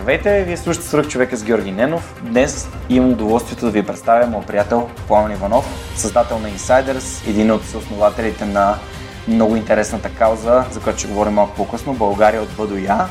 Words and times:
Здравейте, 0.00 0.44
вие 0.44 0.56
слушате 0.56 0.86
Свърх 0.86 1.08
човека 1.08 1.36
с 1.36 1.44
Георги 1.44 1.72
Ненов. 1.72 2.22
Днес 2.22 2.68
имам 2.88 3.12
удоволствието 3.12 3.64
да 3.64 3.70
ви 3.70 3.82
представя 3.82 4.26
моят 4.26 4.46
приятел 4.46 4.88
Пламен 5.08 5.32
Иванов, 5.32 5.92
създател 5.96 6.38
на 6.38 6.50
Insiders, 6.50 7.28
един 7.28 7.50
от 7.50 7.62
основателите 7.62 8.44
на 8.44 8.78
много 9.28 9.56
интересната 9.56 10.08
кауза, 10.08 10.64
за 10.70 10.80
която 10.80 10.98
ще 10.98 11.08
говорим 11.08 11.32
малко 11.32 11.54
по-късно, 11.56 11.94
България 11.94 12.42
от 12.42 12.48
Б 12.56 12.66
до 12.66 12.76
Я. 12.76 13.08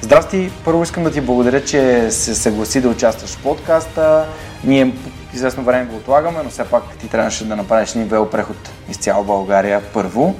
Здрасти, 0.00 0.50
първо 0.64 0.82
искам 0.82 1.04
да 1.04 1.12
ти 1.12 1.20
благодаря, 1.20 1.64
че 1.64 2.10
се 2.10 2.34
съгласи 2.34 2.80
да 2.80 2.88
участваш 2.88 3.30
в 3.30 3.42
подкаста. 3.42 4.26
Ние 4.64 4.94
известно 5.34 5.62
време 5.62 5.84
го 5.84 5.96
отлагаме, 5.96 6.38
но 6.44 6.50
все 6.50 6.64
пак 6.64 6.96
ти 6.96 7.08
трябваше 7.08 7.44
да 7.44 7.56
направиш 7.56 7.94
нивел 7.94 8.30
преход 8.30 8.70
из 8.88 8.96
цяла 8.96 9.24
България 9.24 9.82
първо. 9.92 10.34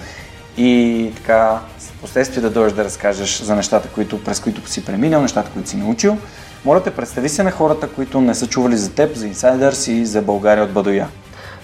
И 0.57 1.13
така, 1.17 1.61
последствие 2.01 2.43
да 2.43 2.51
дойдеш 2.51 2.73
да 2.73 2.85
разкажеш 2.85 3.43
за 3.43 3.57
нещата, 3.57 3.89
които, 3.89 4.25
през 4.25 4.41
които 4.41 4.71
си 4.71 4.85
преминал, 4.85 5.23
нещата, 5.23 5.51
които 5.51 5.69
си 5.69 5.77
научил. 5.77 6.19
Моля 6.65 6.83
те, 6.83 6.91
представи 6.91 7.29
се 7.29 7.43
на 7.43 7.51
хората, 7.51 7.89
които 7.89 8.21
не 8.21 8.35
са 8.35 8.47
чували 8.47 8.77
за 8.77 8.91
теб, 8.91 9.17
за 9.17 9.27
Insiders 9.27 9.91
и 9.91 10.07
за 10.07 10.23
България 10.23 10.65
от 10.65 10.73
Бадоя. 10.73 11.09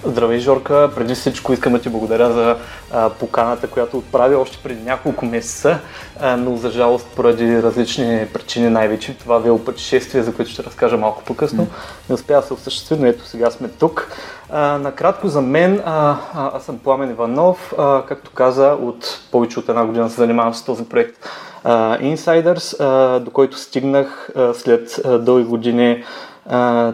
Здравей, 0.07 0.39
Жорка! 0.39 0.91
Преди 0.95 1.15
всичко 1.15 1.53
искам 1.53 1.73
да 1.73 1.79
ти 1.79 1.89
благодаря 1.89 2.33
за 2.33 2.57
а, 2.93 3.11
поканата, 3.11 3.67
която 3.67 3.99
отправи 3.99 4.35
още 4.35 4.59
преди 4.63 4.83
няколко 4.83 5.27
месеца, 5.27 5.79
а, 6.21 6.37
но 6.37 6.57
за 6.57 6.71
жалост 6.71 7.07
поради 7.17 7.63
различни 7.63 8.27
причини, 8.33 8.71
най-вече 8.71 9.19
това 9.19 9.39
велопътешествие, 9.39 10.23
за 10.23 10.35
което 10.35 10.51
ще 10.51 10.65
разкажа 10.65 10.97
малко 10.97 11.23
по-късно, 11.25 11.67
не 12.09 12.15
успя 12.15 12.35
да 12.35 12.43
се 12.43 12.55
осъществи, 12.55 12.97
но 13.01 13.07
ето 13.07 13.27
сега 13.27 13.51
сме 13.51 13.69
тук. 13.69 14.09
А, 14.51 14.79
накратко 14.79 15.29
за 15.29 15.41
мен, 15.41 15.83
а, 15.85 16.17
а, 16.35 16.51
аз 16.57 16.65
съм 16.65 16.79
Пламен 16.79 17.11
Иванов, 17.11 17.75
а, 17.79 18.03
както 18.09 18.31
каза, 18.31 18.77
от 18.81 19.21
повече 19.31 19.59
от 19.59 19.69
една 19.69 19.87
година 19.87 20.11
се 20.11 20.17
занимавам 20.17 20.55
с 20.55 20.65
този 20.65 20.85
проект 20.85 21.29
uh, 21.65 22.15
Insiders, 22.15 22.79
uh, 22.79 23.19
до 23.19 23.31
който 23.31 23.59
стигнах 23.59 24.31
uh, 24.37 24.53
след 24.53 24.91
uh, 24.91 25.19
дълги 25.19 25.45
години 25.45 26.05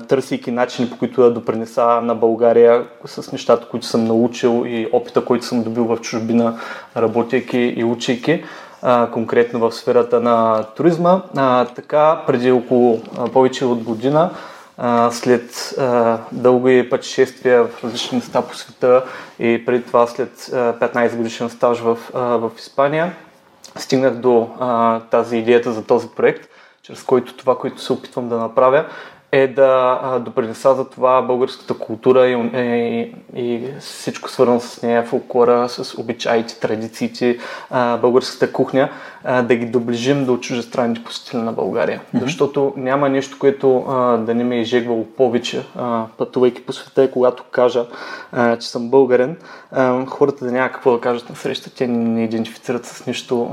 търсейки 0.09 0.51
начини 0.51 0.91
по 0.91 0.99
които 0.99 1.23
да 1.23 1.31
допринеса 1.31 1.87
на 1.87 2.15
България 2.15 2.85
с 3.05 3.33
нещата, 3.33 3.69
които 3.69 3.87
съм 3.87 4.05
научил 4.05 4.65
и 4.67 4.89
опита, 4.93 5.25
който 5.25 5.45
съм 5.45 5.63
добил 5.63 5.85
в 5.85 6.01
чужбина, 6.01 6.59
работейки 6.97 7.59
и 7.59 7.85
учейки, 7.85 8.45
конкретно 9.13 9.61
в 9.61 9.73
сферата 9.73 10.21
на 10.21 10.65
туризма. 10.77 11.23
така, 11.75 12.21
преди 12.27 12.53
около 12.53 13.01
повече 13.33 13.65
от 13.65 13.83
година, 13.83 14.31
след 15.11 15.75
дълги 16.33 16.91
пътешествия 16.91 17.65
в 17.65 17.85
различни 17.85 18.19
места 18.19 18.43
по 18.43 18.57
света 18.57 19.05
и 19.39 19.63
преди 19.67 19.83
това 19.83 20.07
след 20.07 20.31
15 20.37 21.17
годишен 21.17 21.51
стаж 21.51 21.79
в, 21.79 21.99
в 22.15 22.51
Испания, 22.59 23.13
стигнах 23.77 24.15
до 24.15 24.49
тази 25.11 25.37
идеята 25.37 25.73
за 25.73 25.85
този 25.85 26.09
проект, 26.09 26.49
чрез 26.83 27.03
който 27.03 27.37
това, 27.37 27.59
което 27.59 27.83
се 27.83 27.93
опитвам 27.93 28.29
да 28.29 28.37
направя, 28.39 28.85
е 29.33 29.49
да 29.49 30.19
допринеса 30.25 30.75
за 30.75 30.91
това 30.91 31.23
българската 31.23 31.75
култура 31.75 32.27
и, 32.27 32.33
и, 32.35 33.15
и 33.35 33.69
всичко 33.81 34.31
свързано 34.31 34.61
с 34.61 34.83
нея, 34.83 35.03
фолклора, 35.03 35.69
с 35.69 35.99
обичаите, 35.99 36.61
традициите, 36.61 37.39
българската 38.01 38.53
кухня, 38.53 38.91
да 39.25 39.55
ги 39.55 39.67
доближим 39.67 40.25
до 40.25 40.37
чужестранните 40.37 41.05
посетители 41.05 41.41
на 41.41 41.53
България. 41.53 42.01
Mm-hmm. 42.01 42.21
Защото 42.21 42.73
няма 42.77 43.09
нещо, 43.09 43.37
което 43.39 43.85
да 44.27 44.35
не 44.35 44.45
ме 44.45 44.57
е 44.57 44.61
изжегвало 44.61 45.05
повече, 45.05 45.63
пътувайки 46.19 46.67
по 46.67 46.73
света, 46.73 47.11
когато 47.11 47.45
кажа, 47.51 47.85
че 48.61 48.69
съм 48.69 48.91
българен, 48.91 49.37
хората 50.07 50.45
да 50.45 50.53
няма 50.53 50.69
какво 50.69 50.93
да 50.93 51.01
кажат 51.01 51.31
на 51.31 51.37
среща, 51.37 51.71
те 51.71 51.87
не 51.87 52.25
идентифицират 52.25 52.87
с 52.87 53.07
нищо, 53.07 53.51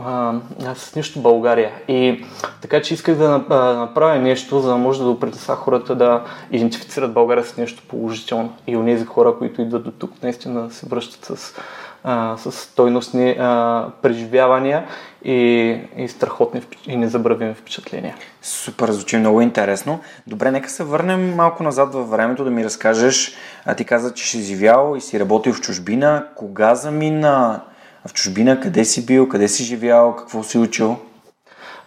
с 0.75 0.96
нищо 0.96 1.19
България. 1.19 1.72
И 1.88 2.25
така 2.62 2.81
че 2.81 2.94
исках 2.94 3.16
да 3.16 3.29
направя 3.75 4.19
нещо, 4.19 4.59
за 4.59 4.69
да 4.69 4.78
може 4.78 5.00
да 5.00 5.06
допринеса 5.06 5.56
хората 5.56 5.96
да 5.96 6.24
идентифицират 6.52 7.13
България 7.13 7.44
с 7.44 7.58
нещо 7.58 7.84
положително. 7.88 8.53
И 8.68 8.78
у 8.78 8.84
нези 8.84 9.06
хора, 9.06 9.35
които 9.38 9.62
идват 9.62 9.84
до 9.84 9.91
тук, 9.91 10.12
наистина 10.24 10.72
се 10.72 10.85
връщат 10.85 11.25
с, 11.25 11.56
а, 12.04 12.38
с 12.38 12.52
стойностни 12.52 13.36
а, 13.40 13.88
преживявания 14.02 14.86
и, 15.26 15.78
и 15.98 16.08
страхотни 16.08 16.62
и 16.88 16.98
незабравими 16.98 17.54
впечатления. 17.54 18.16
Супер, 18.42 18.92
звучи 18.92 19.18
много 19.18 19.42
интересно. 19.42 20.00
Добре, 20.28 20.52
нека 20.52 20.70
се 20.70 20.84
върнем 20.84 21.36
малко 21.36 21.64
назад 21.64 21.94
във 21.94 22.09
времето 22.09 22.44
да 22.44 22.50
ми 22.50 22.64
разкажеш. 22.64 23.36
А 23.66 23.76
ти 23.76 23.86
каза, 23.86 24.14
че 24.14 24.28
си 24.28 24.42
живял 24.42 24.96
и 24.98 25.02
си 25.02 25.20
работил 25.20 25.54
в 25.54 25.62
чужбина. 25.62 26.26
Кога 26.36 26.76
замина 26.76 27.62
в 28.08 28.14
чужбина? 28.14 28.59
Къде 28.59 28.86
си 28.86 29.06
бил? 29.06 29.30
Къде 29.30 29.48
си 29.48 29.64
живял? 29.64 30.16
Какво 30.16 30.44
си 30.44 30.58
учил? 30.58 30.98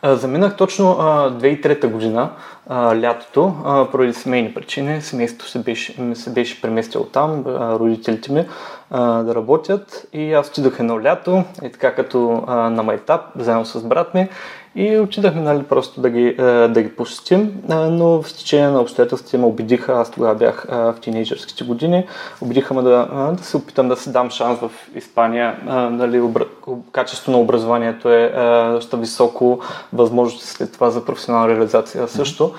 Заминах 0.05 0.57
точно 0.57 0.85
2003 0.85 1.87
година, 1.87 2.31
лятото, 2.71 3.55
поради 3.91 4.13
семейни 4.13 4.55
причини. 4.55 5.03
Семейството 5.03 5.49
се 5.49 5.59
беше, 5.59 6.15
се 6.15 6.31
беше 6.31 6.63
преместило 6.63 7.05
там, 7.05 7.45
родителите 7.47 8.33
ми 8.33 8.47
да 8.93 9.33
работят 9.35 10.07
и 10.13 10.33
аз 10.33 10.49
отидох 10.49 10.79
едно 10.79 11.03
лято 11.03 11.45
и 11.63 11.73
така 11.73 11.95
като 11.95 12.45
на 12.49 12.83
майтап, 12.83 13.21
заедно 13.37 13.65
с 13.65 13.85
брат 13.85 14.15
ми 14.15 14.29
и 14.75 14.99
отидахме 14.99 15.41
нали, 15.41 15.63
просто 15.63 16.01
да 16.01 16.11
ги, 16.11 16.35
да 16.69 16.83
ги 16.83 16.97
посетим, 16.97 17.63
но 17.69 18.23
в 18.23 18.35
течение 18.37 18.69
на 18.69 18.81
обстоятелствата 18.81 19.39
ме 19.39 19.47
убедиха, 19.47 19.93
аз 19.93 20.11
тогава 20.11 20.35
бях 20.35 20.67
в 20.69 20.95
тинейджърските 21.01 21.65
години, 21.65 22.07
убедиха 22.41 22.75
ме 22.75 22.83
да, 22.83 23.33
да 23.39 23.45
се 23.45 23.57
опитам 23.57 23.89
да 23.89 23.97
се 23.97 24.11
дам 24.11 24.31
шанс 24.31 24.59
в 24.59 24.71
Испания. 24.95 25.57
Нали, 25.91 26.21
обра... 26.21 26.45
Качество 26.93 27.33
на 27.33 27.39
образованието 27.39 28.09
е 28.09 28.33
доста 28.73 28.97
високо, 28.97 29.61
възможности 29.93 30.47
след 30.47 30.73
това 30.73 30.91
за 30.91 31.05
професионална 31.05 31.49
реализация 31.49 32.09
също. 32.09 32.53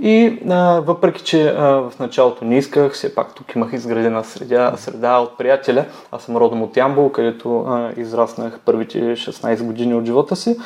И 0.00 0.38
а, 0.50 0.80
въпреки, 0.80 1.22
че 1.22 1.48
а, 1.48 1.66
в 1.66 1.92
началото 2.00 2.44
не 2.44 2.58
исках, 2.58 2.92
все 2.92 3.14
пак 3.14 3.34
тук 3.34 3.54
имах 3.54 3.72
изградена 3.72 4.24
среда, 4.24 4.72
среда 4.76 5.18
от 5.18 5.38
приятеля. 5.38 5.84
Аз 6.12 6.22
съм 6.22 6.36
родом 6.36 6.62
от 6.62 6.76
Ямбол, 6.76 7.12
където 7.12 7.60
а, 7.60 7.90
израснах 7.96 8.58
първите 8.64 8.98
16 8.98 9.62
години 9.62 9.94
от 9.94 10.06
живота 10.06 10.36
си. 10.36 10.56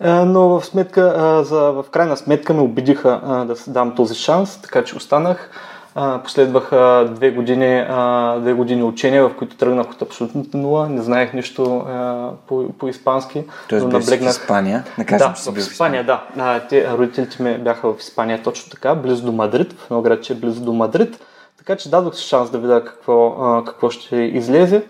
Но 0.00 0.48
в, 0.48 0.64
сметка, 0.64 1.40
за, 1.44 1.60
в 1.60 1.84
крайна 1.90 2.16
сметка 2.16 2.54
ме 2.54 2.60
убедиха 2.60 3.20
да 3.46 3.54
дам 3.66 3.94
този 3.94 4.14
шанс, 4.14 4.62
така 4.62 4.84
че 4.84 4.96
останах. 4.96 5.50
Последваха 6.24 7.08
две 7.10 7.30
години, 7.30 7.84
две 8.40 8.52
години 8.52 8.82
учения, 8.82 9.28
в 9.28 9.36
които 9.36 9.56
тръгнах 9.56 9.90
от 9.90 10.02
абсолютната 10.02 10.56
нула. 10.56 10.88
Не 10.88 11.02
знаех 11.02 11.32
нищо 11.32 11.86
по, 12.46 12.68
по 12.78 12.88
испански. 12.88 13.44
Тоест 13.68 13.86
наблегнах... 13.86 14.32
в 14.32 14.40
Испания? 14.40 14.84
Не 14.98 15.04
кажем, 15.04 15.32
да, 15.44 15.52
в 15.52 15.58
Испания, 15.58 16.04
да. 16.04 16.60
те, 16.68 16.90
родителите 16.90 17.42
ми 17.42 17.58
бяха 17.58 17.92
в 17.92 18.00
Испания 18.00 18.42
точно 18.42 18.70
така, 18.70 18.94
близо 18.94 19.26
до 19.26 19.32
Мадрид, 19.32 19.72
в 19.72 19.84
едно 19.84 20.02
градче 20.02 20.34
близо 20.34 20.60
до 20.60 20.72
Мадрид. 20.72 21.20
Така 21.58 21.76
че 21.76 21.90
дадох 21.90 22.14
си 22.14 22.24
шанс 22.24 22.50
да 22.50 22.58
видя 22.58 22.84
какво, 22.84 23.62
какво 23.66 23.90
ще 23.90 24.16
излезе. 24.16 24.82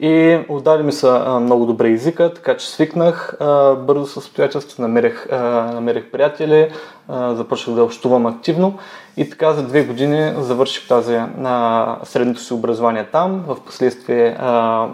И 0.00 0.38
отдали 0.48 0.82
ми 0.82 0.92
са 0.92 1.40
много 1.40 1.66
добре 1.66 1.90
езика, 1.90 2.34
така 2.34 2.56
че 2.56 2.70
свикнах. 2.70 3.36
бързо 3.78 4.06
с 4.06 4.16
обстоятелствата 4.16 4.82
намерих, 4.82 5.26
намерих 5.72 6.10
приятели, 6.10 6.70
започнах 7.08 7.76
да 7.76 7.84
общувам 7.84 8.26
активно 8.26 8.78
и 9.16 9.30
така 9.30 9.52
за 9.52 9.62
две 9.62 9.84
години 9.84 10.32
завърших 10.38 10.88
тази 10.88 11.18
на 11.38 11.96
средното 12.04 12.40
си 12.40 12.54
образование 12.54 13.04
там. 13.12 13.44
В 13.46 13.56
последствие 13.66 14.36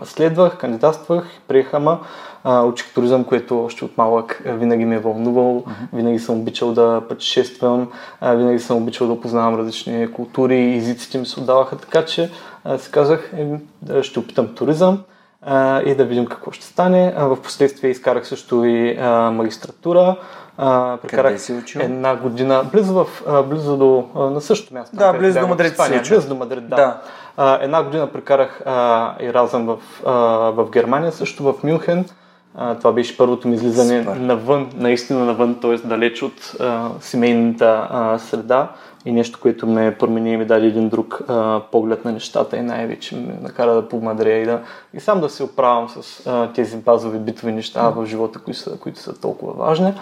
следвах, 0.05 0.57
кандидатствах, 0.57 1.25
приеха 1.49 1.81
ме. 1.81 1.91
Учих 2.65 2.95
туризъм, 2.95 3.25
което 3.25 3.65
още 3.65 3.85
от 3.85 3.99
малък 3.99 4.43
винаги 4.47 4.85
ме 4.85 4.95
е 4.95 4.99
вълнувал, 4.99 5.61
uh-huh. 5.61 5.73
винаги 5.93 6.19
съм 6.19 6.41
обичал 6.41 6.73
да 6.73 7.03
пътешествам, 7.09 7.89
винаги 8.23 8.59
съм 8.59 8.77
обичал 8.77 9.07
да 9.09 9.21
познавам 9.21 9.59
различни 9.59 10.13
култури, 10.13 10.77
езиците 10.77 11.19
ми 11.19 11.27
се 11.27 11.41
отдаваха, 11.41 11.77
така 11.77 12.05
че 12.05 12.31
си 12.79 12.91
казах, 12.91 13.33
е, 13.37 14.03
ще 14.03 14.19
опитам 14.19 14.55
туризъм 14.55 15.03
и 15.87 15.95
да 15.95 16.05
видим 16.05 16.27
какво 16.27 16.51
ще 16.51 16.67
стане. 16.67 17.15
В 17.17 17.43
последствие 17.43 17.91
изкарах 17.91 18.27
също 18.27 18.65
и 18.65 18.99
магистратура. 19.33 20.17
А, 20.59 20.97
прекарах 21.03 21.41
една 21.77 22.17
година, 22.17 22.65
близо, 22.73 22.95
в, 22.95 23.07
а, 23.27 23.43
близо 23.43 23.77
до, 23.77 24.09
а, 24.15 24.19
на 24.19 24.41
същото 24.41 24.75
място. 24.75 24.97
Да, 24.97 25.13
близо 25.13 25.41
до 25.41 25.49
Мадрид 25.49 25.79
учил. 26.01 26.17
Близо 26.17 26.29
до 26.29 26.35
Мадрид, 26.35 26.69
да. 26.69 26.77
да. 26.77 27.01
А, 27.37 27.59
една 27.63 27.83
година 27.83 28.07
прекарах 28.07 28.63
а, 28.67 29.15
и 29.21 29.35
разъм 29.35 29.67
в, 29.67 29.79
а, 30.07 30.13
в 30.51 30.71
Германия, 30.71 31.13
също 31.13 31.43
в 31.43 31.55
Мюнхен. 31.63 32.05
А, 32.55 32.75
това 32.75 32.93
беше 32.93 33.17
първото 33.17 33.49
ми 33.49 33.55
излизане 33.55 34.03
Супер. 34.03 34.17
навън, 34.17 34.71
наистина 34.77 35.25
навън, 35.25 35.59
т.е. 35.61 35.77
далеч 35.77 36.23
от 36.23 36.53
а, 36.61 36.89
семейната 37.01 37.89
а, 37.91 38.19
среда 38.19 38.69
и 39.05 39.13
нещо, 39.13 39.39
което 39.43 39.67
ме 39.67 39.97
промени 39.99 40.33
и 40.33 40.37
ми 40.37 40.45
даде 40.45 40.67
един 40.67 40.89
друг 40.89 41.23
а, 41.29 41.61
поглед 41.73 42.05
на 42.05 42.13
нещата 42.13 42.57
и 42.57 42.61
най-вече 42.63 43.17
ме 43.17 43.39
накара 43.43 43.75
да 43.75 43.89
помадря 43.89 44.33
и, 44.33 44.45
да, 44.45 44.61
и 44.95 45.01
сам 45.01 45.21
да 45.21 45.29
се 45.29 45.43
оправям 45.43 45.89
с 45.89 46.27
а, 46.27 46.53
тези 46.53 46.77
базови 46.77 47.19
битови 47.19 47.53
неща 47.53 47.89
в 47.91 48.07
живота, 48.07 48.39
които 48.39 48.59
са, 48.61 48.79
които 48.79 49.01
са 49.01 49.21
толкова 49.21 49.53
важни. 49.53 49.95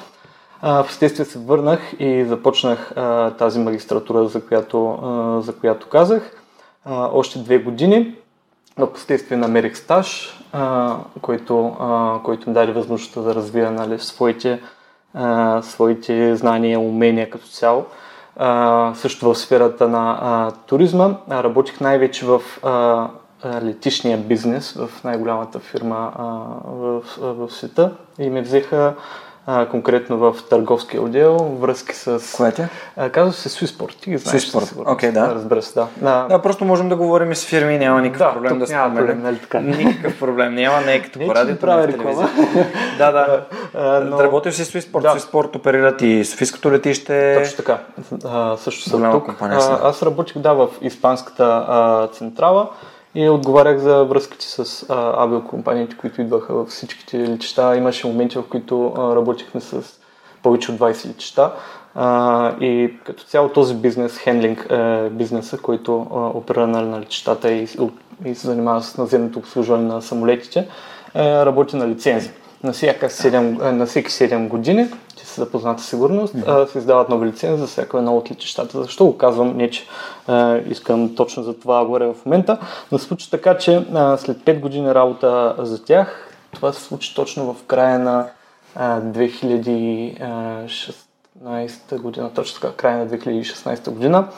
А, 0.62 0.82
Впоследствие 0.82 1.24
се 1.24 1.38
върнах 1.38 1.80
и 1.98 2.24
започнах 2.24 2.92
а, 2.96 3.30
тази 3.30 3.58
магистратура, 3.58 4.26
за 4.26 4.46
която, 4.46 4.98
а, 5.02 5.40
за 5.40 5.52
която 5.52 5.88
казах. 5.88 6.32
А, 6.84 7.08
още 7.12 7.38
две 7.38 7.58
години. 7.58 8.14
В 8.78 8.92
последствие 8.92 9.36
намерих 9.36 9.76
стаж, 9.76 10.39
а, 10.52 10.96
който, 11.22 11.76
а, 11.80 12.18
който 12.24 12.48
ми 12.48 12.54
даде 12.54 12.72
възможността 12.72 13.20
да 13.20 13.34
развия 13.34 13.70
нали, 13.70 13.98
своите, 13.98 14.60
а, 15.14 15.62
своите 15.62 16.36
знания, 16.36 16.80
умения 16.80 17.30
като 17.30 17.46
цяло. 17.46 17.84
А, 18.36 18.92
също 18.94 19.34
в 19.34 19.38
сферата 19.38 19.88
на 19.88 20.18
а, 20.20 20.50
туризма. 20.50 21.14
А, 21.28 21.42
работих 21.42 21.80
най-вече 21.80 22.26
в 22.26 22.40
а, 22.64 23.08
летишния 23.62 24.18
бизнес, 24.18 24.72
в 24.72 25.04
най-голямата 25.04 25.58
фирма 25.58 26.12
а, 26.16 26.24
в, 26.64 27.02
в 27.18 27.50
света 27.50 27.92
и 28.18 28.30
ме 28.30 28.42
взеха 28.42 28.94
а, 29.46 29.66
конкретно 29.66 30.18
в 30.18 30.36
търговския 30.50 31.02
отдел, 31.02 31.36
връзки 31.36 31.94
с... 31.96 32.36
Кое? 32.36 32.52
А, 32.96 33.10
казва 33.10 33.32
се 33.32 33.48
Swissport, 33.48 34.00
ти 34.00 34.10
ги 34.10 34.18
знаеш. 34.18 34.42
Swissport, 34.42 34.92
окей, 34.92 35.12
да. 35.12 35.34
Разбира 35.34 35.62
се, 35.62 35.74
да. 35.74 35.86
да. 35.96 36.26
Да, 36.28 36.42
просто 36.42 36.64
можем 36.64 36.88
да 36.88 36.96
говорим 36.96 37.32
и 37.32 37.36
с 37.36 37.46
фирми, 37.46 37.78
няма 37.78 38.02
никакъв 38.02 38.26
Да, 38.26 38.32
проблем 38.32 38.58
да 38.58 38.66
споменем. 38.66 38.96
проблем, 38.96 39.22
нали 39.22 39.38
така? 39.38 39.60
Никакъв 39.60 40.18
проблем 40.18 40.54
няма, 40.54 40.80
не 40.80 40.94
е 40.94 41.02
като 41.02 41.18
по 41.18 41.34
радиото, 41.34 41.66
не 41.66 41.82
е 41.82 41.88
реклама. 41.88 42.28
да, 42.98 43.12
да. 43.12 43.44
А, 43.74 44.00
но-. 44.00 44.22
Работил 44.22 44.52
си 44.52 44.64
с 44.64 44.72
Swissport, 44.72 45.02
Да. 45.02 45.14
Swissport 45.14 45.56
оперират 45.56 46.02
и 46.02 46.24
Софийското 46.24 46.72
летище. 46.72 47.36
Точно 47.42 47.56
така. 47.56 47.78
А, 48.24 48.56
също 48.56 48.90
съм 48.90 49.12
тук. 49.12 49.24
компания. 49.24 49.58
А, 49.60 49.88
аз 49.88 50.02
работих 50.02 50.38
да 50.38 50.52
в 50.52 50.68
испанската 50.82 51.64
а, 51.68 52.08
централа 52.12 52.70
и 53.14 53.28
отговарях 53.28 53.78
за 53.78 54.04
връзките 54.04 54.46
с 54.46 54.86
а, 54.88 55.22
авиокомпаниите, 55.22 55.96
които 55.96 56.20
идваха 56.20 56.54
във 56.54 56.68
всичките 56.68 57.18
летища. 57.18 57.76
Имаше 57.76 58.06
моменти, 58.06 58.38
в 58.38 58.44
които 58.50 58.92
а, 58.96 59.16
работихме 59.16 59.60
с 59.60 59.82
повече 60.42 60.72
от 60.72 60.78
20 60.78 61.08
летища. 61.08 61.52
А, 61.94 62.54
и 62.60 62.94
като 63.04 63.24
цяло 63.24 63.48
този 63.48 63.74
бизнес, 63.74 64.18
хендлинг 64.18 64.66
е 64.70 65.08
бизнеса, 65.10 65.58
който 65.58 66.06
а, 66.56 66.66
на, 66.66 67.00
летищата 67.00 67.52
и, 67.52 67.68
и 68.24 68.34
се 68.34 68.46
занимава 68.46 68.82
с 68.82 68.96
наземното 68.96 69.38
обслужване 69.38 69.84
на 69.84 70.02
самолетите, 70.02 70.68
е, 71.14 71.46
работи 71.46 71.76
на 71.76 71.88
лицензи. 71.88 72.30
На, 72.62 72.72
всяка 72.72 73.08
7, 73.08 73.68
е, 73.68 73.72
на 73.72 73.86
всеки 73.86 74.10
7 74.10 74.48
години, 74.48 74.88
си 75.30 75.40
запозната 75.40 75.82
сигурност, 75.82 76.34
а, 76.46 76.66
се 76.66 76.78
издават 76.78 77.08
нови 77.08 77.28
лицензи 77.28 77.60
за 77.60 77.66
всяко 77.66 77.98
едно 77.98 78.16
от 78.16 78.30
летищата. 78.30 78.82
Защо 78.82 79.06
го 79.06 79.18
казвам? 79.18 79.56
Не, 79.56 79.70
че 79.70 79.86
а, 80.26 80.56
искам 80.56 81.14
точно 81.14 81.42
за 81.42 81.58
това 81.58 81.78
да 81.78 81.84
говоря 81.84 82.12
в 82.12 82.26
момента, 82.26 82.58
но 82.92 82.98
се 82.98 83.04
случи 83.04 83.30
така, 83.30 83.58
че 83.58 83.86
а, 83.94 84.16
след 84.16 84.36
5 84.36 84.60
години 84.60 84.94
работа 84.94 85.54
за 85.58 85.84
тях, 85.84 86.36
това 86.52 86.72
се 86.72 86.82
случи 86.82 87.14
точно 87.14 87.54
в 87.54 87.64
края 87.66 87.98
на 87.98 88.26
а, 88.74 89.00
2016 91.44 92.00
година, 92.00 92.30
точно 92.34 92.60
така, 92.60 92.74
края 92.76 92.98
на 92.98 93.06
2016 93.06 93.90
година. 93.90 94.28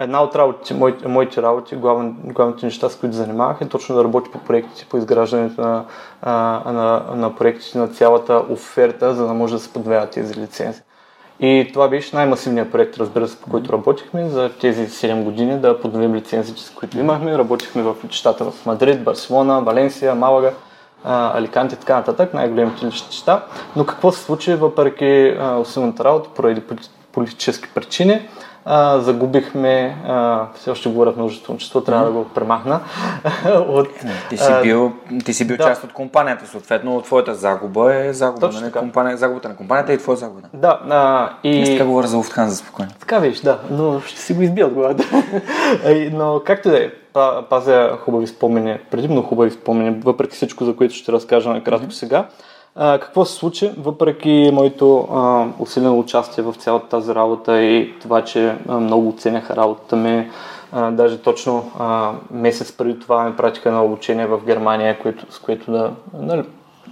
Една 0.00 0.22
от 0.22 0.36
работите, 0.36 0.74
моите, 0.74 1.08
моите 1.08 1.42
работи, 1.42 1.76
главен, 1.76 2.16
главните 2.24 2.66
неща, 2.66 2.88
с 2.88 2.96
които 2.96 3.16
занимавах 3.16 3.60
е 3.60 3.68
точно 3.68 3.96
да 3.96 4.04
работя 4.04 4.30
по 4.30 4.38
проектите, 4.38 4.86
по 4.90 4.96
изграждането 4.96 5.60
на, 5.60 5.84
на, 6.72 7.02
на 7.14 7.36
проектите 7.36 7.78
на 7.78 7.88
цялата 7.88 8.42
оферта, 8.50 9.14
за 9.14 9.26
да 9.26 9.34
може 9.34 9.54
да 9.54 9.60
се 9.60 9.72
подвеят 9.72 10.10
тези 10.10 10.34
лицензи. 10.34 10.80
И 11.40 11.70
това 11.72 11.88
беше 11.88 12.16
най-масивният 12.16 12.72
проект, 12.72 12.96
разбира 12.96 13.28
се, 13.28 13.40
по 13.40 13.50
който 13.50 13.72
работихме 13.72 14.28
за 14.28 14.50
тези 14.60 14.88
7 14.88 15.22
години, 15.22 15.58
да 15.58 15.80
подновим 15.80 16.14
лицензите, 16.14 16.60
с 16.60 16.70
които 16.70 16.98
имахме. 16.98 17.38
Работихме 17.38 17.82
в 17.82 17.96
летищата 18.04 18.50
в 18.50 18.66
Мадрид, 18.66 19.04
Барселона, 19.04 19.60
Валенсия, 19.60 20.14
Малага, 20.14 20.52
а, 21.04 21.38
Аликанте 21.38 21.74
и 21.74 21.78
така 21.78 21.96
нататък, 21.96 22.34
най-големите 22.34 22.86
летища. 22.86 23.42
Но 23.76 23.86
какво 23.86 24.12
се 24.12 24.22
случи, 24.22 24.54
въпреки 24.54 25.36
усилената 25.60 26.04
работа, 26.04 26.30
поради 26.34 26.60
поли- 26.60 26.88
политически 27.12 27.68
причини, 27.74 28.28
а, 28.70 29.00
загубихме, 29.00 29.96
а, 30.06 30.46
все 30.54 30.70
още 30.70 30.88
говоря 30.88 31.12
в 31.12 31.16
множествено 31.16 31.58
число, 31.58 31.80
трябва 31.80 32.04
да 32.04 32.12
го 32.12 32.24
премахна, 32.24 32.80
от, 33.68 33.88
Ти 34.30 34.36
си 34.36 34.52
бил, 34.62 34.92
ти 35.24 35.34
си 35.34 35.46
бил 35.46 35.56
да. 35.56 35.64
част 35.64 35.84
от 35.84 35.92
компанията, 35.92 36.46
съответно 36.46 37.02
твоята 37.02 37.34
загуба 37.34 37.94
е 37.94 38.12
загуба 38.12 38.40
Точно 38.40 38.60
на 38.60 38.66
така. 38.66 38.78
компания, 38.78 39.16
загубата 39.16 39.48
на 39.48 39.56
компанията 39.56 39.92
и 39.92 39.98
твоя 39.98 40.16
загуба. 40.16 40.48
Да, 40.54 40.80
а, 40.90 41.30
и... 41.42 41.64
Така 41.64 41.84
говоря 41.84 42.06
за 42.06 42.16
Луфтханза 42.16 42.56
спокойно. 42.56 42.90
Така 43.00 43.18
виж, 43.18 43.40
да, 43.40 43.58
но 43.70 44.00
ще 44.00 44.20
си 44.20 44.34
го 44.34 44.42
избия 44.42 44.66
от 44.66 44.72
главата. 44.72 45.04
Но 46.12 46.42
както 46.44 46.68
да 46.68 46.84
е, 46.84 46.90
па- 47.12 47.44
пазя 47.50 47.98
хубави 48.04 48.26
спомени, 48.26 48.78
предимно 48.90 49.22
хубави 49.22 49.50
спомени, 49.50 50.00
въпреки 50.04 50.36
всичко, 50.36 50.64
за 50.64 50.76
което 50.76 50.94
ще 50.94 51.12
разкажа 51.12 51.50
накратко 51.50 51.90
сега. 51.90 52.26
Какво 52.78 53.24
се 53.24 53.34
случи, 53.34 53.70
въпреки 53.78 54.50
моето 54.52 55.08
а, 55.12 55.46
усилено 55.58 55.98
участие 55.98 56.44
в 56.44 56.54
цялата 56.54 56.88
тази 56.88 57.14
работа 57.14 57.62
и 57.62 57.94
това, 58.00 58.24
че 58.24 58.56
а, 58.68 58.80
много 58.80 59.08
оценяха 59.08 59.56
работата 59.56 59.96
ми, 59.96 60.30
а, 60.72 60.90
даже 60.90 61.18
точно 61.18 61.70
а, 61.78 62.12
месец 62.30 62.72
преди 62.72 62.98
това 62.98 63.24
ме 63.24 63.36
пратиха 63.36 63.72
на 63.72 63.84
обучение 63.84 64.26
в 64.26 64.40
Германия, 64.46 64.98
което, 64.98 65.32
с 65.32 65.38
което 65.38 65.72
да, 65.72 65.90
нали, 66.14 66.44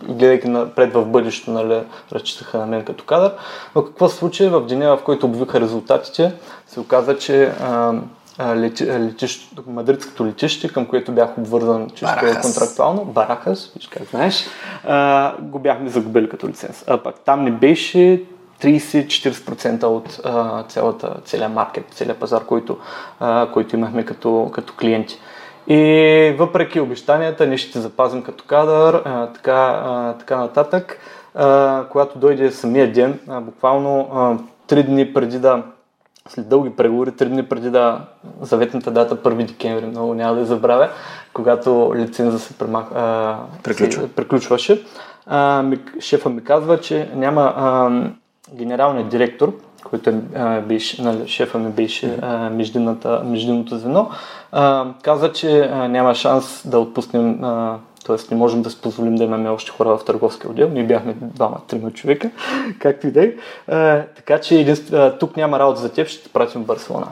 гледайки 0.03 0.49
напред 0.49 0.95
в 0.95 1.07
бъдещето, 1.07 1.51
нали, 1.51 1.81
разчитаха 2.13 2.59
на 2.59 2.67
мен 2.67 2.85
като 2.85 3.05
кадър. 3.05 3.33
Но 3.75 3.85
какво 3.85 4.09
се 4.09 4.17
случи 4.17 4.49
в 4.49 4.67
деня, 4.67 4.97
в 4.97 5.03
който 5.03 5.27
обявиха 5.27 5.61
резултатите, 5.61 6.35
се 6.67 6.81
оказа, 6.81 7.19
че 7.19 7.45
а, 7.45 7.93
лети, 8.41 8.87
летищ, 8.87 9.51
мадридското 9.67 10.27
летище, 10.27 10.69
към 10.69 10.87
което 10.87 11.13
бях 11.13 11.39
обвързан 11.39 11.91
чисто 11.91 12.15
Барахас. 12.21 12.43
контрактуално, 12.43 13.05
Барахас, 13.05 13.73
виж 13.77 13.87
как 13.87 14.03
знаеш, 14.03 14.47
а, 14.85 15.35
го 15.41 15.59
бяхме 15.59 15.89
загубили 15.89 16.29
като 16.29 16.49
лиценз. 16.49 16.85
А 16.87 16.99
пак 16.99 17.21
там 17.21 17.45
не 17.45 17.51
беше 17.51 18.23
30-40% 18.63 19.85
от 19.85 20.21
а, 20.25 20.63
цялата, 20.63 21.15
целият 21.25 21.53
маркет, 21.53 21.85
целият 21.91 22.19
пазар, 22.19 22.45
който, 22.45 22.79
а, 23.21 23.49
който 23.53 23.77
имахме 23.77 24.05
като, 24.05 24.51
като 24.55 24.75
клиенти. 24.81 25.19
И 25.69 26.35
въпреки 26.39 26.81
обещанията, 26.81 27.47
ние 27.47 27.59
ще 27.59 27.73
те 27.73 27.81
запазим 27.81 28.23
като 28.23 28.45
кадър, 28.45 29.03
а, 29.05 29.27
така, 29.27 29.83
а, 29.85 30.15
така 30.19 30.37
нататък. 30.37 30.99
А, 31.35 31.85
когато 31.91 32.19
дойде 32.19 32.51
самия 32.51 32.93
ден, 32.93 33.19
а, 33.29 33.41
буквално 33.41 34.09
а, 34.15 34.37
три 34.67 34.83
дни 34.83 35.15
преди 35.15 35.39
да, 35.39 35.63
след 36.29 36.49
дълги 36.49 36.71
преговори, 36.71 37.13
три 37.13 37.29
дни 37.29 37.43
преди 37.43 37.71
да 37.71 38.01
заветната 38.41 38.91
дата 38.91 39.17
1 39.17 39.47
декември, 39.47 39.87
много 39.87 40.15
няма 40.15 40.35
да 40.35 40.41
я 40.41 40.47
забравя, 40.47 40.89
когато 41.33 41.93
лиценза 41.97 42.39
се 42.39 42.55
премах, 42.55 42.85
а, 42.95 43.37
Приключва. 43.63 44.03
се- 44.03 44.09
приключваше, 44.09 44.83
а, 45.27 45.63
ми, 45.63 45.79
шефа 46.01 46.29
ми 46.31 46.45
казва, 46.45 46.81
че 46.81 47.11
няма 47.15 47.55
а, 47.57 47.91
генералният 48.55 49.09
директор, 49.09 49.53
който 49.85 50.11
е, 50.11 50.21
а, 50.35 50.61
беше, 50.61 51.03
нали, 51.03 51.29
шефа 51.29 51.59
ми 51.59 51.71
беше 51.71 52.19
а, 52.23 52.51
междинното 53.25 53.79
звено, 53.79 54.11
а, 54.53 54.87
каза, 55.03 55.33
че 55.33 55.61
а, 55.63 55.89
няма 55.89 56.15
шанс 56.15 56.69
да 56.69 56.79
отпуснем, 56.79 57.45
а, 57.45 57.77
т.е. 58.07 58.17
не 58.31 58.37
можем 58.37 58.63
да 58.63 58.71
си 58.71 58.81
позволим 58.83 59.15
да 59.15 59.25
имаме 59.25 59.49
още 59.49 59.71
хора 59.71 59.99
в 59.99 60.05
търговския 60.05 60.51
отдел. 60.51 60.69
Ние 60.69 60.85
бяхме 60.85 61.15
двама, 61.21 61.61
трима 61.67 61.91
човека, 61.91 62.31
както 62.79 63.07
и 63.07 63.11
да 63.11 63.25
е. 63.25 63.33
А, 63.69 64.03
Така 64.17 64.41
че 64.41 64.61
единств... 64.61 64.93
а, 64.93 65.19
тук 65.19 65.37
няма 65.37 65.59
работа 65.59 65.81
за 65.81 65.93
теб, 65.93 66.09
ще 66.09 66.23
те 66.23 66.29
пратим 66.29 66.63
в 66.63 66.67
Барселона. 66.67 67.07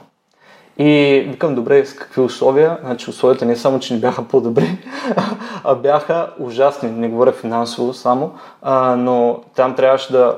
И 0.79 1.25
викам, 1.29 1.55
добре, 1.55 1.87
с 1.87 1.95
какви 1.95 2.23
условия? 2.23 2.79
Значи 2.85 3.11
условията 3.11 3.45
не 3.45 3.57
само, 3.57 3.81
че 3.81 3.95
не 3.95 4.01
бяха 4.01 4.25
по-добри, 4.25 4.79
а 5.65 5.75
бяха 5.75 6.31
ужасни. 6.39 6.91
Не 6.91 7.09
говоря 7.09 7.33
финансово 7.33 7.95
само, 7.95 8.33
а, 8.63 8.97
но 8.97 9.41
там 9.55 9.75
трябваше 9.75 10.13
да 10.13 10.37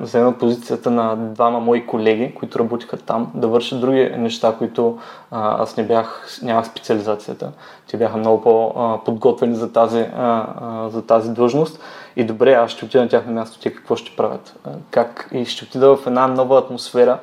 взема 0.00 0.32
позицията 0.32 0.90
на 0.90 1.16
двама 1.16 1.60
мои 1.60 1.86
колеги, 1.86 2.34
които 2.34 2.58
работиха 2.58 2.96
там, 2.96 3.30
да 3.34 3.48
вършат 3.48 3.80
други 3.80 4.12
неща, 4.18 4.54
които 4.58 4.98
а, 5.30 5.62
аз 5.62 5.76
не 5.76 5.84
бях, 5.84 6.38
нямах 6.42 6.66
специализацията. 6.66 7.52
Те 7.90 7.96
бяха 7.96 8.16
много 8.16 8.42
по-подготвени 8.42 9.54
за 9.54 9.72
тази, 9.72 10.06
а, 10.16 10.46
за 10.88 11.02
тази 11.02 11.30
длъжност. 11.30 11.80
И 12.16 12.24
добре, 12.24 12.52
аз 12.52 12.70
ще 12.70 12.84
отида 12.84 13.02
на 13.02 13.08
тяхно 13.08 13.32
място, 13.32 13.60
те 13.60 13.74
какво 13.74 13.96
ще 13.96 14.16
правят? 14.16 14.56
Как? 14.90 15.28
И 15.32 15.44
ще 15.44 15.64
отида 15.64 15.96
в 15.96 16.06
една 16.06 16.26
нова 16.26 16.58
атмосфера, 16.58 17.18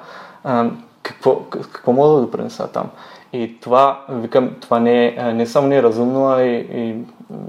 какво, 1.07 1.35
какво 1.71 1.93
мога 1.93 2.15
да 2.15 2.21
допринеса 2.21 2.67
там. 2.67 2.89
И 3.33 3.59
това, 3.61 4.01
викам, 4.09 4.51
това 4.61 4.79
не 4.79 5.05
е 5.05 5.33
не 5.33 5.45
само 5.45 5.67
не 5.67 5.75
е 5.75 5.83
разумно, 5.83 6.27
а 6.27 6.41
и, 6.41 6.55
и, 6.55 6.95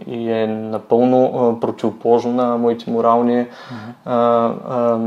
и 0.07 0.33
е 0.33 0.47
напълно 0.47 1.25
а, 1.27 1.61
противоположно 1.61 2.33
на 2.33 2.59
моите 2.59 2.91
морални 2.91 3.47
а, 4.05 4.15
а, 4.69 4.99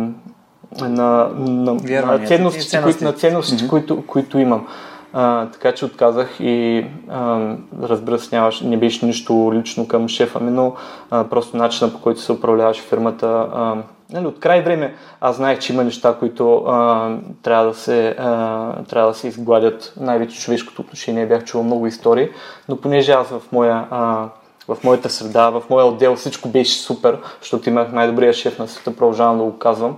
на, 0.82 1.30
на, 1.36 2.26
ценностите, 2.28 2.82
които, 2.84 3.04
на 3.04 3.14
ценностите. 3.14 3.20
ценностите 3.20 3.68
които, 3.68 4.06
които 4.08 4.40
имам. 4.40 4.68
А, 5.14 5.46
така 5.46 5.72
че 5.72 5.86
отказах 5.86 6.40
и 6.40 6.86
а, 7.10 7.54
разбира 7.82 8.20
се, 8.20 8.36
нямаш, 8.36 8.62
не 8.62 8.78
беше 8.78 9.06
нищо 9.06 9.52
лично 9.54 9.88
към 9.88 10.08
шефа 10.08 10.40
ми, 10.40 10.52
но 10.52 10.74
а, 11.12 11.24
просто 11.24 11.58
начина 11.58 11.94
по 11.94 12.02
който 12.02 12.22
се 12.22 12.32
управляваше 12.32 12.82
фирмата. 12.82 13.48
А, 13.54 13.76
нали, 14.12 14.26
от 14.26 14.40
край 14.40 14.62
време 14.62 14.96
аз 15.22 15.36
знаех, 15.36 15.60
че 15.60 15.74
има 15.74 15.84
неща, 15.84 16.16
които 16.20 16.56
а, 16.58 17.10
трябва, 17.44 17.66
да 17.66 17.74
се, 17.74 18.16
а, 18.20 18.84
трябва 18.84 19.12
да 19.12 19.18
се 19.18 19.28
изгладят. 19.28 19.94
Най-вече 20.00 20.40
човешкото 20.40 20.82
отношение. 20.82 21.26
Бях 21.26 21.44
чувал 21.44 21.64
много 21.64 21.88
истории, 21.88 22.30
но 22.70 22.78
понеже 22.78 23.12
аз 23.12 23.28
в 23.28 23.42
моя 23.52 23.88
а, 23.92 24.28
в 24.68 24.78
моята 24.84 25.10
среда, 25.10 25.50
в 25.50 25.64
моя 25.70 25.86
отдел 25.86 26.16
всичко 26.16 26.50
беше 26.50 26.80
супер, 26.80 27.18
защото 27.42 27.70
имах 27.70 27.92
най-добрия 27.92 28.34
шеф 28.34 28.60
на 28.60 28.68
света, 28.68 28.96
продължавам 28.96 29.38
да 29.38 29.44
го 29.44 29.58
казвам 29.58 29.98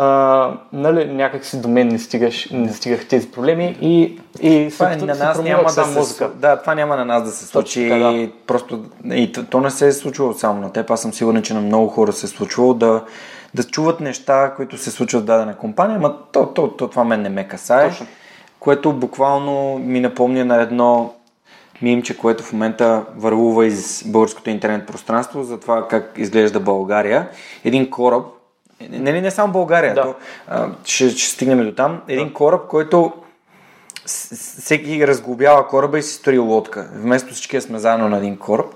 а, 0.00 0.50
нали, 0.72 1.04
някак 1.04 1.44
си 1.44 1.60
до 1.60 1.68
мен 1.68 1.88
не, 1.88 1.98
стигаш, 1.98 2.48
не 2.50 2.72
стигах 2.72 3.08
тези 3.08 3.30
проблеми 3.30 3.76
и, 3.80 4.20
и 4.40 4.70
това 4.70 4.96
на 4.96 5.06
нас 5.06 5.42
няма 5.42 5.62
да 5.62 5.70
се, 5.70 5.98
музика. 5.98 6.30
Да, 6.34 6.56
това 6.56 6.74
няма 6.74 6.96
на 6.96 7.04
нас 7.04 7.22
да 7.24 7.30
се 7.30 7.46
случи. 7.46 7.88
Така, 7.88 7.98
да. 7.98 8.28
Просто, 8.46 8.84
и 9.12 9.32
то, 9.32 9.44
то 9.44 9.60
не 9.60 9.70
се 9.70 9.86
е 9.86 9.92
случвало 9.92 10.32
само 10.32 10.60
на 10.60 10.72
теб. 10.72 10.90
Аз 10.90 11.02
съм 11.02 11.12
сигурен, 11.12 11.42
че 11.42 11.54
на 11.54 11.60
много 11.60 11.88
хора 11.88 12.12
се 12.12 12.26
е 12.26 12.28
случвало 12.28 12.74
да, 12.74 13.02
да 13.58 13.64
чуват 13.64 14.00
неща, 14.00 14.52
които 14.56 14.78
се 14.78 14.90
случват 14.90 15.22
в 15.22 15.26
дадена 15.26 15.56
компания, 15.56 15.98
но 15.98 16.16
то, 16.16 16.46
то, 16.46 16.68
то, 16.68 16.88
това 16.88 17.04
мен 17.04 17.22
не 17.22 17.28
ме 17.28 17.48
касае. 17.48 17.88
Точно. 17.88 18.06
Което 18.60 18.92
буквално 18.92 19.78
ми 19.78 20.00
напомня 20.00 20.44
на 20.44 20.62
едно 20.62 21.14
мимче, 21.82 22.16
което 22.16 22.42
в 22.44 22.52
момента 22.52 23.04
върлува 23.16 23.66
из 23.66 24.04
българското 24.06 24.50
интернет 24.50 24.86
пространство 24.86 25.42
за 25.42 25.60
това 25.60 25.88
как 25.88 26.12
изглежда 26.16 26.60
България. 26.60 27.28
Един 27.64 27.90
кораб, 27.90 28.24
Нали 28.90 29.20
не 29.20 29.30
само 29.30 29.52
България, 29.52 29.94
да. 29.94 30.02
то, 30.02 30.14
а, 30.48 30.68
ще, 30.84 31.10
ще 31.10 31.30
стигнем 31.30 31.64
до 31.64 31.74
там. 31.74 32.02
Един 32.08 32.28
да. 32.28 32.34
кораб, 32.34 32.66
който 32.68 33.12
всеки 34.06 35.06
разглобява 35.06 35.68
кораба 35.68 35.98
и 35.98 36.02
си 36.02 36.14
строи 36.14 36.38
лодка. 36.38 36.90
Вместо 36.94 37.32
всички 37.34 37.60
сме 37.60 37.78
заедно 37.78 38.08
на 38.08 38.16
един 38.16 38.36
кораб. 38.36 38.66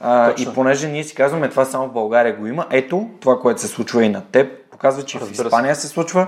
А, 0.00 0.34
и 0.38 0.48
понеже 0.54 0.88
ние 0.88 1.04
си 1.04 1.14
казваме, 1.14 1.48
това 1.48 1.64
само 1.64 1.88
в 1.88 1.92
България 1.92 2.36
го 2.36 2.46
има, 2.46 2.66
ето 2.70 3.08
това, 3.20 3.40
което 3.40 3.60
се 3.60 3.66
случва 3.68 4.04
и 4.04 4.08
на 4.08 4.22
теб, 4.32 4.70
показва, 4.70 5.02
че 5.02 5.20
Разбира 5.20 5.44
в 5.44 5.46
Испания 5.46 5.74
се. 5.74 5.80
се 5.80 5.88
случва, 5.88 6.26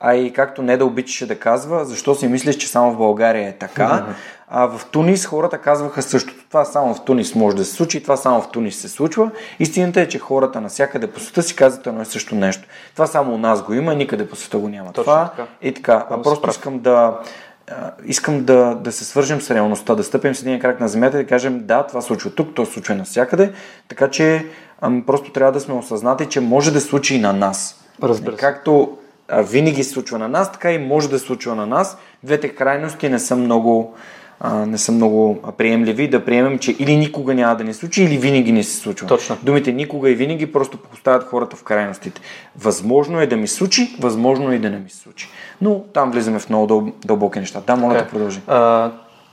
а 0.00 0.14
и 0.14 0.32
както 0.32 0.62
не 0.62 0.76
да 0.76 0.84
обичаше 0.84 1.26
да 1.26 1.38
казва, 1.38 1.84
защо 1.84 2.14
си 2.14 2.28
мислиш, 2.28 2.56
че 2.56 2.68
само 2.68 2.92
в 2.92 2.98
България 2.98 3.48
е 3.48 3.52
така. 3.52 4.06
А 4.50 4.66
в 4.66 4.86
Тунис 4.90 5.26
хората 5.26 5.58
казваха 5.58 6.02
същото. 6.02 6.44
Това 6.48 6.64
само 6.64 6.94
в 6.94 7.04
Тунис 7.04 7.34
може 7.34 7.56
да 7.56 7.64
се 7.64 7.74
случи, 7.74 8.02
това 8.02 8.16
само 8.16 8.42
в 8.42 8.50
Тунис 8.50 8.76
се 8.76 8.88
случва. 8.88 9.30
Истината 9.58 10.00
е, 10.00 10.08
че 10.08 10.18
хората 10.18 10.60
навсякъде 10.60 11.06
по 11.06 11.20
света 11.20 11.42
си 11.42 11.56
казват 11.56 11.86
едно 11.86 12.02
и 12.02 12.04
също 12.04 12.34
нещо. 12.34 12.68
Това 12.92 13.06
само 13.06 13.34
у 13.34 13.38
нас 13.38 13.62
го 13.62 13.74
има, 13.74 13.94
никъде 13.94 14.28
по 14.28 14.36
света 14.36 14.58
го 14.58 14.68
няма. 14.68 14.92
Точно 14.92 15.02
това 15.02 15.30
така. 15.30 15.46
И 15.62 15.74
така. 15.74 16.06
А 16.10 16.22
просто 16.22 16.50
искам 16.50 16.78
да, 16.78 17.18
искам 18.04 18.44
да, 18.44 18.74
да 18.74 18.92
се 18.92 19.04
свържем 19.04 19.40
с 19.40 19.50
реалността, 19.50 19.94
да 19.94 20.04
стъпим 20.04 20.34
с 20.34 20.42
един 20.42 20.60
крак 20.60 20.80
на 20.80 20.88
земята 20.88 21.20
и 21.20 21.22
да 21.22 21.28
кажем 21.28 21.66
да, 21.66 21.86
това 21.86 22.00
случва 22.00 22.30
тук, 22.30 22.54
то 22.54 22.66
случва 22.66 22.94
навсякъде, 22.94 23.52
така 23.88 24.10
че 24.10 24.46
ам, 24.80 25.04
просто 25.06 25.32
трябва 25.32 25.52
да 25.52 25.60
сме 25.60 25.74
осъзнати, 25.74 26.26
че 26.26 26.40
може 26.40 26.72
да 26.72 26.80
случи 26.80 27.14
и 27.14 27.20
на 27.20 27.32
нас. 27.32 27.84
Разбира 28.02 28.32
се. 28.32 28.38
Както 28.38 28.98
а, 29.28 29.42
винаги 29.42 29.84
се 29.84 29.90
случва 29.90 30.18
на 30.18 30.28
нас, 30.28 30.52
така 30.52 30.72
и 30.72 30.78
може 30.78 31.10
да 31.10 31.18
се 31.18 31.26
случва 31.26 31.54
на 31.54 31.66
нас. 31.66 31.98
Двете 32.22 32.48
крайности 32.48 33.08
не 33.08 33.18
са 33.18 33.36
много, 33.36 33.94
а, 34.40 34.66
не 34.66 34.78
са 34.78 34.92
много 34.92 35.42
приемливи, 35.58 36.08
да 36.08 36.24
приемем, 36.24 36.58
че 36.58 36.76
или 36.78 36.96
никога 36.96 37.34
няма 37.34 37.56
да 37.56 37.64
ни 37.64 37.74
случи, 37.74 38.02
или 38.02 38.18
винаги 38.18 38.52
не 38.52 38.62
се 38.62 38.76
случва. 38.76 39.06
Точно. 39.06 39.36
Думите 39.42 39.72
никога 39.72 40.10
и 40.10 40.14
винаги 40.14 40.52
просто 40.52 40.78
поставят 40.78 41.24
хората 41.24 41.56
в 41.56 41.62
крайностите. 41.62 42.20
Възможно 42.58 43.20
е 43.20 43.26
да 43.26 43.36
ми 43.36 43.48
случи, 43.48 43.96
възможно 44.00 44.52
е 44.52 44.54
и 44.54 44.58
да 44.58 44.70
не 44.70 44.78
ми 44.78 44.90
случи. 44.90 45.28
Но 45.60 45.80
там 45.80 46.10
влизаме 46.10 46.38
в 46.38 46.48
много 46.48 46.66
дъл... 46.66 46.92
дълбоки 47.04 47.38
неща. 47.38 47.62
Да, 47.66 47.76
моля 47.76 47.94
okay. 47.94 48.04
да 48.04 48.08
продължи. 48.08 48.40
А, 48.46 48.90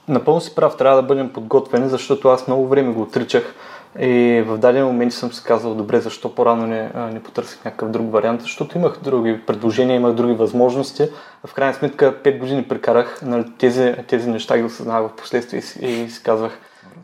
напълно 0.07 0.41
си 0.41 0.55
прав, 0.55 0.77
трябва 0.77 1.01
да 1.01 1.07
бъдем 1.07 1.29
подготвени, 1.29 1.89
защото 1.89 2.27
аз 2.27 2.47
много 2.47 2.67
време 2.67 2.93
го 2.93 3.01
отричах 3.01 3.55
и 3.99 4.43
в 4.47 4.57
даден 4.57 4.85
момент 4.85 5.13
съм 5.13 5.33
си 5.33 5.43
казал, 5.43 5.75
добре, 5.75 5.99
защо 5.99 6.35
по-рано 6.35 6.67
не, 6.67 6.91
не 6.95 7.23
потърсих 7.23 7.65
някакъв 7.65 7.89
друг 7.89 8.11
вариант, 8.11 8.41
защото 8.41 8.77
имах 8.77 8.99
други 9.03 9.41
предложения, 9.47 9.95
имах 9.95 10.13
други 10.13 10.33
възможности. 10.33 11.07
В 11.45 11.53
крайна 11.53 11.73
сметка 11.73 12.13
5 12.23 12.39
години 12.39 12.63
прекарах, 12.63 13.19
нали, 13.21 13.45
тези, 13.57 13.95
тези 14.07 14.29
неща 14.29 14.57
ги 14.57 14.63
осъзнавах 14.63 15.11
в 15.11 15.15
последствие 15.15 15.61
и, 15.81 15.91
и 15.91 16.09
си 16.09 16.23
казвах, 16.23 16.59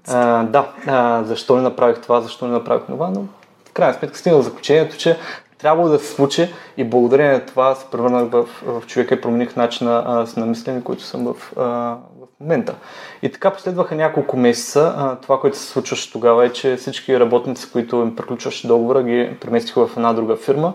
а, 0.08 0.44
да, 0.44 0.72
а, 0.88 1.24
защо 1.24 1.56
не 1.56 1.62
направих 1.62 2.02
това, 2.02 2.22
защо 2.22 2.48
не 2.48 2.54
направих 2.54 2.86
това, 2.86 3.10
но 3.10 3.26
в 3.70 3.74
крайна 3.74 3.94
сметка 3.94 4.18
стигнах 4.18 4.40
до 4.40 4.44
заключението, 4.50 4.98
че 4.98 5.18
трябвало 5.58 5.90
да 5.90 6.00
се 6.00 6.14
случи 6.14 6.54
и 6.78 6.84
благодарение 6.84 7.34
на 7.34 7.46
това 7.46 7.76
се 7.76 7.86
превърнах 7.92 8.32
в, 8.32 8.48
в 8.66 8.84
човека 8.88 9.16
и 9.16 9.22
промених 9.22 9.56
начина 9.56 10.24
с 10.28 10.36
намислене, 10.36 10.84
който 10.84 11.04
съм 11.04 11.28
а, 11.28 11.32
в 11.62 12.21
момента. 12.42 12.76
И 13.22 13.32
така 13.32 13.52
последваха 13.52 13.96
няколко 13.96 14.38
месеца. 14.38 15.18
Това, 15.22 15.40
което 15.40 15.58
се 15.58 15.68
случваше 15.68 16.12
тогава 16.12 16.46
е, 16.46 16.54
че 16.54 16.76
всички 16.76 17.20
работници, 17.20 17.72
които 17.72 17.96
им 17.96 18.16
приключваше 18.16 18.68
договора, 18.68 19.04
ги 19.04 19.38
преместиха 19.42 19.88
в 19.88 19.98
една 19.98 20.14
друга 20.14 20.36
фирма, 20.36 20.74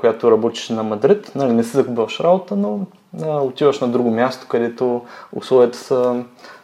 която 0.00 0.30
работеше 0.30 0.72
на 0.72 0.82
Мадрид. 0.82 1.32
Нали, 1.34 1.52
не 1.52 1.64
си 1.64 1.70
загубваш 1.70 2.20
работа, 2.20 2.56
но 2.56 2.80
отиваш 3.24 3.80
на 3.80 3.88
друго 3.88 4.10
място, 4.10 4.46
където 4.48 5.02
условията 5.32 5.78
са... 5.78 6.22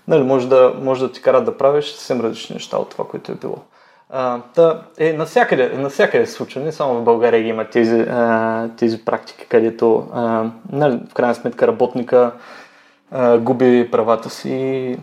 Нали, 0.08 0.22
може, 0.22 0.48
да, 0.48 0.74
може 0.82 1.06
да 1.06 1.12
ти 1.12 1.22
карат 1.22 1.44
да 1.44 1.58
правиш 1.58 1.84
съвсем 1.92 2.20
различни 2.20 2.54
неща 2.54 2.76
от 2.76 2.90
това, 2.90 3.04
което 3.04 3.32
е 3.32 3.34
било. 3.34 3.56
А, 4.10 4.40
та, 4.54 4.82
е, 4.98 5.12
навсякъде, 5.12 5.68
навсякъде 5.68 6.26
се 6.26 6.32
случва, 6.32 6.60
не 6.60 6.72
само 6.72 6.94
в 6.94 7.04
България 7.04 7.42
ги 7.42 7.48
има 7.48 7.64
тези, 7.64 8.00
а, 8.00 8.68
тези 8.76 9.04
практики, 9.04 9.46
където 9.48 10.08
а, 10.12 10.44
нали, 10.72 11.00
в 11.10 11.14
крайна 11.14 11.34
сметка 11.34 11.66
работника 11.66 12.32
а, 13.10 13.38
губи 13.38 13.88
правата 13.92 14.30
си 14.30 14.98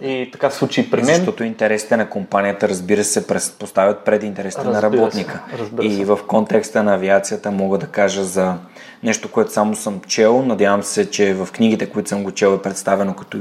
и 0.00 0.28
така 0.32 0.50
се 0.50 0.58
случи 0.58 0.90
при 0.90 1.02
мен. 1.02 1.16
Защото 1.16 1.44
интересите 1.44 1.96
на 1.96 2.10
компанията, 2.10 2.68
разбира 2.68 3.04
се, 3.04 3.26
поставят 3.58 4.04
пред 4.04 4.22
интересите 4.22 4.64
разбира 4.64 4.74
на 4.74 4.82
работника. 4.82 5.40
Се, 5.80 5.86
и 5.86 6.04
в 6.04 6.18
контекста 6.26 6.82
на 6.82 6.94
авиацията 6.94 7.50
мога 7.50 7.78
да 7.78 7.86
кажа 7.86 8.24
за 8.24 8.54
нещо, 9.02 9.30
което 9.30 9.52
само 9.52 9.76
съм 9.76 10.00
чел. 10.06 10.42
Надявам 10.42 10.82
се, 10.82 11.10
че 11.10 11.34
в 11.34 11.48
книгите, 11.52 11.90
които 11.90 12.08
съм 12.08 12.24
го 12.24 12.32
чел, 12.32 12.54
е 12.58 12.62
представено 12.62 13.14
като 13.14 13.38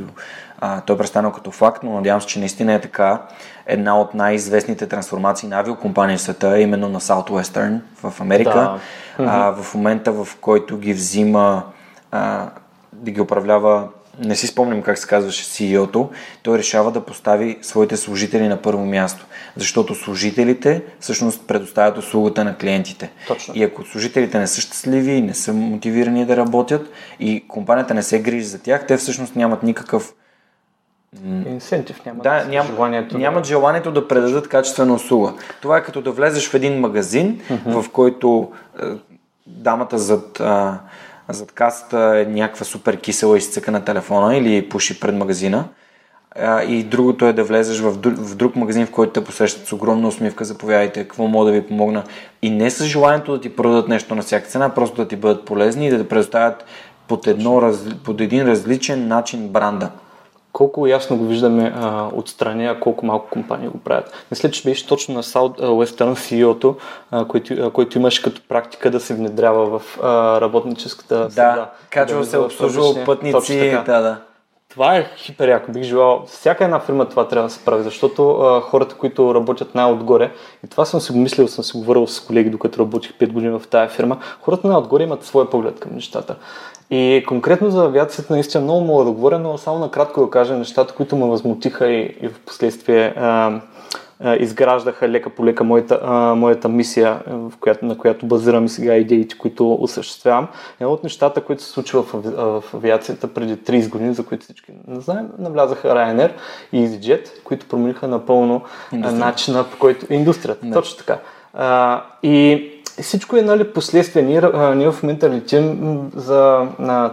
а, 0.59 0.81
той 0.81 0.95
е 0.95 0.97
представено 0.97 1.31
като 1.33 1.51
факт, 1.51 1.83
но 1.83 1.91
надявам 1.91 2.21
се, 2.21 2.27
че 2.27 2.39
наистина 2.39 2.73
е 2.73 2.81
така. 2.81 3.21
Една 3.65 3.99
от 3.99 4.13
най-известните 4.13 4.87
трансформации 4.87 5.49
на 5.49 5.59
авиокомпании 5.59 6.17
в 6.17 6.21
света 6.21 6.57
е 6.57 6.61
именно 6.61 6.89
на 6.89 6.99
Southwestern 6.99 7.79
в 8.03 8.21
Америка. 8.21 8.79
Да. 9.17 9.25
А, 9.25 9.63
в 9.63 9.73
момента, 9.75 10.11
в 10.11 10.27
който 10.41 10.77
ги 10.77 10.93
взима 10.93 11.63
а, 12.11 12.49
да 12.93 13.11
ги 13.11 13.21
управлява 13.21 13.87
не 14.19 14.35
си 14.35 14.47
спомням 14.47 14.81
как 14.81 14.97
се 14.97 15.07
казваше 15.07 15.43
CEO-то, 15.43 16.09
той 16.43 16.57
решава 16.57 16.91
да 16.91 17.05
постави 17.05 17.57
своите 17.61 17.97
служители 17.97 18.47
на 18.47 18.61
първо 18.61 18.85
място. 18.85 19.25
Защото 19.57 19.95
служителите 19.95 20.83
всъщност 20.99 21.47
предоставят 21.47 21.97
услугата 21.97 22.43
на 22.43 22.57
клиентите. 22.57 23.11
Точно. 23.27 23.53
И 23.57 23.63
ако 23.63 23.85
служителите 23.85 24.39
не 24.39 24.47
са 24.47 24.61
щастливи, 24.61 25.21
не 25.21 25.33
са 25.33 25.53
мотивирани 25.53 26.25
да 26.25 26.37
работят 26.37 26.89
и 27.19 27.47
компанията 27.47 27.93
не 27.93 28.03
се 28.03 28.21
грижи 28.21 28.45
за 28.45 28.61
тях, 28.61 28.87
те 28.87 28.97
всъщност 28.97 29.35
нямат 29.35 29.63
никакъв 29.63 30.13
Инсентив 31.25 32.05
нямат 32.05 32.23
да, 32.23 32.45
ням, 32.45 32.67
желанието 32.67 33.17
нямат 33.17 33.43
да... 33.43 33.47
желанието 33.47 33.91
да 33.91 34.07
предадат 34.07 34.49
качествена 34.49 34.93
услуга. 34.93 35.33
Това 35.61 35.77
е 35.77 35.83
като 35.83 36.01
да 36.01 36.11
влезеш 36.11 36.49
в 36.49 36.53
един 36.53 36.79
магазин, 36.79 37.39
mm-hmm. 37.39 37.81
в 37.81 37.89
който 37.89 38.51
е, 38.79 38.85
дамата 39.47 39.97
зад, 39.97 40.39
е, 40.39 40.43
зад 41.29 41.51
касата 41.51 42.25
е 42.27 42.31
някаква 42.31 42.65
супер 42.65 42.97
кисела 42.97 43.37
изцъка 43.37 43.71
на 43.71 43.85
телефона 43.85 44.37
или 44.37 44.69
пуши 44.69 44.99
пред 44.99 45.15
магазина. 45.15 45.65
И 46.67 46.83
другото 46.83 47.25
е 47.25 47.33
да 47.33 47.43
влезеш 47.43 47.79
в, 47.79 47.91
в 48.05 48.35
друг 48.35 48.55
магазин, 48.55 48.85
в 48.85 48.91
който 48.91 49.13
те 49.13 49.23
посрещат 49.23 49.67
с 49.67 49.73
огромна 49.73 50.07
усмивка, 50.07 50.45
заповядайте, 50.45 51.03
какво 51.03 51.27
мога 51.27 51.45
да 51.45 51.51
ви 51.51 51.67
помогна. 51.67 52.03
И 52.41 52.49
не 52.49 52.69
с 52.69 52.85
желанието 52.85 53.31
да 53.31 53.41
ти 53.41 53.55
продадат 53.55 53.87
нещо 53.87 54.15
на 54.15 54.21
всяка 54.21 54.47
цена, 54.47 54.69
просто 54.69 54.95
да 54.95 55.07
ти 55.07 55.15
бъдат 55.15 55.45
полезни 55.45 55.87
и 55.87 55.89
да 55.89 55.97
те 55.97 56.07
предоставят 56.07 56.65
под, 57.07 57.27
едно, 57.27 57.73
под 58.03 58.21
един 58.21 58.47
различен 58.47 59.07
начин 59.07 59.47
бранда 59.47 59.89
колко 60.53 60.87
ясно 60.87 61.17
го 61.17 61.25
виждаме 61.25 61.73
а, 61.75 62.09
отстрани, 62.13 62.67
а 62.67 62.79
колко 62.79 63.05
малко 63.05 63.29
компании 63.29 63.67
го 63.67 63.77
правят. 63.77 64.25
Мисля, 64.31 64.51
че 64.51 64.63
беше 64.63 64.87
точно 64.87 65.13
на 65.13 65.23
Southwestern 65.23 66.13
CEO-то, 66.13 66.75
а, 67.11 67.25
който, 67.25 67.53
а, 67.53 67.69
който 67.69 67.97
имаше 67.97 68.23
като 68.23 68.41
практика 68.49 68.91
да 68.91 68.99
се 68.99 69.15
внедрява 69.15 69.79
в 69.79 69.99
а, 70.03 70.41
работническата 70.41 71.31
среда. 71.31 71.55
Да, 71.55 71.69
качва 71.89 72.19
да 72.19 72.25
се 72.25 72.37
обслужва 72.37 73.05
пътници. 73.05 73.71
Да, 73.85 74.01
да. 74.01 74.17
Това 74.71 74.95
е 74.95 75.09
хипер 75.17 75.47
яко. 75.47 75.71
Бих 75.71 75.83
желал. 75.83 76.23
Всяка 76.27 76.63
една 76.63 76.79
фирма 76.79 77.09
това 77.09 77.27
трябва 77.27 77.47
да 77.47 77.53
се 77.53 77.65
прави, 77.65 77.83
защото 77.83 78.31
а, 78.31 78.61
хората, 78.61 78.95
които 78.95 79.35
работят 79.35 79.75
най-отгоре, 79.75 80.31
и 80.65 80.67
това 80.67 80.85
съм 80.85 81.01
си 81.01 81.11
го 81.11 81.17
мислил, 81.17 81.47
съм 81.47 81.63
си 81.63 81.77
говорил 81.77 82.07
с 82.07 82.19
колеги, 82.19 82.49
докато 82.49 82.79
работих 82.79 83.13
5 83.13 83.31
години 83.31 83.59
в 83.59 83.67
тази 83.67 83.95
фирма, 83.95 84.17
хората 84.41 84.67
най-отгоре 84.67 85.03
имат 85.03 85.23
своя 85.23 85.49
поглед 85.49 85.79
към 85.79 85.95
нещата. 85.95 86.35
И 86.91 87.23
конкретно 87.27 87.69
за 87.69 87.83
авиацията 87.83 88.33
наистина 88.33 88.63
много 88.63 88.81
мога 88.81 89.05
да 89.05 89.11
говоря, 89.11 89.39
но 89.39 89.57
само 89.57 89.79
накратко 89.79 90.25
да 90.25 90.29
кажа 90.29 90.57
нещата, 90.57 90.93
които 90.93 91.15
ме 91.15 91.25
възмутиха 91.25 91.91
и, 91.91 92.15
и 92.21 92.27
в 92.27 92.39
последствие 92.39 93.13
а, 93.17 93.61
изграждаха 94.39 95.09
лека 95.09 95.29
по 95.29 95.45
лека 95.45 95.63
моята, 95.63 95.99
моята 96.35 96.69
мисия, 96.69 97.19
в 97.27 97.51
която, 97.59 97.85
на 97.85 97.97
която 97.97 98.25
базирам 98.25 98.65
и 98.65 98.69
сега 98.69 98.95
идеите, 98.95 99.37
които 99.37 99.73
осъществявам. 99.73 100.47
Едно 100.79 100.93
от 100.93 101.03
нещата, 101.03 101.41
които 101.41 101.63
се 101.63 101.69
случва 101.69 102.01
в, 102.01 102.21
в 102.61 102.73
авиацията 102.73 103.27
преди 103.27 103.57
30 103.57 103.89
години, 103.89 104.13
за 104.13 104.25
които 104.25 104.43
всички 104.43 104.71
не 104.87 104.99
знаем, 104.99 105.29
навлязаха 105.39 105.87
Ryanair 105.87 106.31
и 106.73 106.87
EasyJet, 106.87 107.43
които 107.43 107.67
промениха 107.67 108.07
напълно 108.07 108.61
начина 108.91 109.63
по 109.63 109.77
който... 109.77 110.13
Индустрията, 110.13 110.65
да. 110.65 110.73
точно 110.73 110.97
така. 110.97 111.19
А, 111.53 112.03
и 112.23 112.71
всичко 113.01 113.37
е 113.37 113.41
нали, 113.41 113.73
последствие. 113.73 114.21
Ние, 114.21 114.41
а, 114.53 114.75
ние 114.75 114.91
в 114.91 115.03
момента 115.03 115.29
летим 115.29 116.11
за, 116.15 116.67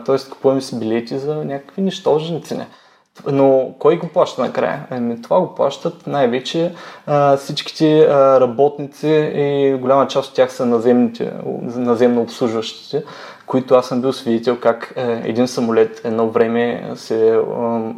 т.е. 0.07 0.31
купуваме 0.31 0.61
си 0.61 0.79
билети 0.79 1.19
за 1.19 1.35
някакви 1.35 1.83
нищожни 1.83 2.43
цени. 2.43 2.65
Но 3.27 3.75
кой 3.79 3.99
го 3.99 4.09
плаща 4.09 4.43
накрая? 4.43 4.87
Еми, 4.91 5.23
това 5.23 5.41
го 5.41 5.55
плащат 5.55 6.07
най-вече 6.07 6.75
а, 7.07 7.37
всичките 7.37 8.01
а, 8.01 8.41
работници 8.41 9.09
и 9.35 9.77
голяма 9.81 10.07
част 10.07 10.29
от 10.29 10.35
тях 10.35 10.53
са 10.53 10.67
наземните, 10.67 11.33
наземно 11.77 12.23
обслужващите, 12.23 13.05
които 13.47 13.75
аз 13.75 13.87
съм 13.87 14.01
бил 14.01 14.13
свидетел 14.13 14.57
как 14.61 14.93
е, 14.97 15.23
един 15.25 15.49
самолет 15.49 16.01
едно 16.05 16.31
време 16.31 16.91
се 16.95 17.29
е 17.29 17.39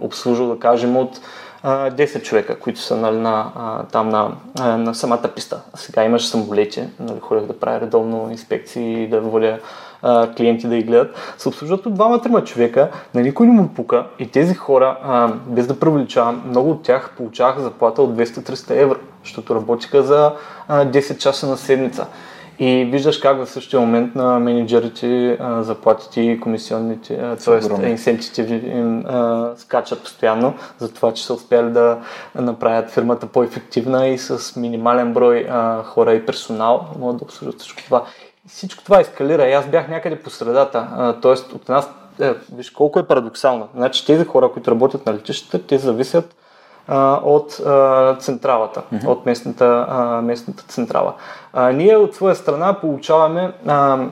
обслужил, 0.01 0.49
да 0.49 0.59
кажем, 0.59 0.97
от 0.97 1.21
10 1.65 2.23
човека, 2.23 2.59
които 2.59 2.81
са 2.81 2.97
нали, 2.97 3.17
на, 3.17 3.53
там 3.93 4.09
на, 4.09 4.33
на 4.77 4.95
самата 4.95 5.29
писта. 5.35 5.61
Сега 5.75 6.05
имаш 6.05 6.27
самолети, 6.27 6.85
нали, 7.01 7.21
ходях 7.21 7.47
да 7.47 7.59
правя 7.59 7.81
редовно 7.81 8.29
инспекции 8.31 9.09
да 9.09 9.21
водя 9.21 9.59
а, 10.03 10.35
клиенти 10.35 10.67
да 10.67 10.77
ги 10.77 10.83
гледат, 10.83 11.35
се 11.39 11.49
обслужват 11.49 11.87
от 11.87 11.95
двама-трима 11.95 12.45
човека, 12.45 12.91
на 13.15 13.21
никой 13.21 13.47
не 13.47 13.53
му 13.53 13.69
пука 13.69 14.07
и 14.19 14.31
тези 14.31 14.55
хора, 14.55 14.97
без 15.47 15.67
да 15.67 15.81
привлечавам, 15.81 16.43
много 16.47 16.71
от 16.71 16.83
тях 16.83 17.15
получаваха 17.17 17.61
заплата 17.61 18.03
от 18.03 18.17
200-300 18.17 18.83
евро, 18.83 18.97
защото 19.25 19.55
работиха 19.55 20.03
за 20.03 20.33
а, 20.69 20.87
10 20.87 21.19
часа 21.19 21.47
на 21.47 21.57
седмица. 21.57 22.07
И 22.61 22.85
виждаш 22.85 23.19
как 23.19 23.37
в 23.37 23.47
същия 23.47 23.81
момент 23.81 24.15
на 24.15 24.39
менеджерите 24.39 25.39
заплатите 25.61 26.21
и 26.21 26.41
комисионните, 26.41 27.37
т.е. 27.45 27.91
инсентите 27.91 28.43
им 28.43 29.05
скачат 29.57 30.03
постоянно 30.03 30.55
за 30.79 30.95
това, 30.95 31.15
че 31.15 31.27
са 31.27 31.35
успяли 31.35 31.71
да 31.71 31.99
направят 32.35 32.91
фирмата 32.91 33.27
по-ефективна 33.27 34.09
и 34.09 34.19
с 34.19 34.57
минимален 34.57 35.13
брой 35.13 35.47
а, 35.51 35.83
хора 35.83 36.15
и 36.15 36.27
персонал 36.27 36.87
могат 36.99 37.17
да 37.17 37.25
обслужат 37.25 37.61
всичко 37.61 37.83
това. 37.83 38.05
Всичко 38.49 38.85
това 38.85 39.01
ескалира 39.01 39.49
и 39.49 39.53
аз 39.53 39.67
бях 39.67 39.89
някъде 39.89 40.17
по 40.17 40.31
средата. 40.31 41.17
Т.е. 41.23 41.55
от 41.55 41.69
нас, 41.69 41.91
е, 42.21 42.35
виж 42.53 42.71
колко 42.71 42.99
е 42.99 43.07
парадоксално. 43.07 43.69
Значи 43.75 44.07
тези 44.07 44.25
хора, 44.25 44.53
които 44.53 44.71
работят 44.71 45.07
на 45.07 45.15
летищата, 45.15 45.67
те 45.67 45.79
зависят 45.79 46.35
а, 46.89 47.21
от 47.25 47.61
а, 47.67 48.17
централата, 48.19 48.83
mm-hmm. 48.93 49.07
от 49.07 49.27
местната, 49.27 49.87
а, 49.89 50.23
местната 50.23 50.65
централа. 50.69 51.15
А, 51.53 51.73
ние 51.73 51.97
от 51.97 52.15
своя 52.15 52.35
страна 52.35 52.73
получаваме 52.81 53.53
а, 53.67 54.07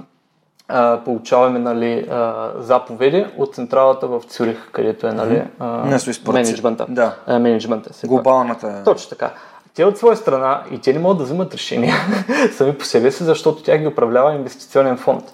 а, 0.69 1.01
получаваме 1.05 1.59
нали, 1.59 2.07
а, 2.11 2.51
заповеди 2.59 3.27
от 3.37 3.55
централата 3.55 4.07
в 4.07 4.23
Цюрих, 4.29 4.71
където 4.73 5.07
е 5.07 5.13
нали, 5.13 5.43
а, 5.59 5.99
менеджмента. 6.33 6.87
Да. 6.89 7.15
А, 7.27 7.39
менеджмента 7.39 8.07
Глобалната. 8.07 8.83
Точно 8.85 9.11
така. 9.11 9.31
Те 9.75 9.85
от 9.85 9.99
своя 9.99 10.17
страна 10.17 10.63
и 10.71 10.79
те 10.79 10.93
не 10.93 10.99
могат 10.99 11.19
да 11.19 11.25
вземат 11.25 11.55
решения 11.55 11.95
сами 12.57 12.75
по 12.75 12.85
себе 12.85 13.11
си, 13.11 13.25
защото 13.25 13.63
тя 13.63 13.79
ги 13.79 13.87
управлява 13.87 14.35
инвестиционен 14.35 14.97
фонд 14.97 15.25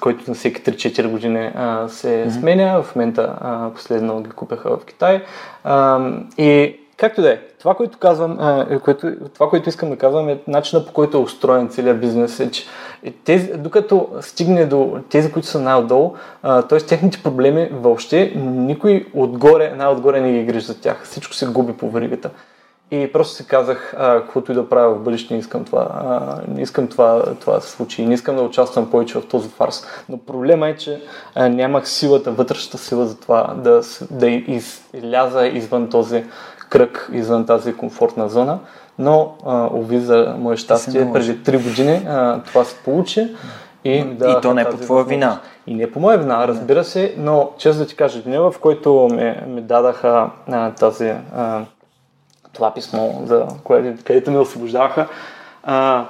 който 0.00 0.30
на 0.30 0.34
всеки 0.34 0.62
3-4 0.62 1.08
години 1.08 1.50
а, 1.54 1.88
се 1.88 2.08
mm-hmm. 2.08 2.40
сменя. 2.40 2.82
В 2.82 2.96
момента 2.96 3.36
а, 3.40 3.70
последно 3.74 4.20
ги 4.20 4.30
купеха 4.30 4.76
в 4.76 4.84
Китай. 4.84 5.24
А, 5.64 6.00
и 6.38 6.80
както 6.96 7.22
да 7.22 7.32
е, 7.32 7.38
това, 7.58 7.74
което 7.74 7.98
казвам, 7.98 8.36
а, 8.40 8.78
което, 8.78 9.12
това, 9.34 9.48
което 9.50 9.68
искам 9.68 9.90
да 9.90 9.96
казвам 9.96 10.28
е 10.28 10.38
начина 10.48 10.86
по 10.86 10.92
който 10.92 11.16
е 11.16 11.20
устроен 11.20 11.68
целият 11.68 12.00
бизнес. 12.00 12.40
Е, 12.40 12.50
че 12.50 12.64
тези, 13.24 13.52
докато 13.52 14.08
стигне 14.20 14.66
до 14.66 14.98
тези, 15.10 15.32
които 15.32 15.48
са 15.48 15.60
най-отдолу, 15.60 16.14
т.е. 16.42 16.78
техните 16.78 17.22
проблеми 17.22 17.68
въобще 17.72 18.32
никой 18.36 19.06
отгоре, 19.14 19.74
най-отгоре 19.76 20.20
не 20.20 20.32
ги 20.32 20.44
грижи 20.44 20.66
за 20.66 20.80
тях. 20.80 21.04
Всичко 21.04 21.34
се 21.34 21.46
губи 21.46 21.72
по 21.72 21.90
веригата. 21.90 22.30
И 22.90 23.12
просто 23.12 23.34
си 23.34 23.46
казах, 23.46 23.94
каквото 23.96 24.52
и 24.52 24.54
да 24.54 24.68
правя 24.68 24.94
в 24.94 25.02
бъдеще, 25.02 25.34
не 25.34 25.40
искам 25.40 25.64
това, 25.64 25.88
а, 25.90 26.40
не 26.48 26.62
искам 26.62 26.88
това, 26.88 27.22
това 27.40 27.54
да 27.54 27.60
се 27.60 27.70
случи. 27.70 28.06
Не 28.06 28.14
искам 28.14 28.36
да 28.36 28.42
участвам 28.42 28.90
повече 28.90 29.18
в 29.18 29.26
този 29.26 29.48
фарс. 29.48 29.86
Но 30.08 30.18
проблема 30.18 30.68
е, 30.68 30.76
че 30.76 31.02
а, 31.34 31.48
нямах 31.48 31.88
силата, 31.88 32.30
вътрешната 32.30 32.78
сила 32.78 33.06
за 33.06 33.20
това 33.20 33.54
да, 33.56 33.80
да 34.10 34.28
изляза 34.28 35.46
извън 35.46 35.90
този 35.90 36.24
кръг, 36.68 37.10
извън 37.12 37.46
тази 37.46 37.76
комфортна 37.76 38.28
зона. 38.28 38.58
Но, 38.98 39.34
а, 39.46 39.68
уви 39.72 40.00
за 40.00 40.34
мое 40.38 40.56
щастие, 40.56 41.12
преди 41.12 41.38
3 41.38 41.62
години 41.62 42.06
а, 42.08 42.40
това 42.42 42.64
се 42.64 42.76
получи. 42.76 43.36
И, 43.84 44.04
да, 44.04 44.30
и 44.30 44.40
то 44.42 44.54
не 44.54 44.62
е 44.62 44.64
по 44.64 44.76
твоя 44.76 45.04
вина. 45.04 45.40
И 45.66 45.74
не 45.74 45.82
е 45.82 45.90
по 45.90 46.00
моя 46.00 46.18
вина, 46.18 46.48
разбира 46.48 46.84
се, 46.84 47.14
но 47.18 47.50
често 47.58 47.82
да 47.82 47.86
ти 47.86 47.96
кажа, 47.96 48.22
деня 48.22 48.50
в 48.50 48.58
който 48.58 49.08
ме, 49.12 49.44
ме 49.48 49.60
дадаха 49.60 50.30
а, 50.50 50.70
тази 50.70 51.12
а, 51.34 51.64
това 52.52 52.74
писмо, 52.74 53.12
за 53.24 53.46
което, 53.64 54.04
където 54.04 54.30
ме 54.30 54.38
освобождаваха, 54.38 55.08
а, 55.62 56.06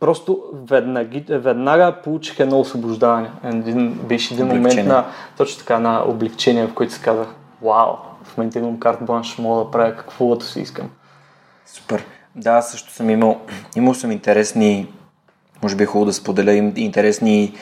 просто 0.00 0.42
веднага, 0.52 1.20
веднага 1.28 1.94
получих 2.04 2.40
едно 2.40 2.60
освобождаване. 2.60 3.30
Един, 3.44 3.92
беше 3.92 4.34
един 4.34 4.46
момент 4.46 4.86
на, 4.86 5.04
точно 5.36 5.58
така, 5.58 5.78
на 5.78 6.04
облегчение, 6.06 6.66
в 6.66 6.74
който 6.74 6.92
си 6.92 7.02
казах, 7.02 7.28
вау, 7.62 7.96
в 8.26 8.36
момента 8.36 8.58
имам 8.58 8.80
карт 8.80 8.98
бланш, 9.02 9.38
мога 9.38 9.64
да 9.64 9.70
правя 9.70 9.96
каквото 9.96 10.44
си 10.44 10.60
искам. 10.60 10.90
Супер. 11.66 12.04
Да, 12.36 12.62
също 12.62 12.92
съм 12.92 13.10
имал, 13.10 13.40
имал 13.76 13.94
съм 13.94 14.12
интересни, 14.12 14.88
може 15.62 15.76
би 15.76 15.82
е 15.82 15.86
хубаво 15.86 16.04
да 16.04 16.12
споделя, 16.12 16.52
интересни 16.76 17.54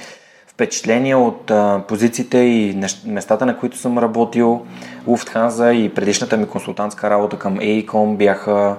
впечатления 0.46 1.18
от 1.18 1.50
а, 1.50 1.83
позициите 1.88 2.38
и 2.38 2.81
местата, 3.07 3.46
на 3.46 3.59
които 3.59 3.77
съм 3.77 3.98
работил. 3.98 4.66
Lufthansa 5.09 5.72
и 5.72 5.94
предишната 5.94 6.37
ми 6.37 6.46
консултантска 6.46 7.11
работа 7.11 7.38
към 7.38 7.59
AECOM 7.59 8.16
бяха 8.16 8.77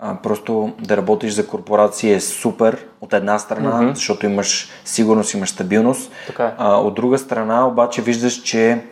а, 0.00 0.16
просто 0.22 0.72
да 0.80 0.96
работиш 0.96 1.32
за 1.32 1.46
корпорация 1.46 2.16
е 2.16 2.20
супер 2.20 2.86
от 3.00 3.12
една 3.12 3.38
страна, 3.38 3.72
mm-hmm. 3.72 3.94
защото 3.94 4.26
имаш 4.26 4.68
сигурност, 4.84 5.34
имаш 5.34 5.50
стабилност. 5.50 6.12
Така 6.26 6.44
е. 6.44 6.54
а, 6.58 6.76
от 6.76 6.94
друга 6.94 7.18
страна 7.18 7.66
обаче 7.66 8.02
виждаш, 8.02 8.42
че 8.42 8.82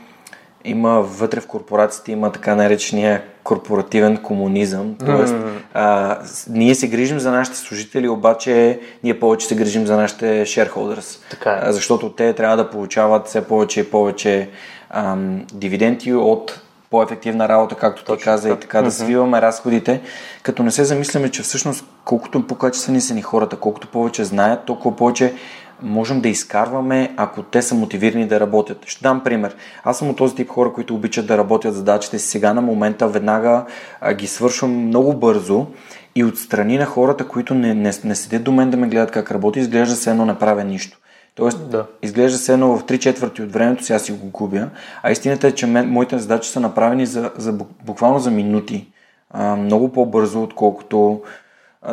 има 0.64 1.00
вътре 1.00 1.40
в 1.40 1.46
корпорацията 1.46 2.12
има 2.12 2.32
така 2.32 2.54
наречения 2.54 3.22
корпоративен 3.44 4.16
комунизъм. 4.16 4.94
Тоест, 5.06 5.34
mm-hmm. 5.34 5.58
а, 5.74 6.18
ние 6.48 6.74
се 6.74 6.88
грижим 6.88 7.18
за 7.18 7.30
нашите 7.30 7.56
служители, 7.56 8.08
обаче 8.08 8.80
ние 9.02 9.20
повече 9.20 9.46
се 9.46 9.56
грижим 9.56 9.86
за 9.86 9.96
нашите 9.96 10.24
shareholders. 10.44 11.30
Така 11.30 11.50
е. 11.50 11.60
А, 11.62 11.72
защото 11.72 12.12
те 12.12 12.32
трябва 12.32 12.56
да 12.56 12.70
получават 12.70 13.26
все 13.26 13.48
повече 13.48 13.80
и 13.80 13.90
повече 13.90 14.48
ам, 14.90 15.46
дивиденти 15.52 16.12
от 16.12 16.60
по-ефективна 16.90 17.48
работа, 17.48 17.74
както 17.74 18.04
Точно, 18.04 18.16
ти 18.16 18.24
каза, 18.24 18.48
така. 18.48 18.58
и 18.58 18.60
така 18.60 18.78
mm-hmm. 18.78 18.84
да 18.84 18.90
свиваме 18.90 19.42
разходите, 19.42 20.00
като 20.42 20.62
не 20.62 20.70
се 20.70 20.84
замисляме, 20.84 21.30
че 21.30 21.42
всъщност 21.42 21.84
колкото 22.04 22.46
по-качествени 22.46 23.00
са 23.00 23.14
ни 23.14 23.22
хората, 23.22 23.56
колкото 23.56 23.88
повече 23.88 24.24
знаят, 24.24 24.64
толкова 24.64 24.96
повече 24.96 25.34
можем 25.82 26.20
да 26.20 26.28
изкарваме, 26.28 27.14
ако 27.16 27.42
те 27.42 27.62
са 27.62 27.74
мотивирани 27.74 28.26
да 28.26 28.40
работят. 28.40 28.86
Ще 28.86 29.02
дам 29.02 29.24
пример. 29.24 29.56
Аз 29.84 29.98
съм 29.98 30.10
от 30.10 30.16
този 30.16 30.34
тип 30.34 30.48
хора, 30.48 30.72
които 30.72 30.94
обичат 30.94 31.26
да 31.26 31.38
работят 31.38 31.74
задачите 31.74 32.18
си 32.18 32.28
сега 32.28 32.54
на 32.54 32.60
момента, 32.60 33.08
веднага 33.08 33.64
ги 34.12 34.26
свършвам 34.26 34.70
много 34.70 35.14
бързо 35.14 35.66
и 36.14 36.24
отстрани 36.24 36.78
на 36.78 36.86
хората, 36.86 37.28
които 37.28 37.54
не, 37.54 37.74
не, 37.74 37.92
не 38.04 38.14
седят 38.14 38.44
до 38.44 38.52
мен 38.52 38.70
да 38.70 38.76
ме 38.76 38.88
гледат 38.88 39.10
как 39.10 39.30
работи, 39.30 39.60
изглежда 39.60 39.96
се 39.96 40.10
едно 40.10 40.26
не 40.26 40.38
правя 40.38 40.64
нищо. 40.64 40.98
Тоест, 41.34 41.70
да. 41.70 41.86
изглежда 42.02 42.38
се 42.38 42.52
едно 42.52 42.76
в 42.76 42.84
3 42.84 42.98
четвърти 42.98 43.42
от 43.42 43.52
времето, 43.52 43.84
сега 43.84 43.98
си 43.98 44.12
го 44.12 44.26
губя, 44.26 44.68
а 45.02 45.10
истината 45.10 45.46
е, 45.46 45.52
че 45.52 45.66
мен, 45.66 45.90
моите 45.90 46.18
задачи 46.18 46.50
са 46.50 46.60
направени 46.60 47.06
за, 47.06 47.30
за, 47.36 47.52
буквално 47.84 48.18
за 48.18 48.30
минути. 48.30 48.86
А, 49.30 49.56
много 49.56 49.92
по-бързо, 49.92 50.42
отколкото 50.42 51.20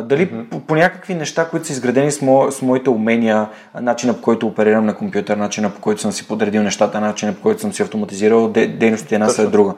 дали 0.00 0.28
mm-hmm. 0.28 0.48
по, 0.48 0.60
по 0.60 0.74
някакви 0.74 1.14
неща, 1.14 1.48
които 1.48 1.66
са 1.66 1.72
изградени 1.72 2.10
с, 2.10 2.22
мо, 2.22 2.52
с 2.52 2.62
моите 2.62 2.90
умения, 2.90 3.48
начина 3.80 4.14
по 4.14 4.22
който 4.22 4.46
оперирам 4.46 4.86
на 4.86 4.94
компютър, 4.94 5.36
начина 5.36 5.70
по 5.70 5.80
който 5.80 6.00
съм 6.00 6.12
си 6.12 6.28
подредил 6.28 6.62
нещата, 6.62 7.00
начина 7.00 7.34
по 7.34 7.42
който 7.42 7.60
съм 7.60 7.72
си 7.72 7.82
автоматизирал, 7.82 8.48
де, 8.48 8.66
дейностите 8.66 9.14
една 9.14 9.28
след 9.28 9.50
друга. 9.50 9.74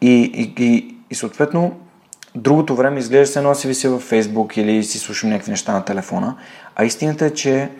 И, 0.00 0.10
и, 0.10 0.64
и, 0.64 0.96
и 1.10 1.14
съответно, 1.14 1.76
другото 2.34 2.74
време 2.76 2.98
изглежда 2.98 3.26
се 3.26 3.38
едно 3.38 3.54
си 3.54 3.68
вися 3.68 3.90
във 3.90 4.02
Фейсбук 4.02 4.56
или 4.56 4.84
си 4.84 4.98
слушам 4.98 5.30
някакви 5.30 5.50
неща 5.50 5.72
на 5.72 5.84
телефона. 5.84 6.36
А 6.76 6.84
истината 6.84 7.26
е, 7.26 7.30
че 7.30 7.70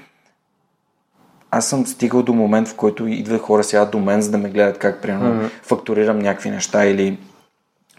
аз 1.51 1.69
съм 1.69 1.87
стигал 1.87 2.23
до 2.23 2.33
момент, 2.33 2.69
в 2.69 2.75
който 2.75 3.07
идват 3.07 3.41
хора 3.41 3.65
сега 3.65 3.85
до 3.85 3.99
мен, 3.99 4.23
за 4.23 4.31
да 4.31 4.39
ме 4.39 4.51
гледат 4.51 4.79
как, 4.79 5.03
примерно, 5.03 5.43
mm-hmm. 5.43 5.51
фактурирам 5.63 6.19
някакви 6.19 6.51
неща 6.51 6.87
или 6.87 7.19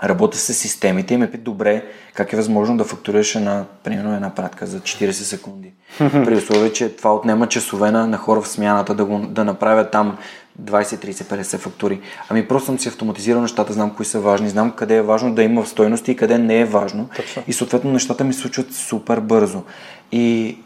работя 0.04 0.38
с 0.38 0.54
системите 0.54 1.14
и 1.14 1.18
ме 1.18 1.32
пита 1.32 1.44
добре 1.44 1.84
как 2.14 2.34
е 2.34 2.36
възможно 2.36 2.78
да 2.78 2.84
фактурираш 2.84 3.36
една, 3.36 3.66
примерно 3.84 4.16
една 4.16 4.36
пратка 4.36 4.66
за 4.66 4.80
40 4.80 5.12
секунди. 5.12 5.74
При 5.98 6.36
условие, 6.36 6.74
че 6.74 6.90
това 6.90 7.16
отнема 7.16 7.48
часове 7.48 7.92
на, 7.92 8.08
на 8.08 8.18
хора 8.18 8.42
в 8.42 8.48
смяната 8.48 8.94
да, 8.94 9.06
го, 9.06 9.20
да 9.20 9.44
направят 9.46 9.92
там 9.92 10.18
20, 10.62 10.84
30, 10.84 11.12
50 11.12 11.58
фактури. 11.58 12.00
Ами 12.30 12.48
просто 12.48 12.66
съм 12.66 12.80
си 12.80 12.88
автоматизирал 12.88 13.42
нещата, 13.42 13.74
знам 13.74 13.96
кои 13.96 14.06
са 14.06 14.20
важни, 14.20 14.50
знам 14.50 14.72
къде 14.72 14.96
е 14.96 15.02
важно 15.02 15.36
да 15.36 15.44
има 15.44 15.66
стойности 15.66 16.12
и 16.12 16.16
къде 16.16 16.38
не 16.38 16.60
е 16.60 16.66
важно. 16.66 17.10
Точно. 17.16 17.44
И 17.48 17.54
съответно 17.54 17.92
нещата 17.92 18.24
ми 18.24 18.34
случват 18.34 18.74
супер 18.74 19.20
бързо. 19.20 19.64
И, 20.12 20.58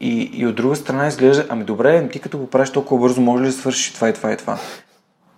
и, 0.00 0.30
и 0.34 0.46
от 0.46 0.54
друга 0.54 0.76
страна 0.76 1.06
изглежда, 1.06 1.46
ами 1.48 1.64
добре, 1.64 2.08
ти 2.08 2.20
като 2.20 2.38
го 2.38 2.46
правиш 2.46 2.70
толкова 2.70 3.00
бързо, 3.00 3.20
може 3.20 3.42
ли 3.42 3.46
да 3.46 3.52
свършиш 3.52 3.92
това 3.92 4.08
и 4.08 4.12
това 4.12 4.32
и 4.32 4.36
това? 4.36 4.58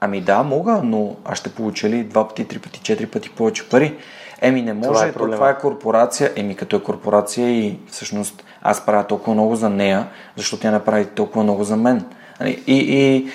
Ами 0.04 0.20
да, 0.20 0.42
мога, 0.42 0.80
но 0.84 1.16
аз 1.24 1.38
ще 1.38 1.48
получа 1.50 1.88
ли 1.88 2.04
два 2.04 2.28
пъти, 2.28 2.44
три 2.44 2.58
пъти, 2.58 2.80
четири 2.80 3.06
пъти 3.06 3.30
повече 3.30 3.68
пари? 3.68 3.96
Еми 4.40 4.62
не 4.62 4.72
може, 4.72 4.88
Това 4.88 5.06
е 5.06 5.12
проблема. 5.12 5.34
това 5.34 5.50
е 5.50 5.58
корпорация, 5.58 6.32
еми 6.36 6.56
като 6.56 6.76
е 6.76 6.82
корпорация 6.82 7.50
и 7.50 7.78
всъщност 7.90 8.44
аз 8.62 8.86
правя 8.86 9.06
толкова 9.06 9.34
много 9.34 9.56
за 9.56 9.70
нея, 9.70 10.06
защото 10.36 10.62
тя 10.62 10.70
направи 10.70 11.06
толкова 11.06 11.42
много 11.42 11.64
за 11.64 11.76
мен. 11.76 12.04
Нали, 12.40 12.62
И, 12.66 12.76
и 12.76 13.30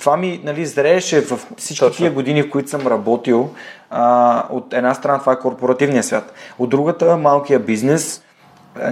това 0.00 0.16
ми 0.16 0.40
нали, 0.44 0.66
зрееше 0.66 1.20
в 1.20 1.40
всички 1.56 1.84
Точно. 1.84 1.96
тия 1.96 2.12
години, 2.12 2.42
в 2.42 2.50
които 2.50 2.70
съм 2.70 2.86
работил. 2.86 3.50
А, 3.90 4.44
от 4.50 4.72
една 4.74 4.94
страна 4.94 5.18
това 5.18 5.32
е 5.32 5.38
корпоративния 5.38 6.02
свят. 6.02 6.32
От 6.58 6.70
другата 6.70 7.16
малкия 7.16 7.58
бизнес. 7.58 8.22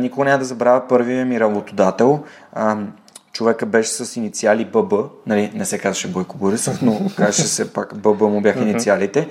Никога 0.00 0.24
няма 0.24 0.38
да 0.38 0.44
забравя 0.44 0.88
първия 0.88 1.26
ми 1.26 1.40
работодател. 1.40 2.24
А, 2.52 2.76
човека 3.32 3.66
беше 3.66 3.90
с 3.90 4.16
инициали 4.16 4.64
ББ, 4.64 4.92
нали, 5.26 5.50
не 5.54 5.64
се 5.64 5.78
казваше 5.78 6.08
Бойко 6.08 6.38
Борисов, 6.38 6.82
но 6.82 7.00
казваше 7.16 7.48
се 7.48 7.72
пак 7.72 7.96
ББ 7.96 8.20
му 8.20 8.40
бяха 8.40 8.60
инициалите. 8.60 9.28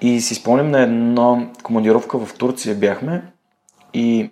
И 0.00 0.20
си 0.20 0.34
спомням 0.34 0.70
на 0.70 0.80
една 0.80 1.46
командировка 1.62 2.18
в 2.18 2.34
Турция 2.34 2.74
бяхме 2.74 3.22
и 3.94 4.30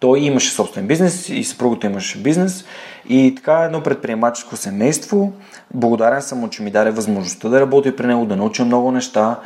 той 0.00 0.20
имаше 0.20 0.50
собствен 0.50 0.86
бизнес 0.86 1.28
и 1.28 1.44
съпругата 1.44 1.86
имаше 1.86 2.22
бизнес 2.22 2.64
и 3.08 3.34
така 3.36 3.52
едно 3.52 3.82
предприемаческо 3.82 4.56
семейство. 4.56 5.32
Благодарен 5.74 6.22
съм 6.22 6.38
му, 6.38 6.48
че 6.48 6.62
ми 6.62 6.70
даде 6.70 6.90
възможността 6.90 7.48
да 7.48 7.60
работя 7.60 7.96
при 7.96 8.06
него, 8.06 8.26
да 8.26 8.36
науча 8.36 8.64
много 8.64 8.90
неща 8.90 9.40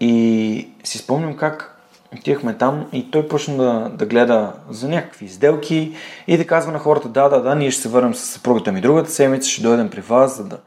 и 0.00 0.68
си 0.84 0.98
спомням 0.98 1.36
как 1.36 1.79
отивахме 2.18 2.58
там 2.58 2.88
и 2.92 3.10
той 3.10 3.28
почна 3.28 3.56
да, 3.56 3.88
да 3.88 4.06
гледа 4.06 4.52
за 4.70 4.88
някакви 4.88 5.24
изделки 5.24 5.94
и 6.26 6.36
да 6.36 6.46
казва 6.46 6.72
на 6.72 6.78
хората, 6.78 7.08
да, 7.08 7.28
да, 7.28 7.42
да, 7.42 7.54
ние 7.54 7.70
ще 7.70 7.82
се 7.82 7.88
върнем 7.88 8.14
с 8.14 8.20
съпругата 8.20 8.72
ми 8.72 8.80
другата 8.80 9.10
седмица, 9.10 9.50
ще 9.50 9.62
дойдем 9.62 9.90
при 9.90 10.00
вас, 10.00 10.36
за 10.36 10.44
да, 10.44 10.58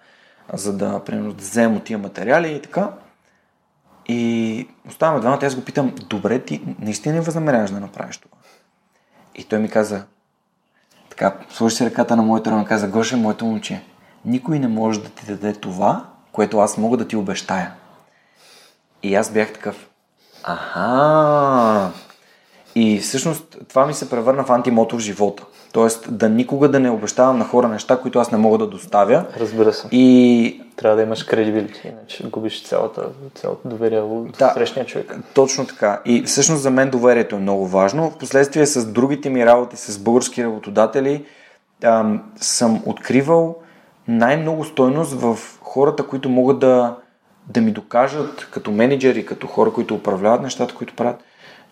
за 0.53 0.77
да, 0.77 1.03
примерно, 1.03 1.33
да 1.33 1.41
вземем 1.41 1.77
от 1.77 1.83
тия 1.83 1.99
материали 1.99 2.51
и 2.51 2.61
така. 2.61 2.89
И 4.07 4.67
оставаме 4.87 5.19
двамата, 5.19 5.45
аз 5.45 5.55
го 5.55 5.61
питам, 5.61 5.95
добре, 6.09 6.39
ти 6.39 6.61
наистина 6.79 7.15
не 7.15 7.21
възнамеряваш 7.21 7.71
да 7.71 7.79
направиш 7.79 8.17
това? 8.17 8.37
И 9.35 9.43
той 9.43 9.59
ми 9.59 9.69
каза, 9.69 10.03
така, 11.09 11.37
сложи 11.49 11.75
си 11.75 11.85
ръката 11.85 12.15
на 12.15 12.23
моята 12.23 12.51
ръка 12.51 12.65
каза, 12.65 12.87
Гоше, 12.87 13.15
моето 13.15 13.45
момче, 13.45 13.81
никой 14.25 14.59
не 14.59 14.67
може 14.67 15.01
да 15.01 15.09
ти 15.09 15.25
даде 15.25 15.53
това, 15.53 16.05
което 16.31 16.59
аз 16.59 16.77
мога 16.77 16.97
да 16.97 17.07
ти 17.07 17.15
обещая. 17.15 17.73
И 19.03 19.15
аз 19.15 19.31
бях 19.31 19.53
такъв, 19.53 19.89
аха. 20.43 21.89
И 22.75 22.99
всъщност 22.99 23.57
това 23.69 23.85
ми 23.85 23.93
се 23.93 24.09
превърна 24.09 24.43
в 24.43 24.49
антимото 24.51 24.95
в 24.95 24.99
живота. 24.99 25.43
Тоест 25.73 26.17
да 26.17 26.29
никога 26.29 26.69
да 26.69 26.79
не 26.79 26.89
обещавам 26.89 27.37
на 27.37 27.45
хора 27.45 27.67
неща, 27.67 27.97
които 27.97 28.19
аз 28.19 28.31
не 28.31 28.37
мога 28.37 28.57
да 28.57 28.67
доставя. 28.67 29.25
Разбира 29.39 29.73
се. 29.73 29.87
И 29.91 30.61
Трябва 30.75 30.97
да 30.97 31.03
имаш 31.03 31.23
кредибилити, 31.23 31.87
иначе 31.87 32.23
губиш 32.29 32.63
цялата, 32.63 33.01
цялото 33.35 33.67
доверие 33.69 33.99
от 33.99 34.37
Да. 34.39 34.51
срещния 34.53 34.85
човек. 34.85 35.15
Точно 35.33 35.65
така. 35.67 36.01
И 36.05 36.23
всъщност 36.23 36.61
за 36.61 36.69
мен 36.69 36.89
доверието 36.89 37.35
е 37.35 37.39
много 37.39 37.67
важно. 37.67 38.11
Впоследствие 38.11 38.65
с 38.65 38.85
другите 38.85 39.29
ми 39.29 39.45
работи 39.45 39.77
с 39.77 39.99
български 39.99 40.43
работодатели 40.43 41.25
ам, 41.83 42.23
съм 42.35 42.83
откривал 42.85 43.55
най-много 44.07 44.63
стойност 44.63 45.13
в 45.13 45.37
хората, 45.61 46.07
които 46.07 46.29
могат 46.29 46.59
да, 46.59 46.95
да 47.47 47.61
ми 47.61 47.71
докажат 47.71 48.47
като 48.51 48.71
менеджери, 48.71 49.25
като 49.25 49.47
хора, 49.47 49.73
които 49.73 49.95
управляват 49.95 50.41
нещата, 50.41 50.75
които 50.75 50.95
правят, 50.95 51.23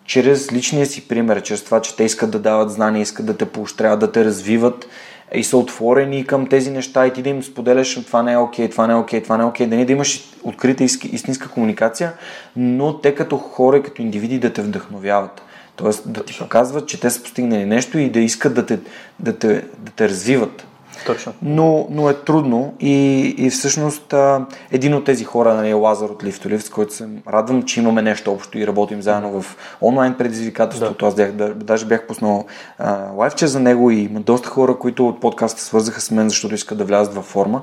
чрез 0.04 0.52
личния 0.52 0.86
си 0.86 1.08
пример, 1.08 1.42
чрез 1.42 1.64
това, 1.64 1.80
че 1.80 1.96
те 1.96 2.04
искат 2.04 2.30
да 2.30 2.38
дават 2.38 2.70
знания, 2.70 3.02
искат 3.02 3.26
да 3.26 3.36
те 3.36 3.44
поощряват, 3.44 4.00
да 4.00 4.12
те 4.12 4.24
развиват 4.24 4.86
и 5.34 5.44
са 5.44 5.56
отворени 5.56 6.26
към 6.26 6.46
тези 6.46 6.70
неща 6.70 7.06
и 7.06 7.12
ти 7.12 7.22
да 7.22 7.28
им 7.28 7.42
споделяш 7.42 7.94
това 7.94 8.22
не 8.22 8.32
е 8.32 8.36
окей, 8.36 8.70
това 8.70 8.86
не 8.86 8.92
е 8.92 8.96
окей, 8.96 9.22
това 9.22 9.36
не 9.36 9.42
е 9.42 9.46
окей, 9.46 9.66
да 9.66 9.76
не 9.76 9.84
да 9.84 9.92
имаш 9.92 10.24
открита 10.42 10.84
истинска 10.84 11.48
комуникация, 11.48 12.12
но 12.56 12.98
те 13.00 13.14
като 13.14 13.36
хора 13.36 13.76
и 13.76 13.82
като 13.82 14.02
индивиди 14.02 14.38
да 14.38 14.52
те 14.52 14.62
вдъхновяват. 14.62 15.42
Тоест 15.76 16.12
да 16.12 16.24
ти 16.24 16.38
показват, 16.38 16.88
че 16.88 17.00
те 17.00 17.10
са 17.10 17.22
постигнали 17.22 17.64
нещо 17.64 17.98
и 17.98 18.10
да 18.10 18.20
искат 18.20 18.54
да 18.54 18.66
те, 18.66 18.78
да 19.20 19.38
те, 19.38 19.64
да 19.78 19.92
те 19.96 20.08
развиват. 20.08 20.66
Точно. 21.06 21.32
Но, 21.42 21.86
но 21.90 22.10
е 22.10 22.14
трудно 22.14 22.74
и, 22.80 23.20
и 23.38 23.50
всъщност 23.50 24.12
а, 24.12 24.46
един 24.70 24.94
от 24.94 25.04
тези 25.04 25.24
хора 25.24 25.54
нали, 25.54 25.70
е 25.70 25.74
Лазар 25.74 26.08
от 26.08 26.22
Lift, 26.22 26.58
с 26.58 26.70
който 26.70 26.94
се 26.94 27.08
радвам, 27.28 27.62
че 27.62 27.80
имаме 27.80 28.02
нещо 28.02 28.32
общо 28.32 28.58
и 28.58 28.66
работим 28.66 29.02
заедно 29.02 29.42
в 29.42 29.56
онлайн 29.82 30.14
предизвикателството. 30.14 31.04
Да. 31.04 31.06
Аз 31.06 31.14
бях, 31.14 31.32
да, 31.32 31.54
даже 31.54 31.86
бях 31.86 32.06
пуснал 32.06 32.46
а, 32.78 33.10
лайфче 33.16 33.46
за 33.46 33.60
него 33.60 33.90
и 33.90 34.00
има 34.00 34.20
доста 34.20 34.48
хора, 34.48 34.78
които 34.78 35.08
от 35.08 35.20
подкаста 35.20 35.60
свързаха 35.60 36.00
с 36.00 36.10
мен, 36.10 36.28
защото 36.28 36.54
искат 36.54 36.78
да 36.78 36.84
влязат 36.84 37.14
във 37.14 37.24
форма. 37.24 37.62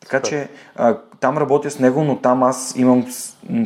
Така 0.00 0.20
че 0.20 0.48
а, 0.76 0.96
там 1.20 1.38
работя 1.38 1.70
с 1.70 1.78
него, 1.78 2.04
но 2.04 2.16
там 2.16 2.42
аз 2.42 2.74
имам 2.76 3.06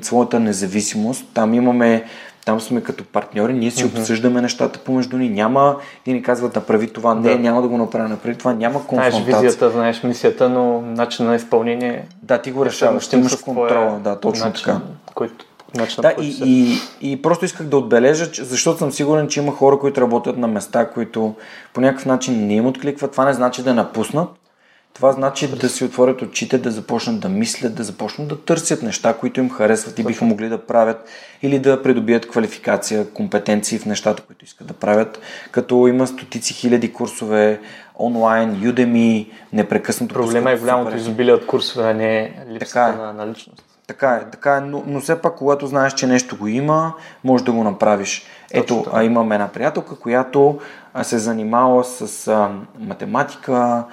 своята 0.02 0.40
независимост. 0.40 1.24
Там 1.34 1.54
имаме, 1.54 2.04
там 2.44 2.60
сме 2.60 2.80
като 2.80 3.04
партньори, 3.04 3.52
ние 3.52 3.70
си 3.70 3.84
mm-hmm. 3.84 3.98
обсъждаме 3.98 4.40
нещата 4.40 4.78
помежду 4.78 5.16
ни. 5.16 5.28
Няма, 5.28 5.76
и 6.06 6.12
ни 6.12 6.22
казват 6.22 6.54
направи 6.54 6.92
това, 6.92 7.14
не, 7.14 7.22
Да. 7.22 7.38
няма 7.38 7.62
да 7.62 7.68
го 7.68 7.78
направя, 7.78 8.08
направи 8.08 8.36
това, 8.36 8.52
няма 8.52 8.80
Знаеш 8.88 9.14
конфронтация. 9.14 9.40
визията, 9.40 9.70
знаеш 9.70 10.02
мисията, 10.02 10.48
но 10.48 10.80
начин 10.80 11.26
на 11.26 11.34
изпълнение 11.34 12.06
Да, 12.22 12.38
ти 12.38 12.50
го 12.50 12.66
решаваш, 12.66 13.08
ти 13.08 13.16
имаш 13.16 13.36
контрола, 13.36 13.98
да, 13.98 14.20
точно 14.20 14.46
начин, 14.46 14.64
така. 14.64 14.80
Който, 15.14 15.44
начин, 15.76 16.02
Да, 16.02 16.14
и, 16.20 16.32
се- 16.32 16.44
и, 16.44 16.78
и 17.00 17.22
просто 17.22 17.44
исках 17.44 17.66
да 17.66 17.76
отбележа, 17.78 18.30
че- 18.30 18.44
защото 18.44 18.78
съм 18.78 18.92
сигурен, 18.92 19.28
че 19.28 19.40
има 19.40 19.52
хора, 19.52 19.78
които 19.78 20.00
работят 20.00 20.36
на 20.38 20.46
места, 20.46 20.86
които 20.86 21.34
по 21.74 21.80
някакъв 21.80 22.06
начин 22.06 22.46
не 22.46 22.54
им 22.54 22.66
откликват. 22.66 23.12
Това 23.12 23.24
не 23.24 23.32
значи 23.32 23.62
да 23.62 23.74
напуснат. 23.74 24.28
Това 24.94 25.12
значи 25.12 25.48
да 25.56 25.68
си 25.68 25.84
отворят 25.84 26.22
очите, 26.22 26.58
да 26.58 26.70
започнат 26.70 27.20
да 27.20 27.28
мислят, 27.28 27.74
да 27.74 27.84
започнат 27.84 28.28
да 28.28 28.44
търсят 28.44 28.82
неща, 28.82 29.14
които 29.14 29.40
им 29.40 29.50
харесват 29.50 29.98
и 29.98 30.04
биха 30.04 30.24
могли 30.24 30.48
да 30.48 30.66
правят 30.66 31.08
или 31.42 31.58
да 31.58 31.82
придобият 31.82 32.28
квалификация, 32.28 33.10
компетенции 33.10 33.78
в 33.78 33.86
нещата, 33.86 34.22
които 34.22 34.44
искат 34.44 34.66
да 34.66 34.74
правят. 34.74 35.20
Като 35.50 35.86
има 35.86 36.06
стотици 36.06 36.54
хиляди 36.54 36.92
курсове 36.92 37.60
онлайн, 37.98 38.56
Udemy, 38.56 39.30
непрекъснато. 39.52 40.14
Проблема 40.14 40.50
е 40.50 40.58
голямото 40.58 40.96
изобилие 40.96 41.34
от 41.34 41.46
курсове, 41.46 41.90
а 41.90 41.94
не 41.94 42.44
липсата 42.50 42.94
е. 42.94 42.96
на, 42.96 43.12
на 43.12 43.26
личност. 43.26 43.64
Така 43.86 44.14
е, 44.14 44.30
така 44.30 44.56
е, 44.56 44.60
но, 44.60 44.82
но 44.86 45.00
все 45.00 45.22
пак, 45.22 45.36
когато 45.36 45.66
знаеш, 45.66 45.94
че 45.94 46.06
нещо 46.06 46.36
го 46.36 46.46
има, 46.46 46.92
можеш 47.24 47.44
да 47.44 47.52
го 47.52 47.64
направиш. 47.64 48.26
Ето, 48.52 48.86
а, 48.92 49.04
имам 49.04 49.32
една 49.32 49.48
приятелка, 49.48 49.96
която 49.96 50.58
се 51.02 51.18
занимава 51.18 51.84
с 51.84 52.28
а, 52.28 52.50
математика, 52.78 53.84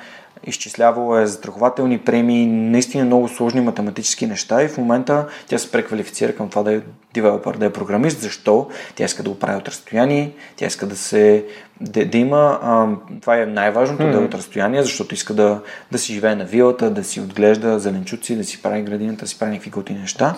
изчислявала 0.43 1.21
е 1.21 1.25
застрахователни 1.25 1.97
премии, 1.97 2.45
наистина 2.45 3.05
много 3.05 3.27
сложни 3.27 3.61
математически 3.61 4.27
неща 4.27 4.63
и 4.63 4.67
в 4.67 4.77
момента 4.77 5.27
тя 5.47 5.57
се 5.57 5.71
преквалифицира 5.71 6.35
към 6.35 6.49
това 6.49 6.63
да 6.63 6.73
е 6.73 6.81
девелопър, 7.13 7.57
да 7.57 7.65
е 7.65 7.73
програмист. 7.73 8.19
Защо? 8.19 8.69
Тя 8.95 9.05
иска 9.05 9.23
да 9.23 9.29
го 9.29 9.39
прави 9.39 9.57
от 9.57 9.67
разстояние, 9.67 10.31
тя 10.55 10.65
иска 10.65 10.85
да 10.85 10.95
се 10.95 11.45
да, 11.81 12.05
да 12.05 12.17
има, 12.17 12.59
а, 12.61 12.87
това 13.21 13.37
е 13.37 13.45
най-важното, 13.45 14.03
mm-hmm. 14.03 14.11
да 14.11 14.17
е 14.17 14.25
от 14.25 14.33
разстояние, 14.33 14.83
защото 14.83 15.15
иска 15.15 15.33
да, 15.33 15.61
да 15.91 15.97
си 15.97 16.13
живее 16.13 16.35
на 16.35 16.45
вилата, 16.45 16.89
да 16.89 17.03
си 17.03 17.19
отглежда 17.19 17.79
зеленчуци, 17.79 18.35
да 18.35 18.43
си 18.43 18.61
прави 18.61 18.81
градината, 18.81 19.21
да 19.21 19.27
си 19.27 19.39
прави 19.39 19.51
някакви 19.51 19.69
готини 19.69 19.99
неща. 19.99 20.35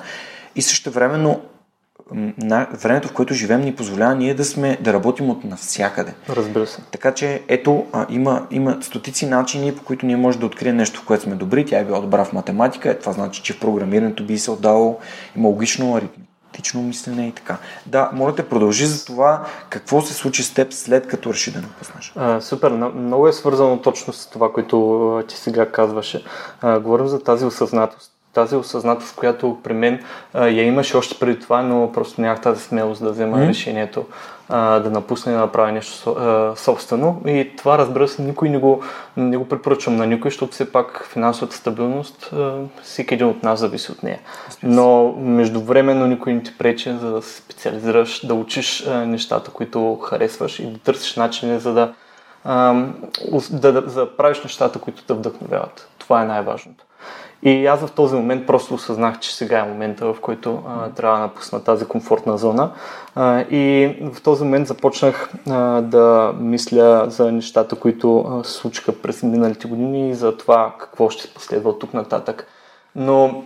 И 0.55 0.61
също 0.61 0.91
времено 0.91 1.41
на, 2.37 2.67
времето, 2.81 3.07
в 3.07 3.13
което 3.13 3.33
живеем, 3.33 3.61
ни 3.61 3.75
позволява 3.75 4.15
ние 4.15 4.33
да 4.33 4.45
сме, 4.45 4.77
да 4.81 4.93
работим 4.93 5.29
от 5.29 5.43
навсякъде. 5.43 6.13
Разбира 6.29 6.67
се. 6.67 6.81
Така 6.91 7.13
че, 7.13 7.41
ето, 7.47 7.85
а, 7.91 8.05
има, 8.09 8.47
има 8.51 8.77
стотици 8.81 9.25
начини, 9.25 9.75
по 9.75 9.83
които 9.83 10.05
ние 10.05 10.15
можем 10.15 10.39
да 10.39 10.45
открием 10.45 10.75
нещо, 10.75 11.01
в 11.01 11.05
което 11.05 11.23
сме 11.23 11.35
добри. 11.35 11.65
Тя 11.65 11.79
е 11.79 11.85
била 11.85 11.99
добра 11.99 12.25
в 12.25 12.33
математика, 12.33 12.89
е, 12.89 12.99
това 12.99 13.11
значи, 13.11 13.41
че 13.41 13.53
в 13.53 13.59
програмирането 13.59 14.23
би 14.23 14.37
се 14.37 14.51
отдало, 14.51 14.99
има 15.35 15.49
логично, 15.49 15.95
аритметично 15.95 16.81
мислене 16.81 17.27
и 17.27 17.31
така. 17.31 17.57
Да, 17.85 18.09
моля 18.13 18.35
те, 18.35 18.49
продължи 18.49 18.85
за 18.85 19.05
това, 19.05 19.45
какво 19.69 20.01
се 20.01 20.13
случи 20.13 20.43
с 20.43 20.53
теб 20.53 20.73
след 20.73 21.07
като 21.07 21.33
реши 21.33 21.51
да 21.51 21.61
напуснеш. 21.61 22.13
А, 22.15 22.41
супер, 22.41 22.71
много 22.95 23.27
е 23.27 23.33
свързано 23.33 23.81
точно 23.81 24.13
с 24.13 24.29
това, 24.29 24.53
което 24.53 25.23
ти 25.27 25.37
сега 25.37 25.71
казваше. 25.71 26.23
А, 26.61 26.79
говорим 26.79 27.07
за 27.07 27.23
тази 27.23 27.45
осъзнатост. 27.45 28.12
Тази 28.33 28.55
осъзнатост, 28.55 29.15
която 29.15 29.57
при 29.63 29.73
мен 29.73 30.03
а, 30.33 30.47
я 30.47 30.63
имаше 30.63 30.97
още 30.97 31.19
преди 31.19 31.39
това, 31.39 31.61
но 31.61 31.91
просто 31.91 32.21
нямах 32.21 32.41
тази 32.41 32.61
смелост 32.61 33.03
да 33.03 33.11
взема 33.11 33.37
Мгм. 33.37 33.47
решението 33.47 34.05
а, 34.49 34.79
да 34.79 34.89
напусне 34.89 35.31
и 35.31 35.35
да 35.35 35.41
направя 35.41 35.71
нещо 35.71 36.11
а, 36.11 36.53
собствено. 36.55 37.21
И 37.27 37.51
това, 37.57 37.77
разбира 37.77 38.07
се, 38.07 38.21
никой 38.21 38.49
не 38.49 38.57
го, 38.57 38.83
не 39.17 39.37
го 39.37 39.47
препоръчвам 39.47 39.95
на 39.95 40.07
никой, 40.07 40.31
защото 40.31 40.51
все 40.51 40.71
пак 40.71 41.07
финансовата 41.11 41.55
стабилност, 41.55 42.29
а, 42.33 42.53
всеки 42.83 43.13
един 43.13 43.27
от 43.27 43.43
нас 43.43 43.59
зависи 43.59 43.91
от 43.91 44.03
нея. 44.03 44.19
Но 44.63 45.13
междувременно 45.17 46.07
никой 46.07 46.33
не 46.33 46.43
ти 46.43 46.57
пречи 46.57 46.91
за 46.91 47.11
да 47.11 47.21
се 47.21 47.37
специализираш, 47.37 48.25
да 48.25 48.33
учиш 48.33 48.87
а, 48.87 49.05
нещата, 49.05 49.51
които 49.51 49.95
харесваш 49.95 50.59
и 50.59 50.65
да 50.67 50.79
търсиш 50.79 51.15
начини 51.15 51.59
за 51.59 51.73
да, 51.73 51.93
ус- 53.31 53.59
да, 53.59 53.71
да, 53.73 53.81
да 53.81 54.17
правиш 54.17 54.43
нещата, 54.43 54.79
които 54.79 55.03
те 55.03 55.13
вдъхновяват. 55.13 55.87
Това 55.99 56.21
е 56.21 56.25
най-важното. 56.25 56.83
И 57.45 57.65
аз 57.65 57.85
в 57.85 57.91
този 57.91 58.15
момент 58.15 58.47
просто 58.47 58.73
осъзнах, 58.73 59.19
че 59.19 59.35
сега 59.35 59.59
е 59.59 59.63
момента, 59.69 60.13
в 60.13 60.19
който 60.21 60.63
а, 60.67 60.89
трябва 60.89 61.17
да 61.17 61.23
напусна 61.23 61.63
тази 61.63 61.85
комфортна 61.85 62.37
зона. 62.37 62.71
А, 63.15 63.41
и 63.41 63.95
в 64.13 64.21
този 64.21 64.43
момент 64.43 64.67
започнах 64.67 65.31
а, 65.49 65.81
да 65.81 66.33
мисля 66.39 67.05
за 67.07 67.31
нещата, 67.31 67.75
които 67.75 68.41
се 68.45 68.51
случиха 68.51 69.01
през 69.01 69.23
миналите 69.23 69.67
години 69.67 70.09
и 70.09 70.13
за 70.15 70.37
това 70.37 70.73
какво 70.79 71.09
ще 71.09 71.33
последва 71.33 71.69
от 71.69 71.79
тук 71.79 71.93
нататък. 71.93 72.47
Но 72.95 73.43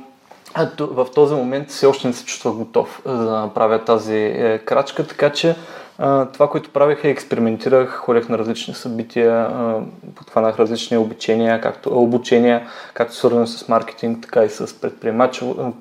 в 0.80 1.08
този 1.16 1.36
момент 1.36 1.70
все 1.70 1.86
още 1.86 2.08
не 2.08 2.14
се 2.14 2.26
чувствах 2.26 2.54
готов 2.54 3.02
за 3.06 3.26
да 3.26 3.40
направя 3.40 3.86
тази 3.86 4.16
е, 4.16 4.58
крачка, 4.66 5.08
така 5.08 5.30
че 5.30 5.56
това, 6.34 6.50
което 6.50 6.70
правех 6.70 7.04
е 7.04 7.10
експериментирах, 7.10 7.96
ходех 7.96 8.30
на 8.30 8.38
различни 8.38 8.74
събития, 8.74 9.50
подхванах 10.16 10.60
различни 10.60 10.98
обучения, 10.98 11.62
както, 11.62 12.00
обучения, 12.00 12.68
както 12.94 13.16
свързани 13.16 13.48
с 13.48 13.68
маркетинг, 13.68 14.22
така 14.22 14.44
и 14.44 14.50
с 14.50 14.82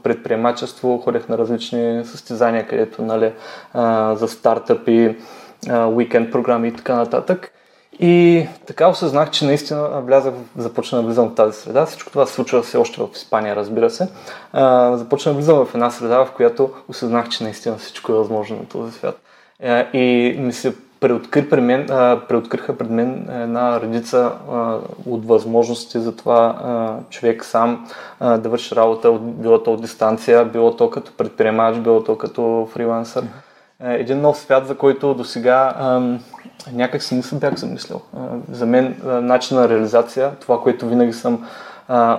предприемачество. 0.02 0.98
Ходех 0.98 1.28
на 1.28 1.38
различни 1.38 2.04
състезания, 2.04 2.66
където 2.66 3.02
нали, 3.02 3.32
за 4.16 4.28
стартъпи, 4.28 5.16
уикенд 5.88 6.32
програми 6.32 6.68
и 6.68 6.72
така 6.72 6.94
нататък. 6.94 7.52
И 8.00 8.46
така 8.66 8.88
осъзнах, 8.88 9.30
че 9.30 9.44
наистина 9.44 10.00
влязах, 10.00 10.34
започна 10.56 10.98
да 10.98 11.06
влизам 11.06 11.28
в 11.28 11.34
тази 11.34 11.60
среда. 11.60 11.86
Всичко 11.86 12.10
това 12.10 12.26
се 12.26 12.34
случва 12.34 12.62
все 12.62 12.76
още 12.76 13.00
в 13.00 13.08
Испания, 13.14 13.56
разбира 13.56 13.90
се. 13.90 14.08
започна 14.92 15.32
да 15.32 15.36
влизам 15.36 15.66
в 15.66 15.74
една 15.74 15.90
среда, 15.90 16.24
в 16.24 16.32
която 16.36 16.70
осъзнах, 16.88 17.28
че 17.28 17.44
наистина 17.44 17.76
всичко 17.76 18.12
е 18.12 18.16
възможно 18.16 18.56
на 18.56 18.64
този 18.64 18.92
свят. 18.92 19.18
И 19.92 20.36
ми 20.38 20.52
се 20.52 20.74
преоткри 21.00 21.48
пред 21.48 21.64
мен, 21.64 21.86
преоткриха 22.28 22.78
пред 22.78 22.90
мен 22.90 23.28
една 23.30 23.80
редица 23.80 24.32
от 25.06 25.26
възможности 25.26 26.00
за 26.00 26.16
това 26.16 26.98
човек 27.10 27.44
сам 27.44 27.86
да 28.20 28.48
върши 28.48 28.76
работа, 28.76 29.12
било 29.12 29.62
то 29.62 29.72
от 29.72 29.82
дистанция, 29.82 30.44
било 30.44 30.76
то 30.76 30.90
като 30.90 31.12
предприемач, 31.12 31.76
било 31.76 32.04
то 32.04 32.18
като 32.18 32.68
фрилансър. 32.72 33.24
Един 33.84 34.20
нов 34.20 34.38
свят, 34.38 34.66
за 34.66 34.76
който 34.76 35.14
до 35.14 35.24
сега 35.24 35.74
някак 36.72 37.02
си 37.02 37.14
не 37.14 37.22
съм 37.22 37.38
бях 37.38 37.54
замислил. 37.54 38.00
За 38.52 38.66
мен 38.66 38.96
начин 39.04 39.56
на 39.56 39.68
реализация, 39.68 40.30
това, 40.40 40.60
което 40.60 40.88
винаги 40.88 41.12
съм 41.12 41.46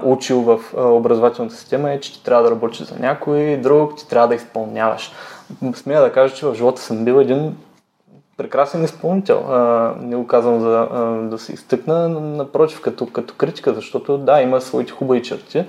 учил 0.03 0.41
в 0.41 0.59
образователната 0.75 1.55
система 1.55 1.91
е, 1.91 1.99
че 1.99 2.13
ти 2.13 2.23
трябва 2.23 2.43
да 2.43 2.51
работиш 2.51 2.87
за 2.87 2.99
някой 2.99 3.59
друг, 3.63 3.97
ти 3.97 4.07
трябва 4.07 4.27
да 4.27 4.35
изпълняваш 4.35 5.11
смея 5.75 6.01
да 6.01 6.11
кажа, 6.11 6.35
че 6.35 6.45
в 6.45 6.55
живота 6.55 6.81
съм 6.81 7.05
бил 7.05 7.13
един 7.13 7.57
прекрасен 8.37 8.83
изпълнител. 8.83 9.37
А, 9.49 9.93
не 10.01 10.15
го 10.15 10.27
казвам 10.27 10.59
за 10.59 10.87
а, 10.91 10.99
да 11.29 11.37
се 11.37 11.53
изтъкна, 11.53 12.09
напротив, 12.09 12.81
като, 12.81 13.05
като 13.05 13.33
критика, 13.33 13.73
защото 13.73 14.17
да, 14.17 14.41
има 14.41 14.61
своите 14.61 14.91
хубави 14.91 15.23
черти, 15.23 15.65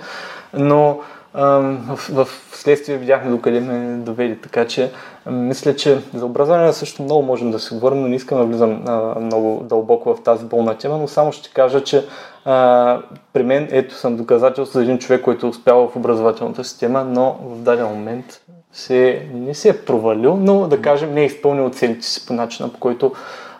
но 0.54 0.98
в, 1.34 1.96
в 1.96 2.28
следствие 2.52 2.96
видяхме 2.96 3.30
докъде 3.30 3.60
ме 3.60 3.96
доведе. 3.96 4.36
Така 4.36 4.66
че 4.66 4.92
мисля, 5.26 5.76
че 5.76 6.02
за 6.14 6.26
образование 6.26 6.72
също 6.72 7.02
много 7.02 7.22
можем 7.22 7.50
да 7.50 7.58
се 7.58 7.74
говорим, 7.74 8.00
но 8.00 8.08
не 8.08 8.16
искам 8.16 8.38
да 8.38 8.44
влизам 8.44 8.82
а, 8.86 9.20
много 9.20 9.64
дълбоко 9.64 10.14
в 10.14 10.22
тази 10.22 10.44
болна 10.44 10.78
тема, 10.78 10.98
но 10.98 11.08
само 11.08 11.32
ще 11.32 11.50
кажа, 11.50 11.84
че 11.84 12.04
а, 12.44 13.00
при 13.32 13.42
мен 13.42 13.68
ето 13.70 13.94
съм 13.94 14.16
доказателство 14.16 14.78
за 14.78 14.82
един 14.82 14.98
човек, 14.98 15.22
който 15.22 15.46
е 15.46 15.50
успял 15.50 15.88
в 15.88 15.96
образователната 15.96 16.64
система, 16.64 17.04
но 17.04 17.36
в 17.42 17.58
даден 17.58 17.86
момент 17.86 18.40
се, 18.78 19.28
не 19.34 19.54
се 19.54 19.68
е 19.68 19.84
провалил, 19.84 20.36
но 20.36 20.68
да 20.68 20.82
кажем 20.82 21.14
не 21.14 21.22
е 21.22 21.24
изпълнил 21.24 21.70
целите 21.70 22.06
си 22.06 22.26
по 22.26 22.32
начина, 22.32 22.72
по 22.72 22.78
който, 22.78 23.12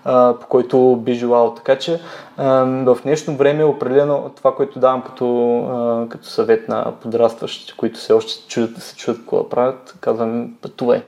а, 0.04 0.35
по 0.40 0.46
който 0.46 0.96
би 0.96 1.14
желал. 1.14 1.54
Така 1.54 1.78
че 1.78 2.00
а, 2.37 2.64
в 2.64 2.98
днешно 3.02 3.37
време 3.37 3.64
определено 3.64 4.31
това, 4.37 4.54
което 4.54 4.78
давам 4.78 5.02
като, 5.02 5.59
а, 5.59 6.09
като 6.09 6.26
съвет 6.26 6.68
на 6.68 6.92
подрастващите, 7.02 7.72
които 7.76 7.98
се 7.98 8.12
още 8.12 8.48
чудят, 8.48 8.83
се 8.83 8.96
чудят 8.96 9.20
какво 9.20 9.42
да 9.42 9.48
правят, 9.48 9.96
казвам 10.00 10.54
пътувай, 10.62 11.02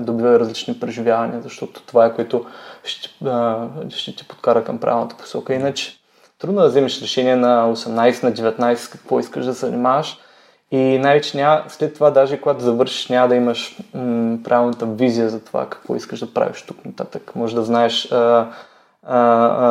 добивай 0.00 0.38
различни 0.38 0.80
преживявания, 0.80 1.40
защото 1.42 1.82
това 1.82 2.06
е 2.06 2.14
което 2.14 2.44
ще, 2.84 3.08
ще 3.88 4.16
ти 4.16 4.28
подкара 4.28 4.64
към 4.64 4.78
правилната 4.78 5.16
посока. 5.16 5.54
Иначе 5.54 5.98
трудно 6.38 6.60
да 6.60 6.68
вземеш 6.68 7.02
решение 7.02 7.36
на 7.36 7.76
18, 7.76 8.22
на 8.22 8.32
19, 8.32 8.92
какво 8.92 9.20
искаш 9.20 9.44
да 9.44 9.54
се 9.54 9.66
занимаваш 9.66 10.18
и 10.70 10.98
най-вече 10.98 11.36
няма, 11.36 11.64
след 11.68 11.94
това, 11.94 12.10
даже 12.10 12.40
когато 12.40 12.60
завършиш, 12.60 13.08
няма 13.08 13.28
да 13.28 13.34
имаш 13.34 13.78
м- 13.94 14.38
правилната 14.44 14.86
визия 14.86 15.28
за 15.28 15.40
това 15.40 15.68
какво 15.68 15.96
искаш 15.96 16.20
да 16.20 16.34
правиш 16.34 16.62
тук 16.62 16.84
нататък. 16.84 17.32
Може 17.34 17.54
да 17.54 17.62
знаеш, 17.62 18.12
а, 18.12 18.16
а, 18.16 19.18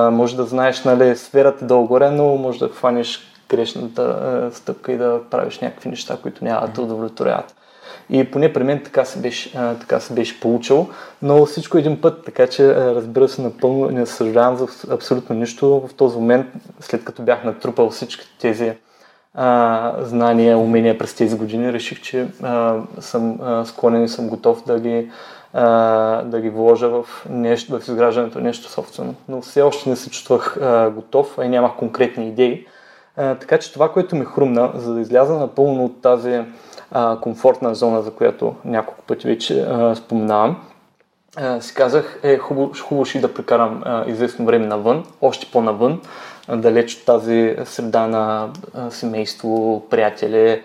а, 0.07 0.11
може 0.11 0.35
да 0.35 0.43
знаеш 0.43 0.83
нали, 0.83 1.15
сферата 1.15 1.65
дългоре, 1.65 2.09
но 2.09 2.35
може 2.35 2.59
да 2.59 2.69
хванеш 2.69 3.19
грешната 3.49 4.01
а, 4.01 4.55
стъпка 4.55 4.91
и 4.91 4.97
да 4.97 5.21
правиш 5.31 5.59
някакви 5.59 5.89
неща, 5.89 6.17
които 6.21 6.43
няма 6.43 6.67
да 6.67 6.81
удовлетворяват. 6.81 7.55
И 8.09 8.31
поне 8.31 8.53
при 8.53 8.63
мен 8.63 8.83
така 8.83 9.05
се 9.05 9.19
беше, 9.19 9.51
а, 9.57 9.75
така 9.75 9.99
се 9.99 10.13
беше 10.13 10.39
получил, 10.39 10.89
но 11.21 11.45
всичко 11.45 11.77
един 11.77 12.01
път, 12.01 12.25
така 12.25 12.47
че 12.47 12.65
а, 12.65 12.95
разбира 12.95 13.29
се 13.29 13.41
напълно 13.41 13.89
не 13.89 14.05
съжалявам 14.05 14.57
за 14.57 14.67
абсолютно 14.89 15.35
нищо 15.35 15.87
в 15.87 15.93
този 15.93 16.17
момент, 16.17 16.47
след 16.79 17.03
като 17.05 17.21
бях 17.21 17.43
натрупал 17.43 17.89
всички 17.89 18.25
тези 18.41 18.73
а, 19.33 19.93
знания, 19.99 20.57
умения 20.57 20.97
през 20.97 21.13
тези 21.13 21.37
години, 21.37 21.73
реших, 21.73 22.01
че 22.01 22.27
а, 22.43 22.79
съм 22.99 23.39
а, 23.41 23.65
склонен 23.65 24.03
и 24.03 24.09
съм 24.09 24.29
готов 24.29 24.65
да 24.65 24.79
ги, 24.79 25.09
а, 25.53 25.67
да 26.21 26.41
ги 26.41 26.49
вложа 26.49 26.89
в, 26.89 27.25
нещо, 27.29 27.79
в 27.79 27.87
изграждането 27.87 28.39
нещо 28.39 28.71
собствено. 28.71 29.15
Но 29.29 29.41
все 29.41 29.61
още 29.61 29.89
не 29.89 29.95
се 29.95 30.09
чувствах 30.09 30.57
а, 30.61 30.89
готов, 30.89 31.37
а 31.37 31.45
и 31.45 31.49
нямах 31.49 31.71
конкретни 31.75 32.27
идеи. 32.27 32.65
А, 33.17 33.35
така 33.35 33.57
че 33.57 33.73
това, 33.73 33.91
което 33.91 34.15
ми 34.15 34.25
хрумна, 34.25 34.71
за 34.75 34.93
да 34.93 35.01
изляза 35.01 35.33
напълно 35.33 35.85
от 35.85 36.01
тази 36.01 36.41
а, 36.91 37.17
комфортна 37.21 37.75
зона, 37.75 38.01
за 38.01 38.11
която 38.11 38.55
няколко 38.65 39.01
пъти 39.01 39.27
вече 39.27 39.61
а, 39.61 39.95
споменавам, 39.95 40.57
а, 41.35 41.61
си 41.61 41.73
казах, 41.73 42.19
е 42.23 42.37
хубаво, 42.37 42.71
хубаво 42.83 43.05
ще 43.05 43.19
да 43.19 43.33
прекарам 43.33 43.81
а, 43.85 44.09
известно 44.09 44.45
време 44.45 44.65
навън, 44.65 45.05
още 45.21 45.47
по-навън, 45.51 46.01
далеч 46.49 46.95
от 46.95 47.05
тази 47.05 47.55
среда 47.65 48.07
на 48.07 48.49
семейство, 48.89 49.83
приятели. 49.89 50.61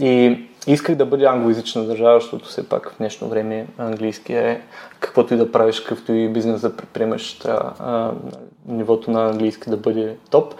И 0.00 0.44
исках 0.66 0.94
да 0.94 1.06
бъда 1.06 1.26
англоязична 1.26 1.84
държава, 1.84 2.20
защото 2.20 2.48
все 2.48 2.68
пак 2.68 2.90
в 2.90 2.98
днешно 2.98 3.28
време 3.28 3.66
английски 3.78 4.32
е 4.32 4.60
каквото 5.00 5.34
и 5.34 5.36
да 5.36 5.52
правиш, 5.52 5.80
какъвто 5.80 6.12
и 6.12 6.28
бизнес 6.28 6.60
да 6.60 6.76
предприемаш, 6.76 7.38
трябва 7.38 8.14
нивото 8.66 9.10
на 9.10 9.28
английски 9.28 9.70
да 9.70 9.76
бъде 9.76 10.16
топ. 10.30 10.54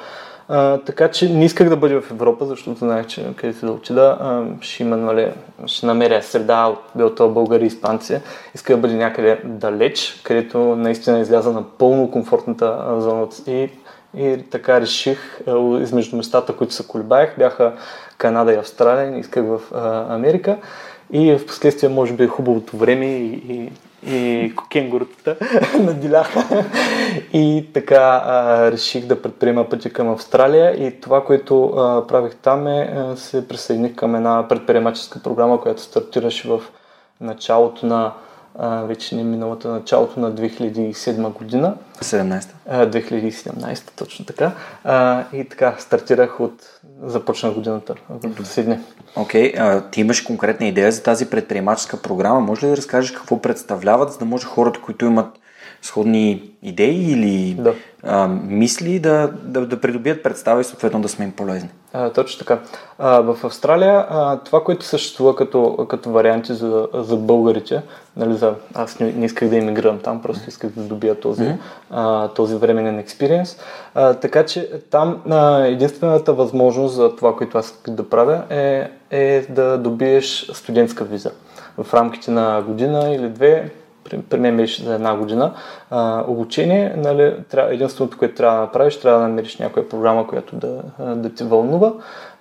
А, 0.50 0.78
така 0.78 1.10
че 1.10 1.28
не 1.28 1.44
исках 1.44 1.68
да 1.68 1.76
бъда 1.76 2.00
в 2.00 2.10
Европа, 2.10 2.46
защото 2.46 2.78
знаех, 2.78 3.06
че 3.06 3.34
където 3.36 3.66
да 3.66 3.72
отида, 3.72 4.18
ще 4.60 4.82
има, 4.82 4.96
нали, 4.96 5.32
ще 5.66 5.86
намеря 5.86 6.22
среда 6.22 6.66
от 6.66 6.78
било 6.94 7.28
България 7.28 7.64
и 7.64 7.66
Испанция. 7.66 8.22
Исках 8.54 8.76
да 8.76 8.82
бъда 8.82 8.94
някъде 8.94 9.40
далеч, 9.44 10.20
където 10.24 10.58
наистина 10.58 11.20
изляза 11.20 11.52
на 11.52 11.62
пълно 11.62 12.10
комфортната 12.10 12.94
зона 12.98 13.26
и 13.46 13.70
и 14.18 14.42
така 14.50 14.80
реших, 14.80 15.40
измежду 15.80 16.16
местата, 16.16 16.56
които 16.56 16.74
се 16.74 16.86
колебаех, 16.86 17.38
бяха 17.38 17.72
Канада 18.18 18.52
и 18.52 18.56
Австралия, 18.56 19.18
исках 19.18 19.44
в 19.44 19.60
Америка. 20.08 20.56
И 21.12 21.32
в 21.32 21.46
последствие, 21.46 21.88
може 21.88 22.12
би, 22.12 22.26
хубавото 22.26 22.76
време 22.76 23.06
и, 23.06 23.42
и, 23.48 23.72
и 24.16 24.52
кенгурутата 24.70 25.36
надиляха. 25.80 26.64
и 27.32 27.66
така 27.74 28.22
а, 28.24 28.72
реших 28.72 29.06
да 29.06 29.22
предприема 29.22 29.68
пътя 29.68 29.90
към 29.90 30.08
Австралия. 30.08 30.86
И 30.86 31.00
това, 31.00 31.24
което 31.24 31.64
а, 31.66 32.06
правих 32.06 32.36
там 32.36 32.66
е, 32.66 33.12
се 33.16 33.48
присъединих 33.48 33.94
към 33.94 34.14
една 34.14 34.48
предприемаческа 34.48 35.22
програма, 35.22 35.60
която 35.60 35.82
стартираше 35.82 36.48
в 36.48 36.62
началото 37.20 37.86
на 37.86 38.12
а, 38.58 38.82
вече 38.82 39.16
не 39.16 39.24
миналата 39.24 39.68
началото 39.68 40.20
на 40.20 40.32
2007 40.32 41.32
година. 41.32 41.74
17 42.00 42.46
2017, 42.68 43.90
точно 43.96 44.24
така. 44.24 44.52
А, 44.84 45.24
и 45.32 45.44
така, 45.48 45.76
стартирах 45.78 46.40
от... 46.40 46.80
Започна 47.02 47.50
годината 47.50 47.94
в 48.10 48.46
Сидни. 48.46 48.78
Окей, 49.16 49.52
okay, 49.52 49.90
ти 49.90 50.00
имаш 50.00 50.20
конкретна 50.20 50.66
идея 50.66 50.92
за 50.92 51.02
тази 51.02 51.30
предприемаческа 51.30 52.02
програма. 52.02 52.40
Може 52.40 52.66
ли 52.66 52.70
да 52.70 52.76
разкажеш 52.76 53.10
какво 53.10 53.42
представляват, 53.42 54.12
за 54.12 54.18
да 54.18 54.24
може 54.24 54.46
хората, 54.46 54.80
които 54.80 55.04
имат 55.04 55.38
сходни 55.82 56.50
идеи 56.62 57.12
или 57.12 57.54
да. 57.54 57.74
а, 58.02 58.28
мисли 58.28 58.98
да, 58.98 59.30
да, 59.42 59.66
да 59.66 59.80
придобият 59.80 60.22
представа 60.22 60.60
и 60.60 60.64
съответно 60.64 61.00
да 61.00 61.08
сме 61.08 61.24
им 61.24 61.32
полезни. 61.32 61.68
А, 61.92 62.10
точно 62.10 62.38
така. 62.38 62.58
А, 62.98 63.20
в 63.20 63.44
Австралия 63.44 64.06
а, 64.10 64.36
това, 64.36 64.64
което 64.64 64.84
съществува 64.84 65.36
като, 65.36 65.86
като 65.88 66.10
варианти 66.10 66.54
за, 66.54 66.88
за 66.94 67.16
българите, 67.16 67.82
нали, 68.16 68.34
за, 68.34 68.54
аз 68.74 69.00
не, 69.00 69.12
не 69.12 69.26
исках 69.26 69.48
да 69.48 69.56
иммигрирам 69.56 69.98
там, 69.98 70.22
просто 70.22 70.48
исках 70.48 70.70
да 70.70 70.82
добия 70.82 71.20
този, 71.20 71.42
mm-hmm. 71.42 71.56
а, 71.90 72.28
този 72.28 72.56
временен 72.56 72.98
експириенс. 72.98 73.58
А, 73.94 74.14
така 74.14 74.46
че 74.46 74.70
там 74.90 75.22
а, 75.30 75.64
единствената 75.66 76.32
възможност 76.32 76.94
за 76.94 77.16
това, 77.16 77.36
което 77.36 77.58
аз 77.58 77.66
исках 77.66 77.94
да 77.94 78.08
правя 78.08 78.42
е, 78.50 78.90
е 79.10 79.46
да 79.50 79.78
добиеш 79.78 80.50
студентска 80.52 81.04
виза. 81.04 81.30
В 81.78 81.94
рамките 81.94 82.30
на 82.30 82.62
година 82.62 83.14
или 83.14 83.28
две 83.28 83.70
при, 84.08 84.22
при 84.22 84.40
мен 84.40 84.56
беше 84.56 84.84
за 84.84 84.94
една 84.94 85.16
година. 85.16 85.54
А, 85.90 86.24
обучение, 86.28 86.94
нали, 86.96 87.34
трябва, 87.50 87.74
единственото, 87.74 88.18
което 88.18 88.34
трябва 88.34 88.56
да 88.56 88.62
направиш, 88.62 89.00
трябва 89.00 89.20
да 89.20 89.28
намериш 89.28 89.56
някоя 89.56 89.88
програма, 89.88 90.26
която 90.26 90.56
да, 90.56 90.82
да 91.14 91.34
те 91.34 91.44
вълнува, 91.44 91.92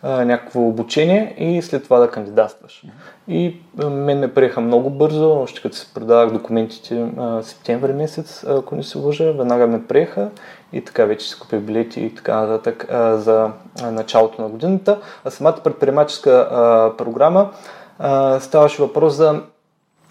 а, 0.03 0.25
някакво 0.25 0.62
обучение 0.62 1.36
и 1.38 1.62
след 1.62 1.84
това 1.84 1.99
да 1.99 2.10
кандидатстваш. 2.10 2.84
И 3.27 3.56
а, 3.80 3.89
мен 3.89 4.19
ме 4.19 4.34
приеха 4.34 4.62
много 4.62 4.89
бързо, 4.89 5.39
още 5.39 5.62
като 5.62 5.75
се 5.75 5.93
предавах 5.93 6.34
документите 6.34 7.08
а, 7.17 7.43
септември 7.43 7.93
месец, 7.93 8.45
ако 8.47 8.75
не 8.75 8.84
се 8.84 8.97
лъжа, 8.97 9.32
веднага 9.32 9.67
ме 9.67 9.88
приеха 9.88 10.30
и 10.73 10.86
така 10.86 11.06
вече 11.06 11.30
си 11.30 11.39
купих 11.39 11.60
билети 11.60 12.01
и 12.01 12.15
така 12.15 12.41
нататък 12.41 12.88
а, 12.91 13.17
за 13.17 13.51
началото 13.84 14.41
на 14.41 14.49
годината. 14.49 14.99
А 15.25 15.32
самата 15.32 15.58
предприемаческа 15.63 16.47
а, 16.51 16.91
програма 16.97 17.51
а, 17.99 18.39
ставаше 18.39 18.82
въпрос 18.82 19.13
за 19.13 19.41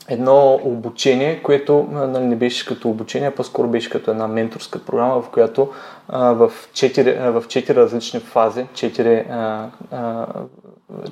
едно 0.09 0.61
обучение, 0.65 1.43
което 1.43 1.89
нали, 1.91 2.25
не 2.25 2.37
беше 2.37 2.67
като 2.67 2.89
обучение, 2.89 3.29
а 3.29 3.35
по-скоро 3.35 3.69
беше 3.69 3.91
като 3.91 4.11
една 4.11 4.27
менторска 4.27 4.79
програма, 4.79 5.23
в 5.23 5.29
която 5.29 5.69
а, 6.09 6.33
в, 6.33 6.53
четири, 6.73 7.13
в 7.13 7.45
четири 7.49 7.77
различни 7.77 8.21
фази, 8.21 8.67
четири, 8.75 9.25
а, 9.31 9.69
а, 9.93 10.27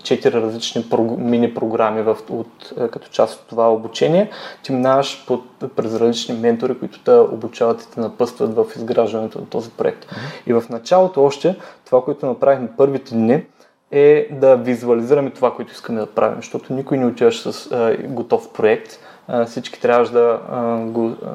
четири 0.02 0.34
различни 0.34 0.86
прог... 0.90 1.18
мини 1.18 1.54
програми 1.54 2.02
в, 2.02 2.16
от, 2.30 2.72
като 2.90 3.08
част 3.10 3.40
от 3.40 3.48
това 3.48 3.72
обучение, 3.72 4.30
ти 4.62 4.72
минаваш 4.72 5.24
под, 5.26 5.44
през 5.76 5.94
различни 5.94 6.34
ментори, 6.34 6.78
които 6.78 7.00
те 7.04 7.12
обучават 7.12 7.82
и 7.82 7.90
те 7.90 8.00
напъстват 8.00 8.54
в 8.54 8.66
изграждането 8.76 9.38
на 9.38 9.46
този 9.46 9.70
проект. 9.70 10.06
И 10.46 10.52
в 10.52 10.62
началото 10.70 11.24
още, 11.24 11.56
това, 11.86 12.04
което 12.04 12.26
направихме 12.26 12.68
първите 12.76 13.14
дни, 13.14 13.44
е 13.90 14.28
да 14.30 14.56
визуализираме 14.56 15.30
това, 15.30 15.54
което 15.54 15.72
искаме 15.72 16.00
да 16.00 16.06
правим, 16.06 16.36
защото 16.36 16.72
никой 16.72 16.98
не 16.98 17.06
отиваш 17.06 17.40
с 17.40 17.72
а, 17.72 17.96
готов 18.08 18.52
проект. 18.52 18.98
А, 19.28 19.44
всички 19.44 19.80
трябваше 19.80 20.12
да 20.12 20.40
а, 20.50 20.76
го... 20.76 21.16
А, 21.26 21.30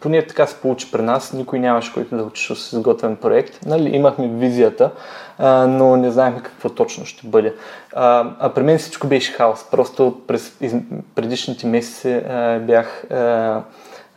поне 0.00 0.26
така 0.26 0.46
се 0.46 0.56
получи 0.56 0.90
при 0.92 1.02
нас, 1.02 1.32
никой 1.32 1.58
нямаше 1.58 1.94
който 1.94 2.16
да 2.16 2.22
учиш 2.22 2.58
с 2.58 2.72
изготвен 2.72 3.16
проект. 3.16 3.66
Нали, 3.66 3.88
имахме 3.96 4.28
визията, 4.28 4.90
а, 5.38 5.66
но 5.66 5.96
не 5.96 6.10
знаехме 6.10 6.42
какво 6.42 6.68
точно 6.68 7.06
ще 7.06 7.26
бъде. 7.26 7.54
А, 7.92 8.30
а 8.38 8.48
при 8.48 8.62
мен 8.62 8.78
всичко 8.78 9.06
беше 9.06 9.32
хаос. 9.32 9.70
Просто 9.70 10.20
през 10.26 10.56
из, 10.60 10.74
предишните 11.14 11.66
месеци 11.66 12.12
а, 12.12 12.58
бях... 12.66 13.04
А, 13.10 13.62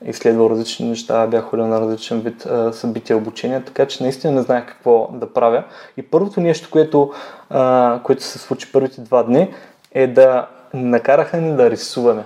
изследвал 0.06 0.50
различни 0.50 0.90
неща, 0.90 1.28
бях 1.28 1.44
ходил 1.44 1.68
на 1.68 1.82
различен 1.82 2.22
вид 2.22 2.46
а, 2.46 2.74
събития, 2.74 3.18
обучения, 3.18 3.64
така 3.66 3.86
че 3.86 4.04
наистина 4.04 4.34
не 4.34 4.42
знаех 4.42 4.66
какво 4.66 5.10
да 5.14 5.34
правя. 5.34 5.64
И 5.98 6.02
първото 6.02 6.42
нещо, 6.42 6.70
което, 6.72 7.12
а, 7.50 8.00
което 8.04 8.24
се 8.24 8.40
случи 8.40 8.72
първите 8.72 9.02
два 9.02 9.24
дни, 9.24 9.54
е 9.92 10.08
да 10.08 10.48
накараха 10.74 11.38
ни 11.38 11.56
да 11.56 11.70
рисуваме. 11.70 12.24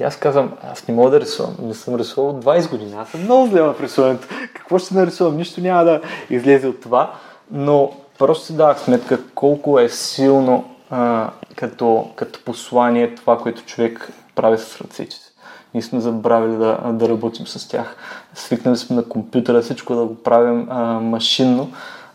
И 0.00 0.02
аз 0.02 0.16
казвам, 0.16 0.52
аз 0.72 0.88
не 0.88 0.94
мога 0.94 1.10
да 1.10 1.20
рисувам. 1.20 1.56
Не 1.62 1.74
съм 1.74 1.96
рисувал 1.96 2.40
20 2.40 2.70
години. 2.70 2.94
Аз 2.98 3.08
съм 3.08 3.22
много 3.22 3.46
зле 3.46 3.62
в 3.62 3.74
рисуването. 3.80 4.28
Какво 4.54 4.78
ще 4.78 4.94
нарисувам? 4.94 5.36
Нищо 5.36 5.60
няма 5.60 5.84
да 5.84 6.00
излезе 6.30 6.66
от 6.66 6.80
това. 6.80 7.12
Но 7.50 7.92
просто 8.18 8.46
си 8.46 8.56
давах 8.56 8.80
сметка 8.80 9.18
колко 9.34 9.78
е 9.78 9.88
силно 9.88 10.64
а, 10.90 11.30
като, 11.56 12.10
като 12.16 12.44
послание 12.44 13.14
това, 13.14 13.38
което 13.38 13.64
човек 13.64 14.12
прави 14.34 14.58
с 14.58 14.80
ръцете 14.80 15.14
си. 15.14 15.31
Ние 15.74 15.82
сме 15.82 16.00
забравили 16.00 16.56
да, 16.56 16.78
да 16.92 17.08
работим 17.08 17.46
с 17.46 17.68
тях. 17.68 17.96
Свикнали 18.34 18.76
сме 18.76 18.96
на 18.96 19.04
компютъра 19.04 19.62
всичко 19.62 19.94
да 19.94 20.04
го 20.04 20.14
правим 20.14 20.66
а, 20.70 21.00
машинно, 21.00 21.70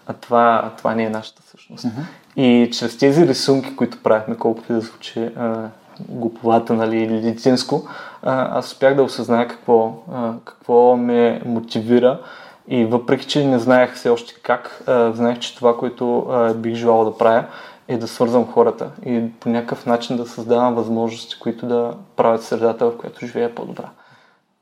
а 0.08 0.14
това, 0.14 0.72
това 0.78 0.96
не 0.96 1.04
е 1.04 1.10
нашата 1.10 1.42
същност. 1.42 1.86
Uh-huh. 1.86 2.04
И 2.36 2.70
чрез 2.72 2.98
тези 2.98 3.28
рисунки, 3.28 3.76
които 3.76 4.04
правихме, 4.04 4.36
колкото 4.36 4.72
и 4.72 4.76
да 4.76 4.82
звучи 4.82 5.20
а, 5.20 5.70
глуповата 6.10 6.74
нали, 6.74 6.98
или 6.98 7.22
лицинско, 7.22 7.88
а, 8.24 8.60
аз 8.60 8.72
успях 8.72 8.96
да 8.96 9.04
осъзная 9.04 9.48
какво, 9.48 9.94
а, 10.14 10.34
какво 10.46 10.98
ме 10.98 11.42
мотивира 11.46 12.20
и 12.68 12.86
въпреки, 12.86 13.28
че 13.28 13.46
не 13.46 13.60
знаех 13.60 13.96
все 13.96 14.10
още 14.10 14.34
как, 14.44 14.84
а, 14.88 15.12
знаех, 15.12 15.40
че 15.40 15.56
това, 15.56 15.78
което 15.78 16.20
а, 16.20 16.54
бих 16.54 16.76
желал 16.76 17.06
да 17.06 17.18
правя, 17.18 17.44
е 17.88 17.98
да 17.98 18.08
свързвам 18.08 18.52
хората 18.52 18.92
и 19.06 19.32
по 19.40 19.50
някакъв 19.50 19.86
начин 19.86 20.18
да 20.18 20.28
създавам 20.28 20.76
възможности, 20.76 21.40
които 21.40 21.66
да 21.66 21.94
правят 22.16 22.44
средата, 22.44 22.86
в 22.86 22.98
която 22.98 23.26
живея 23.26 23.56
по-добра. 23.56 23.90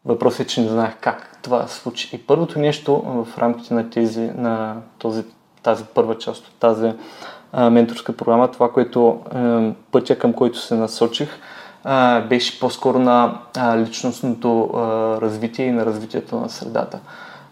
Въпросът 0.05 0.39
е, 0.39 0.47
че 0.47 0.61
не 0.61 0.67
знаех 0.67 0.93
как 1.01 1.39
това 1.41 1.67
се 1.67 1.75
случи. 1.75 2.15
И 2.15 2.27
първото 2.27 2.59
нещо 2.59 3.01
в 3.05 3.37
рамките 3.37 3.73
на, 3.73 3.89
тези, 3.89 4.31
на 4.35 4.75
този, 4.97 5.23
тази 5.63 5.83
първа 5.83 6.17
част 6.17 6.47
от 6.47 6.53
тази 6.59 6.93
а, 7.51 7.69
менторска 7.69 8.13
програма, 8.13 8.51
това, 8.51 8.71
което 8.71 9.19
е, 9.35 9.73
пътя 9.91 10.17
към 10.17 10.33
който 10.33 10.59
се 10.59 10.75
насочих, 10.75 11.29
а, 11.83 12.21
беше 12.21 12.59
по-скоро 12.59 12.99
на 12.99 13.37
а, 13.57 13.77
личностното 13.77 14.69
а, 14.73 14.79
развитие 15.21 15.65
и 15.65 15.71
на 15.71 15.85
развитието 15.85 16.35
на 16.35 16.49
средата. 16.49 16.99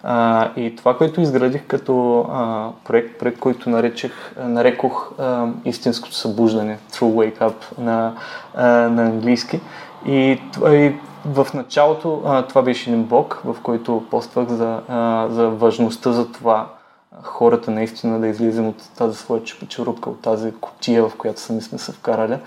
А, 0.04 0.50
и 0.56 0.76
това, 0.76 0.98
което 0.98 1.22
изградих 1.22 1.68
като 1.68 2.20
а, 2.32 2.70
проект, 2.86 3.20
проект, 3.20 3.40
който 3.40 3.70
наречех, 3.70 4.36
нарекох 4.38 5.12
а, 5.20 5.48
истинското 5.66 6.16
събуждане, 6.16 6.78
True 6.92 7.02
Wake 7.02 7.40
Up 7.40 7.78
на, 7.78 8.14
а, 8.56 8.68
на 8.68 9.04
английски. 9.04 9.60
И, 10.06 10.42
и 10.68 10.96
в 11.26 11.48
началото 11.54 12.22
а, 12.26 12.42
това 12.42 12.62
беше 12.62 12.90
един 12.90 13.04
блог, 13.04 13.42
в 13.46 13.56
който 13.64 14.04
поствах 14.12 14.48
за, 14.48 14.82
а, 14.88 15.28
за 15.30 15.50
важността 15.50 16.12
за 16.12 16.32
това 16.32 16.68
хората 17.24 17.72
наистина 17.72 18.20
да 18.20 18.28
излизам 18.28 18.68
от 18.68 18.90
тази 18.98 19.18
своя 19.18 19.44
чупачерупка, 19.44 20.10
от 20.10 20.22
тази 20.22 20.52
котия, 20.62 21.10
в 21.10 21.16
която 21.18 21.42
сами 21.42 21.62
сме 21.62 21.78
се 21.78 21.92
вкарали 21.92 22.38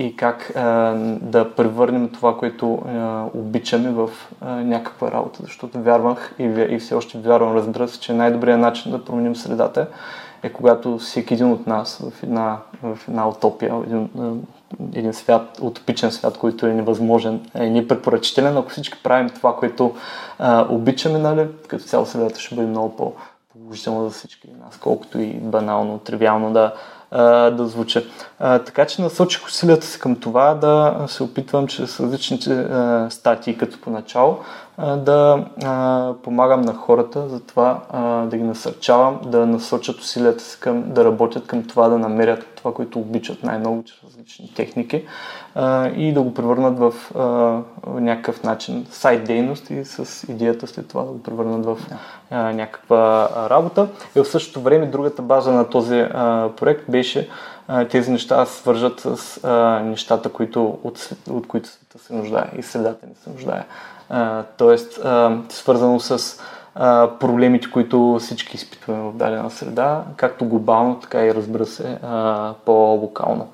и 0.00 0.16
как 0.16 0.52
а, 0.56 0.94
да 1.20 1.54
превърнем 1.54 2.08
това, 2.08 2.36
което 2.36 2.74
а, 2.74 3.24
обичаме 3.34 3.90
в 3.90 4.10
а, 4.40 4.54
някаква 4.54 5.10
работа. 5.10 5.38
Защото 5.42 5.82
вярвах 5.82 6.34
и, 6.38 6.44
и 6.44 6.78
все 6.78 6.94
още 6.94 7.18
вярвам, 7.18 7.56
разбира 7.56 7.88
се, 7.88 8.00
че 8.00 8.12
най-добрият 8.12 8.60
начин 8.60 8.92
да 8.92 9.04
променим 9.04 9.36
средата 9.36 9.86
е 10.42 10.52
когато 10.52 10.98
всеки 10.98 11.34
един 11.34 11.52
от 11.52 11.66
нас 11.66 12.02
в 12.10 12.22
една, 12.22 12.58
в 12.82 12.98
една 13.08 13.28
утопия, 13.28 13.74
един, 13.86 14.08
един 14.94 15.12
свят, 15.12 15.58
утопичен 15.62 16.12
свят, 16.12 16.38
който 16.38 16.66
е 16.66 16.74
невъзможен, 16.74 17.40
е 17.54 17.70
непрепоръчителен. 17.70 18.56
Ако 18.56 18.68
всички 18.68 19.02
правим 19.02 19.30
това, 19.30 19.56
което 19.56 19.94
а, 20.38 20.66
обичаме, 20.68 21.18
нали, 21.18 21.46
като 21.68 21.84
цяло 21.84 22.06
средата 22.06 22.40
ще 22.40 22.54
бъде 22.54 22.68
много 22.68 22.96
по-положително 22.96 24.04
за 24.04 24.10
всички 24.10 24.48
нас, 24.64 24.76
колкото 24.76 25.20
и 25.20 25.32
банално, 25.32 25.98
тривиално 25.98 26.52
да, 26.52 26.72
да 27.50 27.66
звуча. 27.66 28.02
А, 28.38 28.58
така 28.58 28.86
че 28.86 29.02
насочих 29.02 29.46
усилията 29.46 29.86
си 29.86 29.98
към 29.98 30.16
това 30.16 30.54
да 30.54 31.04
се 31.08 31.22
опитвам 31.22 31.66
чрез 31.66 32.00
различните 32.00 32.52
а, 32.52 33.06
статии 33.10 33.58
като 33.58 33.80
поначало 33.80 34.38
да 34.80 35.44
а, 35.64 36.12
помагам 36.22 36.60
на 36.60 36.74
хората 36.74 37.28
за 37.28 37.40
това 37.40 37.80
а, 37.90 38.26
да 38.26 38.36
ги 38.36 38.42
насърчавам, 38.42 39.20
да 39.26 39.46
насочат 39.46 39.98
усилията 39.98 40.44
си 40.44 40.60
към, 40.60 40.82
да 40.92 41.04
работят 41.04 41.46
към 41.46 41.62
това, 41.62 41.88
да 41.88 41.98
намерят 41.98 42.46
това, 42.56 42.74
което 42.74 42.98
обичат 42.98 43.42
най-много 43.42 43.84
чрез 43.84 43.98
различни 44.04 44.52
техники 44.56 45.04
а, 45.54 45.88
и 45.88 46.12
да 46.12 46.22
го 46.22 46.34
превърнат 46.34 46.78
в 46.78 46.94
а, 47.18 47.20
някакъв 48.00 48.42
начин 48.42 48.86
сайт 48.90 49.24
дейност 49.24 49.70
и 49.70 49.84
с 49.84 50.26
идеята 50.28 50.66
след 50.66 50.88
това 50.88 51.02
да 51.02 51.10
го 51.10 51.22
превърнат 51.22 51.64
в 51.64 51.78
а, 52.30 52.52
някаква 52.52 53.28
работа. 53.50 53.88
И 54.16 54.20
в 54.20 54.24
същото 54.24 54.60
време 54.60 54.86
другата 54.86 55.22
база 55.22 55.52
на 55.52 55.68
този 55.68 56.00
а, 56.00 56.48
проект 56.56 56.90
беше 56.90 57.28
тези 57.90 58.10
неща 58.10 58.46
свържат 58.46 59.00
с 59.00 59.40
а, 59.44 59.80
нещата, 59.84 60.28
които, 60.28 60.78
от, 60.84 61.10
от 61.30 61.46
които 61.46 61.68
света 61.68 61.98
се 61.98 62.14
нуждае 62.14 62.50
и 62.58 62.62
средата 62.62 63.06
ни 63.06 63.14
се 63.24 63.30
нуждае. 63.30 63.64
Тоест, 64.56 65.00
свързано 65.48 66.00
с 66.00 66.40
проблемите, 67.20 67.70
които 67.70 68.18
всички 68.20 68.56
изпитваме 68.56 69.10
в 69.10 69.16
дадена 69.16 69.50
среда, 69.50 70.04
както 70.16 70.44
глобално, 70.44 71.00
така 71.00 71.24
и 71.24 71.34
разбира 71.34 71.66
се 71.66 71.98
по-локално. 72.64 73.48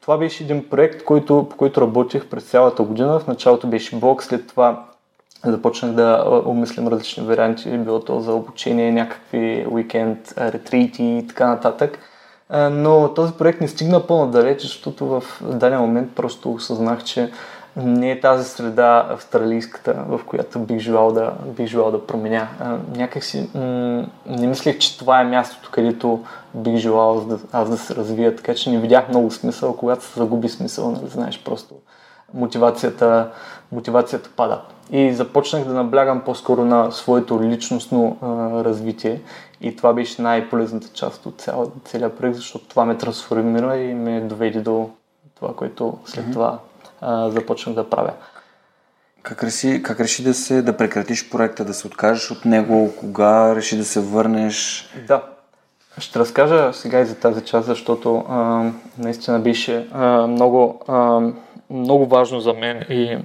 Това 0.00 0.18
беше 0.18 0.44
един 0.44 0.68
проект, 0.68 1.04
който, 1.04 1.46
по 1.50 1.56
който 1.56 1.80
работих 1.80 2.26
през 2.26 2.44
цялата 2.44 2.82
година. 2.82 3.20
В 3.20 3.26
началото 3.26 3.66
беше 3.66 3.96
блог, 3.96 4.22
след 4.22 4.48
това 4.48 4.84
започнах 5.44 5.92
да 5.92 6.24
обмислям 6.46 6.88
различни 6.88 7.26
варианти, 7.26 7.78
било 7.78 8.00
то 8.00 8.20
за 8.20 8.32
обучение, 8.32 8.92
някакви 8.92 9.66
уикенд 9.70 10.34
ретрити 10.38 11.04
и 11.04 11.26
така 11.28 11.46
нататък. 11.46 11.98
Но 12.70 13.14
този 13.14 13.32
проект 13.32 13.60
не 13.60 13.68
стигна 13.68 14.06
по-надалеч, 14.06 14.62
защото 14.62 15.06
в 15.06 15.22
даден 15.42 15.80
момент 15.80 16.14
просто 16.14 16.52
осъзнах, 16.52 17.04
че 17.04 17.30
не 17.76 18.10
е 18.10 18.20
тази 18.20 18.48
среда 18.48 19.06
австралийската, 19.10 20.04
в 20.08 20.20
която 20.26 20.58
бих 20.58 20.78
желал 20.78 21.12
да, 21.12 21.32
бих 21.56 21.66
желал 21.66 21.90
да 21.90 22.06
променя. 22.06 22.48
някакси 22.96 23.48
м- 23.54 24.06
не 24.26 24.46
мислех, 24.46 24.78
че 24.78 24.98
това 24.98 25.20
е 25.20 25.24
мястото, 25.24 25.68
където 25.72 26.24
бих 26.54 26.76
желал 26.76 27.20
да, 27.20 27.38
аз 27.52 27.70
да 27.70 27.76
се 27.76 27.94
развия, 27.94 28.36
така 28.36 28.54
че 28.54 28.70
не 28.70 28.78
видях 28.78 29.08
много 29.08 29.30
смисъл, 29.30 29.76
когато 29.76 30.04
се 30.04 30.18
загуби 30.18 30.48
смисъл, 30.48 30.90
нали, 30.90 31.08
знаеш, 31.08 31.42
просто 31.44 31.74
мотивацията, 32.34 33.30
мотивацията 33.72 34.30
пада. 34.36 34.60
И 34.90 35.12
започнах 35.12 35.64
да 35.64 35.72
наблягам 35.72 36.20
по-скоро 36.20 36.64
на 36.64 36.90
своето 36.90 37.42
личностно 37.42 38.16
а, 38.22 38.26
развитие 38.64 39.20
и 39.60 39.76
това 39.76 39.92
беше 39.92 40.22
най-полезната 40.22 40.88
част 40.92 41.26
от 41.26 41.40
цял, 41.40 41.72
целият 41.84 42.18
проект, 42.18 42.36
защото 42.36 42.68
това 42.68 42.84
ме 42.84 42.98
трансформира 42.98 43.76
и 43.76 43.94
ме 43.94 44.20
доведе 44.20 44.60
до 44.60 44.90
това, 45.34 45.54
което 45.54 45.98
след 46.04 46.24
mm-hmm. 46.24 46.32
това 46.32 46.58
а, 47.04 47.30
започнах 47.30 47.74
да 47.74 47.90
правя. 47.90 48.12
Как 49.22 49.44
реши, 49.44 49.82
как 49.82 50.00
реши 50.00 50.22
да, 50.22 50.34
се, 50.34 50.62
да 50.62 50.76
прекратиш 50.76 51.30
проекта, 51.30 51.64
да 51.64 51.74
се 51.74 51.86
откажеш 51.86 52.30
от 52.30 52.44
него? 52.44 52.92
Кога 53.00 53.56
реши 53.56 53.76
да 53.76 53.84
се 53.84 54.00
върнеш? 54.00 54.88
Да. 55.08 55.22
Ще 55.98 56.18
разкажа 56.18 56.72
сега 56.72 57.00
и 57.00 57.06
за 57.06 57.14
тази 57.14 57.44
част, 57.44 57.66
защото 57.66 58.24
а, 58.28 58.70
наистина 58.98 59.38
беше 59.38 59.88
а, 59.92 60.26
много, 60.26 60.80
а, 60.88 61.20
много 61.70 62.06
важно 62.06 62.40
за 62.40 62.52
мен 62.52 62.84
и, 62.88 63.18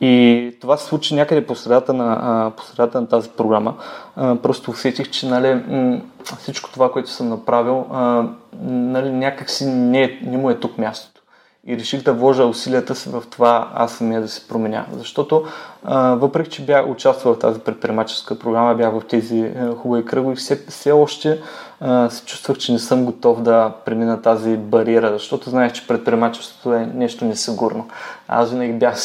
и 0.00 0.56
това 0.60 0.76
се 0.76 0.86
случи 0.86 1.14
някъде 1.14 1.46
по 1.46 1.54
средата 1.54 1.92
на, 1.92 2.18
а, 2.20 2.50
по 2.50 2.62
средата 2.62 3.00
на 3.00 3.08
тази 3.08 3.30
програма. 3.30 3.76
А, 4.16 4.36
просто 4.36 4.70
усетих, 4.70 5.10
че 5.10 5.28
нали, 5.28 5.62
всичко 6.38 6.70
това, 6.72 6.92
което 6.92 7.10
съм 7.10 7.28
направил, 7.28 7.86
а, 7.92 8.28
нали, 8.62 9.10
някакси 9.10 9.66
не, 9.66 10.20
не 10.22 10.36
му 10.36 10.50
е 10.50 10.60
тук 10.60 10.78
мястото 10.78 11.15
и 11.66 11.78
реших 11.78 12.02
да 12.02 12.12
вложа 12.12 12.44
усилията 12.44 12.94
си 12.94 13.08
в 13.08 13.22
това 13.30 13.70
аз 13.74 13.92
самия 13.92 14.20
да 14.20 14.28
се 14.28 14.48
променя. 14.48 14.86
Защото 14.92 15.44
а, 15.84 16.14
въпреки, 16.14 16.50
че 16.50 16.64
бях 16.64 16.88
участвал 16.88 17.34
в 17.34 17.38
тази 17.38 17.60
предприемаческа 17.60 18.38
програма, 18.38 18.74
бях 18.74 18.92
в 18.92 19.02
тези 19.08 19.40
а, 19.40 19.74
хубави 19.74 20.04
кръгови, 20.04 20.36
все, 20.36 20.66
все 20.68 20.92
още 20.92 21.40
а, 21.80 22.10
се 22.10 22.24
чувствах, 22.24 22.58
че 22.58 22.72
не 22.72 22.78
съм 22.78 23.04
готов 23.04 23.42
да 23.42 23.72
премина 23.84 24.22
тази 24.22 24.56
бариера, 24.56 25.12
защото 25.12 25.50
знаех, 25.50 25.72
че 25.72 25.86
предприемачеството 25.86 26.74
е 26.74 26.90
нещо 26.94 27.24
несигурно. 27.24 27.88
Аз 28.28 28.50
винаги 28.50 28.72
бях, 28.72 28.96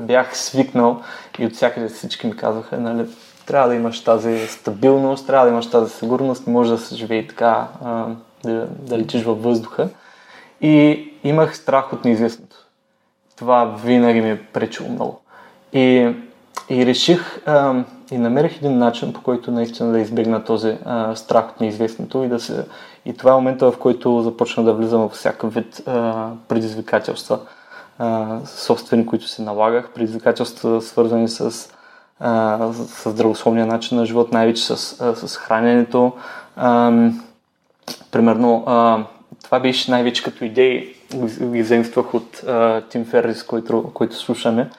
бях 0.00 0.38
свикнал 0.38 1.00
и 1.38 1.46
от 1.46 1.52
всякъде 1.52 1.88
всички 1.88 2.26
ми 2.26 2.36
казваха, 2.36 2.80
нали, 2.80 3.06
трябва 3.46 3.68
да 3.68 3.74
имаш 3.74 4.04
тази 4.04 4.46
стабилност, 4.46 5.26
трябва 5.26 5.46
да 5.46 5.52
имаш 5.52 5.70
тази 5.70 5.90
сигурност, 5.90 6.46
не 6.46 6.52
може 6.52 6.70
да 6.70 6.78
се 6.78 6.94
живее 6.94 7.26
така, 7.26 7.68
а, 7.84 8.06
да, 8.44 8.66
да 8.66 8.98
летиш 8.98 9.22
във 9.22 9.42
въздуха. 9.42 9.88
И 10.64 11.12
имах 11.24 11.56
страх 11.56 11.92
от 11.92 12.04
неизвестното. 12.04 12.56
Това 13.36 13.64
винаги 13.64 14.20
ми 14.20 14.30
е 14.30 14.42
пречило 14.42 14.88
много. 14.88 15.20
И, 15.72 16.14
и 16.68 16.86
реших 16.86 17.48
а, 17.48 17.84
и 18.10 18.18
намерих 18.18 18.56
един 18.56 18.78
начин, 18.78 19.12
по 19.12 19.22
който 19.22 19.50
наистина 19.50 19.92
да 19.92 20.00
избегна 20.00 20.44
този 20.44 20.78
а, 20.84 21.16
страх 21.16 21.50
от 21.50 21.60
неизвестното 21.60 22.22
и 22.22 22.28
да 22.28 22.40
се... 22.40 22.66
И 23.04 23.16
това 23.16 23.32
е 23.32 23.34
момента, 23.34 23.72
в 23.72 23.78
който 23.78 24.22
започна 24.22 24.64
да 24.64 24.72
влизам 24.72 25.08
в 25.08 25.12
всякакъв 25.12 25.54
вид 25.54 25.82
а, 25.86 26.28
предизвикателства, 26.48 27.40
а, 27.98 28.38
собствени, 28.46 29.06
които 29.06 29.28
се 29.28 29.42
налагах, 29.42 29.90
предизвикателства 29.90 30.82
свързани 30.82 31.28
с, 31.28 31.68
а, 32.20 32.72
с 32.72 33.10
здравословния 33.10 33.66
начин 33.66 33.98
на 33.98 34.06
живот, 34.06 34.32
най-вече 34.32 34.64
с, 34.64 35.00
а, 35.00 35.14
с 35.14 35.36
храненето. 35.36 36.12
А, 36.56 36.92
примерно, 38.10 38.64
а, 38.66 39.04
това 39.42 39.60
беше 39.60 39.90
най-вече 39.90 40.22
като 40.22 40.44
идеи, 40.44 40.94
ги 41.42 41.62
вземствах 41.62 42.14
от 42.14 42.44
Тим 42.88 43.04
Феррис, 43.04 43.42
който, 43.42 43.90
който 43.94 44.16
слушаме. 44.16 44.70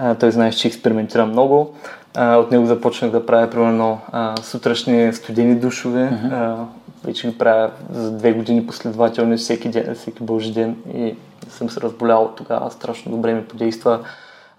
Uh, 0.00 0.20
той 0.20 0.30
знае, 0.30 0.52
че 0.52 0.68
експериментира 0.68 1.26
много. 1.26 1.74
Uh, 2.14 2.36
от 2.36 2.50
него 2.50 2.66
започнах 2.66 3.10
да 3.10 3.26
правя 3.26 3.50
примерно 3.50 4.00
uh, 4.12 4.40
сутрешни 4.40 5.12
студени 5.12 5.54
душове. 5.54 6.10
Uh-huh. 6.12 6.32
Uh, 6.32 6.64
вече 7.04 7.28
ги 7.30 7.38
правя 7.38 7.70
за 7.90 8.10
две 8.10 8.32
години 8.32 8.66
последователно 8.66 9.36
всеки 9.36 9.68
ден, 9.68 9.94
всеки 9.94 10.22
божи 10.22 10.52
ден 10.52 10.76
и 10.94 11.14
съм 11.48 11.70
се 11.70 11.80
разболял 11.80 12.22
от 12.22 12.36
тогава. 12.36 12.70
Страшно 12.70 13.12
добре 13.12 13.34
ми 13.34 13.44
подейства. 13.44 14.00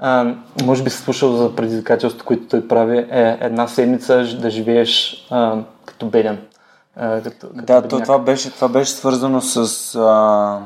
Uh, 0.04 0.36
може 0.64 0.84
би 0.84 0.89
си 0.89 0.97
слушал 0.97 1.32
за 1.32 1.56
предизвикателството, 1.56 2.26
което 2.26 2.43
той 2.43 2.68
прави, 2.68 2.97
е 2.97 3.38
една 3.41 3.68
седмица 3.68 4.38
да 4.41 4.49
живееш 4.49 5.26
uh, 5.32 5.62
като 5.86 6.06
беден. 6.06 6.38
А, 6.96 7.22
като, 7.22 7.48
като 7.48 7.66
да, 7.66 7.88
то, 7.88 8.00
това, 8.00 8.20
беше, 8.20 8.52
това 8.52 8.68
беше 8.68 8.91
свързано 8.91 9.41
с 9.41 9.96
а, 9.96 10.60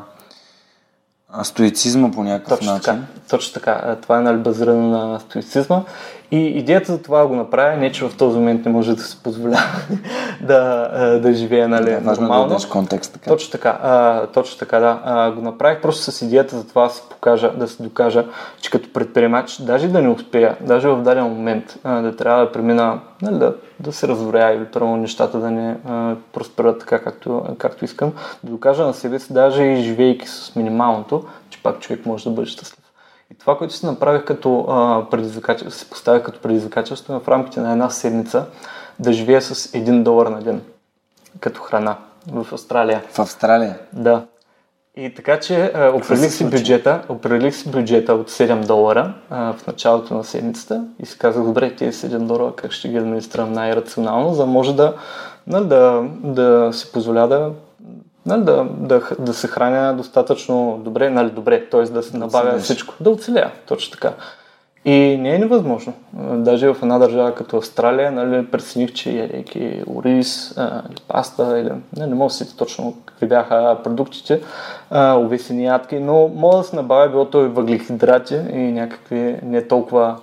а, 1.30 1.44
стоицизма 1.44 2.12
по 2.12 2.24
някакъв 2.24 2.60
точно 2.60 2.74
начин. 2.74 2.94
Така, 2.94 3.06
точно 3.30 3.54
така. 3.54 3.96
Това 4.02 4.18
е 4.18 4.22
нали, 4.22 4.38
базирано 4.38 4.88
на 4.90 5.20
стоицизма. 5.20 5.84
И 6.32 6.46
идеята 6.46 6.92
за 6.92 7.02
това 7.02 7.28
го 7.28 7.36
направя 7.36 7.78
не, 7.78 7.92
че 7.92 8.06
в 8.06 8.18
този 8.18 8.38
момент 8.38 8.66
не 8.66 8.72
може 8.72 8.96
да 8.96 9.02
се 9.02 9.24
позволя 9.24 9.60
да, 10.42 11.20
да 11.20 11.34
живее 11.34 11.68
нали, 11.68 11.92
да, 11.92 12.00
важно 12.00 12.28
нормално. 12.28 12.58
Да 12.58 12.70
контекст. 12.70 13.14
Така. 13.14 13.30
Точно 13.30 13.52
така, 13.52 13.80
а, 13.84 14.26
точно 14.28 14.60
така, 14.60 14.80
да. 14.80 15.02
А, 15.06 15.32
го 15.32 15.42
направих 15.42 15.82
просто 15.82 16.12
с 16.12 16.22
идеята 16.22 16.58
за 16.58 16.68
това 16.68 16.84
да 16.84 16.90
се 16.90 17.02
покажа, 17.10 17.52
да 17.52 17.68
се 17.68 17.84
докажа, 17.84 18.26
че 18.62 18.72
като 18.72 18.94
предприемач, 18.94 19.62
даже 19.62 19.88
да 19.88 20.02
не 20.02 20.10
успея, 20.10 20.58
даже 20.62 20.88
в 20.88 21.02
даден 21.02 21.24
момент 21.24 21.78
а, 21.84 22.02
да 22.02 22.16
трябва 22.16 22.46
да 22.46 22.52
премина, 22.52 23.00
нали, 23.22 23.40
да, 23.40 23.56
да 23.80 23.92
се 23.92 24.08
разворя 24.08 24.54
или 24.54 24.66
първо 24.66 24.98
нещата 24.98 25.40
да 25.40 25.52
не 25.52 25.78
а, 25.88 26.16
просперат 26.34 26.80
така, 26.80 27.00
както, 27.00 27.46
както 27.58 27.86
искам, 27.86 28.14
да 28.44 28.52
докажа 28.52 28.86
на 28.86 28.94
себе 28.94 29.20
си, 29.20 29.34
даже 29.34 29.64
и 29.64 29.84
живейки 29.84 30.28
с 30.28 30.56
минималното, 30.56 31.26
че 31.50 31.64
пак 31.64 31.80
човек 31.80 32.06
може 32.06 32.24
да 32.24 32.30
бъде 32.30 32.48
щастлив. 32.48 32.87
И 33.34 33.38
това, 33.38 33.58
което 33.58 33.74
си 33.74 33.86
направих 33.86 34.26
като 34.26 34.66
предизвикателство, 35.12 35.80
се 35.80 35.90
поставих 35.90 36.24
като 36.24 36.40
предизвикателство 36.40 37.14
е 37.14 37.20
в 37.20 37.28
рамките 37.28 37.60
на 37.60 37.72
една 37.72 37.90
седмица 37.90 38.46
да 39.00 39.14
живея 39.14 39.42
с 39.42 39.56
1 39.56 40.04
долар 40.04 40.28
на 40.28 40.42
ден 40.42 40.62
като 41.40 41.62
храна 41.62 41.98
в 42.32 42.54
Австралия. 42.54 43.04
В 43.12 43.20
Австралия? 43.20 43.80
Да. 43.94 44.26
И 44.96 45.14
така, 45.14 45.40
че 45.40 45.72
а, 45.76 45.92
определих 45.96 46.32
си 46.32 46.50
бюджета, 46.50 47.02
определих 47.10 47.56
си 47.56 47.72
бюджета 47.72 48.14
от 48.14 48.32
7 48.32 48.66
долара 48.66 49.14
а, 49.30 49.54
в 49.54 49.68
началото 49.68 50.14
на 50.14 50.24
седмицата 50.24 50.86
и 51.00 51.06
си 51.06 51.18
казах, 51.18 51.44
добре, 51.44 51.76
тези 51.76 52.08
7 52.08 52.18
долара 52.18 52.54
как 52.56 52.72
ще 52.72 52.90
ги 52.90 52.98
администрирам 52.98 53.54
най-рационално, 53.54 54.34
за 54.34 54.42
да 54.42 54.46
може 54.46 54.76
да, 54.76 54.94
нали, 55.48 55.68
да, 55.68 56.04
да 56.24 56.70
си 56.74 56.92
позволя 56.92 57.28
да 57.28 57.52
нали, 58.28 58.44
да, 58.44 58.68
да, 58.78 59.02
да 59.20 59.34
се 59.34 59.48
храня 59.48 59.94
достатъчно 59.98 60.82
добре, 60.84 61.10
нали, 61.10 61.30
добре, 61.30 61.70
т.е. 61.70 61.84
да 61.84 62.04
се 62.04 62.18
набавя 62.18 62.52
да 62.52 62.60
всичко, 62.60 62.94
да 63.00 63.10
оцелея, 63.10 63.52
точно 63.68 63.92
така. 63.92 64.14
И 64.86 65.18
не 65.20 65.36
е 65.36 65.40
невъзможно. 65.40 65.94
Даже 66.34 66.68
в 66.68 66.78
една 66.82 67.00
държава 67.00 67.36
като 67.36 67.58
Австралия, 67.58 68.12
нали, 68.12 68.46
прецених, 68.46 68.94
че 68.94 69.12
ядейки 69.12 69.84
ориз, 69.96 70.54
или 70.58 70.96
паста, 71.08 71.60
или, 71.60 71.72
не, 71.98 72.08
не 72.08 72.16
мога 72.16 72.30
да 72.30 72.34
си 72.34 72.58
точно 72.58 72.98
какви 73.06 73.28
бяха 73.28 73.78
продуктите, 73.84 74.42
увесени 75.18 75.66
ядки, 75.66 76.00
но 76.00 76.28
мога 76.28 76.58
да 76.58 76.64
се 76.64 76.76
набавя 76.76 77.10
било 77.10 77.44
и 77.46 77.48
въглехидрати 77.48 78.36
и 78.54 78.58
някакви 78.58 79.40
не 79.44 79.68
толкова 79.68 80.18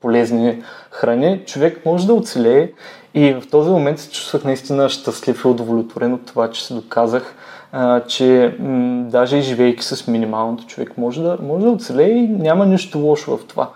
полезни 0.00 0.62
храни. 0.90 1.42
Човек 1.46 1.86
може 1.86 2.06
да 2.06 2.14
оцелее 2.14 2.72
и 3.14 3.32
в 3.32 3.50
този 3.50 3.70
момент 3.70 3.98
се 3.98 4.10
чувствах 4.10 4.44
наистина 4.44 4.88
щастлив 4.88 5.44
и 5.44 5.48
удовлетворен 5.48 6.14
от 6.14 6.26
това, 6.26 6.50
че 6.50 6.66
се 6.66 6.74
доказах, 6.74 7.34
а, 7.72 8.00
че 8.00 8.56
м- 8.58 9.04
даже 9.10 9.36
и 9.36 9.42
живейки 9.42 9.84
с 9.84 10.06
минималното 10.06 10.66
човек 10.66 10.98
може 10.98 11.22
да, 11.22 11.38
може 11.42 11.64
да 11.64 11.70
оцелее 11.70 12.10
и 12.10 12.28
няма 12.28 12.66
нищо 12.66 12.98
лошо 12.98 13.36
в 13.36 13.46
това. 13.46 13.68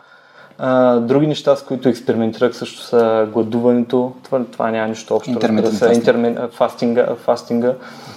А, 0.58 0.96
други 0.96 1.26
неща, 1.26 1.56
с 1.56 1.62
които 1.62 1.88
експериментирах 1.88 2.56
също 2.56 2.82
са 2.82 3.28
гладуването. 3.32 4.12
Това, 4.22 4.44
това 4.44 4.70
няма 4.70 4.88
нищо 4.88 5.16
общо. 5.16 5.30
Интермитент 5.94 6.52
фастинга, 6.52 7.06
фастинга 7.14 7.74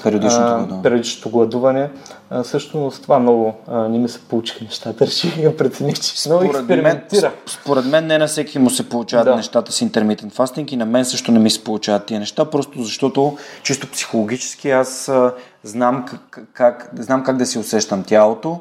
периодичното, 0.08 0.56
гладуване. 0.56 0.84
периодичното 0.84 1.30
гладуване. 1.30 1.90
А, 2.30 2.44
също 2.44 2.78
но 2.78 2.92
с 2.92 3.00
това 3.00 3.20
много 3.20 3.54
а, 3.68 3.90
не 3.90 4.00
ми 4.00 4.10
се 4.10 4.20
получиха 4.20 4.64
нещата. 4.64 5.06
Реших 5.08 5.42
да 5.42 5.58
прецених, 5.58 6.00
че 6.00 6.30
много 6.30 6.46
експериментирах. 6.46 7.32
Мен, 7.32 7.42
според 7.46 7.86
мен 7.86 8.08
не 8.08 8.18
на 8.18 8.28
всеки 8.28 8.60
му 8.60 8.70
се 8.70 8.90
получават 8.90 9.26
да. 9.26 9.36
нещата 9.36 9.72
с 9.72 9.82
интермитент 9.82 10.34
фастинг 10.34 10.72
и 10.72 10.78
на 10.78 10.86
мен 10.86 11.06
също 11.06 11.32
не 11.32 11.40
ми 11.40 11.50
се 11.50 11.64
получават 11.64 12.06
тия 12.06 12.20
неща, 12.20 12.46
просто 12.46 12.84
защото 12.84 13.38
чисто 13.64 13.92
психологически 13.92 14.72
аз 14.72 15.10
а, 15.10 15.34
знам 15.64 16.06
как, 16.06 16.48
как, 16.54 16.90
знам 17.00 17.24
как 17.24 17.38
да 17.38 17.46
си 17.46 17.60
усещам 17.60 18.04
тялото 18.04 18.60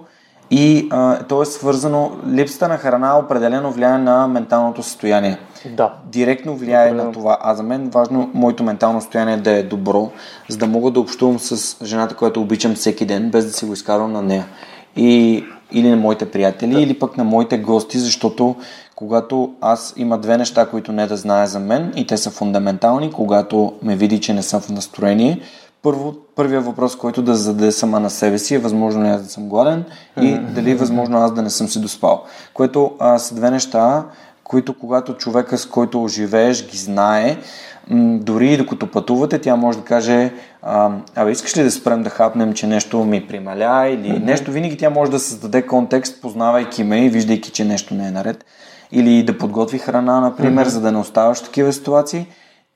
и 0.51 0.89
а, 0.91 1.23
то 1.23 1.43
е 1.43 1.47
свързано, 1.47 2.13
липсата 2.29 2.69
на 2.69 2.79
храна 2.79 3.19
определено 3.19 3.73
влияе 3.73 3.99
на 3.99 4.29
менталното 4.29 4.83
състояние. 4.83 5.39
Да. 5.71 5.95
Директно 6.05 6.57
влияе 6.57 6.87
Определено. 6.87 7.09
на 7.09 7.13
това. 7.13 7.39
А 7.41 7.55
за 7.55 7.63
мен 7.63 7.91
важно 7.91 8.31
моето 8.35 8.65
ментално 8.65 9.01
състояние 9.01 9.37
да 9.37 9.51
е 9.51 9.63
добро, 9.63 10.11
за 10.49 10.57
да 10.57 10.67
мога 10.67 10.91
да 10.91 11.01
общувам 11.01 11.39
с 11.39 11.85
жената, 11.85 12.15
която 12.15 12.41
обичам 12.41 12.75
всеки 12.75 13.07
ден, 13.07 13.31
без 13.31 13.47
да 13.47 13.53
си 13.53 13.65
го 13.65 13.73
изкарвам 13.73 14.13
на 14.13 14.23
нея. 14.23 14.47
И, 14.97 15.45
или 15.73 15.91
на 15.91 15.97
моите 15.97 16.31
приятели, 16.31 16.75
да. 16.75 16.81
или 16.81 16.99
пък 16.99 17.17
на 17.17 17.25
моите 17.25 17.59
гости, 17.59 17.99
защото 17.99 18.57
когато 18.95 19.53
аз 19.61 19.95
има 19.97 20.19
две 20.19 20.39
неща, 20.39 20.67
които 20.67 20.93
не 20.93 21.07
да 21.07 21.17
знае 21.17 21.47
за 21.47 21.59
мен 21.59 21.93
и 21.97 22.07
те 22.07 22.17
са 22.17 22.31
фундаментални, 22.31 23.13
когато 23.13 23.73
ме 23.83 23.97
види, 23.97 24.21
че 24.21 24.35
не 24.35 24.43
съм 24.43 24.61
в 24.61 24.69
настроение, 24.71 25.41
първо, 25.83 26.15
първият 26.35 26.65
въпрос, 26.65 26.97
който 26.97 27.23
да 27.23 27.35
зададе 27.35 27.73
сама 27.73 28.01
на 28.01 28.11
себе 28.11 28.39
си 28.39 28.55
е 28.55 28.59
възможно 28.59 29.05
ли 29.05 29.09
аз 29.09 29.23
да 29.23 29.29
съм 29.29 29.49
гладен 29.49 29.85
и 30.21 30.39
дали 30.39 30.71
е 30.71 30.77
възможно 30.77 31.19
аз 31.19 31.35
да 31.35 31.43
не 31.43 31.51
съм 31.51 31.69
си 31.69 31.81
доспал. 31.81 32.25
Което 32.55 32.93
а, 32.99 33.19
са 33.19 33.35
две 33.35 33.51
неща, 33.51 34.05
които 34.45 34.79
когато 34.79 35.15
човека 35.15 35.59
с 35.59 35.67
който 35.67 36.09
живееш 36.09 36.71
ги 36.71 36.77
знае, 36.77 37.37
м- 37.91 38.19
дори 38.19 38.53
и 38.53 38.57
докато 38.57 38.91
пътувате, 38.91 39.39
тя 39.39 39.57
може 39.57 39.79
да 39.79 39.85
каже 39.85 40.33
а, 40.63 40.91
абе 41.15 41.31
искаш 41.31 41.57
ли 41.57 41.63
да 41.63 41.71
спрем 41.71 42.03
да 42.03 42.11
хапнем, 42.11 42.53
че 42.53 42.67
нещо 42.67 43.05
ми 43.05 43.27
прималя 43.27 43.89
или 43.89 44.19
нещо, 44.19 44.51
винаги 44.51 44.77
тя 44.77 44.91
може 44.91 45.11
да 45.11 45.19
създаде 45.19 45.67
контекст, 45.67 46.23
познавайки 46.23 46.85
ме 46.85 47.05
и 47.05 47.09
виждайки, 47.09 47.51
че 47.51 47.65
нещо 47.65 47.95
не 47.95 48.09
е 48.09 48.11
наред. 48.11 48.45
Или 48.93 49.23
да 49.23 49.39
подготви 49.39 49.79
храна, 49.79 50.21
например, 50.21 50.67
за 50.67 50.81
да 50.81 50.93
не 50.93 50.99
оставаш 50.99 51.39
в 51.39 51.45
такива 51.45 51.73
ситуации. 51.73 52.27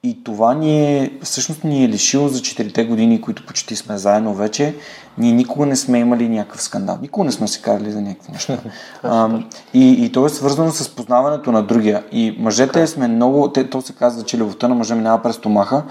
И 0.03 0.25
това 0.25 0.55
ни 0.55 0.97
е, 0.97 1.11
всъщност 1.23 1.65
ни 1.65 1.85
е 1.85 1.89
лишило 1.89 2.29
за 2.29 2.39
4 2.39 2.87
години, 2.87 3.21
които 3.21 3.47
почти 3.47 3.77
сме 3.77 3.99
заедно 3.99 4.35
вече. 4.35 4.75
Ние 5.19 5.33
никога 5.33 5.67
не 5.67 5.77
сме 5.77 5.99
имали 5.99 6.29
някакъв 6.29 6.63
скандал. 6.63 6.99
Никога 7.03 7.25
не 7.25 7.33
сме 7.33 7.49
се 7.49 7.63
карали 7.63 7.93
за 7.93 8.01
някакви 8.01 8.33
неща. 8.33 8.59
а, 9.03 9.43
и, 9.75 10.05
и 10.05 10.13
то 10.13 10.27
е 10.27 10.29
свързано 10.29 10.71
с 10.71 10.97
познаването 10.97 11.53
на 11.53 11.63
другия. 11.63 12.05
И 12.13 12.37
мъжете 12.39 12.87
сме 12.87 13.09
много, 13.09 13.53
те, 13.53 13.71
то 13.71 13.83
се 13.83 13.93
казва, 13.93 14.25
че 14.25 14.39
любовта 14.39 14.69
на 14.69 14.75
мъжа 14.75 14.95
минава 14.95 15.23
през 15.23 15.37
стомаха. 15.37 15.85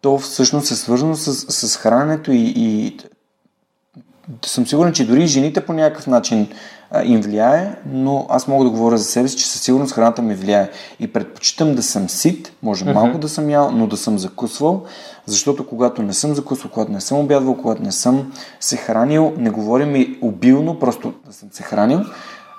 То 0.00 0.18
всъщност 0.18 0.70
е 0.70 0.74
свързано 0.74 1.16
с, 1.16 1.34
с 1.34 1.76
храненето 1.76 2.32
и, 2.32 2.52
и 2.56 2.96
съм 4.44 4.66
сигурен, 4.66 4.92
че 4.92 5.06
дори 5.06 5.26
жените 5.26 5.66
по 5.66 5.72
някакъв 5.72 6.06
начин 6.06 6.48
а, 6.90 7.04
им 7.04 7.20
влияе, 7.20 7.74
но 7.86 8.26
аз 8.30 8.48
мога 8.48 8.64
да 8.64 8.70
говоря 8.70 8.98
за 8.98 9.04
себе 9.04 9.28
си, 9.28 9.36
че 9.36 9.48
със 9.48 9.60
сигурност 9.60 9.92
храната 9.92 10.22
ми 10.22 10.34
влияе. 10.34 10.70
И 11.00 11.12
предпочитам 11.12 11.74
да 11.74 11.82
съм 11.82 12.08
сит, 12.08 12.52
може 12.62 12.84
mm-hmm. 12.84 12.92
малко 12.92 13.18
да 13.18 13.28
съм 13.28 13.50
ял, 13.50 13.70
но 13.70 13.86
да 13.86 13.96
съм 13.96 14.18
закусвал, 14.18 14.84
защото 15.26 15.66
когато 15.66 16.02
не 16.02 16.12
съм 16.12 16.34
закусвал, 16.34 16.70
когато 16.72 16.92
не 16.92 17.00
съм 17.00 17.18
обядвал, 17.18 17.56
когато 17.56 17.82
не 17.82 17.92
съм 17.92 18.32
се 18.60 18.76
хранил, 18.76 19.32
не 19.36 19.50
говорим 19.50 19.96
и 19.96 20.18
обилно, 20.22 20.78
просто 20.78 21.12
да 21.26 21.32
съм 21.32 21.48
се 21.52 21.62
хранил, 21.62 22.00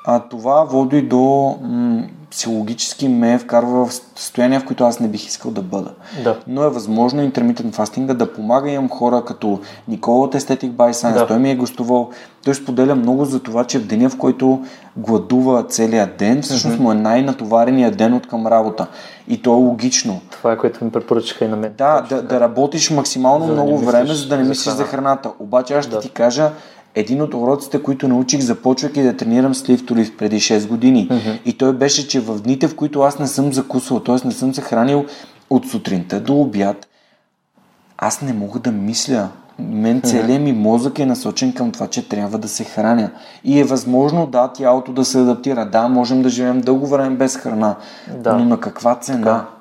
а 0.05 0.20
това 0.20 0.63
води 0.63 1.01
до 1.01 1.57
м- 1.61 2.07
психологически 2.32 3.08
ме 3.08 3.40
вкарва 3.40 3.86
в 3.86 3.94
състояние, 4.16 4.60
в 4.60 4.66
което 4.66 4.84
аз 4.84 5.00
не 5.00 5.08
бих 5.08 5.28
искал 5.28 5.52
да 5.52 5.62
бъда. 5.62 5.92
Да. 6.24 6.40
Но 6.48 6.64
е 6.64 6.70
възможно 6.70 7.22
интермитент 7.22 7.76
фастинга 7.76 8.14
да 8.14 8.34
помага. 8.34 8.72
Имам 8.72 8.90
хора 8.90 9.24
като 9.26 9.60
Никола 9.88 10.24
от 10.24 10.36
Aesthetic 10.36 10.72
by 10.72 10.92
Science, 10.92 11.14
да. 11.14 11.28
той 11.28 11.40
ми 11.40 11.52
е 11.52 11.56
гостувал. 11.56 12.10
Той 12.46 12.56
споделя 12.56 12.96
много 12.96 13.26
за 13.26 13.40
това, 13.40 13.64
че 13.64 13.80
в 13.80 13.88
деня, 13.88 14.10
в 14.10 14.18
който 14.18 14.66
гладува 14.98 15.64
целият 15.64 16.18
ден, 16.18 16.42
всъщност 16.42 16.78
mm-hmm. 16.78 16.82
му 16.82 16.92
е 16.92 16.96
най-натовареният 16.96 17.98
ден 17.98 18.14
от 18.14 18.28
към 18.28 18.48
работа. 18.48 18.88
И 19.28 19.42
то 19.42 19.50
е 19.50 19.56
логично. 19.56 20.22
Това 20.32 20.52
е 20.52 20.58
което 20.58 20.86
ми 20.86 20.92
препоръчаха 20.92 21.46
и 21.46 21.48
на 21.48 21.56
мен. 21.56 21.74
Да, 21.78 22.02
да, 22.02 22.22
да 22.22 22.40
работиш 22.40 22.90
максимално 22.90 23.46
за 23.46 23.54
много 23.54 23.78
време, 23.78 24.14
за 24.14 24.28
да 24.28 24.38
не 24.38 24.44
мислиш 24.44 24.74
за 24.74 24.84
храната. 24.84 25.32
Обаче 25.40 25.74
аз 25.74 25.86
ще 25.86 25.96
да. 25.96 26.00
ти 26.00 26.10
кажа, 26.10 26.52
един 27.00 27.22
от 27.22 27.34
уроците, 27.34 27.84
които 27.84 28.08
научих, 28.08 28.41
започвайки 28.41 29.04
да 29.04 29.18
тренирам 29.18 29.56
с 29.56 29.70
лифтолифт 29.70 30.18
преди 30.18 30.39
6 30.39 30.68
години. 30.68 31.10
Mm-hmm. 31.10 31.39
И 31.45 31.54
той 31.54 31.74
беше, 31.74 32.08
че 32.08 32.20
в 32.20 32.41
дните, 32.41 32.68
в 32.68 32.76
които 32.76 33.02
аз 33.02 33.20
не 33.20 33.28
съм 33.28 33.54
закусвал, 33.54 34.00
т.е. 34.00 34.28
не 34.28 34.32
съм 34.32 34.54
се 34.54 34.62
хранил 34.62 35.06
от 35.50 35.68
сутринта 35.68 36.20
до 36.20 36.41
обяд, 36.41 36.88
аз 37.97 38.22
не 38.22 38.34
мога 38.34 38.60
да 38.60 38.72
мисля. 38.72 39.30
Мен 39.60 40.02
целият 40.02 40.41
ми 40.41 40.54
мозък 40.54 41.00
е 41.00 41.06
насочен 41.06 41.54
към 41.54 41.72
това, 41.72 41.88
че 41.88 42.10
трябва 42.10 42.38
да 42.38 42.47
се 42.47 42.64
храня. 42.64 43.12
И 43.43 43.60
е 43.60 43.64
възможно, 43.64 44.28
да, 44.28 44.47
тялото 44.47 44.91
да 44.91 45.06
се 45.06 45.20
адаптира. 45.20 45.66
Да, 45.66 45.88
можем 45.88 46.22
да 46.22 46.30
живеем 46.30 46.62
дълго 46.62 46.88
време 46.88 47.16
без 47.16 47.38
храна. 47.38 47.76
Да. 48.18 48.34
Но 48.34 48.45
на 48.45 48.60
каква 48.60 48.95
цена? 48.95 49.24
Така 49.24 49.59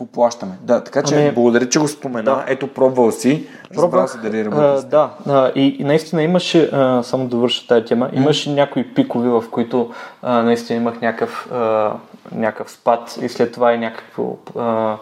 какво 0.00 0.12
плащаме. 0.12 0.52
Да, 0.62 0.84
така 0.84 1.02
че 1.02 1.14
ами, 1.14 1.32
благодаря, 1.32 1.68
че 1.68 1.78
го 1.78 1.88
спомена. 1.88 2.22
Да. 2.22 2.44
Ето, 2.48 2.68
пробвал 2.68 3.12
си. 3.12 3.46
Пробвал 3.74 4.08
се 4.08 4.18
дали 4.18 4.44
работи. 4.44 4.86
Да, 4.88 5.10
а, 5.28 5.52
и, 5.54 5.76
и 5.78 5.84
наистина 5.84 6.22
имаше, 6.22 6.70
а, 6.72 7.02
само 7.02 7.26
да 7.26 7.36
върша 7.36 7.66
тази 7.66 7.84
тема, 7.84 8.10
имаше 8.12 8.50
mm. 8.50 8.54
някои 8.54 8.94
пикови, 8.94 9.28
в 9.28 9.44
които 9.50 9.90
а, 10.22 10.42
наистина 10.42 10.76
имах 10.80 11.00
някакъв, 11.00 11.48
а, 11.52 11.92
някакъв 12.34 12.70
спад 12.70 13.18
и 13.22 13.28
след 13.28 13.52
това 13.52 13.72
и 13.72 13.78
някакво 13.78 14.36
а, 14.58 14.96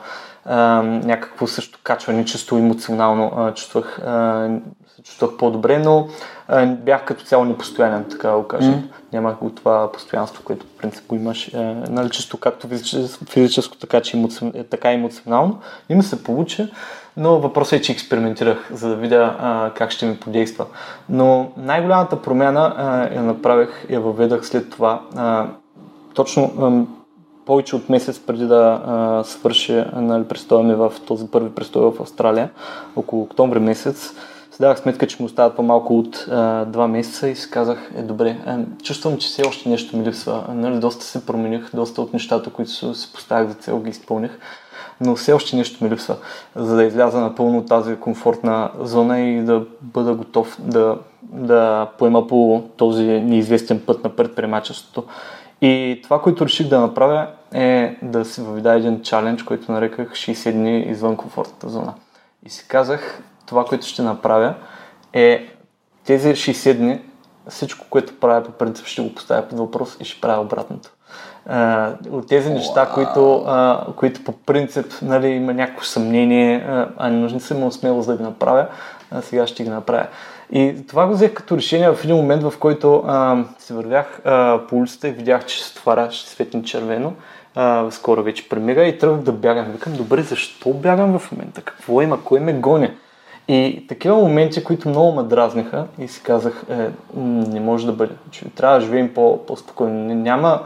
а, 0.45 0.83
някакво 0.83 1.47
също 1.47 1.79
качване, 1.83 2.25
чисто 2.25 2.57
емоционално 2.57 3.33
а, 3.37 3.55
чувствах, 3.55 3.99
а, 3.99 4.49
чувствах 5.03 5.31
по-добре, 5.39 5.79
но 5.79 6.09
бях 6.67 7.05
като 7.05 7.25
цяло 7.25 7.45
непостоянен, 7.45 8.05
така 8.11 8.33
го 8.33 8.49
кажем. 8.49 8.75
Mm. 8.75 9.13
Нямах 9.13 9.39
го 9.39 9.51
това 9.51 9.93
постоянство, 9.93 10.45
което 10.45 10.67
в 10.67 10.79
принцип 10.79 11.07
го 11.07 11.15
имаш, 11.15 11.55
а, 11.55 11.59
нали, 11.89 12.11
чисто 12.11 12.37
както 12.37 12.69
физическо, 12.69 13.25
физическо 13.25 13.77
така, 13.77 14.01
че 14.01 14.17
емоцион, 14.17 14.53
така 14.71 14.93
и 14.93 14.95
емоционално. 14.95 15.59
Не 15.91 15.97
ми 15.97 16.03
се 16.03 16.25
получи, 16.25 16.73
но 17.17 17.39
въпросът 17.39 17.73
е, 17.73 17.83
че 17.83 17.93
експериментирах, 17.93 18.69
за 18.73 18.89
да 18.89 18.97
видя 18.97 19.37
а, 19.41 19.71
как 19.75 19.91
ще 19.91 20.07
ми 20.07 20.17
подейства. 20.17 20.67
Но 21.09 21.53
най-голямата 21.57 22.23
промяна 22.23 22.75
а, 22.77 23.15
я 23.15 23.23
направих, 23.23 23.87
я 23.91 24.01
въведах 24.01 24.47
след 24.47 24.71
това. 24.71 25.01
А, 25.17 25.47
точно 26.15 26.87
повече 27.47 27.77
от 27.77 27.89
месец 27.89 28.19
преди 28.27 28.47
да 28.47 28.83
а, 28.87 29.25
свърши 29.25 29.85
нали, 29.97 30.25
престоя 30.25 30.65
ми 30.65 30.75
в 30.75 30.93
този 31.07 31.27
първи 31.27 31.51
престой 31.51 31.91
в 31.91 32.01
Австралия, 32.01 32.51
около 32.97 33.23
октомври 33.23 33.59
месец, 33.59 34.15
си 34.59 34.63
давах 34.63 34.79
сметка, 34.79 35.07
че 35.07 35.17
му 35.21 35.27
остават 35.27 35.57
по-малко 35.57 35.99
от 35.99 36.27
а, 36.31 36.65
два 36.65 36.89
месеца 36.89 37.29
и 37.29 37.37
си 37.37 37.51
казах, 37.51 37.91
е 37.97 38.03
добре, 38.03 38.29
е, 38.47 38.83
чувствам, 38.83 39.17
че 39.17 39.29
все 39.29 39.43
още 39.43 39.69
нещо 39.69 39.97
ми 39.97 40.05
липсва. 40.05 40.45
Нали, 40.49 40.79
доста 40.79 41.05
се 41.05 41.27
промених, 41.27 41.71
доста 41.75 42.03
от 42.03 42.13
нещата, 42.13 42.51
които 42.51 42.95
си 42.95 43.13
поставях 43.15 43.49
за 43.49 43.55
цел, 43.55 43.81
ги 43.81 43.91
изпълних 43.91 44.39
но 45.01 45.17
все 45.17 45.33
още 45.33 45.57
нещо 45.57 45.85
ми 45.85 45.91
липсва, 45.91 46.17
за 46.57 46.77
да 46.77 46.85
изляза 46.85 47.21
напълно 47.21 47.59
от 47.59 47.69
тази 47.69 47.97
комфортна 47.97 48.71
зона 48.81 49.21
и 49.21 49.43
да 49.43 49.67
бъда 49.81 50.15
готов 50.15 50.57
да, 50.61 50.99
да 51.23 51.87
поема 51.99 52.27
по 52.27 52.65
този 52.77 53.05
неизвестен 53.05 53.83
път 53.87 54.05
на 54.05 54.11
предприемачеството. 54.11 55.05
И 55.61 56.01
това, 56.03 56.23
което 56.23 56.45
реших 56.45 56.69
да 56.69 56.81
направя 56.81 57.27
е 57.53 57.99
да 58.03 58.25
си 58.25 58.41
въведа 58.41 58.75
един 58.75 59.03
чалендж, 59.03 59.43
който 59.43 59.73
нареках 59.73 60.13
60 60.13 60.53
дни 60.53 60.81
извън 60.81 61.17
комфортната 61.17 61.69
зона. 61.69 61.95
И 62.47 62.51
си 62.51 62.69
казах, 62.69 63.23
това, 63.49 63.65
което 63.65 63.87
ще 63.87 64.03
направя 64.03 64.55
е 65.13 65.47
тези 66.05 66.29
60 66.29 66.75
дни, 66.75 67.01
всичко, 67.49 67.87
което 67.91 68.21
правя 68.21 68.45
по 68.45 68.51
принцип 68.51 68.87
ще 68.87 69.03
го 69.03 69.15
поставя 69.15 69.43
под 69.43 69.59
въпрос 69.59 69.97
и 70.01 70.05
ще 70.05 70.21
правя 70.21 70.43
обратното. 70.43 70.91
От 72.11 72.29
тези 72.29 72.51
неща, 72.51 72.87
wow. 72.87 72.95
които, 72.95 73.47
които 73.97 74.25
по 74.25 74.33
принцип 74.33 74.87
нали, 75.03 75.29
има 75.29 75.55
някакво 75.55 75.85
съмнение, 75.85 76.67
а 76.97 77.11
не 77.11 77.17
нужни 77.17 77.41
са 77.41 77.55
имал 77.55 77.71
смелост 77.71 78.09
да 78.09 78.17
ги 78.17 78.23
направя, 78.23 78.67
а 79.11 79.23
сега 79.23 79.47
ще 79.47 79.65
ги 79.65 79.71
направя. 79.71 80.07
И 80.53 80.87
това 80.89 81.07
го 81.07 81.13
взех 81.13 81.35
като 81.35 81.57
решение 81.57 81.91
в 81.91 82.05
един 82.05 82.17
момент, 82.17 82.43
в 82.43 82.55
който 82.61 83.05
а, 83.07 83.45
се 83.59 83.75
вървях 83.75 84.21
а, 84.25 84.61
по 84.69 84.77
улицата 84.77 85.09
и 85.09 85.11
видях, 85.11 85.47
че 85.47 85.65
се 85.65 85.75
твара, 85.75 86.11
ще 86.11 86.31
светне 86.31 86.63
червено. 86.63 87.13
А, 87.55 87.91
скоро 87.91 88.23
вече 88.23 88.49
премига 88.49 88.85
и 88.85 88.99
тръгнах 88.99 89.21
да 89.21 89.33
бягам. 89.33 89.73
Викам, 89.73 89.93
добре, 89.93 90.23
защо 90.23 90.73
бягам 90.75 91.19
в 91.19 91.33
момента? 91.33 91.63
Какво 91.63 92.03
има? 92.03 92.25
Кой 92.25 92.41
ме 92.41 92.53
гони? 92.53 92.91
И 93.49 93.85
такива 93.89 94.17
моменти, 94.17 94.65
които 94.65 94.89
много 94.89 95.13
ме 95.13 95.23
дразниха 95.23 95.87
и 95.99 96.09
си 96.09 96.23
казах, 96.23 96.65
е, 96.71 96.89
не 97.17 97.61
може 97.61 97.87
да 97.87 97.93
бъде. 97.93 98.15
Трябва 98.55 98.79
да 98.79 98.85
живеем 98.85 99.15
по, 99.15 99.47
по-спокойно. 99.47 100.15
Няма... 100.15 100.61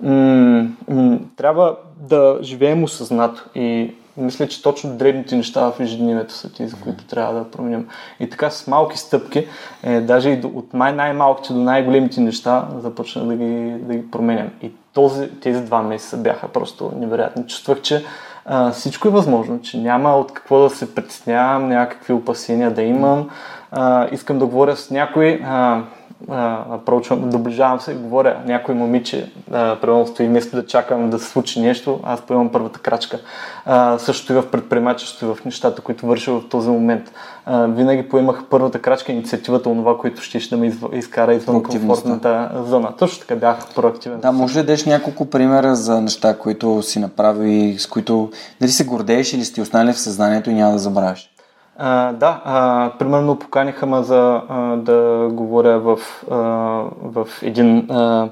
М- 0.00 0.66
м- 0.88 1.18
трябва 1.36 1.76
да 1.96 2.38
живеем 2.42 2.84
осъзнато. 2.84 3.44
И 3.54 3.94
мисля, 4.16 4.48
че 4.48 4.62
точно 4.62 4.96
дребните 4.96 5.36
неща 5.36 5.70
в 5.70 5.80
ежедневието 5.80 6.32
са 6.32 6.52
тези, 6.52 6.74
които 6.74 7.04
трябва 7.04 7.38
да 7.38 7.50
променим. 7.50 7.88
И 8.20 8.30
така 8.30 8.50
с 8.50 8.66
малки 8.66 8.98
стъпки, 8.98 9.46
е, 9.82 10.00
даже 10.00 10.30
и 10.30 10.40
от 10.44 10.74
май 10.74 10.92
най-малките 10.92 11.52
до 11.52 11.58
най-големите 11.58 12.20
неща, 12.20 12.68
започна 12.78 13.24
да 13.24 13.36
ги, 13.36 13.74
да 13.80 13.94
ги 13.94 14.10
променям. 14.10 14.48
И 14.62 14.70
този, 14.92 15.28
тези 15.28 15.64
два 15.64 15.82
месеца 15.82 16.16
бяха 16.16 16.48
просто 16.48 16.92
невероятни. 16.96 17.46
Чувствах, 17.46 17.80
че 17.80 18.04
а, 18.44 18.70
всичко 18.70 19.08
е 19.08 19.10
възможно, 19.10 19.60
че 19.60 19.78
няма 19.78 20.16
от 20.16 20.32
какво 20.32 20.62
да 20.62 20.70
се 20.70 20.94
притеснявам, 20.94 21.68
някакви 21.68 22.12
опасения 22.12 22.70
да 22.70 22.82
имам. 22.82 23.30
А, 23.70 24.08
искам 24.12 24.38
да 24.38 24.46
говоря 24.46 24.76
с 24.76 24.90
някой. 24.90 25.42
А, 25.44 25.82
проучвам, 26.86 27.30
доближавам 27.30 27.80
се 27.80 27.92
и 27.92 27.94
говоря 27.94 28.36
някой 28.46 28.74
момиче, 28.74 29.32
примерно 29.50 30.06
стои 30.06 30.26
вместо 30.26 30.56
да 30.56 30.66
чакам 30.66 31.10
да 31.10 31.18
се 31.18 31.30
случи 31.30 31.60
нещо, 31.60 32.00
аз 32.04 32.20
поемам 32.20 32.52
първата 32.52 32.78
крачка. 32.78 33.18
А, 33.64 33.98
също 33.98 34.32
и 34.32 34.36
в 34.36 34.50
предприемачество 34.50 35.26
и 35.26 35.34
в 35.34 35.44
нещата, 35.44 35.82
които 35.82 36.06
върша 36.06 36.32
в 36.32 36.48
този 36.48 36.70
момент. 36.70 37.12
А, 37.46 37.66
винаги 37.66 38.08
поемах 38.08 38.44
първата 38.50 38.78
крачка, 38.78 39.12
инициативата, 39.12 39.68
онова, 39.68 39.98
което 39.98 40.22
ще 40.22 40.38
да 40.38 40.56
ме 40.56 40.72
изкара 40.92 41.34
извън 41.34 41.62
комфортната 41.62 42.50
зона. 42.66 42.92
Точно 42.98 43.20
така 43.20 43.36
бях 43.36 43.74
проактивен. 43.74 44.20
Да, 44.20 44.32
може 44.32 44.54
да 44.54 44.60
дадеш 44.60 44.84
няколко 44.84 45.24
примера 45.26 45.76
за 45.76 46.00
неща, 46.00 46.38
които 46.38 46.82
си 46.82 46.98
направи, 46.98 47.76
с 47.78 47.86
които 47.86 48.30
дали 48.60 48.70
се 48.70 48.84
гордееш 48.84 49.32
или 49.32 49.44
сте 49.44 49.62
останали 49.62 49.92
в 49.92 50.00
съзнанието 50.00 50.50
и 50.50 50.54
няма 50.54 50.72
да 50.72 50.78
забравяш? 50.78 51.30
А, 51.82 52.12
да, 52.12 52.40
а, 52.44 52.90
примерно 52.98 53.38
поканиха 53.38 53.86
ме 53.86 54.02
за 54.02 54.42
а, 54.48 54.76
да 54.76 55.28
говоря 55.32 55.78
в, 55.78 55.98
а, 56.30 56.36
в 57.02 57.28
един 57.42 57.90
а, 57.90 58.28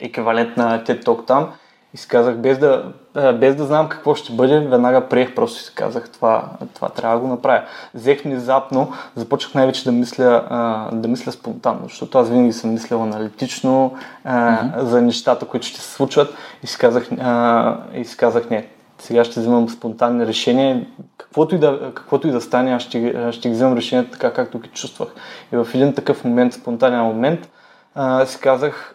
еквивалент 0.00 0.56
на 0.56 0.84
TED 0.84 1.04
Talk 1.04 1.26
там 1.26 1.48
и 1.94 1.96
си 1.96 2.08
казах, 2.08 2.36
без 2.36 2.58
да, 2.58 2.92
а, 3.14 3.32
без 3.32 3.56
да 3.56 3.64
знам 3.64 3.88
какво 3.88 4.14
ще 4.14 4.32
бъде, 4.32 4.60
веднага 4.60 5.08
приех, 5.08 5.34
просто 5.34 5.62
си 5.62 5.72
казах, 5.74 6.10
това, 6.10 6.44
това 6.74 6.88
трябва 6.88 7.16
да 7.16 7.22
го 7.22 7.28
направя. 7.28 7.62
Взех 7.94 8.22
внезапно, 8.22 8.92
започнах 9.16 9.54
най-вече 9.54 9.84
да 9.84 9.92
мисля, 9.92 10.44
а, 10.50 10.90
да 10.92 11.08
мисля 11.08 11.32
спонтанно, 11.32 11.80
защото 11.82 12.18
аз 12.18 12.30
винаги 12.30 12.52
съм 12.52 12.72
мислял 12.72 13.02
аналитично 13.02 13.94
а, 14.24 14.34
mm-hmm. 14.34 14.80
за 14.80 15.02
нещата, 15.02 15.46
които 15.46 15.66
ще 15.66 15.80
се 15.80 15.92
случват 15.92 16.34
и 16.62 16.66
си 16.66 16.78
казах, 16.78 17.08
а, 17.20 17.76
и 17.94 18.04
си 18.04 18.16
казах 18.16 18.50
не, 18.50 18.66
сега 19.02 19.24
ще 19.24 19.40
взимам 19.40 19.68
спонтанни 19.68 20.26
решения. 20.26 20.86
Каквото 21.16 21.54
и 21.54 21.58
да, 21.58 21.92
каквото 21.94 22.28
и 22.28 22.30
да 22.30 22.40
стане, 22.40 22.72
аз 22.72 22.82
ще, 22.82 23.32
ще 23.32 23.50
ги 23.50 23.64
решението 23.64 24.10
така, 24.10 24.32
както 24.32 24.58
ги 24.58 24.68
чувствах. 24.68 25.08
И 25.52 25.56
в 25.56 25.68
един 25.74 25.94
такъв 25.94 26.24
момент, 26.24 26.52
спонтанен 26.52 27.00
момент, 27.00 27.48
а, 27.94 28.26
си 28.26 28.40
казах, 28.40 28.94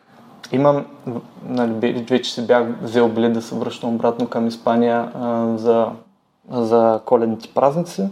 имам, 0.52 0.86
нали, 1.46 2.06
вече 2.10 2.34
се 2.34 2.46
бях 2.46 2.64
взел 2.82 3.10
билет 3.10 3.34
да 3.34 3.42
се 3.42 3.56
връщам 3.56 3.96
обратно 3.96 4.28
към 4.28 4.48
Испания 4.48 5.12
а, 5.16 5.58
за 5.58 5.88
за 6.50 7.00
коледните 7.06 7.50
празници 7.56 8.10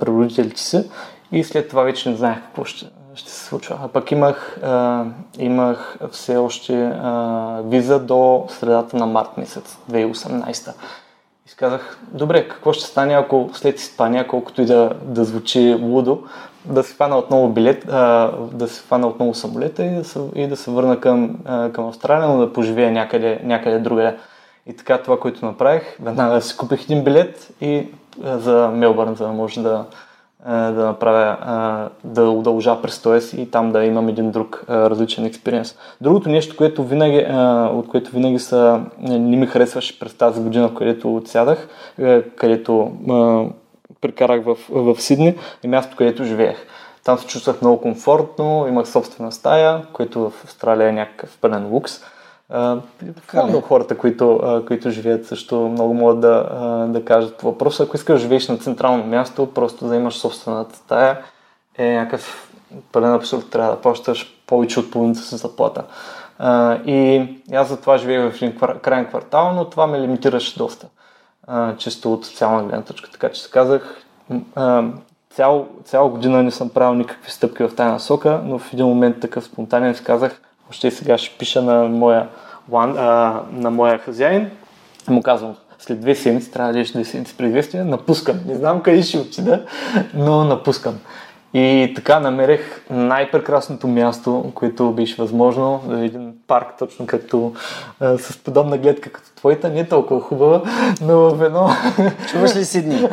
при 0.00 0.06
родителите 0.06 0.60
си 0.60 0.90
и 1.32 1.44
след 1.44 1.68
това 1.68 1.82
вече 1.82 2.10
не 2.10 2.16
знаех 2.16 2.42
какво 2.42 2.64
ще, 2.64 2.86
ще 3.14 3.30
се 3.30 3.44
случва. 3.44 3.78
А 3.82 3.88
пък 3.88 4.10
имах, 4.10 4.58
а, 4.62 5.04
имах 5.38 5.98
все 6.10 6.36
още 6.36 6.84
а, 7.02 7.60
виза 7.64 8.00
до 8.00 8.46
средата 8.48 8.96
на 8.96 9.06
март 9.06 9.36
месец 9.36 9.78
2018. 9.90 10.72
И 11.46 11.50
си 11.50 11.56
казах, 11.56 11.98
добре, 12.12 12.48
какво 12.48 12.72
ще 12.72 12.84
стане, 12.84 13.14
ако 13.14 13.50
след 13.52 13.78
Испания, 13.78 14.28
колкото 14.28 14.62
и 14.62 14.66
да, 14.66 14.92
да 15.02 15.24
звучи 15.24 15.78
лудо, 15.82 16.22
да 16.64 16.82
се 16.82 16.94
фана 16.94 17.18
отново 17.18 17.48
билет, 17.48 17.88
а, 17.88 18.32
да 18.52 18.68
се 18.68 18.82
фана 18.82 19.06
отново 19.06 19.34
самолета 19.34 19.84
и 19.84 19.94
да 19.94 20.04
се, 20.04 20.20
и 20.34 20.46
да 20.46 20.56
се 20.56 20.70
върна 20.70 21.00
към, 21.00 21.36
а, 21.44 21.72
към 21.72 21.86
Австралия, 21.86 22.28
но 22.28 22.38
да 22.38 22.52
поживея 22.52 22.92
някъде, 22.92 23.40
някъде 23.44 23.78
другаде. 23.78 24.16
И 24.66 24.76
така 24.76 24.98
това, 24.98 25.20
което 25.20 25.46
направих, 25.46 25.96
веднага 26.00 26.40
си 26.40 26.56
купих 26.56 26.84
един 26.84 27.04
билет 27.04 27.48
и 27.60 27.86
а, 28.24 28.38
за 28.38 28.70
Мелбърн, 28.74 29.14
за 29.14 29.26
да 29.26 29.32
може 29.32 29.62
да, 29.62 29.84
да 30.48 30.84
направя, 30.84 31.90
да 32.04 32.30
удължа 32.30 32.82
престоя 32.82 33.20
си 33.20 33.40
и 33.40 33.50
там 33.50 33.72
да 33.72 33.84
имам 33.84 34.08
един 34.08 34.30
друг 34.30 34.64
различен 34.68 35.24
експириенс. 35.24 35.76
Другото 36.00 36.28
нещо, 36.28 36.56
което 36.56 36.84
винаги, 36.84 37.26
от 37.72 37.88
което 37.88 38.10
винаги 38.10 38.38
са, 38.38 38.80
не 38.98 39.36
ми 39.36 39.46
харесваше 39.46 39.98
през 39.98 40.14
тази 40.14 40.40
година, 40.40 40.74
където 40.74 41.16
отсядах, 41.16 41.68
където 42.36 42.92
прекарах 44.00 44.44
в, 44.44 44.56
в 44.70 45.00
Сидни, 45.00 45.34
е 45.64 45.68
място, 45.68 45.96
където 45.96 46.24
живеех. 46.24 46.66
Там 47.04 47.18
се 47.18 47.26
чувствах 47.26 47.60
много 47.60 47.80
комфортно, 47.80 48.66
имах 48.68 48.88
собствена 48.88 49.32
стая, 49.32 49.82
което 49.92 50.20
в 50.20 50.44
Австралия 50.44 50.88
е 50.88 50.92
някакъв 50.92 51.38
пълен 51.40 51.66
лукс. 51.66 52.00
Така 53.14 53.60
хората, 53.60 53.98
които, 53.98 54.40
които 54.66 54.90
живеят 54.90 55.26
също 55.26 55.56
много 55.56 55.94
могат 55.94 56.20
да, 56.20 56.42
да 56.88 57.04
кажат 57.04 57.36
по 57.36 57.46
въпроса. 57.46 57.82
Ако 57.82 57.96
искаш 57.96 58.14
да 58.14 58.20
живееш 58.20 58.48
на 58.48 58.58
централно 58.58 59.04
място, 59.04 59.54
просто 59.54 59.88
да 59.88 59.96
имаш 59.96 60.14
собствената 60.14 60.76
стая 60.76 61.18
е 61.78 61.92
някакъв 61.92 62.52
пълен 62.92 63.14
абсурд. 63.14 63.50
Трябва 63.50 63.70
да 63.70 63.80
плащаш 63.80 64.36
повече 64.46 64.80
от 64.80 64.90
половината 64.90 65.20
си 65.20 65.36
заплата. 65.36 65.84
и 66.86 67.26
аз 67.52 67.68
за 67.68 67.80
това 67.80 67.98
живея 67.98 68.30
в 68.30 68.42
един 68.42 68.58
крайен 68.82 69.06
квартал, 69.06 69.52
но 69.52 69.64
това 69.64 69.86
ме 69.86 70.00
лимитираше 70.00 70.58
доста. 70.58 70.86
чисто 71.78 72.12
от 72.12 72.26
социална 72.26 72.62
гледна 72.62 72.82
точка. 72.82 73.10
Така 73.10 73.28
че 73.28 73.42
се 73.42 73.50
казах, 73.50 74.02
цял, 75.30 75.66
цяла 75.84 76.08
година 76.08 76.42
не 76.42 76.50
съм 76.50 76.68
правил 76.68 76.94
никакви 76.94 77.30
стъпки 77.30 77.62
в 77.62 77.74
тази 77.76 77.90
насока, 77.90 78.40
но 78.44 78.58
в 78.58 78.72
един 78.72 78.86
момент 78.86 79.20
такъв 79.20 79.44
спонтанен 79.44 79.94
си 79.94 80.04
казах, 80.04 80.40
още 80.70 80.90
сега 80.90 81.18
ще 81.18 81.38
пиша 81.38 81.62
на 81.62 81.88
моя, 81.88 82.28
а, 82.72 83.40
на 83.52 83.70
моя 83.70 83.98
хазяин 83.98 84.50
му 85.08 85.22
казвам, 85.22 85.54
след 85.78 86.00
две 86.00 86.14
седмици, 86.14 86.52
трябва 86.52 86.72
да 86.72 86.84
две 86.84 87.04
седмици 87.04 87.36
предвестия, 87.36 87.84
напускам. 87.84 88.40
Не 88.46 88.54
знам 88.54 88.82
къде 88.82 89.02
ще 89.02 89.18
отида, 89.18 89.64
но 90.14 90.44
напускам. 90.44 90.98
И 91.54 91.92
така 91.96 92.20
намерех 92.20 92.84
най-прекрасното 92.90 93.88
място, 93.88 94.52
което 94.54 94.92
беше 94.92 95.22
възможно, 95.22 95.82
един 95.90 96.32
парк, 96.46 96.66
точно 96.78 97.06
като 97.06 97.52
а, 98.00 98.18
с 98.18 98.36
подобна 98.36 98.78
гледка 98.78 99.12
като 99.12 99.34
твоята, 99.34 99.68
не 99.68 99.80
е 99.80 99.88
толкова 99.88 100.20
хубава, 100.20 100.62
но 101.00 101.30
в 101.30 101.42
едно... 101.42 101.70
Чуваш 102.30 102.56
ли 102.56 102.64
Сидни? 102.64 103.08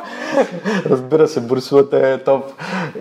Разбира 0.86 1.28
се, 1.28 1.40
Борисовата 1.40 2.08
е 2.08 2.18
топ. 2.18 2.44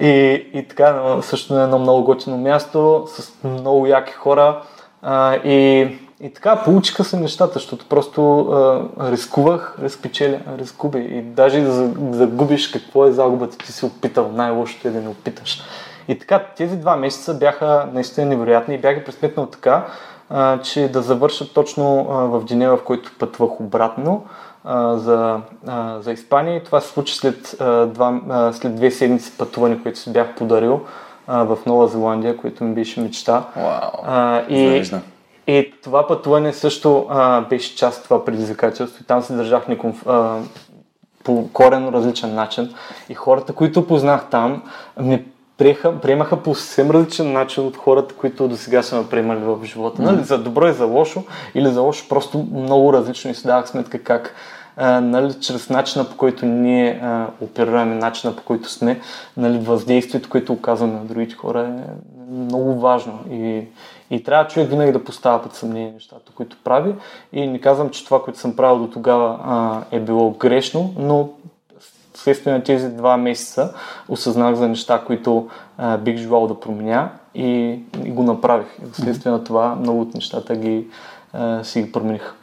И, 0.01 0.09
и 0.53 0.65
така, 0.69 1.17
също 1.21 1.59
е 1.59 1.63
едно 1.63 1.79
много 1.79 2.03
готино 2.03 2.37
място, 2.37 3.05
с 3.07 3.31
много 3.43 3.87
яки 3.87 4.13
хора. 4.13 4.61
А, 5.01 5.35
и 5.35 5.87
и 6.21 6.33
така 6.33 6.63
получиха 6.63 7.03
се 7.03 7.19
нещата, 7.19 7.53
защото 7.53 7.85
просто 7.89 8.39
а, 8.39 9.11
рискувах, 9.11 9.75
разпечеля, 9.81 10.39
рискуби. 10.57 10.99
И 10.99 11.21
даже 11.21 11.61
да 11.61 11.71
загубиш 12.11 12.67
какво 12.67 13.05
е 13.05 13.11
загубата, 13.11 13.57
ти 13.57 13.71
си 13.71 13.85
опитал. 13.85 14.31
Най-лошото 14.33 14.87
е 14.87 14.91
да 14.91 15.01
не 15.01 15.09
опиташ. 15.09 15.61
И 16.07 16.19
така, 16.19 16.45
тези 16.57 16.77
два 16.77 16.95
месеца 16.95 17.33
бяха 17.33 17.89
наистина 17.93 18.27
невероятни 18.27 18.75
и 18.75 18.77
бяха 18.77 19.03
пресметнал 19.03 19.45
така, 19.45 19.85
а, 20.29 20.61
че 20.61 20.87
да 20.87 21.01
завърша 21.01 21.53
точно 21.53 22.07
а, 22.09 22.13
в 22.13 22.45
деня, 22.45 22.77
в 22.77 22.83
който 22.83 23.11
пътвах 23.19 23.61
обратно 23.61 24.25
а, 24.63 24.97
за, 24.97 25.41
а, 25.67 26.01
за 26.01 26.11
Испания. 26.11 26.57
И 26.57 26.63
това 26.63 26.81
се 26.81 26.89
случи 26.89 27.15
след, 27.15 27.55
а, 27.59 27.85
два, 27.85 28.21
а, 28.29 28.53
след 28.53 28.75
две 28.75 28.91
седмици 28.91 29.37
пътуване, 29.37 29.81
което 29.83 29.99
си 29.99 30.13
бях 30.13 30.35
подарил 30.35 30.81
а, 31.29 31.43
в 31.43 31.57
Нова 31.65 31.87
Зеландия, 31.87 32.37
което 32.37 32.63
ми 32.63 32.73
беше 32.73 33.01
мечта. 33.01 33.43
Wow. 33.57 33.89
А, 34.03 34.41
и, 34.49 34.91
и 35.47 35.73
това 35.83 36.07
пътуване 36.07 36.53
също 36.53 37.05
а, 37.09 37.41
беше 37.41 37.75
част 37.75 37.97
от 37.97 38.03
това 38.03 38.25
предизвикателство. 38.25 39.03
И 39.03 39.07
там 39.07 39.21
се 39.21 39.33
държах 39.33 39.67
неконф... 39.67 40.07
а, 40.07 40.37
по 41.23 41.49
корено 41.53 41.91
различен 41.91 42.35
начин. 42.35 42.73
И 43.09 43.13
хората, 43.13 43.53
които 43.53 43.87
познах 43.87 44.29
там, 44.29 44.63
ме 44.99 45.25
приеха, 45.57 45.99
приемаха 46.01 46.37
по 46.37 46.55
съвсем 46.55 46.91
различен 46.91 47.33
начин 47.33 47.65
от 47.65 47.77
хората, 47.77 48.15
които 48.15 48.47
до 48.47 48.57
сега 48.57 48.83
са 48.83 48.97
ме 48.97 49.09
приемали 49.09 49.39
в 49.39 49.59
живота. 49.63 50.01
Mm-hmm. 50.01 50.05
Нали? 50.05 50.23
За 50.23 50.37
добро 50.37 50.67
и 50.67 50.73
за 50.73 50.85
лошо, 50.85 51.23
или 51.55 51.67
за 51.67 51.81
лошо 51.81 52.05
просто 52.09 52.47
много 52.53 52.93
различно 52.93 53.31
и 53.31 53.35
си 53.35 53.47
давах 53.47 53.69
сметка 53.69 54.03
как 54.03 54.35
нали, 54.79 55.33
чрез 55.33 55.69
начина 55.69 56.09
по 56.09 56.17
който 56.17 56.45
ние 56.45 56.99
а, 57.03 57.27
оперираме, 57.41 57.95
начина 57.95 58.35
по 58.35 58.43
който 58.43 58.69
сме, 58.69 58.99
нали, 59.37 59.57
въздействието, 59.57 60.29
което 60.29 60.53
оказваме 60.53 60.93
на 60.93 61.05
другите 61.05 61.35
хора 61.35 61.61
е 61.61 61.91
много 62.31 62.79
важно. 62.79 63.19
И, 63.31 63.63
и 64.11 64.23
трябва 64.23 64.47
човек 64.47 64.69
винаги 64.69 64.91
да 64.91 65.03
поставя 65.03 65.41
под 65.43 65.55
съмнение 65.55 65.91
нещата, 65.91 66.31
които 66.35 66.57
прави. 66.63 66.95
И 67.33 67.47
не 67.47 67.61
казвам, 67.61 67.89
че 67.89 68.05
това, 68.05 68.23
което 68.23 68.39
съм 68.39 68.55
правил 68.55 68.79
до 68.79 68.87
тогава 68.87 69.39
а, 69.43 69.81
е 69.91 69.99
било 69.99 70.31
грешно, 70.31 70.93
но 70.97 71.29
следствие 72.13 72.53
на 72.53 72.63
тези 72.63 72.89
два 72.89 73.17
месеца 73.17 73.73
осъзнах 74.09 74.55
за 74.55 74.67
неща, 74.67 75.01
които 75.07 75.49
а, 75.77 75.97
бих 75.97 76.17
желал 76.17 76.47
да 76.47 76.59
променя 76.59 77.11
и, 77.35 77.79
и 78.05 78.11
го 78.11 78.23
направих. 78.23 78.67
Следствие 78.93 79.31
на 79.31 79.43
това 79.43 79.75
много 79.75 80.01
от 80.01 80.13
нещата 80.13 80.55
ги, 80.55 80.87
а, 81.33 81.63
си 81.63 81.81
ги 81.81 81.91
промених. 81.91 82.33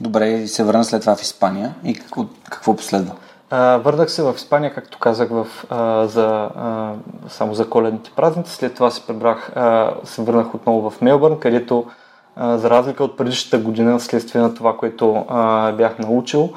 Добре, 0.00 0.46
се 0.46 0.64
върна 0.64 0.84
след 0.84 1.00
това 1.00 1.16
в 1.16 1.22
Испания 1.22 1.74
и 1.84 1.94
какво, 1.94 2.26
какво 2.50 2.76
последва? 2.76 3.14
А, 3.50 3.76
върнах 3.76 4.10
се 4.10 4.22
в 4.22 4.34
Испания, 4.36 4.74
както 4.74 4.98
казах, 4.98 5.28
в, 5.30 5.46
а, 5.70 6.06
за, 6.06 6.50
а, 6.56 6.92
само 7.28 7.54
за 7.54 7.70
коледните 7.70 8.10
празници. 8.16 8.54
След 8.54 8.74
това 8.74 8.90
се 8.90 9.06
пребрах, 9.06 9.52
а, 9.56 9.94
се 10.04 10.22
върнах 10.22 10.54
отново 10.54 10.90
в 10.90 11.00
Мелбърн, 11.00 11.38
където 11.38 11.86
а, 12.36 12.58
за 12.58 12.70
разлика 12.70 13.04
от 13.04 13.16
предишната 13.16 13.58
година, 13.58 14.00
следствие 14.00 14.42
на 14.42 14.54
това, 14.54 14.76
което 14.76 15.24
а, 15.28 15.72
бях 15.72 15.98
научил, 15.98 16.50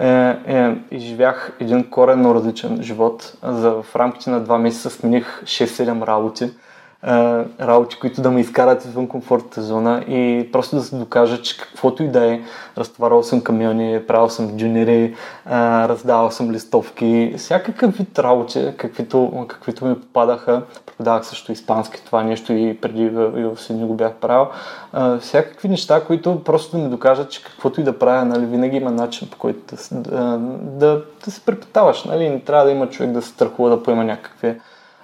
е, 0.00 0.36
е, 0.46 0.74
изживях 0.90 1.52
един 1.60 1.90
коренно 1.90 2.34
различен 2.34 2.82
живот. 2.82 3.32
За, 3.42 3.70
в 3.70 3.96
рамките 3.96 4.30
на 4.30 4.40
два 4.40 4.58
месеца 4.58 4.90
смених 4.90 5.42
6-7 5.42 6.06
работи 6.06 6.50
работи, 7.60 7.98
които 8.00 8.22
да 8.22 8.30
ме 8.30 8.40
изкарат 8.40 8.84
извън 8.84 9.08
комфортната 9.08 9.62
зона 9.62 10.04
и 10.08 10.48
просто 10.52 10.76
да 10.76 10.82
се 10.82 10.96
докажа, 10.96 11.42
че 11.42 11.58
каквото 11.58 12.02
и 12.02 12.08
да 12.08 12.32
е, 12.32 12.40
разтоварвал 12.78 13.22
съм 13.22 13.40
камиони, 13.40 14.02
правил 14.08 14.28
съм 14.28 14.56
джунери, 14.56 15.16
раздавал 15.88 16.30
съм 16.30 16.50
листовки, 16.50 17.34
всякакъв 17.36 17.96
вид 17.96 18.18
работи, 18.18 18.72
каквито, 18.76 19.46
каквито 19.48 19.84
ми 19.84 20.00
попадаха. 20.00 20.62
Преподавах 20.86 21.26
също 21.26 21.52
испански, 21.52 22.04
това 22.04 22.22
нещо 22.22 22.52
и 22.52 22.76
преди 22.80 23.02
и 23.02 23.10
в 23.44 23.56
Сидни 23.56 23.86
го 23.86 23.94
бях 23.94 24.12
правил. 24.12 24.46
всякакви 25.20 25.68
неща, 25.68 26.04
които 26.04 26.44
просто 26.44 26.76
да 26.76 26.82
ми 26.82 26.90
докажат, 26.90 27.30
че 27.30 27.44
каквото 27.44 27.80
и 27.80 27.84
да 27.84 27.98
правя, 27.98 28.24
нали, 28.24 28.46
винаги 28.46 28.76
има 28.76 28.90
начин 28.90 29.28
по 29.30 29.38
който 29.38 29.76
да, 29.92 30.00
да, 30.00 30.38
да, 30.60 31.02
да 31.24 31.30
се 31.30 31.40
препитаваш. 31.40 32.04
Нали? 32.04 32.28
Не 32.28 32.40
трябва 32.40 32.64
да 32.64 32.70
има 32.70 32.88
човек 32.88 33.12
да 33.12 33.22
се 33.22 33.28
страхува 33.28 33.70
да 33.70 33.82
поема 33.82 34.04
някакви 34.04 34.54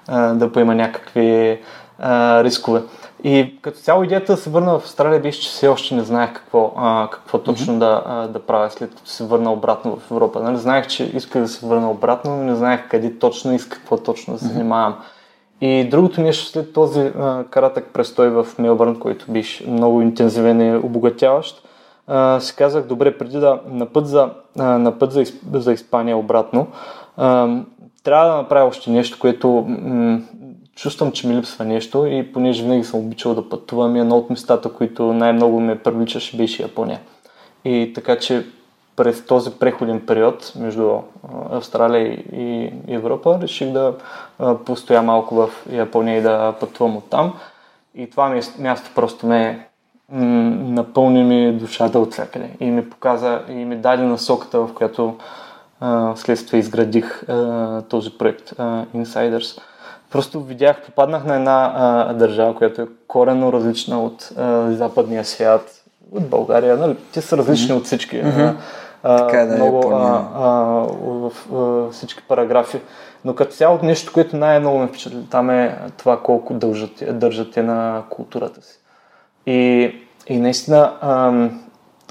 да 0.08 0.50
поема 0.52 0.74
някакви 0.74 1.60
а, 2.04 2.44
рискове. 2.44 2.82
И 3.24 3.58
като 3.62 3.78
цяло 3.78 4.04
идеята 4.04 4.32
да 4.32 4.38
се 4.38 4.50
върна 4.50 4.78
в 4.78 4.82
Австралия 4.82 5.20
беше, 5.20 5.40
че 5.40 5.48
все 5.48 5.68
още 5.68 5.94
не 5.94 6.04
знаех 6.04 6.32
какво, 6.32 6.72
а, 6.76 7.08
какво 7.12 7.38
точно 7.38 7.74
mm-hmm. 7.74 7.78
да, 7.78 8.02
а, 8.06 8.28
да 8.28 8.38
правя 8.38 8.70
след 8.70 8.94
като 8.94 9.08
се 9.08 9.24
върна 9.24 9.52
обратно 9.52 9.96
в 9.96 10.10
Европа. 10.10 10.40
Нали, 10.40 10.56
знаех, 10.56 10.86
че 10.86 11.04
исках 11.04 11.42
да 11.42 11.48
се 11.48 11.66
върна 11.66 11.90
обратно, 11.90 12.36
но 12.36 12.42
не 12.42 12.54
знаех 12.54 12.88
къде 12.88 13.18
точно 13.18 13.54
и 13.54 13.58
с 13.58 13.68
какво 13.68 13.96
точно 13.96 14.34
да 14.34 14.40
се 14.40 14.46
занимавам. 14.46 14.92
Mm-hmm. 14.92 15.66
И 15.66 15.88
другото 15.88 16.20
нещо 16.20 16.46
след 16.46 16.72
този 16.72 17.00
а, 17.00 17.44
каратък 17.50 17.90
престой 17.92 18.28
в 18.28 18.46
Мелбърн, 18.58 18.98
който 18.98 19.24
беше 19.28 19.70
много 19.70 20.02
интензивен 20.02 20.60
и 20.60 20.76
обогатяващ, 20.76 21.68
а, 22.06 22.40
си 22.40 22.56
казах, 22.56 22.84
добре, 22.84 23.18
преди 23.18 23.38
да 23.38 23.60
на 23.66 23.86
път 23.86 24.06
за, 24.06 24.30
а, 24.58 24.64
на 24.64 24.98
път 24.98 25.12
за, 25.12 25.24
за 25.52 25.72
Испания 25.72 26.16
обратно, 26.16 26.66
а, 27.16 27.48
трябва 28.04 28.28
да 28.28 28.36
направя 28.36 28.68
още 28.68 28.90
нещо, 28.90 29.18
което 29.20 29.48
м- 29.68 30.20
чувствам, 30.74 31.12
че 31.12 31.26
ми 31.26 31.36
липсва 31.36 31.64
нещо 31.64 32.06
и 32.06 32.32
понеже 32.32 32.62
винаги 32.62 32.84
съм 32.84 33.00
обичал 33.00 33.34
да 33.34 33.48
пътувам 33.48 33.96
едно 33.96 34.16
от 34.16 34.30
местата, 34.30 34.72
които 34.72 35.12
най-много 35.12 35.60
ме 35.60 35.78
привличаше 35.78 36.36
беше 36.36 36.62
Япония. 36.62 37.00
И 37.64 37.92
така 37.94 38.18
че 38.18 38.46
през 38.96 39.26
този 39.26 39.50
преходен 39.50 40.06
период 40.06 40.52
между 40.56 40.98
Австралия 41.50 42.12
и 42.32 42.72
Европа 42.88 43.38
реших 43.42 43.70
да 43.70 43.94
постоя 44.64 45.02
малко 45.02 45.34
в 45.34 45.50
Япония 45.72 46.18
и 46.18 46.22
да 46.22 46.54
пътувам 46.60 46.96
оттам. 46.96 47.34
И 47.94 48.10
това 48.10 48.40
място 48.58 48.90
просто 48.94 49.26
ме 49.26 49.68
напълни 50.08 51.24
ми 51.24 51.52
душата 51.52 51.98
от 51.98 52.14
цепене 52.14 52.50
и 52.60 52.70
ми 52.70 52.90
показа 52.90 53.42
и 53.48 53.54
ми 53.54 53.76
даде 53.76 54.02
насоката, 54.02 54.60
в 54.60 54.74
която 54.74 55.16
следствие 56.14 56.60
изградих 56.60 57.22
този 57.88 58.10
проект 58.18 58.50
Insiders. 58.94 59.60
Просто 60.14 60.40
видях, 60.40 60.82
попаднах 60.86 61.24
на 61.24 61.36
една 61.36 61.72
а, 61.76 62.12
държава, 62.12 62.54
която 62.54 62.82
е 62.82 62.86
корено 63.06 63.52
различна 63.52 64.02
от 64.02 64.30
а, 64.36 64.72
западния 64.72 65.24
свят, 65.24 65.84
от 66.12 66.28
България. 66.28 66.76
Нали? 66.76 66.96
Те 67.12 67.20
са 67.20 67.36
различни 67.36 67.68
mm-hmm. 67.68 67.78
от 67.78 67.84
всички. 67.84 68.16
Mm-hmm. 68.16 68.54
А, 69.02 69.16
така 69.16 69.40
е, 69.40 69.46
да, 69.46 69.54
много 69.54 69.92
а, 69.92 70.28
а, 70.34 70.48
в, 71.00 71.32
в, 71.50 71.92
всички 71.92 72.22
параграфи. 72.28 72.80
Но 73.24 73.34
като 73.34 73.52
цяло 73.52 73.78
нещо, 73.82 74.12
което 74.12 74.36
най-много 74.36 74.78
ме 74.78 74.86
впечатли 74.86 75.26
там 75.30 75.50
е 75.50 75.78
това 75.96 76.20
колко 76.22 76.54
държат, 76.54 77.18
държат 77.18 77.56
на 77.56 78.02
културата 78.10 78.62
си. 78.62 78.78
И, 79.46 79.92
и 80.26 80.38
наистина 80.38 80.92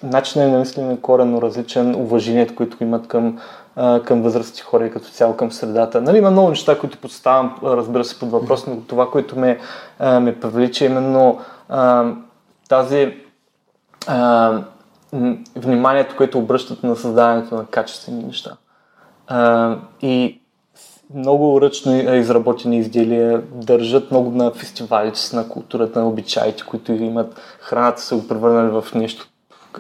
начинът 0.04 0.52
на 0.52 0.60
мислене 0.60 0.94
е 0.94 0.98
коренно 1.02 1.42
различен, 1.42 1.96
уважението, 1.96 2.56
което 2.56 2.84
имат 2.84 3.08
към, 3.08 3.28
а, 3.28 3.42
към 4.06 4.22
възрастни 4.22 4.62
хора 4.62 4.86
и 4.86 4.92
като 4.92 5.10
цяло 5.10 5.36
към 5.38 5.52
средата. 5.52 6.02
Нали, 6.02 6.18
има 6.18 6.32
много 6.32 6.50
неща, 6.50 6.80
които 6.80 6.98
подставам, 6.98 7.56
разбира 7.64 8.04
се, 8.04 8.20
под 8.20 8.32
въпрос, 8.32 8.68
но 8.68 8.82
това, 8.82 9.12
което 9.12 9.40
ме, 9.40 9.60
ме 10.00 10.40
привлича 10.40 10.86
именно 10.86 11.40
а, 11.70 12.06
тази 12.70 13.14
вниманието, 15.56 16.16
което 16.16 16.40
обръщат 16.40 16.84
на 16.84 16.96
създаването 16.96 17.56
на 17.56 17.66
качествени 17.66 18.24
неща. 18.24 18.58
И 20.02 20.42
много 21.16 21.62
ръчно 21.62 22.16
изработени 22.16 22.78
изделия, 22.78 23.42
държат 23.52 24.12
много 24.12 24.32
на 24.32 24.52
фестивалите 24.52 25.36
на 25.36 25.50
културата, 25.50 26.00
на 26.00 26.08
обичаите, 26.08 26.64
които 26.64 26.92
имат. 26.92 27.42
Храната 27.60 28.02
са 28.02 28.16
го 28.16 28.28
превърнали 28.28 28.82
в 28.82 28.86
нещо 28.96 29.28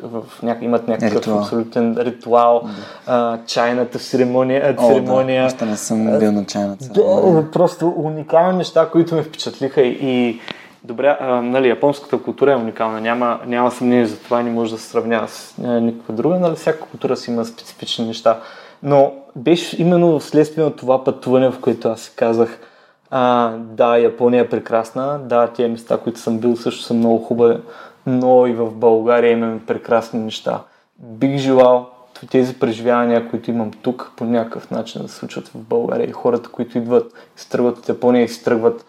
в 0.03 0.23
ня... 0.43 0.57
имат 0.61 0.87
някакъв 0.87 1.17
ритуал. 1.17 1.39
абсолютен 1.39 1.97
ритуал, 1.97 2.61
да. 2.63 3.13
а, 3.13 3.39
чайната 3.45 3.99
церемония. 3.99 4.75
О, 4.77 4.87
церемония. 4.87 5.53
Да. 5.59 5.65
не 5.65 5.77
съм 5.77 6.19
бил 6.19 6.31
на 6.31 6.45
чайната 6.45 6.85
церемония. 6.85 7.43
Да, 7.43 7.51
просто 7.51 7.93
уникални 7.97 8.57
неща, 8.57 8.89
които 8.91 9.15
ме 9.15 9.23
впечатлиха 9.23 9.81
и 9.81 10.39
Добре, 10.85 11.17
а, 11.19 11.41
нали, 11.41 11.69
японската 11.69 12.17
култура 12.17 12.51
е 12.51 12.55
уникална, 12.55 13.01
няма, 13.01 13.39
няма 13.45 13.71
съмнение 13.71 14.05
за 14.05 14.19
това, 14.19 14.43
не 14.43 14.51
може 14.51 14.71
да 14.71 14.77
се 14.77 14.87
сравнява 14.87 15.27
с 15.27 15.57
никаква 15.57 16.13
друга, 16.13 16.39
нали, 16.39 16.55
всяка 16.55 16.79
култура 16.79 17.17
си 17.17 17.31
има 17.31 17.45
специфични 17.45 18.05
неща. 18.05 18.39
Но 18.83 19.13
беше 19.35 19.81
именно 19.81 20.19
вследствие 20.19 20.63
на 20.63 20.75
това 20.75 21.03
пътуване, 21.03 21.51
в 21.51 21.59
което 21.59 21.89
аз 21.89 22.01
си 22.01 22.11
казах, 22.15 22.59
а, 23.09 23.51
да, 23.57 23.97
Япония 23.97 24.41
е 24.41 24.49
прекрасна, 24.49 25.19
да, 25.19 25.47
тези 25.47 25.69
места, 25.69 25.97
които 25.97 26.19
съм 26.19 26.37
бил 26.37 26.55
също 26.55 26.83
са 26.83 26.93
много 26.93 27.17
хубави, 27.17 27.57
но 28.05 28.47
и 28.47 28.53
в 28.53 28.71
България 28.71 29.31
имаме 29.31 29.65
прекрасни 29.65 30.19
неща. 30.19 30.63
Бих 30.99 31.37
желал 31.37 31.89
тези 32.31 32.59
преживявания, 32.59 33.29
които 33.29 33.51
имам 33.51 33.71
тук, 33.71 34.11
по 34.15 34.25
някакъв 34.25 34.71
начин 34.71 35.01
да 35.01 35.07
се 35.07 35.15
случват 35.15 35.47
в 35.47 35.57
България. 35.57 36.09
И 36.09 36.11
хората, 36.11 36.49
които 36.49 36.77
идват 36.77 37.13
и 37.37 37.39
се 37.39 37.49
тръгват 37.49 37.77
от 37.77 37.89
Япония 37.89 38.23
и 38.23 38.29
се 38.29 38.43
тръгват 38.43 38.85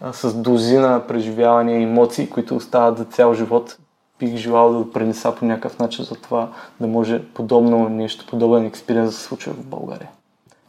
а, 0.00 0.12
с 0.12 0.34
дозина 0.34 1.02
преживявания 1.08 1.80
и 1.80 1.82
емоции, 1.82 2.30
които 2.30 2.56
остават 2.56 2.98
за 2.98 3.04
цял 3.04 3.34
живот, 3.34 3.76
бих 4.18 4.36
желал 4.36 4.84
да 4.84 4.92
пренеса 4.92 5.34
по 5.34 5.44
някакъв 5.44 5.78
начин 5.78 6.04
за 6.04 6.14
това 6.14 6.48
да 6.80 6.86
може 6.86 7.22
подобно 7.22 7.88
нещо, 7.88 8.26
подобен 8.26 8.66
експириенс 8.66 9.10
да 9.10 9.16
се 9.16 9.24
случва 9.24 9.52
в 9.52 9.66
България. 9.66 10.08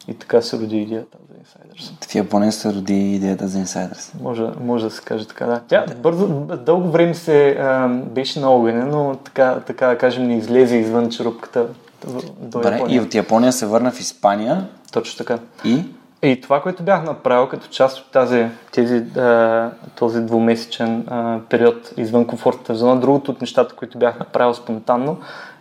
И 0.07 0.13
така 0.13 0.41
се 0.41 0.57
роди 0.57 0.81
идеята 0.81 1.17
за 1.29 1.35
Insiders. 1.35 2.11
В 2.11 2.15
Япония 2.15 2.51
се 2.51 2.73
роди 2.73 3.15
идеята 3.15 3.47
за 3.47 3.59
Insiders. 3.59 4.21
Може, 4.21 4.43
може 4.61 4.85
да 4.85 4.91
се 4.91 5.01
каже 5.01 5.27
така, 5.27 5.45
да. 5.45 5.61
Тя 5.67 5.85
да. 5.85 5.95
бързо, 5.95 6.27
дълго 6.65 6.91
време 6.91 7.13
се 7.13 7.49
а, 7.49 7.87
беше 7.87 8.39
на 8.39 8.49
огъня, 8.49 8.85
но 8.85 9.15
така, 9.15 9.59
така 9.67 9.87
да 9.87 9.97
кажем 9.97 10.27
не 10.27 10.37
излезе 10.37 10.75
извън 10.75 11.09
черупката 11.09 11.67
до 12.07 12.21
Добре, 12.39 12.71
Япония. 12.71 12.95
И 12.95 12.99
от 12.99 13.15
Япония 13.15 13.53
се 13.53 13.65
върна 13.65 13.91
в 13.91 13.99
Испания. 13.99 14.67
Точно 14.91 15.17
така. 15.17 15.39
И? 15.65 15.83
И 16.23 16.41
това, 16.41 16.61
което 16.61 16.83
бях 16.83 17.03
направил 17.03 17.47
като 17.47 17.67
част 17.67 17.97
от 17.97 18.11
тази, 18.11 18.47
тези, 18.71 19.19
а, 19.19 19.71
този 19.95 20.21
двумесечен 20.21 21.05
а, 21.07 21.39
период 21.49 21.93
извън 21.97 22.27
комфортната 22.27 22.75
зона, 22.75 22.99
другото 22.99 23.31
от 23.31 23.41
нещата, 23.41 23.75
които 23.75 23.97
бях 23.97 24.19
направил 24.19 24.53
спонтанно, 24.53 25.17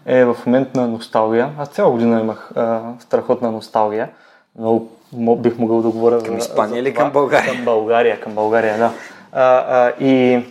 е 0.06 0.24
в 0.24 0.36
момент 0.46 0.74
на 0.74 0.88
носталгия. 0.88 1.50
Аз 1.58 1.68
цяла 1.68 1.90
година 1.90 2.20
имах 2.20 2.50
а, 2.56 2.80
страхотна 2.98 3.50
носталгия. 3.50 4.10
Много 4.58 4.88
бих 5.36 5.58
могъл 5.58 5.82
да 5.82 5.88
говоря 5.90 6.22
към 6.22 6.38
Испания 6.38 6.80
или 6.80 6.94
към 6.94 7.10
България? 7.10 7.52
Към 7.54 7.64
България, 7.64 8.20
към 8.20 8.34
България, 8.34 8.78
да. 8.78 8.92
А, 9.32 9.42
а, 9.42 9.92
и 10.00 10.42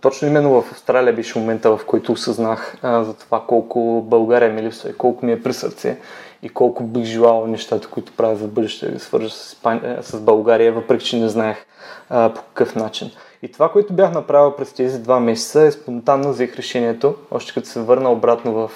точно 0.00 0.28
именно 0.28 0.62
в 0.62 0.72
Австралия 0.72 1.12
беше 1.12 1.38
момента, 1.38 1.76
в 1.76 1.80
който 1.86 2.12
осъзнах 2.12 2.76
а, 2.82 3.04
за 3.04 3.14
това 3.14 3.42
колко 3.46 4.02
България 4.06 4.52
ми 4.52 4.62
липсва 4.62 4.90
и 4.90 4.96
колко 4.96 5.26
ми 5.26 5.32
е 5.32 5.42
при 5.42 5.52
сърце 5.52 5.98
и 6.42 6.48
колко 6.48 6.82
бих 6.82 7.04
желал 7.04 7.46
нещата, 7.46 7.88
които 7.88 8.12
правя 8.12 8.36
за 8.36 8.46
бъдеще 8.46 8.90
да 8.90 9.00
свържа 9.00 9.30
с, 9.30 9.46
Испания, 9.46 9.98
с 10.02 10.20
България, 10.20 10.72
въпреки 10.72 11.04
че 11.04 11.18
не 11.18 11.28
знаех 11.28 11.66
а, 12.10 12.34
по 12.34 12.42
какъв 12.42 12.76
начин. 12.76 13.10
И 13.42 13.52
това, 13.52 13.72
което 13.72 13.92
бях 13.92 14.12
направил 14.12 14.56
през 14.56 14.72
тези 14.72 15.02
два 15.02 15.20
месеца 15.20 15.62
е 15.62 15.70
спонтанно 15.70 16.30
взех 16.30 16.56
решението, 16.56 17.14
още 17.30 17.54
като 17.54 17.68
се 17.68 17.80
върна 17.80 18.10
обратно 18.10 18.52
в, 18.52 18.70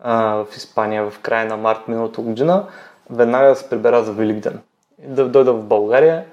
а, 0.00 0.34
в 0.34 0.56
Испания 0.56 1.10
в 1.10 1.18
края 1.18 1.46
на 1.46 1.56
март 1.56 1.88
миналата 1.88 2.20
година, 2.20 2.66
веднага 3.10 3.48
да 3.48 3.56
се 3.56 3.68
прибера 3.68 4.04
за 4.04 4.12
Великден. 4.12 4.58
Да 4.98 5.28
дойда 5.28 5.52
в 5.52 5.64
България, 5.64 6.24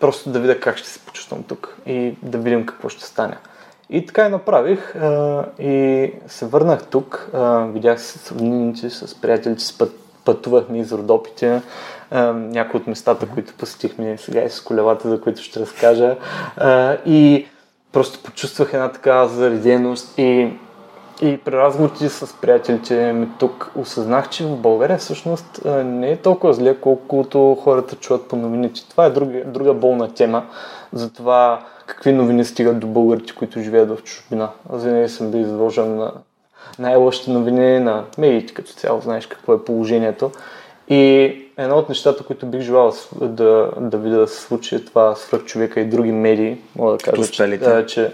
просто 0.00 0.30
да 0.30 0.40
видя 0.40 0.60
как 0.60 0.76
ще 0.76 0.88
се 0.88 1.00
почувствам 1.00 1.42
тук 1.42 1.76
и 1.86 2.14
да 2.22 2.38
видим 2.38 2.66
какво 2.66 2.88
ще 2.88 3.04
стане. 3.04 3.36
И 3.90 4.06
така 4.06 4.26
и 4.26 4.30
направих 4.30 4.94
и 5.58 6.12
се 6.26 6.46
върнах 6.46 6.86
тук, 6.86 7.30
видях 7.72 8.00
се 8.00 8.18
с 8.18 8.32
роднините, 8.32 8.90
с 8.90 9.20
приятелите, 9.20 9.62
с 9.64 9.78
път, 9.78 9.92
пътувахме 10.24 10.78
из 10.78 10.92
Родопите, 10.92 11.62
някои 12.32 12.80
от 12.80 12.86
местата, 12.86 13.28
които 13.28 13.54
посетихме 13.54 14.18
сега 14.18 14.44
и 14.44 14.50
с 14.50 14.60
колелата, 14.60 15.08
за 15.08 15.20
които 15.20 15.42
ще 15.42 15.60
разкажа. 15.60 16.16
И 17.06 17.46
просто 17.92 18.22
почувствах 18.22 18.72
една 18.72 18.92
такава 18.92 19.28
зареденост 19.28 20.18
и 20.18 20.52
и 21.22 21.38
при 21.38 21.52
разговорите 21.52 22.08
с 22.08 22.40
приятелите 22.40 23.12
ми 23.12 23.28
тук 23.38 23.70
осъзнах, 23.76 24.28
че 24.28 24.44
в 24.44 24.56
България 24.56 24.98
всъщност 24.98 25.60
не 25.84 26.10
е 26.10 26.16
толкова 26.16 26.54
зле, 26.54 26.76
колкото 26.80 27.58
хората 27.64 27.96
чуват 27.96 28.28
по 28.28 28.36
новините. 28.36 28.88
Това 28.90 29.04
е 29.04 29.10
друга, 29.10 29.44
друга 29.44 29.74
болна 29.74 30.14
тема 30.14 30.46
за 30.92 31.12
това 31.12 31.60
какви 31.86 32.12
новини 32.12 32.44
стигат 32.44 32.78
до 32.78 32.86
българите, 32.86 33.34
които 33.34 33.60
живеят 33.60 33.90
в 33.90 34.02
чужбина. 34.02 34.48
Аз 34.72 34.84
винаги 34.84 35.08
съм 35.08 35.30
бил 35.30 35.38
изложен 35.38 35.96
на 35.96 36.12
най-лошите 36.78 37.30
новини 37.30 37.80
на 37.80 38.04
медиите 38.18 38.54
като 38.54 38.72
цяло, 38.72 39.00
знаеш 39.00 39.26
какво 39.26 39.54
е 39.54 39.64
положението. 39.64 40.30
И 40.88 41.34
едно 41.56 41.76
от 41.76 41.88
нещата, 41.88 42.24
които 42.24 42.46
бих 42.46 42.60
желал 42.60 42.92
да, 43.20 43.70
да 43.80 43.98
видя 43.98 44.18
да 44.18 44.28
се 44.28 44.42
случи 44.42 44.74
е 44.74 44.84
това 44.84 45.14
свръх 45.14 45.44
човека 45.44 45.80
и 45.80 45.84
други 45.84 46.12
медии. 46.12 46.58
Мога 46.76 46.92
да 46.92 46.98
кажа, 46.98 47.86
че, 47.86 48.12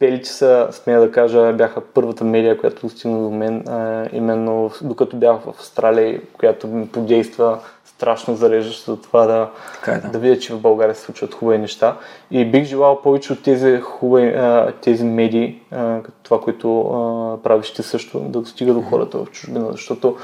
да, 0.00 0.20
че 0.22 0.30
са, 0.30 0.68
смея 0.70 1.00
да 1.00 1.12
кажа, 1.12 1.52
бяха 1.52 1.80
първата 1.80 2.24
медия, 2.24 2.58
която 2.58 2.88
стигна 2.88 3.22
до 3.22 3.30
мен, 3.30 3.68
а, 3.68 4.08
именно 4.12 4.70
докато 4.82 5.16
бях 5.16 5.40
в 5.40 5.48
Австралия, 5.48 6.20
която 6.38 6.66
ми 6.66 6.88
подейства 6.88 7.58
страшно 7.96 8.36
зареждащо 8.36 8.94
за 8.94 9.00
това 9.00 9.26
да, 9.26 9.50
е, 9.88 9.98
да. 9.98 10.08
да 10.08 10.18
видя, 10.18 10.38
че 10.38 10.54
в 10.54 10.60
България 10.60 10.94
се 10.94 11.00
случват 11.00 11.34
хубави 11.34 11.58
неща. 11.58 11.96
И 12.30 12.44
бих 12.44 12.64
желал 12.64 13.02
повече 13.02 13.32
от 13.32 13.42
тези 13.42 13.80
хубави, 13.80 14.34
тези 14.82 15.04
медии, 15.04 15.60
като 16.04 16.18
това, 16.22 16.40
което 16.40 16.68
правиш 17.44 17.72
ти 17.72 17.82
също, 17.82 18.20
да 18.20 18.40
достига 18.40 18.74
до 18.74 18.82
хората 18.82 19.18
в 19.18 19.26
чужбина, 19.30 19.68
защото 19.72 20.16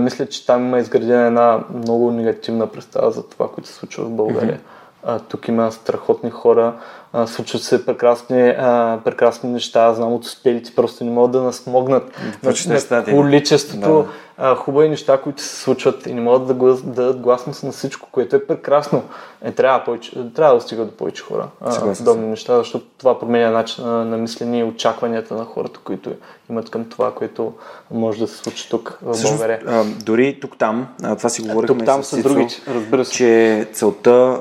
мисля, 0.00 0.26
че 0.26 0.46
там 0.46 0.66
има 0.66 0.78
изградена 0.78 1.26
една 1.26 1.60
много 1.74 2.10
негативна 2.10 2.66
представа 2.66 3.10
за 3.10 3.28
това, 3.28 3.48
което 3.48 3.68
се 3.68 3.74
случва 3.74 4.04
в 4.04 4.10
България. 4.10 4.60
А, 5.04 5.18
тук 5.18 5.48
има 5.48 5.72
страхотни 5.72 6.30
хора, 6.30 6.74
а, 7.12 7.26
случват 7.26 7.62
се 7.62 7.86
прекрасни, 7.86 8.48
а, 8.48 9.00
прекрасни 9.04 9.50
неща. 9.50 9.94
Знам 9.94 10.12
от 10.12 10.24
успелите 10.24 10.74
просто 10.74 11.04
не 11.04 11.10
могат 11.10 11.32
да 11.32 11.42
нас 11.42 11.66
могнат 11.66 12.18
на, 12.42 12.52
на 12.90 13.04
количеството 13.04 13.80
да 13.80 14.06
а, 14.36 14.54
хубави 14.54 14.88
неща, 14.88 15.20
които 15.20 15.42
се 15.42 15.56
случват 15.56 16.06
и 16.06 16.14
не 16.14 16.20
могат 16.20 16.46
да, 16.46 16.54
глас, 16.54 16.82
да 16.82 16.92
дадат 16.92 17.20
гласност 17.20 17.62
на 17.62 17.72
всичко, 17.72 18.08
което 18.12 18.36
е 18.36 18.46
прекрасно. 18.46 19.02
Е, 19.42 19.52
трябва, 19.52 19.84
повече, 19.84 20.32
трябва 20.34 20.54
да 20.54 20.60
стига 20.60 20.84
до 20.84 20.92
повече 20.92 21.22
хора. 21.22 21.48
А, 21.60 21.94
подобни 21.94 22.26
неща, 22.26 22.58
защото 22.58 22.86
това 22.98 23.18
променя 23.18 23.50
начин 23.50 23.84
на, 23.84 24.04
на 24.04 24.16
мислене 24.16 24.58
и 24.58 24.64
очакванията 24.64 25.34
на 25.34 25.44
хората, 25.44 25.80
които 25.84 26.12
имат 26.50 26.70
към 26.70 26.84
това, 26.84 27.14
което 27.14 27.52
може 27.90 28.18
да 28.18 28.28
се 28.28 28.36
случи 28.36 28.70
тук 28.70 28.98
в 29.02 29.22
България. 29.22 29.60
А, 29.66 29.84
дори 30.04 30.40
тук-там, 30.40 30.88
а, 31.02 31.16
това 31.16 31.28
си 31.28 31.42
говорихме 31.42 31.76
тук, 31.76 31.84
там 31.84 32.02
са 32.02 32.22
други, 32.22 32.46
разбира 32.68 33.04
се. 33.04 33.12
че 33.12 33.68
целта, 33.72 34.38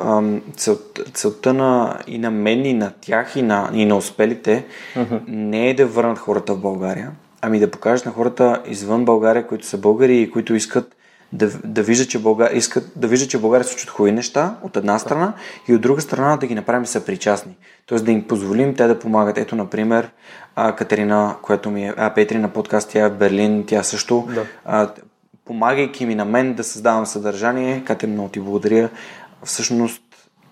цел, 0.55 0.77
целта 1.13 1.53
на, 1.53 1.99
и 2.07 2.17
на 2.17 2.31
мен, 2.31 2.65
и 2.65 2.73
на 2.73 2.91
тях, 3.01 3.35
и 3.35 3.41
на, 3.41 3.69
и 3.73 3.85
на 3.85 3.97
успелите 3.97 4.65
не 5.27 5.69
е 5.69 5.73
да 5.73 5.85
върнат 5.85 6.19
хората 6.19 6.53
в 6.53 6.57
България, 6.57 7.11
Ами 7.41 7.59
да 7.59 7.71
покажеш 7.71 8.05
на 8.05 8.11
хората 8.11 8.61
извън 8.67 9.05
България, 9.05 9.47
които 9.47 9.65
са 9.65 9.77
българи 9.77 10.21
и 10.21 10.31
които 10.31 10.53
искат 10.55 10.95
да, 11.33 11.49
да 11.63 11.83
вижда, 11.83 12.05
че 12.05 12.19
България, 12.19 12.57
искат 12.57 12.91
да 12.95 13.07
вижда, 13.07 13.27
че 13.27 13.37
България 13.37 13.65
случват 13.65 13.89
хубави 13.89 14.11
неща 14.11 14.55
от 14.63 14.77
една 14.77 14.99
страна 14.99 15.33
и 15.67 15.73
от 15.75 15.81
друга 15.81 16.01
страна 16.01 16.37
да 16.37 16.47
ги 16.47 16.55
направим 16.55 16.85
съпричастни. 16.85 17.57
Тоест 17.85 18.05
да 18.05 18.11
им 18.11 18.27
позволим 18.27 18.75
те 18.75 18.87
да 18.87 18.99
помагат. 18.99 19.37
Ето, 19.37 19.55
например, 19.55 20.09
а, 20.55 20.75
Катерина, 20.75 21.35
която 21.41 21.69
ми 21.69 21.87
е, 21.87 21.93
а, 21.97 22.13
Петри 22.13 22.37
на 22.37 22.49
подкаст, 22.49 22.89
тя 22.89 23.05
е 23.05 23.09
в 23.09 23.17
Берлин, 23.17 23.63
тя 23.67 23.83
също, 23.83 24.27
Да. 24.35 24.45
а, 24.65 24.89
помагайки 25.45 26.05
ми 26.05 26.15
на 26.15 26.25
мен 26.25 26.53
да 26.53 26.63
създавам 26.63 27.05
съдържание, 27.05 27.83
Катерина, 27.85 28.13
много 28.13 28.29
ти 28.29 28.39
благодаря, 28.39 28.89
всъщност 29.43 30.03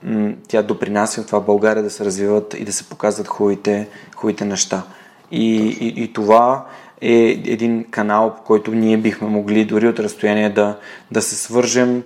м- 0.04 0.34
тя 0.48 0.62
допринася 0.62 1.22
в 1.22 1.26
това 1.26 1.40
България 1.40 1.84
да 1.84 1.90
се 1.90 2.06
развиват 2.06 2.56
и 2.60 2.66
да 2.66 2.74
се 2.74 2.90
показват 2.90 3.28
хубавите, 3.28 3.88
хубавите 4.16 4.46
неща. 4.46 4.84
И, 5.32 5.56
и, 5.68 6.04
и 6.04 6.14
това 6.14 6.66
е 7.02 7.42
един 7.46 7.86
канал, 7.92 8.36
по 8.36 8.42
който 8.44 8.72
ние 8.72 8.98
бихме 8.98 9.28
могли 9.28 9.66
дори 9.66 9.88
от 9.88 10.00
разстояние 10.00 10.50
да, 10.50 10.76
да 11.12 11.22
се 11.22 11.36
свържем 11.36 12.04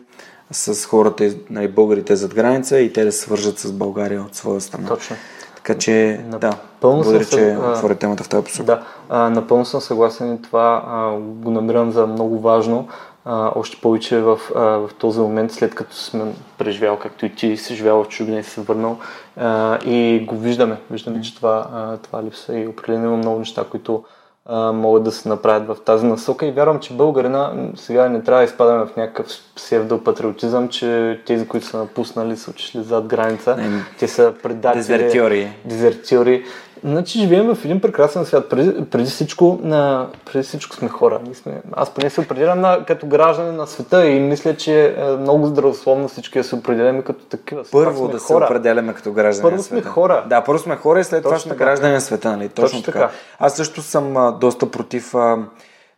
с 0.52 0.86
хората, 0.86 1.36
нали, 1.50 1.68
българите 1.68 2.16
зад 2.16 2.36
граница 2.36 2.80
и 2.80 2.94
те 2.94 3.04
да 3.04 3.12
се 3.12 3.20
свържат 3.20 3.60
с 3.60 3.72
България 3.72 4.22
от 4.22 4.36
своя 4.36 4.62
страна. 4.62 4.88
Точно. 4.88 5.16
Така 5.56 5.80
че, 5.80 6.22
да, 6.28 6.48
Напълно 6.48 7.04
съм 7.04 7.14
благодаря, 7.14 7.30
че 7.30 7.58
отворя 7.72 7.96
темата 7.96 8.24
в 8.24 8.30
тази 8.30 8.44
посока. 8.44 8.64
Да, 8.64 8.84
а, 9.10 9.30
напълно 9.30 9.66
съм 9.66 9.82
съгласен 9.82 10.34
и 10.34 10.41
това 10.41 10.84
а, 10.88 11.12
го 11.20 11.52
намирам 11.52 11.91
за 11.91 12.08
много 12.08 12.39
важно. 12.39 12.88
А, 13.26 13.52
още 13.56 13.78
повече 13.82 14.22
в, 14.22 14.39
а, 14.56 14.60
в 14.62 14.89
този 14.98 15.20
момент, 15.20 15.52
след 15.52 15.76
като 15.76 15.96
сме 15.96 16.34
преживял, 16.58 16.98
както 16.98 17.26
и 17.26 17.36
ти 17.36 17.58
си 17.58 17.76
живял 17.76 18.04
в 18.04 18.08
чужбина 18.08 18.39
и 18.39 18.44
се 18.44 18.62
върнал 18.62 18.98
а, 19.38 19.80
и 19.86 20.26
го 20.28 20.38
виждаме. 20.38 20.78
Виждаме, 20.91 21.22
че 21.22 21.36
това, 21.36 21.68
а, 21.74 21.98
това 21.98 22.24
липсва 22.24 22.60
и 22.60 22.68
определено 22.68 23.18
много 23.18 23.39
неща, 23.39 23.66
които 23.72 24.04
а, 24.46 24.72
могат 24.72 25.04
да 25.04 25.12
се 25.12 25.30
направят 25.30 25.68
в 25.68 25.84
тази 25.86 26.06
насока 26.06 26.46
и 26.46 26.52
вярвам, 26.52 26.80
че 26.80 26.94
българина 26.94 27.54
сега 27.76 28.10
не 28.10 28.24
трябва 28.24 28.41
да 28.41 28.46
изпадаме 28.46 28.86
в 28.86 28.96
някакъв 28.96 29.28
псевдопатриотизъм, 29.56 30.70
че 30.70 31.22
тези, 31.26 31.48
които 31.48 31.66
са 31.66 31.78
напуснали, 31.78 32.38
са 32.38 32.52
отишли 32.52 32.84
зад 32.84 33.06
граница, 33.06 33.56
Не, 33.58 33.70
те 34.00 34.08
са 34.08 34.34
предатели, 34.44 34.80
Дезертьори. 34.80 35.58
дезертьори. 35.66 36.44
Значи 36.86 37.19
живеем 37.19 37.55
в 37.55 37.65
един 37.65 37.81
прекрасен 37.81 38.25
свят. 38.25 38.49
Преди, 38.49 38.86
преди, 38.86 39.05
всичко, 39.09 39.59
на, 39.63 40.07
преди 40.25 40.43
всичко 40.43 40.75
сме 40.75 40.89
хора. 40.89 41.19
Ние 41.23 41.34
сме, 41.34 41.61
аз 41.71 41.89
поне 41.89 42.09
се 42.09 42.21
определям 42.21 42.61
на, 42.61 42.86
като 42.88 43.07
гражданин 43.07 43.55
на 43.55 43.67
света 43.67 44.07
и 44.07 44.19
мисля, 44.19 44.55
че 44.57 44.95
е 44.97 45.03
много 45.03 45.47
здравословно 45.47 46.07
всички 46.07 46.38
да 46.39 46.43
се 46.43 46.55
определяме 46.55 47.01
като 47.01 47.25
такива. 47.25 47.63
Първо 47.71 47.97
сме 48.03 48.13
да 48.13 48.19
се 48.19 48.34
хора. 48.34 48.45
определяме 48.45 48.93
като 48.93 49.11
граждани 49.11 49.41
Първо 49.43 49.57
на 49.57 49.63
сме 49.63 49.77
света. 49.77 49.89
хора. 49.89 50.25
Да, 50.29 50.43
първо 50.43 50.59
сме 50.59 50.75
хора 50.75 50.99
и 50.99 51.03
след 51.03 51.23
това 51.23 51.39
сме 51.39 51.49
така. 51.51 51.65
граждани 51.65 51.93
на 51.93 52.01
света, 52.01 52.31
нали? 52.38 52.49
Точно, 52.49 52.63
Точно 52.79 52.81
така. 52.93 52.99
така. 52.99 53.11
Аз 53.39 53.55
също 53.55 53.81
съм 53.81 54.17
а, 54.17 54.31
доста 54.31 54.71
против, 54.71 55.15
а, 55.15 55.38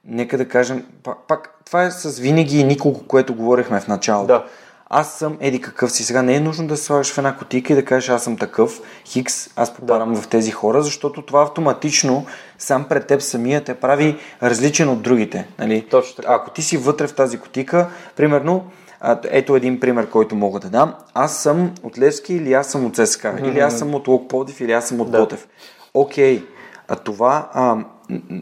нека 0.05 0.37
да 0.37 0.47
кажем, 0.47 0.85
пак, 1.03 1.17
пак, 1.27 1.59
това 1.65 1.83
е 1.83 1.91
с 1.91 2.19
винаги 2.19 2.59
и 2.59 2.63
николко, 2.63 3.07
което 3.07 3.35
говорихме 3.35 3.79
в 3.79 3.87
началото. 3.87 4.27
Да. 4.27 4.43
Аз 4.97 5.13
съм 5.13 5.37
еди 5.39 5.61
какъв 5.61 5.91
си. 5.91 6.03
Сега 6.03 6.21
не 6.21 6.35
е 6.35 6.39
нужно 6.39 6.67
да 6.67 6.77
се 6.77 6.83
слагаш 6.83 7.13
в 7.13 7.17
една 7.17 7.37
котика 7.37 7.73
и 7.73 7.75
да 7.75 7.85
кажеш 7.85 8.09
аз 8.09 8.23
съм 8.23 8.37
такъв, 8.37 8.81
хикс, 9.05 9.49
аз 9.55 9.73
попадам 9.73 10.15
в 10.15 10.27
тези 10.27 10.51
хора, 10.51 10.81
защото 10.81 11.21
това 11.21 11.43
автоматично 11.43 12.25
сам 12.57 12.85
пред 12.89 13.07
теб 13.07 13.21
самия 13.21 13.63
те 13.63 13.73
прави 13.73 14.17
различен 14.43 14.89
от 14.89 15.01
другите. 15.01 15.47
Нали? 15.59 15.87
Точно 15.89 16.15
така. 16.15 16.33
Ако 16.33 16.49
ти 16.49 16.61
си 16.61 16.77
вътре 16.77 17.07
в 17.07 17.15
тази 17.15 17.37
котика, 17.37 17.89
примерно, 18.15 18.65
ето 19.23 19.55
един 19.55 19.79
пример, 19.79 20.09
който 20.09 20.35
мога 20.35 20.59
да 20.59 20.69
дам. 20.69 20.93
Аз 21.13 21.37
съм 21.37 21.71
от 21.83 21.99
Левски 21.99 22.33
или 22.33 22.53
аз 22.53 22.67
съм 22.67 22.85
от 22.85 22.95
ССК, 22.95 23.27
или 23.43 23.59
аз 23.59 23.79
съм 23.79 23.95
от 23.95 24.07
Лок 24.07 24.29
Пловдив, 24.29 24.61
или 24.61 24.71
аз 24.71 24.87
съм 24.87 25.01
от 25.01 25.11
Да. 25.11 25.19
Ботев. 25.19 25.47
Окей, 25.93 26.43
а 26.87 26.95
това 26.95 27.49
а, 27.53 27.77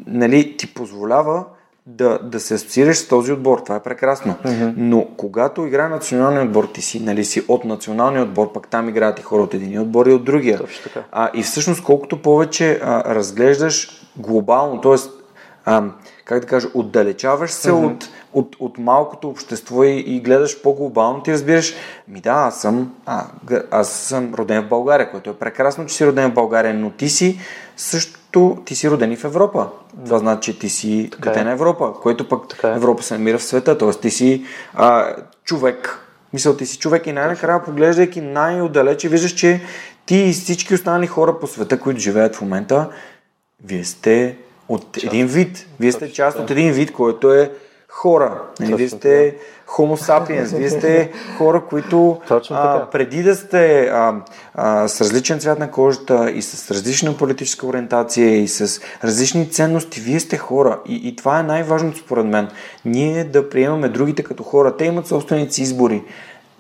нали, 0.07 0.57
ти 0.57 0.73
позволява 0.73 1.45
да, 1.85 2.19
да 2.19 2.39
се 2.39 2.53
асоциираш 2.53 2.97
с 2.97 3.07
този 3.07 3.31
отбор. 3.31 3.59
Това 3.59 3.75
е 3.75 3.83
прекрасно. 3.83 4.35
Но 4.77 5.07
когато 5.17 5.65
играе 5.65 5.89
националния 5.89 6.43
отбор, 6.43 6.65
ти 6.73 6.81
си, 6.81 6.99
нали, 6.99 7.25
си 7.25 7.43
от 7.47 7.65
националния 7.65 8.23
отбор, 8.23 8.53
пък 8.53 8.67
там 8.67 8.89
играят 8.89 9.19
и 9.19 9.21
хора 9.21 9.43
от 9.43 9.53
един 9.53 9.81
отбор 9.81 10.05
и 10.05 10.13
от 10.13 10.25
другия. 10.25 10.57
Точно 10.57 10.83
така. 10.83 11.05
А, 11.11 11.29
и 11.33 11.43
всъщност, 11.43 11.83
колкото 11.83 12.21
повече 12.21 12.79
а, 12.83 13.15
разглеждаш 13.15 14.07
глобално, 14.15 14.81
т.е. 14.81 14.95
Как 16.25 16.39
да 16.39 16.47
кажа, 16.47 16.67
отдалечаваш 16.73 17.51
се 17.51 17.71
от, 17.71 18.09
от, 18.33 18.55
от 18.59 18.77
малкото 18.77 19.29
общество 19.29 19.83
и, 19.83 19.99
и 19.99 20.19
гледаш 20.19 20.61
по-глобално, 20.61 21.23
ти 21.23 21.33
разбираш, 21.33 21.73
ми 22.07 22.21
да, 22.21 22.31
аз 22.31 22.61
съм, 22.61 22.93
а, 23.05 23.25
аз 23.71 23.89
съм 23.89 24.33
роден 24.33 24.63
в 24.63 24.69
България, 24.69 25.11
което 25.11 25.29
е 25.29 25.33
прекрасно, 25.33 25.85
че 25.85 25.95
си 25.95 26.05
роден 26.05 26.31
в 26.31 26.33
България, 26.33 26.73
но 26.73 26.89
ти 26.89 27.09
си 27.09 27.39
също, 27.77 28.19
ти 28.65 28.75
си 28.75 28.89
роден 28.89 29.11
и 29.11 29.15
в 29.15 29.23
Европа. 29.23 29.67
Това 30.05 30.19
значи, 30.19 30.53
че 30.53 30.59
ти 30.59 30.69
си 30.69 31.09
Така 31.11 31.29
дете 31.29 31.39
е. 31.39 31.43
на 31.43 31.51
Европа, 31.51 31.93
което 32.01 32.29
пък 32.29 32.47
Така 32.47 32.69
е. 32.71 32.75
Европа 32.75 33.03
се 33.03 33.17
намира 33.17 33.37
в 33.37 33.43
света, 33.43 33.77
т.е. 33.77 33.91
ти 33.91 34.09
си 34.09 34.43
а, 34.73 35.15
човек. 35.43 35.99
Мисъл, 36.33 36.57
ти 36.57 36.65
си 36.65 36.77
човек 36.77 37.07
и 37.07 37.11
най-накрая, 37.11 37.63
поглеждайки 37.63 38.21
най-отдалече, 38.21 39.09
виждаш, 39.09 39.31
че 39.31 39.61
ти 40.05 40.15
и 40.15 40.33
всички 40.33 40.73
останали 40.73 41.07
хора 41.07 41.39
по 41.39 41.47
света, 41.47 41.79
които 41.79 41.99
живеят 41.99 42.35
в 42.35 42.41
момента, 42.41 42.89
вие 43.65 43.83
сте 43.83 44.37
от 44.69 45.03
един 45.03 45.27
вид. 45.27 45.67
Вие 45.79 45.91
сте 45.91 46.13
част 46.13 46.39
от 46.39 46.51
един 46.51 46.71
вид, 46.71 46.91
който 46.91 47.33
е 47.33 47.51
хора. 47.95 48.41
Нали, 48.59 48.75
вие 48.75 48.89
сте 48.89 49.35
homo 49.67 49.95
sapiens, 49.95 50.57
вие 50.57 50.69
сте 50.69 51.11
хора, 51.37 51.63
които 51.69 52.21
а, 52.49 52.85
преди 52.91 53.23
да 53.23 53.35
сте 53.35 53.85
а, 53.87 54.15
а, 54.55 54.87
с 54.87 55.01
различен 55.01 55.39
цвят 55.39 55.59
на 55.59 55.71
кожата 55.71 56.31
и 56.31 56.41
с 56.41 56.71
различна 56.71 57.17
политическа 57.17 57.67
ориентация 57.67 58.37
и 58.37 58.47
с 58.47 58.81
различни 59.03 59.49
ценности, 59.49 59.99
вие 59.99 60.19
сте 60.19 60.37
хора. 60.37 60.79
И, 60.85 61.07
и 61.07 61.15
това 61.15 61.39
е 61.39 61.43
най-важното 61.43 61.97
според 61.97 62.25
мен. 62.25 62.47
Ние 62.85 63.23
да 63.23 63.49
приемаме 63.49 63.89
другите 63.89 64.23
като 64.23 64.43
хора. 64.43 64.77
Те 64.77 64.85
имат 64.85 65.07
собственици 65.07 65.61
избори. 65.61 66.03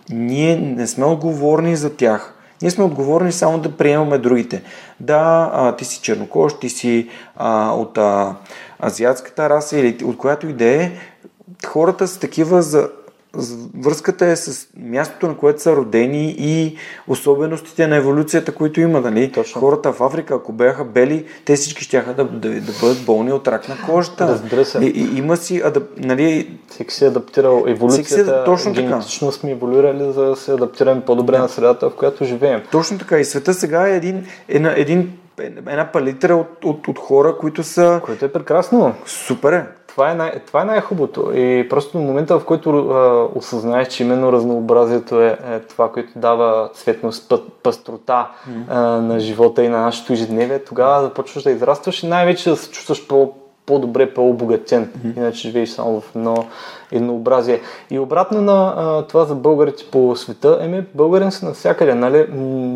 Ние 0.09 0.55
не 0.55 0.87
сме 0.87 1.05
отговорни 1.05 1.75
за 1.75 1.95
тях. 1.95 2.33
Ние 2.61 2.71
сме 2.71 2.83
отговорни 2.83 3.31
само 3.31 3.57
да 3.59 3.77
приемаме 3.77 4.17
другите. 4.17 4.61
Да, 4.99 5.51
а, 5.53 5.75
ти 5.75 5.85
си 5.85 5.99
чернокож, 6.01 6.53
ти 6.59 6.69
си 6.69 7.09
а, 7.35 7.71
от 7.71 7.97
а, 7.97 8.35
азиатската 8.83 9.49
раса 9.49 9.77
или 9.77 10.03
от 10.03 10.17
която 10.17 10.47
и 10.47 10.53
да 10.53 10.65
е, 10.65 10.91
хората 11.65 12.07
са 12.07 12.19
такива 12.19 12.61
за, 12.61 12.89
връзката 13.83 14.25
е 14.25 14.35
с 14.35 14.67
мястото, 14.77 15.27
на 15.27 15.37
което 15.37 15.61
са 15.61 15.75
родени 15.75 16.35
и 16.37 16.77
особеностите 17.07 17.87
на 17.87 17.95
еволюцията, 17.95 18.51
които 18.51 18.81
има. 18.81 19.01
Нали? 19.01 19.31
Точно. 19.31 19.61
Хората 19.61 19.91
в 19.93 20.01
Африка, 20.01 20.35
ако 20.35 20.51
бяха 20.51 20.83
бели, 20.83 21.25
те 21.45 21.55
всички 21.55 21.83
ще 21.83 22.01
да, 22.01 22.13
да, 22.13 22.49
да 22.61 22.71
бъдат 22.81 23.05
болни 23.05 23.33
от 23.33 23.47
рак 23.47 23.69
на 23.69 23.77
кожата. 23.85 24.27
Разбира 24.27 24.65
се. 24.65 24.77
И, 24.77 24.87
и, 24.87 25.17
има 25.17 25.37
си, 25.37 25.61
адап, 25.65 25.83
нали, 25.97 26.57
Всеки 26.69 26.93
си 26.93 27.05
е 27.05 27.07
адаптирал 27.07 27.63
еволюцията. 27.67 28.05
Всеки 28.05 28.23
си 28.23 28.29
е- 28.29 28.43
точно 28.45 28.73
така. 28.73 28.87
генетично 28.87 29.31
сме 29.31 29.51
еволюирали, 29.51 30.11
за 30.11 30.25
да 30.25 30.35
се 30.35 30.51
адаптираме 30.51 31.01
по-добре 31.01 31.37
на 31.37 31.49
средата, 31.49 31.89
в 31.89 31.95
която 31.95 32.25
живеем. 32.25 32.61
Точно 32.71 32.97
така. 32.97 33.19
И 33.19 33.25
света 33.25 33.53
сега 33.53 33.87
е 33.87 33.95
един, 33.95 34.25
една, 34.47 34.73
един, 34.77 35.13
една 35.39 35.89
палитра 35.93 36.35
от, 36.35 36.65
от, 36.65 36.87
от 36.87 36.99
хора, 36.99 37.37
които 37.37 37.63
са 37.63 38.01
Което 38.05 38.25
е 38.25 38.31
прекрасно. 38.31 38.93
супер. 39.05 39.53
Е. 39.53 39.65
Това 39.93 40.11
е, 40.11 40.15
най- 40.15 40.39
това 40.39 40.61
е 40.61 40.65
най-хубавото. 40.65 41.31
И 41.35 41.69
просто 41.69 41.97
в 41.97 42.01
момента, 42.01 42.39
в 42.39 42.45
който 42.45 42.69
а, 42.69 43.27
осъзнаеш, 43.35 43.87
че 43.87 44.03
именно 44.03 44.31
разнообразието 44.31 45.21
е, 45.21 45.37
е 45.51 45.59
това, 45.59 45.91
което 45.91 46.09
дава 46.15 46.69
цветност, 46.73 47.29
път, 47.29 47.43
пъстрота 47.63 48.27
а, 48.69 48.79
на 48.81 49.19
живота 49.19 49.63
и 49.63 49.69
на 49.69 49.81
нашето 49.81 50.13
ежедневие, 50.13 50.59
тогава 50.59 51.03
започваш 51.03 51.43
да 51.43 51.51
израстваш 51.51 52.03
и 52.03 52.07
най-вече 52.07 52.49
да 52.49 52.55
се 52.55 52.71
чувстваш 52.71 53.07
по, 53.07 53.33
по-добре, 53.65 54.13
по-обогатен. 54.13 54.91
Иначе 55.17 55.47
живееш 55.47 55.69
само 55.69 56.01
в 56.01 56.15
едно 56.15 56.45
еднообразие. 56.91 57.59
И 57.91 57.99
обратно 57.99 58.41
на 58.41 58.73
а, 58.77 59.01
това 59.07 59.25
за 59.25 59.35
българите 59.35 59.83
по 59.91 60.15
света, 60.15 60.57
еми, 60.61 60.83
българин 60.93 61.31
са 61.31 61.45
навсякъде, 61.45 61.93
нали? 61.95 62.27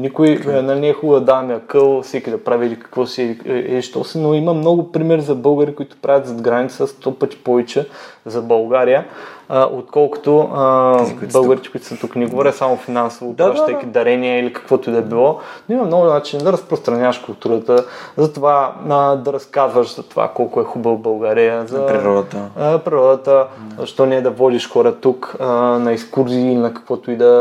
Никой 0.01 0.39
е, 0.47 0.61
нали, 0.61 0.79
не 0.79 0.89
е 0.89 0.93
хубаво 0.93 1.19
да 1.19 1.25
даваме 1.25 1.53
акъл, 1.53 2.01
всеки 2.01 2.31
да 2.31 2.43
прави 2.43 2.67
или 2.67 2.79
какво 2.79 3.05
си, 3.05 3.39
е, 3.45 3.77
е, 3.77 3.81
що 3.81 4.03
си, 4.03 4.17
но 4.17 4.33
има 4.33 4.53
много 4.53 4.91
примери 4.91 5.21
за 5.21 5.35
българи, 5.35 5.75
които 5.75 5.97
правят 6.01 6.27
зад 6.27 6.41
граница 6.41 6.87
сто 6.87 7.19
пъти 7.19 7.37
повече 7.37 7.87
за 8.25 8.41
България, 8.41 9.05
а, 9.49 9.67
отколкото 9.71 10.49
а, 10.55 10.97
Тези, 10.97 11.17
които 11.17 11.31
са 11.31 11.39
българите, 11.39 11.71
които 11.71 11.85
са 11.87 11.97
тук. 11.97 12.15
Не 12.15 12.25
говоря 12.25 12.53
само 12.53 12.77
финансово, 12.77 13.33
Да, 13.33 13.43
да, 13.45 13.51
пращайки 13.51 13.85
да. 13.85 13.91
дарения 13.91 14.39
или 14.39 14.53
каквото 14.53 14.89
и 14.89 14.93
да 14.93 14.99
е 14.99 15.01
било, 15.01 15.39
но 15.69 15.75
има 15.75 15.85
много 15.85 16.05
начин 16.05 16.39
да 16.39 16.51
разпространяваш 16.53 17.17
културата, 17.17 17.85
за 18.17 18.33
това 18.33 18.73
а, 18.89 19.15
да 19.15 19.33
разказваш 19.33 19.95
за 19.95 20.03
това 20.03 20.27
колко 20.27 20.61
е 20.61 20.63
хубава 20.63 20.95
България, 20.95 21.65
за 21.67 21.85
природата. 21.85 22.37
а, 22.59 22.79
природата, 22.79 23.45
защо 23.79 24.05
не 24.05 24.21
да 24.21 24.29
водиш 24.31 24.69
хора 24.69 24.95
тук 24.95 25.35
а, 25.39 25.45
на 25.55 25.91
екскурзии 25.91 26.51
или 26.51 26.55
на 26.55 26.73
каквото 26.73 27.11
и 27.11 27.17
да, 27.17 27.33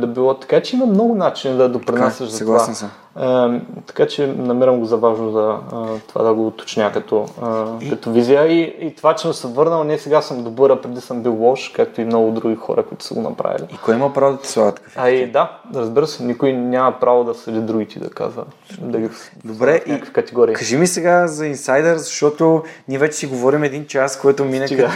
да 0.00 0.06
било. 0.06 0.34
Така 0.34 0.62
че 0.62 0.76
има 0.76 0.86
много 0.86 1.14
начини 1.14 1.56
да 1.56 1.68
допринасяш 1.68 2.28
за 2.28 2.38
това. 2.44 2.58
съгласен 2.58 2.74
съм. 2.74 2.90
А, 3.14 3.60
така 3.86 4.06
че 4.06 4.26
намирам 4.26 4.78
го 4.78 4.84
за 4.84 4.96
важно 4.96 5.32
да, 5.32 5.58
а, 5.72 5.86
това 6.08 6.22
да 6.22 6.34
го 6.34 6.46
уточня 6.46 6.92
като, 6.92 7.26
и... 7.80 7.90
като 7.90 8.12
визия. 8.12 8.46
И, 8.46 8.76
и 8.80 8.94
това, 8.94 9.14
че 9.14 9.22
съм 9.22 9.32
се 9.32 9.46
върнал, 9.46 9.84
не 9.84 9.98
сега 9.98 10.22
съм 10.22 10.44
добър, 10.44 10.70
а 10.70 10.80
преди 10.80 11.00
съм 11.00 11.22
бил 11.22 11.34
лош, 11.34 11.72
както 11.76 12.00
и 12.00 12.04
много 12.04 12.30
други 12.30 12.56
хора, 12.56 12.82
които 12.82 13.04
са 13.04 13.14
го 13.14 13.20
направили. 13.20 13.66
И 13.72 13.76
кой 13.76 13.94
има 13.94 14.12
право 14.12 14.32
да 14.32 14.38
ти 14.38 14.48
слага 14.48 14.72
такъв? 14.72 14.92
А 14.96 15.10
и 15.10 15.30
да, 15.30 15.58
разбира 15.74 16.06
се, 16.06 16.24
никой 16.24 16.52
няма 16.52 17.00
право 17.00 17.24
да 17.24 17.34
съди 17.34 17.60
другите 17.60 17.98
да 17.98 18.10
казва. 18.10 18.44
Да 18.78 18.98
ги 18.98 19.08
Добре, 19.44 19.80
и 19.86 20.00
категории. 20.00 20.54
кажи 20.54 20.76
ми 20.76 20.86
сега 20.86 21.26
за 21.26 21.46
инсайдър, 21.46 21.96
защото 21.96 22.62
ние 22.88 22.98
вече 22.98 23.16
си 23.16 23.26
говорим 23.26 23.64
един 23.64 23.86
час, 23.86 24.20
което 24.20 24.44
мине, 24.44 24.68
като, 24.68 24.90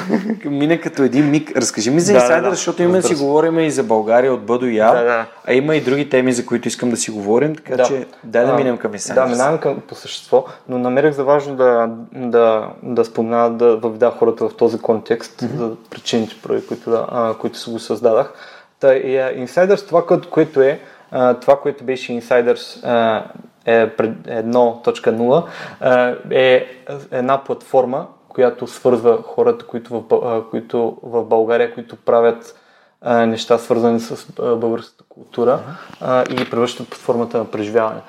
мине 0.50 0.80
като 0.80 1.02
един 1.02 1.30
миг. 1.30 1.56
Разкажи 1.56 1.90
ми 1.90 2.00
за 2.00 2.12
да, 2.12 2.18
инсайдър, 2.18 2.42
да, 2.42 2.50
да, 2.50 2.54
защото 2.54 2.82
имаме 2.82 3.00
да 3.00 3.08
си 3.08 3.14
говорим 3.14 3.58
и 3.58 3.70
за 3.70 3.82
България 3.82 4.34
от 4.34 4.42
Бъдо 4.42 4.66
и 4.66 4.76
Я, 4.76 4.92
да, 4.92 5.04
да. 5.04 5.26
а 5.44 5.54
има 5.54 5.76
и 5.76 5.80
други 5.80 6.08
теми, 6.08 6.32
за 6.32 6.46
които 6.46 6.68
искам 6.68 6.90
да 6.90 6.96
си 6.96 7.10
говорим, 7.10 7.56
така 7.56 7.76
да. 7.76 7.82
че 7.82 8.05
дай 8.24 8.46
да 8.46 8.54
минем 8.54 8.78
към 8.78 8.94
инсайдър. 8.94 9.22
Да, 9.22 9.28
минавам 9.28 9.58
към 9.58 9.80
по 9.80 9.94
същество, 9.94 10.44
но 10.68 10.78
намерих 10.78 11.12
за 11.12 11.24
важно 11.24 11.56
да, 11.56 11.90
да, 12.12 12.68
да 12.82 13.04
спомена, 13.04 13.50
да 13.50 13.76
въведа 13.76 14.10
хората 14.18 14.48
в 14.48 14.56
този 14.56 14.78
контекст 14.78 15.40
mm-hmm. 15.40 15.56
за 15.56 15.76
причините, 15.90 16.34
поради 16.42 16.66
които, 16.66 16.90
да, 16.90 17.06
а, 17.10 17.34
които 17.34 17.58
се 17.58 17.70
го 17.70 17.78
създадах. 17.78 18.32
Та, 18.80 18.94
и, 18.94 19.16
Insiders, 19.46 19.86
това, 19.88 20.06
което 20.30 20.62
е, 20.62 20.80
а, 21.10 21.34
това, 21.34 21.60
което 21.60 21.84
беше 21.84 22.12
Insiders 22.12 22.84
а, 22.84 23.24
е 23.64 23.96
1.0, 23.96 25.44
е 26.30 26.66
една 27.10 27.44
платформа, 27.44 28.06
която 28.28 28.66
свързва 28.66 29.22
хората, 29.22 29.66
които 29.66 30.04
в, 30.10 30.44
които 30.50 30.98
в 31.02 31.24
България, 31.24 31.74
които 31.74 31.96
правят 31.96 32.54
неща 33.04 33.58
свързани 33.58 34.00
с 34.00 34.26
българската 34.56 35.04
култура 35.08 35.60
и 36.30 36.34
ги 36.34 36.50
превръщат 36.50 36.88
под 36.88 36.98
формата 36.98 37.38
на 37.38 37.50
преживяване. 37.50 38.00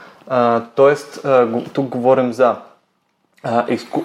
тоест, 0.76 1.28
тук 1.74 1.88
говорим 1.88 2.34
за 2.34 2.56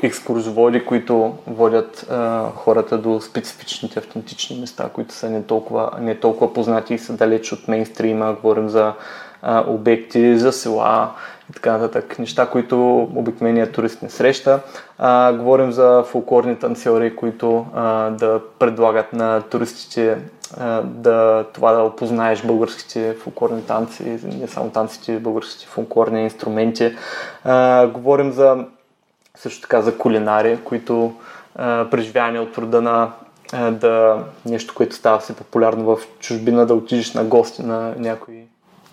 екскурзоводи, 0.03 0.85
които 0.85 1.35
водят 1.47 2.07
а, 2.11 2.49
хората 2.55 2.99
до 2.99 3.21
специфичните 3.21 3.99
автентични 3.99 4.61
места, 4.61 4.89
които 4.93 5.15
са 5.15 5.31
не 5.31 5.43
толкова, 5.43 5.91
не 6.01 6.15
толкова 6.15 6.53
познати 6.53 6.95
и 6.95 6.99
са 6.99 7.13
далеч 7.13 7.53
от 7.53 7.69
мейнстрима. 7.69 8.37
Говорим 8.43 8.69
за 8.69 8.93
а, 9.43 9.65
обекти, 9.67 10.39
за 10.39 10.53
села 10.53 11.11
и 11.51 11.53
така 11.53 11.73
нататък. 11.73 12.19
Неща, 12.19 12.47
които 12.47 13.09
обикновеният 13.15 13.73
турист 13.73 14.03
не 14.03 14.11
среща. 14.11 14.61
А, 14.99 15.33
говорим 15.33 15.73
за 15.73 16.05
фолклорни 16.07 16.57
танцори, 16.57 17.17
които 17.17 17.67
а, 17.75 18.11
да 18.11 18.41
предлагат 18.59 19.13
на 19.13 19.41
туристите 19.41 20.13
а, 20.13 20.19
да, 20.85 21.45
това 21.53 21.73
да 21.73 21.83
опознаеш 21.83 22.43
българските 22.43 23.15
фолклорни 23.15 23.63
танци, 23.63 24.19
не 24.25 24.49
само 24.49 24.71
танците, 24.71 25.19
българските 25.19 25.67
фолклорни 25.67 26.23
инструменти. 26.23 26.97
А, 27.45 27.87
говорим 27.87 28.33
за 28.33 28.65
също 29.35 29.61
така 29.61 29.83
за 29.83 29.99
кулинари, 29.99 30.59
които 30.65 31.15
а, 31.57 31.89
от 32.41 32.59
рода 32.59 32.83
на 32.83 33.11
да, 33.71 34.25
нещо, 34.47 34.75
което 34.75 34.97
става 34.97 35.19
все 35.19 35.37
популярно 35.37 35.97
в 35.97 35.99
чужбина, 36.19 36.67
да 36.67 36.75
отидеш 36.75 37.15
на 37.15 37.25
гости 37.25 37.63
на 37.63 37.95
някой 37.99 38.45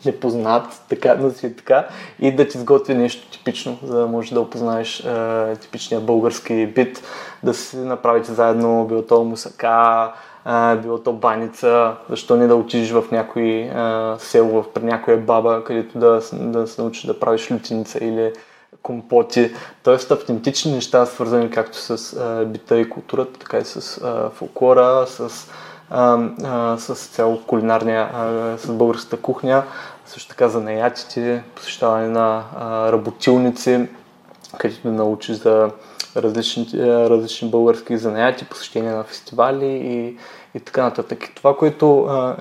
непознат, 0.05 0.81
така, 0.89 1.15
но 1.19 1.31
си 1.31 1.55
така, 1.55 1.87
и 2.19 2.35
да 2.35 2.47
ти 2.47 2.57
сготви 2.57 2.93
нещо 2.93 3.31
типично, 3.31 3.79
за 3.83 3.99
да 3.99 4.07
можеш 4.07 4.31
да 4.31 4.41
опознаеш 4.41 5.05
а, 5.05 5.55
типичния 5.55 6.01
български 6.01 6.67
бит, 6.67 7.03
да 7.43 7.53
си 7.53 7.77
направите 7.77 8.31
заедно 8.31 8.85
било 8.85 9.01
то 9.01 9.23
мусака, 9.23 10.11
а, 10.45 10.75
било 10.75 10.97
то 10.97 11.13
баница, 11.13 11.95
защо 12.09 12.35
не 12.35 12.47
да 12.47 12.55
отидеш 12.55 12.91
в 12.91 13.03
някой 13.11 13.69
а, 13.75 14.15
село, 14.19 14.65
при 14.73 14.83
някоя 14.83 15.17
баба, 15.17 15.63
където 15.63 15.99
да, 15.99 16.21
да 16.33 16.67
се 16.67 16.81
научиш 16.81 17.03
да 17.05 17.19
правиш 17.19 17.51
лютиница 17.51 18.05
или 18.05 18.33
компоти, 18.83 19.51
т.е. 19.83 20.13
автентични 20.13 20.71
неща, 20.71 21.05
свързани 21.05 21.49
както 21.49 21.77
с 21.77 22.13
а, 22.13 22.45
бита 22.45 22.79
и 22.79 22.89
културата, 22.89 23.39
така 23.39 23.57
и 23.57 23.65
с 23.65 24.01
а, 24.03 24.29
фолклора, 24.29 25.05
с, 25.07 25.47
а, 25.89 26.19
а, 26.43 26.77
с 26.77 26.95
цяло 26.95 27.41
кулинарния, 27.41 28.09
а, 28.13 28.57
с 28.57 28.71
българската 28.71 29.17
кухня, 29.17 29.63
също 30.05 30.29
така 30.29 30.49
за 30.49 30.59
наятите, 30.59 31.43
посещаване 31.55 32.07
на 32.07 32.43
а, 32.55 32.91
работилници, 32.91 33.87
където 34.57 34.81
да 34.83 34.91
научиш 34.91 35.35
за 35.35 35.69
различни, 36.15 36.67
различни 36.83 37.49
български 37.49 37.97
занаяти, 37.97 38.45
посещение 38.45 38.91
на 38.91 39.03
фестивали 39.03 39.65
и, 39.65 40.17
и 40.55 40.59
така 40.59 40.83
нататък. 40.83 41.31
Това, 41.35 41.55
което 41.55 41.85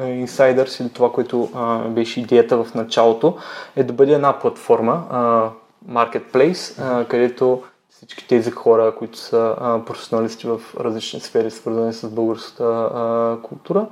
Insiders 0.00 0.80
или 0.82 0.88
това, 0.88 1.12
което 1.12 1.36
uh, 1.36 1.88
беше 1.88 2.20
идеята 2.20 2.64
в 2.64 2.74
началото, 2.74 3.36
е 3.76 3.84
да 3.84 3.92
бъде 3.92 4.12
една 4.12 4.38
платформа, 4.38 5.04
uh, 5.12 5.48
marketplace, 5.88 6.82
а, 6.82 7.04
където 7.04 7.62
всички 7.90 8.28
тези 8.28 8.50
хора, 8.50 8.94
които 8.98 9.18
са 9.18 9.56
а, 9.60 9.84
професионалисти 9.84 10.46
в 10.46 10.60
различни 10.80 11.20
сфери, 11.20 11.50
свързани 11.50 11.92
с 11.92 12.08
българската 12.08 12.64
а, 12.64 13.36
култура, 13.42 13.86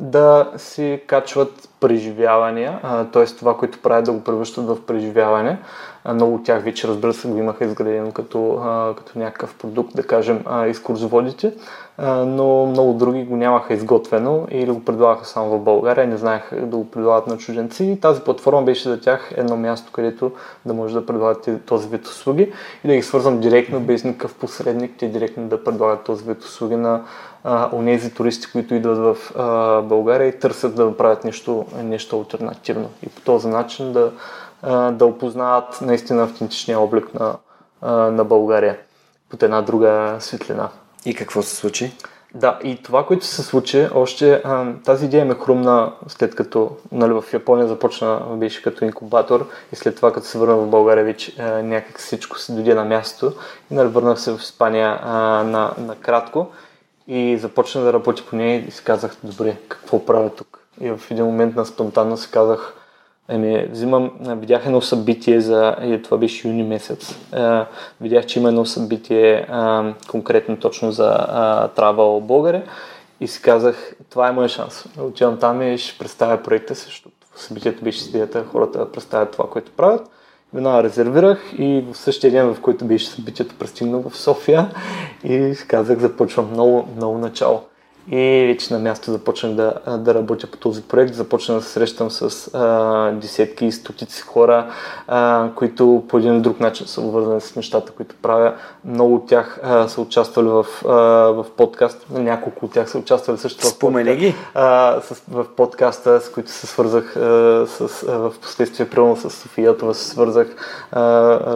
да 0.00 0.50
си 0.56 1.02
качват 1.06 1.68
преживявания, 1.80 2.80
т.е. 3.12 3.26
това, 3.26 3.56
което 3.56 3.78
правят 3.78 4.04
да 4.04 4.12
го 4.12 4.24
превръщат 4.24 4.66
в 4.66 4.86
преживяване. 4.86 5.58
А, 6.08 6.14
много 6.14 6.34
от 6.34 6.44
тях 6.44 6.64
вече, 6.64 6.88
разбира 6.88 7.12
се, 7.12 7.28
го 7.28 7.38
имаха 7.38 7.64
изградено 7.64 8.12
като, 8.12 8.60
а, 8.64 8.94
като 8.94 9.18
някакъв 9.18 9.54
продукт, 9.54 9.96
да 9.96 10.02
кажем, 10.02 10.42
а, 10.46 10.66
изкурсоводите, 10.66 11.52
но 12.26 12.66
много 12.66 12.92
други 12.92 13.24
го 13.24 13.36
нямаха 13.36 13.74
изготвено 13.74 14.46
или 14.50 14.70
го 14.70 14.84
предлагаха 14.84 15.24
само 15.24 15.50
в 15.50 15.60
България, 15.60 16.06
не 16.06 16.16
знаеха 16.16 16.56
да 16.56 16.76
го 16.76 16.90
предлагат 16.90 17.26
на 17.26 17.36
чужденци. 17.36 17.84
И 17.84 18.00
тази 18.00 18.20
платформа 18.20 18.62
беше 18.62 18.88
за 18.88 19.00
тях 19.00 19.32
едно 19.36 19.56
място, 19.56 19.92
където 19.92 20.32
да 20.66 20.74
може 20.74 20.94
да 20.94 21.06
предлагат 21.06 21.48
този 21.66 21.88
вид 21.88 22.06
услуги. 22.06 22.52
И 22.84 22.88
да 22.88 22.94
ги 22.94 23.02
свързвам 23.02 23.40
директно, 23.40 23.80
без 23.80 24.04
никакъв 24.04 24.34
посредник, 24.34 24.92
те 24.98 25.08
директно 25.08 25.48
да 25.48 25.64
предлагат 25.64 26.04
този 26.04 26.24
вид 26.24 26.42
услуги 26.42 26.76
на 26.76 27.02
онези 27.72 28.14
туристи, 28.14 28.52
които 28.52 28.74
идват 28.74 28.98
в 28.98 29.32
а, 29.36 29.80
България 29.82 30.28
и 30.28 30.38
търсят 30.38 30.74
да 30.74 30.96
правят 30.96 31.24
нещо, 31.24 31.66
нещо 31.82 32.18
альтернативно 32.18 32.88
и 33.02 33.08
по 33.08 33.20
този 33.20 33.48
начин 33.48 33.92
да, 33.92 34.10
а, 34.62 34.90
да 34.90 35.06
опознават 35.06 35.80
наистина 35.80 36.22
автентичния 36.22 36.80
облик 36.80 37.14
на, 37.14 37.36
а, 37.82 37.92
на 37.92 38.24
България 38.24 38.78
под 39.30 39.42
една 39.42 39.62
друга 39.62 40.16
светлина. 40.20 40.68
И 41.04 41.14
какво 41.14 41.42
се 41.42 41.56
случи? 41.56 41.92
Да, 42.34 42.58
и 42.64 42.82
това, 42.82 43.06
което 43.06 43.26
се 43.26 43.42
случи, 43.42 43.88
още 43.94 44.42
а, 44.44 44.66
тази 44.84 45.04
идея 45.04 45.24
ме 45.24 45.34
хрумна 45.34 45.92
след 46.08 46.34
като 46.34 46.76
нали, 46.92 47.12
в 47.12 47.24
Япония 47.32 47.68
започна, 47.68 48.20
беше 48.30 48.62
като 48.62 48.84
инкубатор 48.84 49.48
и 49.72 49.76
след 49.76 49.96
това 49.96 50.12
като 50.12 50.26
се 50.26 50.38
върна 50.38 50.56
в 50.56 50.66
България 50.66 51.04
вече 51.04 51.34
а, 51.38 51.62
някак 51.62 51.98
всичко 51.98 52.38
се 52.38 52.52
дойде 52.52 52.74
на 52.74 52.84
място 52.84 53.32
и 53.70 53.74
нали, 53.74 53.88
върнах 53.88 54.20
се 54.20 54.32
в 54.32 54.40
Испания 54.40 55.00
а, 55.02 55.12
на, 55.42 55.72
на 55.78 55.96
кратко 55.96 56.46
и 57.08 57.38
започна 57.38 57.82
да 57.82 57.92
работя 57.92 58.22
по 58.30 58.36
нея 58.36 58.64
и 58.68 58.70
си 58.70 58.84
казах, 58.84 59.16
добре, 59.22 59.56
какво 59.68 60.06
правя 60.06 60.30
тук? 60.30 60.58
И 60.80 60.90
в 60.90 61.00
един 61.10 61.24
момент 61.24 61.56
на 61.56 61.66
спонтанно 61.66 62.16
си 62.16 62.30
казах, 62.30 62.74
Еми, 63.30 63.66
взимам, 63.70 64.10
видях 64.20 64.66
едно 64.66 64.80
събитие 64.80 65.40
за, 65.40 65.76
и 65.82 66.02
това 66.02 66.18
беше 66.18 66.48
юни 66.48 66.62
месец, 66.62 67.18
е, 67.34 67.64
видях, 68.00 68.26
че 68.26 68.38
има 68.38 68.48
едно 68.48 68.64
събитие 68.64 69.32
е, 69.32 69.46
конкретно 70.10 70.56
точно 70.56 70.92
за 70.92 71.08
е, 71.08 71.80
Travel 71.80 72.20
България 72.20 72.62
и 73.20 73.28
си 73.28 73.42
казах, 73.42 73.96
това 74.10 74.28
е 74.28 74.32
моят 74.32 74.50
шанс. 74.50 74.84
Отивам 75.00 75.38
там 75.38 75.62
и 75.62 75.78
ще 75.78 75.98
представя 75.98 76.42
проекта 76.42 76.74
си, 76.74 76.84
защото 76.84 77.16
събитието 77.36 77.84
беше 77.84 78.08
идеята 78.08 78.44
хората 78.44 78.92
представят 78.92 79.30
това, 79.30 79.50
което 79.50 79.72
правят. 79.72 80.10
Веднага 80.52 80.82
резервирах 80.82 81.52
и 81.58 81.84
в 81.92 81.96
същия 81.96 82.30
ден, 82.30 82.54
в 82.54 82.60
който 82.60 82.84
беше 82.84 83.08
събитието, 83.08 83.54
пристигнах 83.58 84.08
в 84.08 84.16
София 84.16 84.70
и 85.24 85.54
казах, 85.68 85.98
започвам 85.98 86.50
много, 86.50 86.88
много 86.96 87.18
начало. 87.18 87.67
И 88.10 88.44
вече 88.46 88.74
на 88.74 88.80
място 88.80 89.12
започнах 89.12 89.52
да, 89.52 89.72
да 89.98 90.14
работя 90.14 90.46
по 90.46 90.56
този 90.56 90.82
проект. 90.82 91.14
Започнах 91.14 91.58
да 91.58 91.64
се 91.64 91.72
срещам 91.72 92.10
с 92.10 92.50
а, 92.54 93.10
десетки 93.12 93.66
и 93.66 93.72
стотици 93.72 94.22
хора, 94.22 94.70
а, 95.06 95.48
които 95.54 96.04
по 96.08 96.18
един 96.18 96.34
или 96.34 96.40
друг 96.40 96.60
начин 96.60 96.86
са 96.86 97.00
обвързани 97.00 97.40
с 97.40 97.56
нещата, 97.56 97.92
които 97.92 98.14
правя. 98.22 98.54
Много 98.84 99.14
от 99.14 99.28
тях 99.28 99.60
а, 99.62 99.88
са 99.88 100.00
участвали 100.00 100.48
в, 100.48 100.66
а, 100.84 100.88
в 101.32 101.46
подкаст. 101.56 102.06
Няколко 102.10 102.64
от 102.64 102.72
тях 102.72 102.90
са 102.90 102.98
участвали 102.98 103.38
също 103.38 103.66
в 103.66 103.68
Спомени 103.68 104.16
ги? 104.16 104.34
А, 104.54 105.00
с, 105.00 105.22
в 105.30 105.46
подкаста, 105.56 106.20
с 106.20 106.28
които 106.28 106.50
се 106.50 106.66
свързах 106.66 107.16
а, 107.16 107.20
с, 107.66 108.02
а, 108.08 108.18
в 108.18 108.34
последствие, 108.42 108.88
примерно 108.88 109.16
с 109.16 109.30
Софията, 109.30 109.94
се 109.94 110.08
свързах, 110.08 110.56
а, 110.92 111.02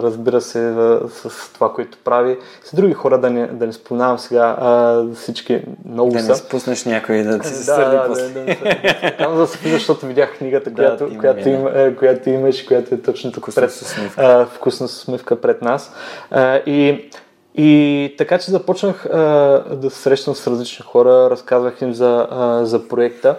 разбира 0.01 0.41
се, 0.41 0.69
а, 0.69 0.99
с 1.09 1.53
това, 1.53 1.73
което 1.73 1.97
прави. 2.03 2.37
С 2.63 2.75
други 2.75 2.93
хора 2.93 3.17
да 3.19 3.29
не, 3.29 3.47
да 3.47 3.67
не 3.67 3.73
споменавам 3.73 4.19
сега 4.19 4.55
а, 4.59 5.03
всички 5.15 5.61
много 5.85 6.11
да 6.11 6.19
са 6.19 6.42
спуснеш 6.45 6.85
някой 6.85 7.23
да 7.23 7.43
се 7.43 7.71
да, 7.71 7.89
да, 7.89 8.07
после. 8.07 8.29
Да, 8.29 8.45
да, 8.45 9.29
да, 9.29 9.35
да 9.37 9.47
се 9.47 9.69
защото 9.69 10.05
видях 10.05 10.37
книгата, 10.37 10.69
да, 10.69 10.75
която, 10.75 11.03
има, 11.03 11.19
която, 11.19 11.49
има, 11.49 11.71
е, 11.75 11.95
която 11.95 12.29
имаш, 12.29 12.63
която 12.63 12.95
е 12.95 13.01
точно 13.01 13.31
тук 13.31 13.43
вкусна 13.43 13.61
пред, 13.61 14.13
а, 14.17 14.45
вкусна 14.45 14.87
смивка 14.87 15.41
пред 15.41 15.61
нас. 15.61 15.93
А, 16.31 16.55
и 16.55 17.09
и 17.55 18.15
така 18.17 18.37
че 18.37 18.51
започнах 18.51 19.05
а, 19.05 19.19
да 19.75 19.89
се 19.89 20.01
срещам 20.01 20.35
с 20.35 20.47
различни 20.47 20.85
хора, 20.85 21.29
разказвах 21.29 21.81
им 21.81 21.93
за, 21.93 22.27
а, 22.31 22.65
за 22.65 22.87
проекта 22.87 23.35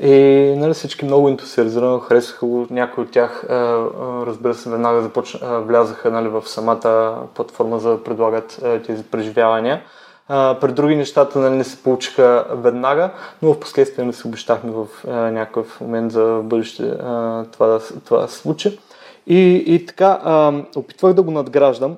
И 0.00 0.54
нали, 0.56 0.74
всички 0.74 1.04
много 1.04 1.28
ентусиазирано 1.28 1.98
харесаха 1.98 2.46
го. 2.46 2.66
Някои 2.70 3.04
от 3.04 3.10
тях, 3.10 3.44
а, 3.48 3.54
а, 3.54 3.86
разбира 4.26 4.54
се, 4.54 4.70
веднага 4.70 5.02
започна, 5.02 5.40
а, 5.42 5.58
влязаха 5.58 6.10
нали, 6.10 6.28
в 6.28 6.42
самата 6.46 7.16
платформа 7.34 7.78
за 7.78 7.90
да 7.90 8.04
предлагат 8.04 8.60
а, 8.64 8.82
тези 8.82 9.02
преживявания. 9.02 9.82
А, 10.28 10.56
при 10.60 10.72
други 10.72 10.96
нещата 10.96 11.38
нали, 11.38 11.56
не 11.56 11.64
се 11.64 11.82
получиха 11.82 12.46
веднага, 12.50 13.10
но 13.42 13.52
в 13.52 13.60
последствие 13.60 14.04
не 14.04 14.12
се 14.12 14.28
обещахме 14.28 14.70
в 14.70 14.86
а, 15.08 15.10
някакъв 15.10 15.80
момент 15.80 16.12
за 16.12 16.40
бъдеще 16.44 16.82
а, 16.82 17.44
това, 17.52 17.66
да, 17.66 17.80
това 18.04 18.20
да 18.20 18.28
се 18.28 18.38
случи. 18.38 18.78
И, 19.26 19.64
и 19.66 19.86
така, 19.86 20.20
а, 20.24 20.52
опитвах 20.76 21.12
да 21.12 21.22
го 21.22 21.30
надграждам, 21.30 21.96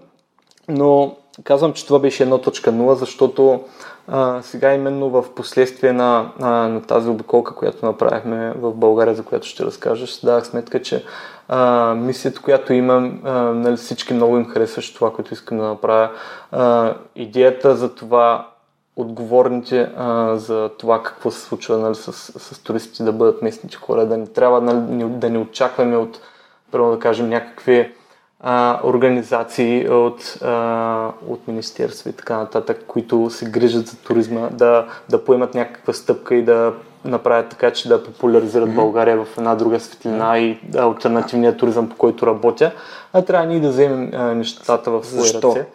но 0.68 1.16
казвам, 1.44 1.72
че 1.72 1.86
това 1.86 1.98
беше 1.98 2.26
1.0, 2.26 2.92
защото 2.94 3.60
а, 4.08 4.42
сега 4.42 4.74
именно 4.74 5.10
в 5.10 5.24
последствие 5.34 5.92
на, 5.92 6.32
на, 6.38 6.68
на 6.68 6.82
тази 6.82 7.08
обиколка, 7.08 7.54
която 7.54 7.86
направихме 7.86 8.52
в 8.56 8.74
България, 8.74 9.14
за 9.14 9.22
която 9.22 9.46
ще 9.46 9.64
разкажа, 9.64 10.06
ще 10.06 10.26
дадах 10.26 10.46
сметка, 10.46 10.82
че 10.82 11.04
а, 11.48 11.94
мисията, 11.94 12.40
която 12.40 12.72
имам, 12.72 13.20
а, 13.24 13.30
нали, 13.32 13.76
всички 13.76 14.14
много 14.14 14.36
им 14.36 14.48
харесваше 14.48 14.94
това, 14.94 15.12
което 15.12 15.34
искам 15.34 15.58
да 15.58 15.64
направя. 15.64 16.10
А, 16.52 16.94
идеята 17.16 17.76
за 17.76 17.94
това 17.94 18.48
отговорните 18.96 19.90
а, 19.96 20.36
за 20.36 20.70
това 20.78 21.02
какво 21.02 21.30
се 21.30 21.40
случва 21.40 21.78
нали, 21.78 21.94
с, 21.94 22.12
с 22.12 22.58
туристите 22.58 23.02
да 23.02 23.12
бъдат 23.12 23.42
местните 23.42 23.76
хора, 23.76 24.06
да 24.06 24.16
не 24.16 24.26
трябва 24.26 24.60
нали, 24.60 25.04
да 25.08 25.30
не 25.30 25.38
очакваме 25.38 25.96
от, 25.96 26.20
първо 26.70 26.90
да 26.90 26.98
кажем, 26.98 27.28
някакви 27.28 27.92
а, 28.40 28.80
организации 28.84 29.88
от, 29.88 30.38
а, 30.42 31.10
от 31.28 31.48
министерства 31.48 32.10
и 32.10 32.12
така 32.12 32.36
нататък, 32.36 32.84
които 32.86 33.30
се 33.30 33.50
грижат 33.50 33.86
за 33.86 33.96
туризма, 33.96 34.48
да, 34.52 34.86
да 35.08 35.24
поемат 35.24 35.54
някаква 35.54 35.92
стъпка 35.92 36.34
и 36.34 36.44
да 36.44 36.72
направят 37.04 37.48
така, 37.48 37.70
че 37.70 37.88
да 37.88 38.02
популяризират 38.02 38.68
mm-hmm. 38.68 38.74
България 38.74 39.24
в 39.24 39.38
една 39.38 39.54
друга 39.54 39.80
светлина 39.80 40.32
mm-hmm. 40.32 40.38
и 40.38 40.58
да, 40.62 40.82
альтернативния 40.82 41.56
туризъм, 41.56 41.88
по 41.88 41.96
който 41.96 42.26
работя, 42.26 42.70
а 43.12 43.22
трябва 43.22 43.46
ние 43.46 43.60
да 43.60 43.68
вземем 43.68 44.10
а, 44.14 44.34
нещата 44.34 44.90
в 44.90 45.04
свои 45.04 45.20
Защо? 45.20 45.50
ръце. 45.50 45.66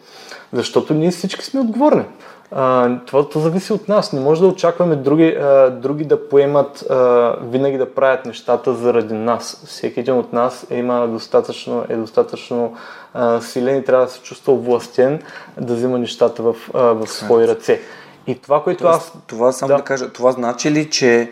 Защото 0.52 0.94
ние 0.94 1.10
всички 1.10 1.44
сме 1.44 1.60
отговорни. 1.60 2.04
А, 2.52 2.90
това, 3.06 3.28
това 3.28 3.42
зависи 3.42 3.72
от 3.72 3.88
нас. 3.88 4.12
Не 4.12 4.20
може 4.20 4.40
да 4.40 4.46
очакваме 4.46 4.96
други, 4.96 5.28
а, 5.28 5.70
други 5.70 6.04
да 6.04 6.28
поемат, 6.28 6.90
а, 6.90 7.36
винаги 7.42 7.78
да 7.78 7.94
правят 7.94 8.26
нещата 8.26 8.74
заради 8.74 9.14
нас. 9.14 9.62
Всеки 9.66 10.00
един 10.00 10.14
от 10.14 10.32
нас 10.32 10.66
е, 10.70 10.78
има 10.78 11.08
достатъчно, 11.08 11.84
е 11.88 11.96
достатъчно 11.96 12.76
а, 13.14 13.40
силен 13.40 13.78
и 13.78 13.84
трябва 13.84 14.04
да 14.04 14.12
се 14.12 14.20
чувства 14.20 14.54
властен 14.54 15.22
да 15.60 15.74
взима 15.74 15.98
нещата 15.98 16.42
в, 16.42 16.54
а, 16.74 16.82
в 16.82 17.06
свои 17.06 17.48
ръце. 17.48 17.80
И 18.26 18.38
това, 18.38 18.62
което 18.62 18.84
Тоест, 18.84 19.00
аз... 19.00 19.12
Това 19.26 19.52
само 19.52 19.68
да. 19.68 19.76
да 19.76 19.82
кажа, 19.82 20.12
това 20.12 20.32
значи 20.32 20.70
ли, 20.70 20.90
че 20.90 21.30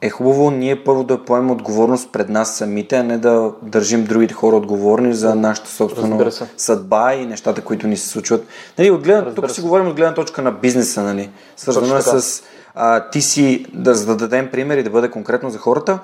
е 0.00 0.10
хубаво 0.10 0.50
ние 0.50 0.84
първо 0.84 1.04
да 1.04 1.24
поемем 1.24 1.50
отговорност 1.50 2.12
пред 2.12 2.28
нас 2.28 2.56
самите, 2.56 2.96
а 2.96 3.02
не 3.02 3.18
да 3.18 3.52
държим 3.62 4.04
другите 4.04 4.34
хора 4.34 4.56
отговорни 4.56 5.14
за 5.14 5.34
нашата 5.34 5.70
собствена 5.70 6.32
съдба 6.56 7.14
и 7.14 7.26
нещата, 7.26 7.62
които 7.62 7.86
ни 7.86 7.96
се 7.96 8.08
случват. 8.08 8.46
Нали, 8.78 8.90
от 8.90 9.04
гледна, 9.04 9.34
тук 9.34 9.50
си 9.50 9.60
говорим 9.60 9.88
от 9.88 9.94
гледна 9.94 10.14
точка 10.14 10.42
на 10.42 10.52
бизнеса, 10.52 11.02
нали? 11.02 11.30
Свързано 11.56 11.96
е 11.96 12.02
с 12.02 12.42
а, 12.74 13.10
ти 13.10 13.22
си, 13.22 13.66
да, 13.74 13.94
за 13.94 14.06
да 14.06 14.16
дадем 14.16 14.50
пример 14.50 14.76
и 14.76 14.82
да 14.82 14.90
бъде 14.90 15.10
конкретно 15.10 15.50
за 15.50 15.58
хората, 15.58 15.98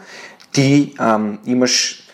ти 0.52 0.94
ам, 0.98 1.38
имаш 1.46 2.05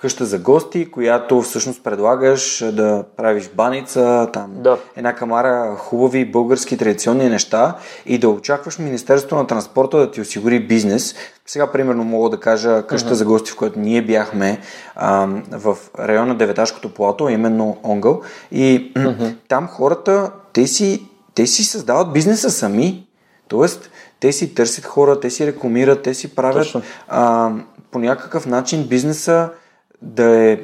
къща 0.00 0.24
за 0.24 0.38
гости, 0.38 0.90
която 0.90 1.42
всъщност 1.42 1.84
предлагаш 1.84 2.64
да 2.72 3.04
правиш 3.16 3.50
баница, 3.54 4.28
там 4.32 4.50
да. 4.62 4.78
една 4.96 5.14
камара 5.14 5.76
хубави 5.78 6.24
български 6.24 6.76
традиционни 6.76 7.28
неща 7.28 7.76
и 8.06 8.18
да 8.18 8.28
очакваш 8.28 8.78
Министерството 8.78 9.34
на 9.34 9.46
транспорта 9.46 9.98
да 9.98 10.10
ти 10.10 10.20
осигури 10.20 10.66
бизнес. 10.66 11.14
Сега, 11.46 11.72
примерно, 11.72 12.04
мога 12.04 12.30
да 12.30 12.40
кажа 12.40 12.86
къща 12.86 13.10
uh-huh. 13.10 13.12
за 13.12 13.24
гости, 13.24 13.50
в 13.50 13.56
която 13.56 13.78
ние 13.78 14.02
бяхме 14.02 14.60
а, 14.94 15.28
в 15.50 15.76
района 15.98 16.34
Деветашкото 16.34 16.94
плато, 16.94 17.28
именно 17.28 17.76
Онгъл. 17.82 18.22
И 18.52 18.92
uh-huh. 18.94 19.34
там 19.48 19.68
хората, 19.68 20.30
те 20.52 20.66
си, 20.66 21.06
те 21.34 21.46
си 21.46 21.64
създават 21.64 22.12
бизнеса 22.12 22.50
сами. 22.50 23.06
Тоест, 23.48 23.90
те 24.20 24.32
си 24.32 24.54
търсят 24.54 24.84
хора, 24.84 25.20
те 25.20 25.30
си 25.30 25.46
рекламират, 25.46 26.02
те 26.02 26.14
си 26.14 26.34
правят 26.34 26.76
а, 27.08 27.50
по 27.90 27.98
някакъв 27.98 28.46
начин 28.46 28.86
бизнеса 28.88 29.50
да 30.02 30.50
е, 30.50 30.60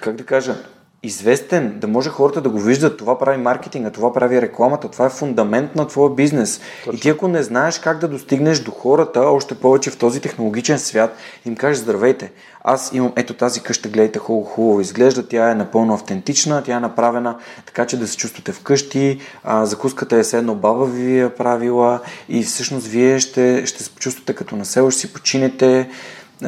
как 0.00 0.16
да 0.16 0.24
кажа, 0.24 0.56
известен, 1.02 1.78
да 1.78 1.88
може 1.88 2.10
хората 2.10 2.40
да 2.40 2.48
го 2.48 2.58
виждат, 2.60 2.96
това 2.96 3.18
прави 3.18 3.38
маркетинга, 3.38 3.90
това 3.90 4.12
прави 4.12 4.42
рекламата, 4.42 4.88
това 4.88 5.06
е 5.06 5.10
фундамент 5.10 5.76
на 5.76 5.86
твоя 5.86 6.10
бизнес. 6.10 6.60
Точно. 6.84 6.96
И 6.98 7.00
ти 7.00 7.08
ако 7.08 7.28
не 7.28 7.42
знаеш 7.42 7.78
как 7.78 7.98
да 7.98 8.08
достигнеш 8.08 8.60
до 8.60 8.70
хората, 8.70 9.20
още 9.20 9.54
повече 9.54 9.90
в 9.90 9.98
този 9.98 10.20
технологичен 10.20 10.78
свят, 10.78 11.16
им 11.46 11.56
кажеш 11.56 11.82
здравейте, 11.82 12.32
аз 12.64 12.90
имам 12.94 13.12
ето 13.16 13.34
тази 13.34 13.60
къща, 13.60 13.88
гледайте 13.88 14.18
хубаво, 14.18 14.44
хубаво 14.44 14.80
изглежда, 14.80 15.28
тя 15.28 15.50
е 15.50 15.54
напълно 15.54 15.94
автентична, 15.94 16.62
тя 16.62 16.76
е 16.76 16.80
направена 16.80 17.36
така, 17.66 17.86
че 17.86 17.98
да 17.98 18.08
се 18.08 18.16
чувствате 18.16 18.52
вкъщи, 18.52 19.20
а, 19.44 19.66
закуската 19.66 20.16
е 20.16 20.24
седно 20.24 20.54
баба 20.54 20.84
ви 20.84 21.20
е 21.20 21.30
правила 21.30 22.00
и 22.28 22.42
всъщност 22.42 22.86
вие 22.86 23.18
ще, 23.18 23.66
ще 23.66 23.82
се 23.82 23.90
почувствате 23.90 24.34
като 24.34 24.56
насело, 24.56 24.90
ще 24.90 25.00
си 25.00 25.12
починете, 25.12 25.88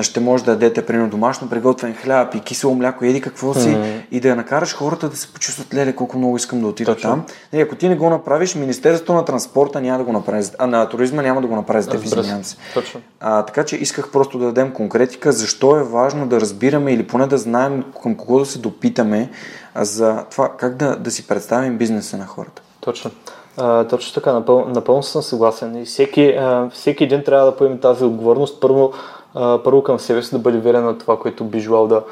ще 0.01 0.21
може 0.21 0.45
да 0.45 0.51
дадете 0.51 0.87
примерно 0.87 1.11
домашно 1.11 1.51
приготвен 1.51 1.95
хляб 1.95 2.35
и 2.35 2.41
кисело 2.41 2.75
мляко, 2.75 3.05
еди 3.05 3.21
какво 3.21 3.55
си 3.55 3.69
mm-hmm. 3.69 4.01
и 4.11 4.21
да 4.21 4.29
я 4.29 4.37
накараш 4.37 4.75
хората 4.75 5.09
да 5.09 5.17
се 5.17 5.33
почувстват, 5.33 5.75
леле, 5.75 5.93
колко 5.93 6.19
много 6.19 6.37
искам 6.37 6.61
да 6.61 6.67
отида 6.67 6.95
Точно. 6.95 7.11
там. 7.11 7.25
И 7.53 7.61
ако 7.61 7.77
ти 7.77 7.89
не 7.89 7.97
го 7.97 8.11
направиш, 8.11 8.55
Министерството 8.55 9.13
на 9.13 9.25
транспорта 9.25 9.81
няма 9.81 9.99
да 9.99 10.05
го 10.05 10.13
направи, 10.13 10.45
а 10.59 10.67
на 10.67 10.89
туризма 10.89 11.23
няма 11.23 11.41
да 11.41 11.47
го 11.47 11.57
направи 11.57 11.83
за 11.83 11.91
теб, 11.91 12.05
извинявам 12.05 12.45
се. 12.45 12.57
Точно. 12.75 13.01
А, 13.21 13.43
така 13.43 13.65
че 13.65 13.77
исках 13.77 14.11
просто 14.11 14.39
да 14.39 14.45
дадем 14.45 14.73
конкретика, 14.73 15.33
защо 15.33 15.77
е 15.77 15.83
важно 15.83 16.27
да 16.27 16.41
разбираме 16.41 16.93
или 16.93 17.07
поне 17.07 17.27
да 17.27 17.39
знаем 17.39 17.85
към 18.03 18.15
кого 18.15 18.39
да 18.39 18.47
се 18.47 18.59
допитаме 18.59 19.31
за 19.77 20.25
това 20.31 20.53
как 20.57 20.77
да, 20.77 20.97
да 20.97 21.11
си 21.11 21.27
представим 21.27 21.79
бизнеса 21.79 22.17
на 22.17 22.27
хората. 22.27 22.63
Точно. 22.81 23.11
А, 23.57 23.85
точно 23.85 24.15
така, 24.15 24.33
напъл, 24.33 24.69
напълно 24.69 25.03
съм 25.03 25.23
съгласен. 25.23 25.83
И 25.83 25.85
всеки, 25.85 26.29
а, 26.29 26.71
всеки 26.73 27.05
един 27.05 27.25
трябва 27.25 27.47
да 27.47 27.57
поеме 27.57 27.81
тази 27.81 28.05
отговорност. 28.05 28.61
Първо, 28.61 28.93
първо 29.35 29.83
към 29.83 29.99
себе 29.99 30.23
си 30.23 30.31
да 30.31 30.39
бъде 30.39 30.59
верен 30.59 30.85
на 30.85 30.99
това, 30.99 31.19
което 31.19 31.45
би 31.45 31.61
желал 31.61 31.87
да, 31.87 32.03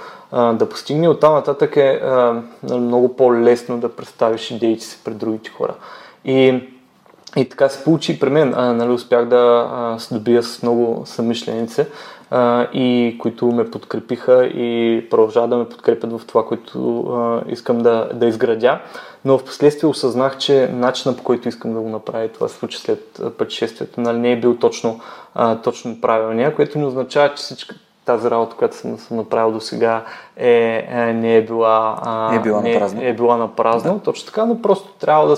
да 0.53 0.69
постигне. 0.69 1.09
Оттам 1.09 1.35
нататък 1.35 1.77
е 1.77 2.01
нали, 2.63 2.81
много 2.81 3.17
по-лесно 3.17 3.79
да 3.79 3.89
представиш 3.89 4.51
идеите 4.51 4.85
си 4.85 4.99
пред 5.05 5.19
другите 5.19 5.51
хора. 5.51 5.75
И, 6.25 6.63
и 7.37 7.49
така 7.49 7.69
се 7.69 7.85
получи 7.85 8.21
при 8.21 8.31
мен. 8.31 8.55
А, 8.57 8.73
нали, 8.73 8.91
успях 8.91 9.29
да 9.29 9.97
се 9.99 10.15
добия 10.15 10.43
с 10.43 10.63
много 10.63 11.03
съмишленици 11.07 11.87
а, 12.31 12.67
и 12.73 13.17
които 13.19 13.47
ме 13.47 13.71
подкрепиха 13.71 14.45
и 14.45 15.07
продължават 15.11 15.51
да 15.51 15.57
ме 15.57 15.69
подкрепят 15.69 16.13
в 16.13 16.27
това, 16.27 16.47
което 16.47 17.01
а, 17.01 17.41
искам 17.49 17.79
да, 17.79 18.09
да 18.15 18.27
изградя. 18.27 18.79
Но 19.25 19.39
в 19.39 19.45
последствие 19.45 19.89
осъзнах, 19.91 20.39
че 20.39 20.71
начинът 20.73 21.19
по 21.19 21.25
който 21.25 21.49
искам 21.49 21.75
да 21.75 21.81
го 21.81 21.89
направя, 21.89 22.29
това 22.29 22.49
се 22.49 22.57
случи 22.57 22.79
след 22.79 23.21
пътешествието, 23.39 24.01
нали, 24.01 24.19
не 24.19 24.33
е 24.33 24.41
бил 24.41 24.57
точно, 24.57 25.01
а, 25.35 25.57
точно 25.57 26.01
правилния, 26.01 26.55
което 26.55 26.79
не 26.79 26.87
означава, 26.87 27.29
че 27.29 27.43
всичка 27.43 27.75
тази 28.05 28.31
работа, 28.31 28.57
която 28.57 28.77
съм, 28.77 28.99
съм 28.99 29.17
направил 29.17 29.53
до 29.53 29.61
сега, 29.61 30.05
е, 30.37 30.87
е, 30.91 31.13
не 31.13 31.37
е 31.37 31.45
била, 31.45 31.99
а, 32.03 32.35
е 32.35 32.39
била 32.39 32.61
не, 32.61 32.73
на 32.73 32.79
празно. 32.79 33.01
Е 33.03 33.13
била 33.13 33.37
на 33.37 33.57
празно, 33.57 33.95
да. 33.95 34.01
точно 34.01 34.27
така, 34.27 34.47
но 34.47 34.63
просто 34.63 34.89
трябва 34.89 35.29
да, 35.29 35.37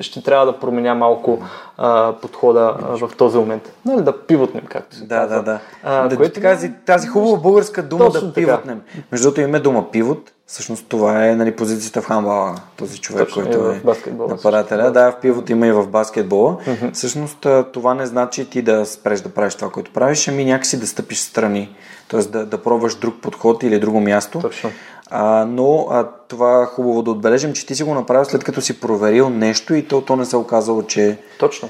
ще 0.00 0.22
трябва 0.22 0.46
да 0.46 0.58
променя 0.58 0.94
малко 0.94 1.42
а, 1.78 2.12
подхода 2.12 2.76
а, 2.82 3.06
в 3.06 3.16
този 3.16 3.38
момент. 3.38 3.72
Нали, 3.84 4.02
да 4.02 4.26
пивотнем, 4.26 4.64
както 4.68 4.96
се 4.96 5.04
да, 5.04 5.16
казва. 5.16 5.36
Да, 5.36 5.42
да, 5.42 5.60
да. 6.02 6.08
да 6.08 6.16
което... 6.16 6.40
тази, 6.40 6.72
тази 6.86 7.08
хубава 7.08 7.36
българска 7.36 7.82
дума 7.82 8.04
Точно 8.04 8.28
да 8.28 8.34
пивотнем. 8.34 8.80
Между 9.12 9.24
другото 9.24 9.40
име 9.40 9.60
дума 9.60 9.90
пивот. 9.90 10.32
Всъщност 10.46 10.86
това 10.88 11.26
е 11.26 11.34
нали, 11.34 11.56
позицията 11.56 12.02
в 12.02 12.06
хамбала, 12.06 12.54
този 12.76 13.00
човек, 13.00 13.28
Точно, 13.28 13.42
който 13.42 13.58
е, 13.58 13.80
в 13.84 13.96
нападателя. 14.28 14.90
Да, 14.90 15.10
в 15.10 15.20
пивот 15.20 15.50
има 15.50 15.66
и 15.66 15.72
в 15.72 15.86
баскетбола. 15.86 16.56
Mm-hmm. 16.56 16.92
Всъщност 16.92 17.46
това 17.72 17.94
не 17.94 18.06
значи 18.06 18.50
ти 18.50 18.62
да 18.62 18.86
спреш 18.86 19.20
да 19.20 19.28
правиш 19.28 19.54
това, 19.54 19.70
което 19.70 19.92
правиш, 19.92 20.28
ами 20.28 20.44
някакси 20.44 20.80
да 20.80 20.86
стъпиш 20.86 21.18
страни. 21.18 21.76
Тоест 22.08 22.30
да, 22.30 22.46
да 22.46 22.62
пробваш 22.62 22.94
друг 22.94 23.14
подход 23.22 23.62
или 23.62 23.80
друго 23.80 24.00
място. 24.00 24.38
Точно. 24.40 24.70
А, 25.10 25.44
но 25.48 25.86
а, 25.90 26.06
това 26.28 26.62
е 26.62 26.66
хубаво 26.66 27.02
да 27.02 27.10
отбележим, 27.10 27.52
че 27.52 27.66
ти 27.66 27.74
си 27.74 27.82
го 27.82 27.94
направил 27.94 28.24
след 28.24 28.44
като 28.44 28.60
си 28.60 28.80
проверил 28.80 29.30
нещо 29.30 29.74
и 29.74 29.88
то, 29.88 30.00
то 30.00 30.16
не 30.16 30.24
се 30.24 30.36
оказало, 30.36 30.82
че... 30.82 31.18
Точно. 31.38 31.68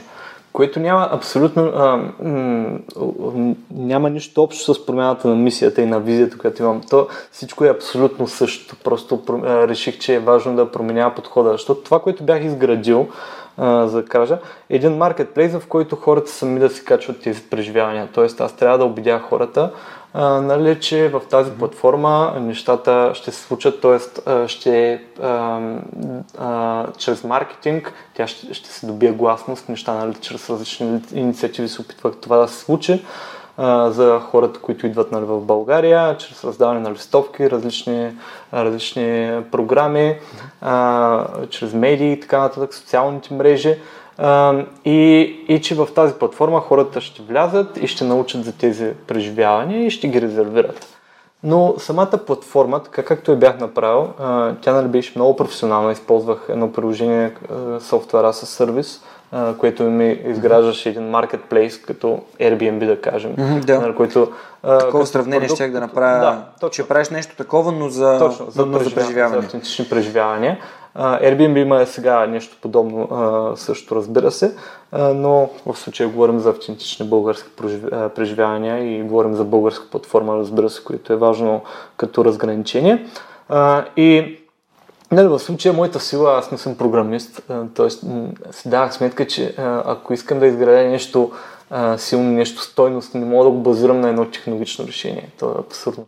Което 0.52 0.80
няма 0.80 1.08
абсолютно... 1.12 1.62
А, 1.62 1.96
м- 2.22 3.54
няма 3.70 4.10
нищо 4.10 4.42
общо 4.42 4.74
с 4.74 4.86
промяната 4.86 5.28
на 5.28 5.34
мисията 5.34 5.82
и 5.82 5.86
на 5.86 6.00
визията, 6.00 6.38
която 6.38 6.62
имам. 6.62 6.80
То 6.90 7.08
всичко 7.32 7.64
е 7.64 7.70
абсолютно 7.70 8.26
също. 8.26 8.76
Просто 8.84 9.22
а, 9.28 9.68
реших, 9.68 9.98
че 9.98 10.14
е 10.14 10.18
важно 10.18 10.56
да 10.56 10.72
променя 10.72 11.14
подхода. 11.14 11.52
Защото 11.52 11.82
това, 11.82 12.00
което 12.00 12.24
бях 12.24 12.44
изградил, 12.44 13.06
а, 13.56 13.86
за 13.86 14.02
да 14.02 14.08
кажа, 14.08 14.38
е 14.70 14.76
един 14.76 14.96
маркетплейс, 14.96 15.52
в 15.52 15.66
който 15.68 15.96
хората 15.96 16.30
сами 16.30 16.60
да 16.60 16.70
си 16.70 16.84
качват 16.84 17.20
тези 17.20 17.42
преживявания. 17.42 18.08
Тоест 18.14 18.40
аз 18.40 18.52
трябва 18.52 18.78
да 18.78 18.84
убедя 18.84 19.18
хората, 19.18 19.70
а, 20.20 20.40
нали, 20.40 20.80
че 20.80 21.08
в 21.08 21.20
тази 21.30 21.50
платформа 21.50 22.34
нещата 22.40 23.10
ще 23.14 23.30
се 23.30 23.42
случат, 23.42 23.80
т.е. 23.80 24.48
ще 24.48 25.02
а, 25.22 25.60
а, 26.38 26.86
чрез 26.98 27.24
маркетинг 27.24 27.92
тя 28.14 28.26
ще, 28.26 28.54
ще 28.54 28.68
се 28.68 28.86
добие 28.86 29.12
гласност, 29.12 29.68
неща, 29.68 29.94
нали, 29.94 30.14
чрез 30.14 30.50
различни 30.50 31.00
инициативи 31.14 31.68
се 31.68 31.80
опитвах 31.80 32.12
това 32.20 32.36
да 32.36 32.48
се 32.48 32.58
случи 32.58 33.04
а, 33.56 33.90
за 33.90 34.20
хората, 34.20 34.60
които 34.60 34.86
идват 34.86 35.12
нали, 35.12 35.24
в 35.24 35.40
България, 35.40 36.16
чрез 36.16 36.44
раздаване 36.44 36.80
на 36.80 36.92
листовки, 36.92 37.50
различни, 37.50 38.10
различни 38.54 39.40
програми, 39.52 40.18
а, 40.60 41.24
чрез 41.50 41.72
медии 41.72 42.12
и 42.12 42.20
така 42.20 42.38
нататък, 42.38 42.74
социалните 42.74 43.34
мрежи. 43.34 43.78
И, 44.84 45.20
и 45.48 45.60
че 45.62 45.74
в 45.74 45.88
тази 45.94 46.14
платформа 46.14 46.60
хората 46.60 47.00
ще 47.00 47.22
влязат 47.22 47.76
и 47.76 47.86
ще 47.86 48.04
научат 48.04 48.44
за 48.44 48.52
тези 48.52 48.92
преживявания 49.06 49.86
и 49.86 49.90
ще 49.90 50.08
ги 50.08 50.22
резервират. 50.22 50.86
Но 51.42 51.74
самата 51.78 52.18
платформа, 52.26 52.82
така 52.82 53.02
както 53.02 53.30
я 53.30 53.36
бях 53.36 53.60
направил, 53.60 54.08
тя 54.60 54.72
нали 54.72 54.88
беше 54.88 55.12
много 55.16 55.36
професионална. 55.36 55.92
Използвах 55.92 56.46
едно 56.48 56.72
приложение, 56.72 57.34
софтуера 57.80 58.32
с 58.32 58.46
сервис, 58.46 59.02
което 59.58 59.82
ми 59.82 60.20
изграждаше 60.26 60.88
един 60.88 61.08
маркетплейс, 61.10 61.80
като 61.80 62.20
Airbnb 62.40 62.86
да 62.86 63.00
кажем. 63.00 63.36
Mm-hmm, 63.36 63.64
да. 63.64 63.80
Нали, 63.80 63.94
който, 63.94 64.32
такова 64.62 65.06
сравнение 65.06 65.40
продукт, 65.40 65.56
ще 65.56 65.68
да 65.68 65.80
направя, 65.80 66.18
да, 66.18 66.44
точно. 66.60 66.84
че 66.84 66.88
правиш 66.88 67.08
нещо 67.08 67.36
такова, 67.36 67.72
но 67.72 67.88
за, 67.88 68.18
точно, 68.18 68.50
за, 68.50 68.66
но 68.66 68.78
за 68.78 68.94
преживяване. 68.94 69.40
За 69.40 69.46
автентични 69.46 69.88
преживявания. 69.88 70.58
Airbnb 70.98 71.58
има 71.58 71.86
сега 71.86 72.26
нещо 72.26 72.56
подобно 72.62 73.08
също, 73.56 73.96
разбира 73.96 74.30
се, 74.30 74.54
но 74.92 75.50
в 75.66 75.76
случая 75.76 76.08
говорим 76.08 76.38
за 76.38 76.50
автентични 76.50 77.06
български 77.06 77.48
преживявания 78.14 78.96
и 78.96 79.02
говорим 79.02 79.34
за 79.34 79.44
българска 79.44 79.90
платформа, 79.90 80.36
разбира 80.36 80.70
се, 80.70 80.84
което 80.84 81.12
е 81.12 81.16
важно 81.16 81.62
като 81.96 82.24
разграничение. 82.24 83.06
И 83.96 84.38
Нали, 85.12 85.28
в 85.28 85.38
случая 85.38 85.72
моята 85.72 86.00
сила, 86.00 86.38
аз 86.38 86.50
не 86.50 86.58
съм 86.58 86.76
програмист, 86.76 87.42
т.е. 87.74 87.90
си 88.52 88.68
давах 88.68 88.94
сметка, 88.94 89.26
че 89.26 89.54
ако 89.84 90.12
искам 90.12 90.38
да 90.38 90.46
изградя 90.46 90.88
нещо 90.88 91.30
силно, 91.96 92.30
нещо 92.30 92.62
стойност, 92.62 93.14
не 93.14 93.24
мога 93.24 93.44
да 93.44 93.50
го 93.50 93.58
базирам 93.58 94.00
на 94.00 94.08
едно 94.08 94.24
технологично 94.24 94.86
решение. 94.86 95.30
То 95.38 95.50
е 95.50 95.60
абсурдно. 95.60 96.06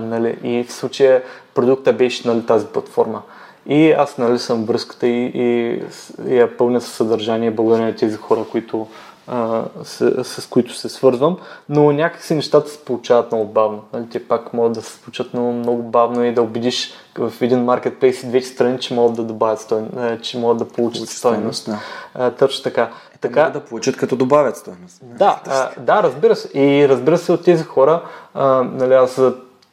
Нали, 0.00 0.38
и 0.42 0.64
в 0.64 0.72
случая 0.72 1.22
продукта 1.54 1.92
беше 1.92 2.28
нали, 2.28 2.46
тази 2.46 2.66
платформа. 2.66 3.22
И 3.66 3.92
аз 3.92 4.18
нали, 4.18 4.38
съм 4.38 4.64
връзката 4.64 5.06
и, 5.06 5.32
и, 5.34 5.82
и 6.28 6.36
я 6.36 6.56
пълня 6.56 6.80
със 6.80 6.92
съдържание 6.92 7.50
благодаря 7.50 7.84
на 7.84 7.96
тези 7.96 8.16
хора, 8.16 8.44
които 8.50 8.86
а, 9.26 9.62
с, 9.82 10.24
с 10.24 10.46
които 10.46 10.74
се 10.74 10.88
свързвам, 10.88 11.38
но 11.68 11.92
някакси 11.92 12.34
нещата 12.34 12.70
се 12.70 12.84
получават 12.84 13.32
много 13.32 13.52
бавно. 13.52 13.82
Нали, 13.92 14.08
те 14.12 14.28
пак 14.28 14.52
могат 14.52 14.72
да 14.72 14.82
се 14.82 14.92
случат 14.92 15.34
много, 15.34 15.52
много 15.52 15.82
бавно 15.82 16.24
и 16.24 16.34
да 16.34 16.42
убедиш 16.42 16.92
в 17.18 17.32
един 17.40 17.64
маркетплейс 17.64 18.22
и 18.22 18.26
двете 18.26 18.46
страни, 18.46 18.78
че 18.78 18.94
могат 18.94 19.16
да 19.16 19.22
добавят 19.22 19.60
стойност, 19.60 20.22
че 20.22 20.38
могат 20.38 20.58
да 20.58 20.68
получат 20.68 21.08
стойност. 21.08 21.66
Да. 21.66 21.78
А, 22.14 22.30
точно 22.30 22.62
така. 22.62 22.82
Е, 23.14 23.18
така 23.20 23.50
да 23.50 23.60
получат 23.60 23.96
като 23.96 24.16
добавят 24.16 24.56
стойност. 24.56 25.00
Да, 25.02 25.40
а, 25.46 25.70
да, 25.80 26.02
разбира 26.02 26.36
се. 26.36 26.58
И 26.58 26.88
разбира 26.88 27.18
се 27.18 27.32
от 27.32 27.44
тези 27.44 27.64
хора, 27.64 28.02
а, 28.34 28.62
нали, 28.62 28.94
аз 28.94 29.20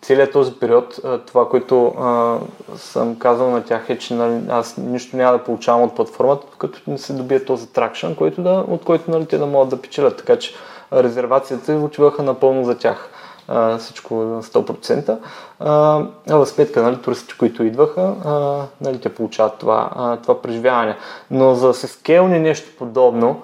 целият 0.08 0.32
този 0.32 0.54
период, 0.54 1.00
това, 1.26 1.50
което 1.50 1.88
а, 1.88 2.38
съм 2.76 3.20
казал 3.20 3.52
на 3.52 3.64
тях 3.64 3.90
е, 3.90 3.98
че 3.98 4.14
нали, 4.14 4.42
аз 4.50 4.78
нищо 4.78 5.18
няма 5.18 5.38
да 5.38 5.44
получавам 5.44 5.82
от 5.82 5.96
платформата, 5.96 6.48
като 6.58 6.80
не 6.88 6.98
се 6.98 7.14
добие 7.14 7.46
този 7.46 7.68
тракшн, 7.68 8.14
който 8.14 8.42
да, 8.42 8.66
от 8.68 8.86
който 8.86 9.12
нали, 9.12 9.26
те 9.26 9.38
да 9.38 9.46
могат 9.46 9.70
да 9.70 9.82
печелят. 9.82 10.18
Така 10.18 10.36
че 10.36 10.54
резервацията 10.94 11.74
отиваха 11.74 12.24
напълно 12.24 12.64
за 12.64 12.78
тях. 12.78 13.10
А, 13.48 13.78
всичко 13.78 14.16
на 14.16 14.44
100%. 14.44 15.18
А, 15.60 16.04
а 16.30 16.36
в 16.36 16.46
сметка, 16.46 16.84
нали, 16.84 17.02
туристите, 17.02 17.38
които 17.40 17.64
идваха, 17.64 18.16
а, 18.26 18.62
нали, 18.82 19.00
те 19.00 19.16
получават 19.16 19.58
това, 19.58 19.90
а, 19.96 20.18
това 20.18 20.42
преживяване. 20.42 20.98
Но 21.32 21.56
за 21.56 21.68
да 21.68 21.74
се 21.74 21.88
скелни 21.88 22.40
нещо 22.40 22.70
подобно, 22.78 23.42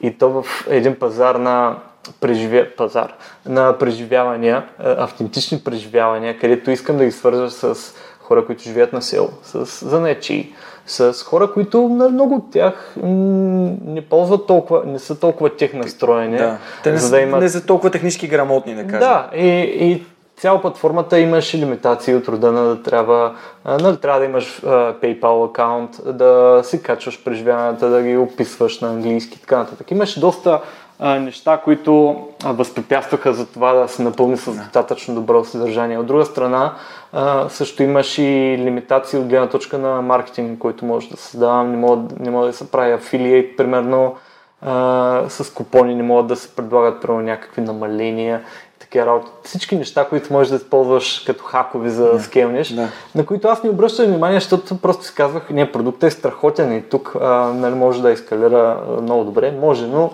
и 0.00 0.18
то 0.18 0.30
в 0.30 0.66
един 0.68 0.98
пазар 0.98 1.34
на 1.34 1.76
преживя... 2.20 2.66
пазар 2.76 3.14
на 3.46 3.78
преживявания, 3.78 4.66
автентични 4.78 5.60
преживявания, 5.64 6.38
където 6.38 6.70
искам 6.70 6.96
да 6.96 7.04
ги 7.04 7.12
свържа 7.12 7.50
с 7.50 7.94
хора, 8.20 8.46
които 8.46 8.62
живеят 8.62 8.92
на 8.92 9.02
село, 9.02 9.28
с 9.42 9.88
занечи, 9.88 10.52
с 10.86 11.24
хора, 11.24 11.52
които 11.52 11.88
много 11.88 12.34
от 12.34 12.50
тях 12.52 12.94
не 12.96 14.00
ползват 14.00 14.46
толкова, 14.46 14.82
не 14.86 14.98
са 14.98 15.20
толкова 15.20 15.56
тех 15.56 15.74
настроени. 15.74 16.38
Да. 16.38 16.58
Те 16.82 16.92
не, 16.92 16.98
за 16.98 17.10
да 17.10 17.20
имат... 17.20 17.40
не 17.40 17.48
са 17.48 17.66
толкова 17.66 17.90
технически 17.90 18.28
грамотни, 18.28 18.74
да 18.74 18.82
кажем. 18.82 18.98
Да, 18.98 19.30
и, 19.34 19.48
и 19.60 20.04
цяла 20.36 20.60
платформата 20.60 21.18
имаш 21.18 21.54
лимитации 21.54 22.14
от 22.14 22.28
рода 22.28 22.52
на 22.52 22.64
да 22.64 22.82
трябва, 22.82 23.34
нали, 23.64 23.96
трябва 23.96 24.20
да 24.20 24.26
имаш 24.26 24.60
uh, 24.60 24.94
PayPal 25.00 25.50
акаунт, 25.50 25.90
да 26.06 26.60
си 26.64 26.82
качваш 26.82 27.24
преживяванията, 27.24 27.88
да 27.88 28.02
ги 28.02 28.16
описваш 28.16 28.80
на 28.80 28.88
английски 28.88 29.38
и 29.38 29.40
така 29.40 29.58
нататък. 29.58 29.90
Имаш 29.90 30.18
доста 30.18 30.60
а, 31.04 31.18
неща, 31.18 31.60
които 31.64 32.16
а, 32.44 32.52
възпрепятстваха 32.52 33.34
за 33.34 33.46
това 33.46 33.72
да 33.72 33.88
се 33.88 34.02
напълни 34.02 34.36
с 34.36 34.52
достатъчно 34.52 35.14
добро 35.14 35.44
съдържание. 35.44 35.98
От 35.98 36.06
друга 36.06 36.24
страна, 36.24 36.74
а, 37.12 37.48
също 37.48 37.82
имаш 37.82 38.18
и 38.18 38.56
лимитации 38.58 39.18
от 39.18 39.26
гледна 39.26 39.48
точка 39.48 39.78
на 39.78 40.02
маркетинг, 40.02 40.58
който 40.58 40.84
може 40.84 41.10
да 41.10 41.16
създавам. 41.16 41.70
Не 41.70 41.76
мога, 41.76 42.02
не 42.20 42.30
мога 42.30 42.46
да 42.46 42.52
се 42.52 42.70
прави 42.70 42.92
афилиейт, 42.92 43.56
примерно, 43.56 44.16
а, 44.60 45.24
с 45.28 45.54
купони, 45.54 45.94
не 45.94 46.02
могат 46.02 46.26
да 46.26 46.36
се 46.36 46.56
предлагат 46.56 47.02
примерно 47.02 47.22
някакви 47.22 47.60
намаления 47.60 48.40
такива 48.78 49.06
работи. 49.06 49.30
Всички 49.44 49.76
неща, 49.76 50.04
които 50.04 50.32
можеш 50.32 50.50
да 50.50 50.56
използваш 50.56 51.22
като 51.26 51.44
хакови 51.44 51.90
за 51.90 52.12
да 52.12 52.20
скелнеш, 52.20 52.68
да. 52.68 52.88
на 53.14 53.26
които 53.26 53.48
аз 53.48 53.62
не 53.62 53.70
обръщам 53.70 54.06
внимание, 54.06 54.40
защото 54.40 54.78
просто 54.78 55.04
си 55.04 55.14
казвах, 55.14 55.50
не, 55.50 55.72
продуктът 55.72 56.02
е 56.02 56.10
страхотен 56.10 56.76
и 56.76 56.82
тук 56.82 57.16
а, 57.20 57.52
нали, 57.54 57.74
може 57.74 58.02
да 58.02 58.10
ескалира 58.10 58.80
много 59.02 59.24
добре. 59.24 59.54
Може, 59.60 59.86
но 59.86 60.10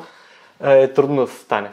е 0.64 0.92
трудно 0.92 1.20
да 1.20 1.32
се 1.32 1.38
стане. 1.38 1.70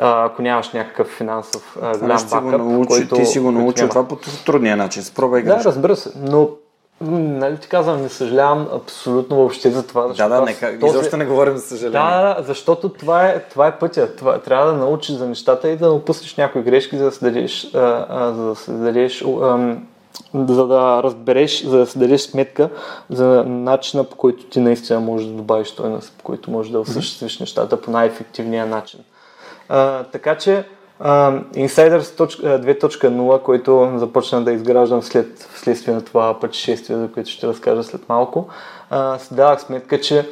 А, 0.00 0.24
ако 0.24 0.42
нямаш 0.42 0.72
някакъв 0.72 1.08
финансов 1.08 1.76
а, 1.82 1.98
голям 1.98 2.22
бакъп, 2.30 2.60
научи, 2.60 2.88
който... 2.88 3.14
Ти 3.14 3.26
си 3.26 3.38
го 3.38 3.50
научил 3.50 3.88
това 3.88 4.08
по 4.08 4.16
трудния 4.46 4.76
начин. 4.76 5.02
Спробвай 5.02 5.42
Да, 5.42 5.64
разбира 5.64 5.96
се, 5.96 6.10
но 6.16 6.48
Нали 7.00 7.58
ти 7.58 7.68
казвам, 7.68 8.02
не 8.02 8.08
съжалявам 8.08 8.68
абсолютно 8.72 9.36
въобще 9.36 9.70
за 9.70 9.86
това. 9.86 10.06
Да, 10.06 10.28
да, 10.28 10.40
нека, 10.40 10.78
този... 10.78 10.90
изобщо 10.90 11.16
не 11.16 11.24
говорим 11.24 11.56
за 11.56 11.62
съжаление. 11.62 12.10
Да, 12.10 12.34
да, 12.34 12.42
защото 12.42 12.88
това 12.88 13.26
е, 13.26 13.40
това 13.40 13.66
е 13.66 13.78
пътя. 13.78 14.16
Това, 14.16 14.38
трябва 14.38 14.66
да 14.66 14.78
научиш 14.78 15.16
за 15.16 15.28
нещата 15.28 15.68
и 15.68 15.76
да 15.76 15.90
опуснеш 15.90 16.36
някои 16.36 16.62
грешки, 16.62 16.96
за 16.96 17.04
да 17.04 17.12
се 17.12 17.24
дадеш, 17.24 17.74
а, 17.74 18.06
а, 18.08 18.32
за 18.32 18.48
да 18.48 18.54
се 18.54 18.72
дадеш 18.72 19.22
а, 19.22 19.76
за 20.34 20.66
да 20.66 21.02
разбереш, 21.02 21.64
за 21.64 21.78
да 21.78 21.86
си 21.86 21.98
дадеш 21.98 22.20
сметка 22.20 22.70
за 23.10 23.44
начина 23.46 24.04
по 24.04 24.16
който 24.16 24.44
ти 24.44 24.60
наистина 24.60 25.00
можеш 25.00 25.26
да 25.28 25.34
добавиш 25.34 25.68
стойност, 25.68 26.14
по 26.18 26.24
който 26.24 26.50
можеш 26.50 26.72
да 26.72 26.80
осъществиш 26.80 27.40
нещата 27.40 27.80
по 27.80 27.90
най-ефективния 27.90 28.66
начин. 28.66 29.00
А, 29.68 30.02
така 30.02 30.38
че 30.38 30.64
Uh, 31.00 31.44
Insiders 31.54 32.00
2.0, 32.00 33.42
който 33.42 33.92
започна 33.96 34.44
да 34.44 34.52
изграждам 34.52 35.02
след 35.02 35.38
вследствие 35.54 35.94
на 35.94 36.04
това 36.04 36.40
пътешествие, 36.40 36.96
за 36.96 37.12
което 37.12 37.30
ще 37.30 37.46
разкажа 37.46 37.82
след 37.82 38.08
малко, 38.08 38.48
uh, 38.92 39.16
си 39.16 39.34
давах 39.34 39.60
сметка, 39.60 40.00
че 40.00 40.20
uh, 40.20 40.26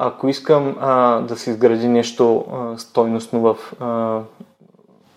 ако 0.00 0.28
искам 0.28 0.74
uh, 0.74 1.20
да 1.20 1.36
се 1.36 1.50
изгради 1.50 1.88
нещо 1.88 2.44
uh, 2.50 2.76
стойностно 2.76 3.40
в, 3.40 3.56
uh, 3.80 4.20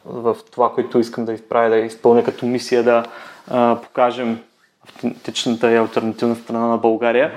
в 0.05 0.37
това, 0.51 0.73
което 0.73 0.99
искам 0.99 1.25
да 1.25 1.33
изправя, 1.33 1.69
да 1.69 1.77
изпълня 1.77 2.23
като 2.23 2.45
мисия, 2.45 2.83
да, 2.83 3.03
а, 3.51 3.77
покажем 3.83 4.39
автентичната 4.83 5.71
и 5.71 5.77
альтернативна 5.77 6.35
страна 6.35 6.67
на 6.67 6.77
България. 6.77 7.31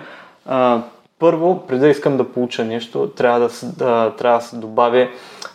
А, 0.46 0.82
първо, 1.18 1.66
преди 1.66 1.80
да 1.80 1.88
искам 1.88 2.16
да 2.16 2.32
получа 2.32 2.64
нещо, 2.64 3.10
трябва 3.16 3.40
да 3.40 3.50
се, 3.50 3.66
да, 3.66 4.14
трябва 4.18 4.38
да 4.38 4.44
се 4.44 4.56
добави, 4.56 5.10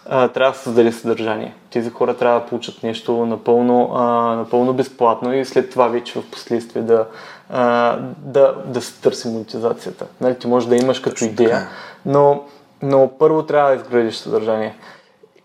а, 0.09 0.27
трябва 0.27 0.51
да 0.51 0.57
създаде 0.57 0.91
съдържание. 0.91 1.53
Тези 1.71 1.89
хора 1.89 2.17
трябва 2.17 2.39
да 2.39 2.45
получат 2.45 2.83
нещо 2.83 3.25
напълно, 3.25 3.91
а, 3.95 4.03
напълно 4.35 4.73
безплатно 4.73 5.33
и 5.33 5.45
след 5.45 5.69
това 5.69 5.87
вече 5.87 6.19
в 6.19 6.31
последствие 6.31 6.81
да, 6.81 7.07
а, 7.49 7.97
да, 8.17 8.55
да 8.65 8.81
се 8.81 9.01
търси 9.01 9.27
монетизацията. 9.27 10.05
Нали, 10.21 10.39
ти 10.39 10.47
можеш 10.47 10.69
да 10.69 10.75
имаш 10.75 10.99
като 10.99 11.25
идея, 11.25 11.67
но, 12.05 12.43
но 12.81 13.11
първо 13.19 13.43
трябва 13.43 13.69
да 13.69 13.75
изградиш 13.75 14.15
съдържание. 14.15 14.75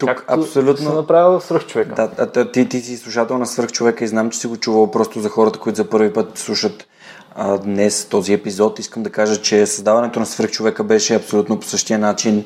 Тук 0.01 0.09
Както 0.09 0.35
абсолютно. 0.35 0.85
Съм 0.85 0.95
направил 0.95 1.41
свръхчовека. 1.41 1.95
Да, 1.95 2.11
а, 2.19 2.27
ти, 2.27 2.53
ти, 2.53 2.69
ти 2.69 2.81
си 2.81 2.97
слушател 2.97 3.39
на 3.39 3.47
свръхчовека 3.47 4.05
и 4.05 4.09
знам, 4.09 4.31
че 4.31 4.39
си 4.39 4.47
го 4.47 4.57
чувал 4.57 4.91
просто 4.91 5.21
за 5.21 5.29
хората, 5.29 5.59
които 5.59 5.77
за 5.77 5.89
първи 5.89 6.13
път 6.13 6.39
слушат 6.39 6.87
а, 7.35 7.59
днес 7.59 8.05
този 8.05 8.33
епизод. 8.33 8.79
Искам 8.79 9.03
да 9.03 9.11
кажа, 9.11 9.43
че 9.43 9.67
създаването 9.67 10.21
на 10.21 10.27
свръхчовека 10.27 10.85
беше 10.85 11.15
абсолютно 11.15 11.61
по 11.61 11.67
същия 11.67 11.99
начин. 11.99 12.45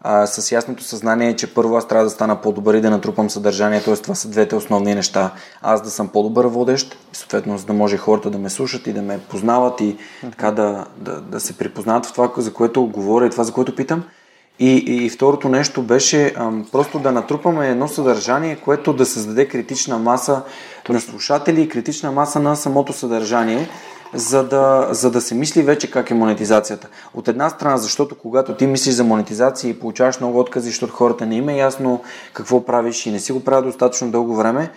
А, 0.00 0.26
с 0.26 0.52
ясното 0.52 0.84
съзнание, 0.84 1.36
че 1.36 1.54
първо 1.54 1.76
аз 1.76 1.88
трябва 1.88 2.04
да 2.04 2.10
стана 2.10 2.40
по-добър 2.40 2.74
и 2.74 2.80
да 2.80 2.90
натрупам 2.90 3.30
съдържание, 3.30 3.82
т.е. 3.82 3.96
това 3.96 4.14
са 4.14 4.28
двете 4.28 4.56
основни 4.56 4.94
неща. 4.94 5.30
Аз 5.62 5.82
да 5.82 5.90
съм 5.90 6.08
по-добър 6.08 6.46
водещ, 6.46 6.98
съответно, 7.12 7.58
за 7.58 7.66
да 7.66 7.72
може 7.72 7.96
хората 7.96 8.30
да 8.30 8.38
ме 8.38 8.50
слушат 8.50 8.86
и 8.86 8.92
да 8.92 9.02
ме 9.02 9.18
познават 9.18 9.80
и 9.80 9.96
така 10.22 10.50
да, 10.50 10.86
да, 10.96 11.20
да 11.20 11.40
се 11.40 11.58
припознават 11.58 12.06
в 12.06 12.12
това, 12.12 12.30
за 12.36 12.52
което 12.52 12.86
говоря 12.86 13.26
и 13.26 13.30
това, 13.30 13.44
за 13.44 13.52
което 13.52 13.76
питам. 13.76 14.04
И, 14.58 14.76
и 14.76 15.10
второто 15.10 15.48
нещо 15.48 15.82
беше 15.82 16.34
ам, 16.36 16.66
просто 16.72 16.98
да 16.98 17.12
натрупаме 17.12 17.68
едно 17.68 17.88
съдържание, 17.88 18.56
което 18.56 18.92
да 18.92 19.06
създаде 19.06 19.48
критична 19.48 19.98
маса 19.98 20.42
на 20.88 21.00
слушатели 21.00 21.62
и 21.62 21.68
критична 21.68 22.12
маса 22.12 22.40
на 22.40 22.56
самото 22.56 22.92
съдържание, 22.92 23.68
за 24.14 24.48
да, 24.48 24.88
за 24.90 25.10
да 25.10 25.20
се 25.20 25.34
мисли 25.34 25.62
вече 25.62 25.90
как 25.90 26.10
е 26.10 26.14
монетизацията. 26.14 26.88
От 27.14 27.28
една 27.28 27.50
страна, 27.50 27.76
защото 27.76 28.14
когато 28.14 28.54
ти 28.54 28.66
мислиш 28.66 28.94
за 28.94 29.04
монетизация 29.04 29.70
и 29.70 29.80
получаваш 29.80 30.20
много 30.20 30.40
откази, 30.40 30.68
защото 30.68 30.92
хората 30.92 31.26
не 31.26 31.36
има 31.36 31.52
е 31.52 31.56
ясно 31.56 32.02
какво 32.32 32.64
правиш 32.64 33.06
и 33.06 33.10
не 33.10 33.20
си 33.20 33.32
го 33.32 33.44
правят 33.44 33.64
достатъчно 33.64 34.10
дълго 34.10 34.36
време, 34.36 34.70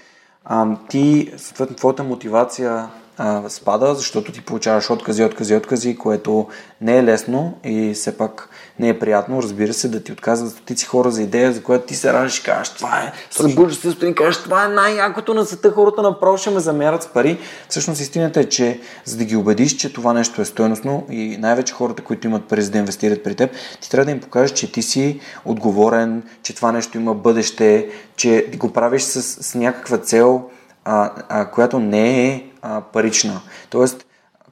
ам, 0.45 0.77
ти, 0.89 1.33
съответно, 1.37 1.75
твоята 1.75 2.03
мотивация 2.03 2.87
а, 3.21 3.49
спада, 3.49 3.95
защото 3.95 4.31
ти 4.31 4.41
получаваш 4.41 4.89
откази, 4.89 5.23
откази, 5.23 5.55
откази, 5.55 5.97
което 5.97 6.47
не 6.81 6.97
е 6.97 7.03
лесно 7.03 7.57
и 7.63 7.93
все 7.93 8.17
пак 8.17 8.49
не 8.79 8.89
е 8.89 8.99
приятно, 8.99 9.43
разбира 9.43 9.73
се, 9.73 9.89
да 9.89 10.03
ти 10.03 10.11
отказват 10.11 10.51
стотици 10.51 10.85
хора 10.85 11.11
за 11.11 11.21
идея, 11.21 11.53
за 11.53 11.63
която 11.63 11.85
ти 11.85 11.95
се 11.95 12.13
раждаш 12.13 12.39
и 12.39 12.43
кажеш, 12.43 12.69
това 12.69 12.99
е, 12.99 13.13
събуждаш 13.31 13.77
се 13.77 13.91
сутрин, 13.91 14.15
кажеш, 14.15 14.43
това 14.43 14.65
е 14.65 14.67
най-якото 14.67 15.33
на 15.33 15.45
света, 15.45 15.71
хората 15.71 16.01
направо 16.01 16.37
ще 16.37 16.49
ме 16.49 16.59
замерят 16.59 17.03
с 17.03 17.07
пари. 17.07 17.39
Всъщност 17.69 18.01
истината 18.01 18.39
е, 18.39 18.45
че 18.45 18.79
за 19.05 19.17
да 19.17 19.25
ги 19.25 19.35
убедиш, 19.35 19.75
че 19.75 19.93
това 19.93 20.13
нещо 20.13 20.41
е 20.41 20.45
стойностно 20.45 21.05
и 21.09 21.37
най-вече 21.39 21.73
хората, 21.73 22.03
които 22.03 22.27
имат 22.27 22.45
пари 22.45 22.61
за 22.61 22.71
да 22.71 22.77
инвестират 22.77 23.23
при 23.23 23.35
теб, 23.35 23.51
ти 23.81 23.89
трябва 23.89 24.05
да 24.05 24.11
им 24.11 24.19
покажеш, 24.19 24.51
че 24.51 24.71
ти 24.71 24.81
си 24.81 25.19
отговорен, 25.45 26.23
че 26.43 26.55
това 26.55 26.71
нещо 26.71 26.97
има 26.97 27.13
бъдеще, 27.13 27.89
че 28.15 28.45
го 28.57 28.73
правиш 28.73 29.01
с, 29.01 29.21
с 29.21 29.55
някаква 29.55 29.97
цел, 29.97 30.43
а, 30.85 31.11
а, 31.29 31.45
която 31.45 31.79
не 31.79 32.27
е 32.27 32.48
а, 32.61 32.81
парична. 32.81 33.41
Тоест, 33.69 34.05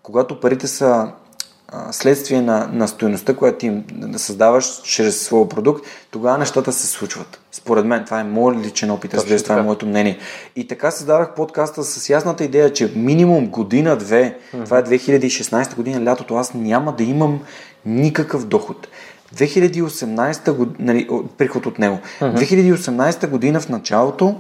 когато 0.04 0.40
парите 0.40 0.68
са 0.68 1.12
а, 1.68 1.94
следствие 1.94 2.42
на, 2.42 2.70
на 2.74 2.88
стоеността, 2.88 3.36
която 3.36 3.58
ти 3.58 3.70
да 3.92 4.20
създаваш 4.20 4.82
чрез 4.84 5.22
своя 5.22 5.50
продукт, 5.50 5.86
тогава 6.12 6.38
нещата 6.38 6.74
се 6.74 6.88
случват. 6.88 7.40
Според 7.52 7.86
мен, 7.86 8.06
това 8.06 8.20
е 8.20 8.24
моят 8.24 8.66
личен 8.66 8.92
опит, 8.92 9.14
разбира 9.14 9.44
това 9.44 9.60
е 9.60 9.62
моето 9.62 9.86
мнение. 9.86 10.18
И 10.56 10.68
така 10.68 10.92
създадах 10.92 11.36
подкаста 11.36 11.84
с 11.84 12.10
ясната 12.10 12.44
идея, 12.44 12.74
че 12.74 12.94
минимум 12.96 13.48
година-две, 13.48 14.38
mm-hmm. 14.38 14.64
това 14.64 14.78
е 14.78 14.84
2016 14.84 15.76
година, 15.76 16.12
лятото, 16.12 16.36
аз 16.36 16.54
няма 16.54 16.96
да 16.96 17.04
имам 17.04 17.40
никакъв 17.86 18.46
доход. 18.46 18.88
2018 19.36 20.52
година, 20.52 20.76
нали, 20.80 21.10
приход 21.38 21.66
от 21.66 21.80
него. 21.80 22.00
Mm-hmm. 22.20 22.76
2018 22.76 23.28
година 23.28 23.60
в 23.60 23.70
началото 23.70 24.36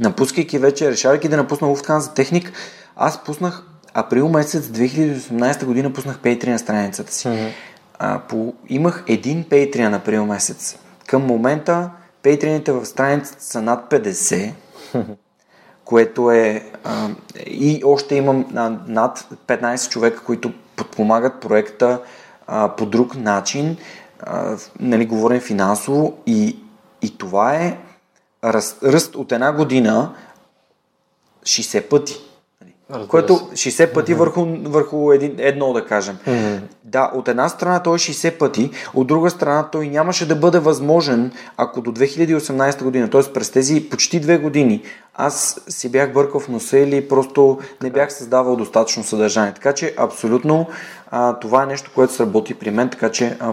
напускайки 0.00 0.58
вече, 0.58 0.90
решавайки 0.90 1.28
да 1.28 1.36
напусна 1.36 1.68
Lufthansa 1.68 2.14
техник, 2.14 2.52
аз 2.96 3.24
пуснах 3.24 3.62
април 3.94 4.28
месец 4.28 4.64
2018 4.64 5.64
година 5.64 5.92
пуснах 5.92 6.18
Patreon 6.18 6.56
страницата 6.56 7.12
си. 7.12 7.28
Mm-hmm. 7.28 7.50
А, 7.98 8.18
по, 8.18 8.54
имах 8.68 9.04
един 9.06 9.44
Patreon 9.44 9.96
април 9.96 10.26
месец. 10.26 10.78
Към 11.06 11.26
момента 11.26 11.90
Patreoните 12.22 12.72
в 12.72 12.86
страницата 12.86 13.44
са 13.44 13.62
над 13.62 13.90
50, 13.90 14.52
което 15.84 16.30
е... 16.30 16.64
А, 16.84 17.08
и 17.46 17.82
още 17.84 18.14
имам 18.14 18.46
а, 18.56 18.78
над 18.86 19.26
15 19.46 19.90
човека, 19.90 20.22
които 20.24 20.52
подпомагат 20.76 21.40
проекта 21.40 22.00
а, 22.46 22.68
по 22.76 22.86
друг 22.86 23.16
начин, 23.16 23.76
а, 24.20 24.56
нали, 24.80 25.06
говорим 25.06 25.40
финансово 25.40 26.18
и, 26.26 26.58
и 27.02 27.18
това 27.18 27.54
е 27.54 27.78
раз, 28.44 28.76
ръст 28.82 29.16
от 29.16 29.32
една 29.32 29.52
година 29.52 30.14
60 31.42 31.88
пъти. 31.88 32.20
Разбира 32.92 33.08
което 33.08 33.32
60 33.32 33.92
пъти 33.92 34.12
mm-hmm. 34.12 34.18
върху, 34.18 34.46
върху 34.64 35.12
един, 35.12 35.34
едно, 35.38 35.72
да 35.72 35.86
кажем. 35.86 36.16
Mm-hmm. 36.26 36.60
Да, 36.84 37.10
от 37.14 37.28
една 37.28 37.48
страна 37.48 37.82
той 37.82 37.94
е 37.94 37.98
60 37.98 38.38
пъти, 38.38 38.70
от 38.94 39.06
друга 39.06 39.30
страна 39.30 39.68
той 39.72 39.88
нямаше 39.88 40.28
да 40.28 40.36
бъде 40.36 40.58
възможен, 40.58 41.32
ако 41.56 41.80
до 41.80 41.92
2018 41.92 42.82
година, 42.82 43.10
т.е. 43.10 43.32
през 43.32 43.50
тези 43.50 43.88
почти 43.90 44.20
две 44.20 44.38
години, 44.38 44.82
аз 45.14 45.60
си 45.68 45.90
бях 45.90 46.12
бъркал 46.12 46.40
в 46.40 46.48
носа 46.48 46.78
или 46.78 47.08
просто 47.08 47.58
не 47.82 47.90
бях 47.90 48.12
създавал 48.12 48.56
достатъчно 48.56 49.04
съдържание. 49.04 49.54
Така 49.54 49.72
че 49.72 49.94
абсолютно 49.98 50.66
а, 51.10 51.38
това 51.38 51.62
е 51.62 51.66
нещо, 51.66 51.90
което 51.94 52.12
сработи 52.12 52.54
при 52.54 52.70
мен, 52.70 52.88
така 52.88 53.10
че 53.10 53.36
а, 53.40 53.52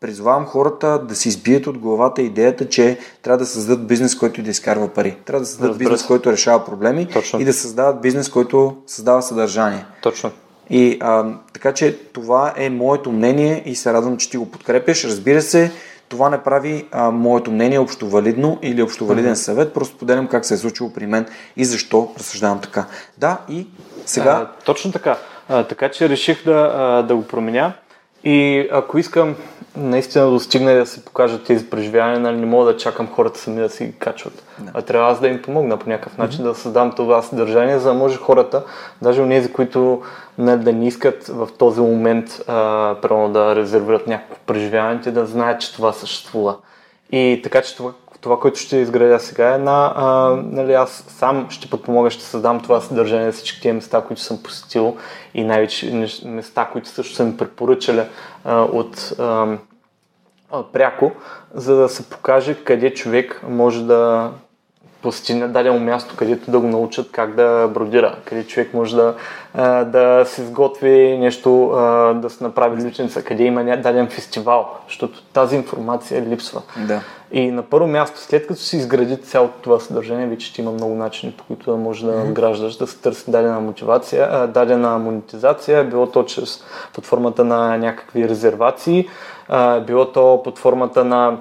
призовавам 0.00 0.46
хората 0.46 0.98
да 0.98 1.14
си 1.14 1.28
избият 1.28 1.66
от 1.66 1.78
главата 1.78 2.22
идеята, 2.22 2.68
че 2.68 2.98
трябва 3.22 3.38
да 3.38 3.46
създадат 3.46 3.86
бизнес, 3.86 4.14
който 4.14 4.42
да 4.42 4.50
изкарва 4.50 4.88
пари. 4.88 5.16
Трябва 5.24 5.40
да 5.40 5.46
създадат 5.46 5.70
Разбира 5.70 5.88
бизнес, 5.88 6.06
който 6.06 6.32
решава 6.32 6.64
проблеми 6.64 7.08
Точно. 7.12 7.40
и 7.40 7.44
да 7.44 7.52
създават 7.52 8.00
бизнес, 8.00 8.28
който 8.28 8.76
създава 8.86 9.22
съдържание. 9.22 9.84
Точно. 10.02 10.30
И 10.70 10.98
а, 11.00 11.26
така 11.52 11.72
че 11.72 11.98
това 11.98 12.54
е 12.56 12.70
моето 12.70 13.12
мнение 13.12 13.62
и 13.66 13.74
се 13.76 13.92
радвам, 13.92 14.16
че 14.16 14.30
ти 14.30 14.36
го 14.36 14.50
подкрепяш. 14.50 15.04
Разбира 15.04 15.42
се, 15.42 15.72
това 16.08 16.30
не 16.30 16.42
прави 16.42 16.86
а, 16.92 17.10
моето 17.10 17.50
мнение 17.50 17.78
общо 17.78 18.08
валидно 18.08 18.58
или 18.62 18.82
общо 18.82 19.06
валиден 19.06 19.34
mm-hmm. 19.34 19.44
съвет, 19.44 19.74
просто 19.74 19.96
поделям 19.96 20.26
как 20.26 20.44
се 20.44 20.54
е 20.54 20.56
случило 20.56 20.92
при 20.92 21.06
мен 21.06 21.26
и 21.56 21.64
защо 21.64 22.12
разсъждавам 22.18 22.60
така. 22.60 22.84
Да, 23.18 23.38
и 23.48 23.66
сега... 24.06 24.30
А, 24.30 24.64
точно 24.64 24.92
така. 24.92 25.18
А, 25.48 25.64
така 25.64 25.88
че 25.88 26.08
реших 26.08 26.44
да, 26.44 26.72
а, 26.74 27.02
да 27.02 27.16
го 27.16 27.22
променя. 27.26 27.72
И 28.24 28.68
ако 28.72 28.98
искам 28.98 29.36
наистина 29.78 30.30
достигне 30.30 30.74
да 30.74 30.86
се 30.86 31.04
покажат 31.04 31.44
тези 31.44 31.70
преживявания, 31.70 32.20
нали, 32.20 32.36
не 32.36 32.46
мога 32.46 32.72
да 32.72 32.76
чакам 32.76 33.08
хората 33.08 33.40
сами 33.40 33.60
да 33.60 33.70
си 33.70 33.84
ги 33.86 33.92
качват. 33.92 34.44
Да. 34.58 34.70
А 34.74 34.82
трябва 34.82 35.12
аз 35.12 35.20
да 35.20 35.28
им 35.28 35.42
помогна 35.42 35.76
по 35.76 35.88
някакъв 35.88 36.18
начин 36.18 36.40
mm-hmm. 36.40 36.48
да 36.48 36.54
създам 36.54 36.92
това 36.92 37.22
съдържание, 37.22 37.78
за 37.78 37.88
да 37.88 37.94
може 37.94 38.16
хората, 38.16 38.64
даже 39.02 39.22
у 39.22 39.28
тези, 39.28 39.52
които 39.52 40.02
нали, 40.38 40.62
да 40.62 40.72
не 40.72 40.86
искат 40.86 41.26
в 41.28 41.48
този 41.58 41.80
момент 41.80 42.40
а, 42.46 43.28
да 43.28 43.56
резервират 43.56 44.06
някакво 44.06 44.36
преживяване, 44.46 45.00
да 45.00 45.26
знаят, 45.26 45.60
че 45.60 45.72
това 45.72 45.92
съществува. 45.92 46.56
И 47.12 47.40
така 47.44 47.62
че 47.62 47.76
това, 47.76 47.92
това, 48.20 48.40
което 48.40 48.58
ще 48.58 48.76
изградя 48.76 49.20
сега 49.20 49.54
е 49.54 49.58
на, 49.58 49.92
а, 49.96 50.06
нали, 50.44 50.72
аз 50.72 51.04
сам 51.08 51.46
ще 51.50 51.70
подпомога, 51.70 52.10
ще 52.10 52.24
създам 52.24 52.60
това 52.60 52.80
съдържание 52.80 53.26
на 53.26 53.32
всички 53.32 53.60
тези 53.60 53.72
места, 53.72 54.00
които 54.00 54.22
съм 54.22 54.42
посетил 54.42 54.96
и 55.34 55.44
най-вече 55.44 56.08
места, 56.24 56.68
които 56.72 56.88
също 56.88 57.14
са 57.14 57.24
ми 57.24 57.36
препоръчали 57.36 58.02
а, 58.44 58.60
от 58.62 59.12
а, 59.18 59.56
пряко, 60.72 61.12
за 61.54 61.76
да 61.76 61.88
се 61.88 62.10
покаже 62.10 62.56
къде 62.64 62.94
човек 62.94 63.40
може 63.48 63.84
да 63.84 64.30
посети 65.02 65.34
на 65.34 65.48
дадено 65.48 65.78
място, 65.78 66.14
където 66.16 66.50
да 66.50 66.60
го 66.60 66.66
научат 66.66 67.10
как 67.12 67.34
да 67.34 67.70
бродира, 67.74 68.16
къде 68.24 68.46
човек 68.46 68.74
може 68.74 68.96
да, 68.96 69.14
да 69.84 70.24
се 70.26 70.42
изготви 70.42 71.18
нещо, 71.18 71.68
да 72.14 72.30
се 72.30 72.44
направи 72.44 72.84
личница, 72.84 73.24
къде 73.24 73.42
има 73.42 73.64
даден 73.64 74.08
фестивал, 74.08 74.68
защото 74.88 75.22
тази 75.32 75.56
информация 75.56 76.22
липсва. 76.22 76.62
Да. 76.76 77.00
И 77.32 77.50
на 77.50 77.62
първо 77.62 77.86
място, 77.86 78.20
след 78.20 78.46
като 78.46 78.60
си 78.60 78.76
изгради 78.76 79.16
цялото 79.16 79.54
това 79.62 79.80
съдържание, 79.80 80.26
вече 80.26 80.46
ще 80.46 80.62
има 80.62 80.70
много 80.70 80.94
начини, 80.94 81.32
по 81.38 81.44
които 81.44 81.70
да 81.70 81.76
може 81.76 82.06
да 82.06 82.12
надграждаш, 82.12 82.76
да 82.76 82.86
се 82.86 82.98
търси 82.98 83.30
дадена 83.30 83.60
мотивация, 83.60 84.46
дадена 84.46 84.98
монетизация, 84.98 85.84
било 85.84 86.06
то 86.06 86.24
чрез 86.24 86.64
под 86.94 87.06
формата 87.06 87.44
на 87.44 87.76
някакви 87.76 88.28
резервации, 88.28 89.08
било 89.86 90.12
то 90.12 90.40
под 90.44 90.58
формата 90.58 91.04
на 91.04 91.38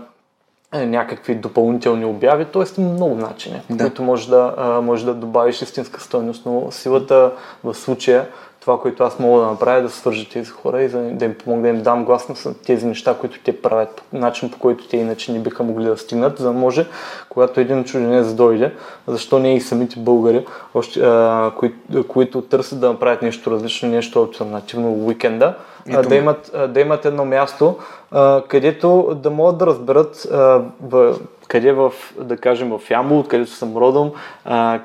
е, 0.73 0.85
някакви 0.85 1.35
допълнителни 1.35 2.05
обяви, 2.05 2.45
т.е. 2.45 2.81
много 2.81 3.15
начини, 3.15 3.61
да. 3.69 3.83
които 3.83 4.03
може 4.03 4.29
да, 4.29 4.79
може 4.83 5.05
да 5.05 5.13
добавиш 5.13 5.61
истинска 5.61 6.01
стойност, 6.01 6.45
но 6.45 6.67
силата 6.71 7.31
в 7.63 7.75
случая, 7.75 8.27
това, 8.59 8.81
което 8.81 9.03
аз 9.03 9.19
мога 9.19 9.41
да 9.41 9.47
направя, 9.47 9.79
е 9.79 9.81
да 9.81 9.89
свържа 9.89 10.29
тези 10.29 10.49
хора 10.49 10.81
и 10.81 10.89
да 10.89 11.25
им 11.25 11.33
помогна 11.33 11.61
да 11.61 11.69
им 11.69 11.81
дам 11.83 12.05
глас 12.05 12.45
на 12.45 12.53
тези 12.53 12.85
неща, 12.85 13.15
които 13.19 13.39
те 13.43 13.61
правят, 13.61 14.03
начин 14.13 14.51
по 14.51 14.59
който 14.59 14.87
те 14.87 14.97
иначе 14.97 15.31
не 15.31 15.39
биха 15.39 15.63
могли 15.63 15.85
да 15.85 15.97
стигнат, 15.97 16.37
за 16.37 16.45
да 16.45 16.53
може, 16.53 16.85
когато 17.29 17.59
един 17.59 17.83
чужденец 17.83 18.33
дойде, 18.33 18.73
защо 19.07 19.39
не 19.39 19.55
и 19.55 19.61
самите 19.61 19.99
българи, 19.99 20.45
още, 20.73 20.99
а, 21.03 21.51
кои, 21.57 21.73
които 22.07 22.41
търсят 22.41 22.79
да 22.79 22.89
направят 22.89 23.21
нещо 23.21 23.51
различно, 23.51 23.89
нещо 23.89 24.19
альтернативно 24.19 24.89
уикенда, 24.89 25.55
да 26.07 26.15
имат, 26.15 26.51
да 26.69 26.81
имат 26.81 27.05
едно 27.05 27.25
място, 27.25 27.75
където 28.47 29.19
да 29.23 29.29
могат 29.29 29.57
да 29.57 29.67
разберат 29.67 30.27
в, 30.81 31.15
къде 31.47 31.71
в, 31.71 31.93
да 32.21 32.37
кажем, 32.37 32.69
в 32.69 32.89
Ямбол, 32.89 33.23
където 33.23 33.51
съм 33.51 33.77
родом, 33.77 34.11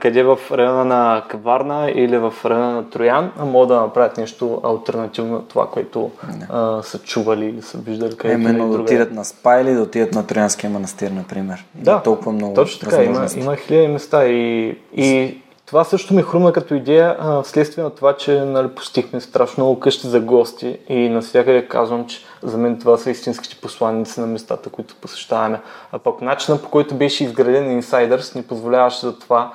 къде 0.01 0.23
в 0.23 0.39
района 0.53 0.85
на 0.85 1.23
Каварна 1.29 1.91
или 1.95 2.19
в 2.19 2.35
района 2.45 2.73
на 2.73 2.91
Троян, 2.91 3.33
могат 3.39 3.69
да 3.69 3.81
направят 3.81 4.17
нещо 4.17 4.61
альтернативно 4.65 5.33
на 5.33 5.43
това, 5.49 5.67
което 5.67 6.11
да. 6.49 6.81
са 6.83 6.99
чували 6.99 7.47
или 7.47 7.63
са 7.63 7.79
виждали. 7.79 8.17
Където 8.17 8.41
Именно 8.41 8.71
да 8.71 8.79
отидат 8.79 9.13
на 9.13 9.25
Спа 9.25 9.61
или 9.61 9.75
да 9.75 9.83
отидат 9.83 10.13
на 10.13 10.27
Троянския 10.27 10.71
манастир, 10.71 11.11
например. 11.11 11.65
Да, 11.75 12.03
толкова 12.03 12.33
много 12.33 12.55
точно 12.55 12.91
така. 12.91 13.03
Има, 13.03 13.27
има 13.37 13.57
хиляди 13.57 13.89
места 13.89 14.27
и, 14.27 14.77
и 14.97 15.39
това 15.67 15.85
също 15.85 16.15
ми 16.15 16.23
хрумна 16.23 16.53
като 16.53 16.75
идея, 16.75 17.17
а, 17.19 17.43
вследствие 17.43 17.85
на 17.85 17.91
това, 17.91 18.17
че 18.17 18.41
нали, 18.41 18.69
постихме 18.69 19.21
страшно 19.21 19.65
много 19.65 19.81
къщи 19.81 20.07
за 20.07 20.21
гости 20.21 20.79
и 20.89 21.09
навсякъде 21.09 21.69
казвам, 21.69 22.07
че 22.07 22.21
за 22.43 22.59
мен 22.59 22.79
това 22.79 22.99
са 22.99 23.11
истинските 23.11 23.57
посланици 23.57 24.21
на 24.21 24.27
местата, 24.27 24.71
които 24.71 24.95
посещаваме. 24.95 25.61
А 25.93 25.99
пък 25.99 26.21
начинът 26.21 26.63
по 26.63 26.71
който 26.71 26.95
беше 26.95 27.25
изграден 27.25 27.83
Insiders 27.83 28.37
ни 28.37 28.43
позволяваше 28.43 29.07
за 29.07 29.19
това 29.19 29.53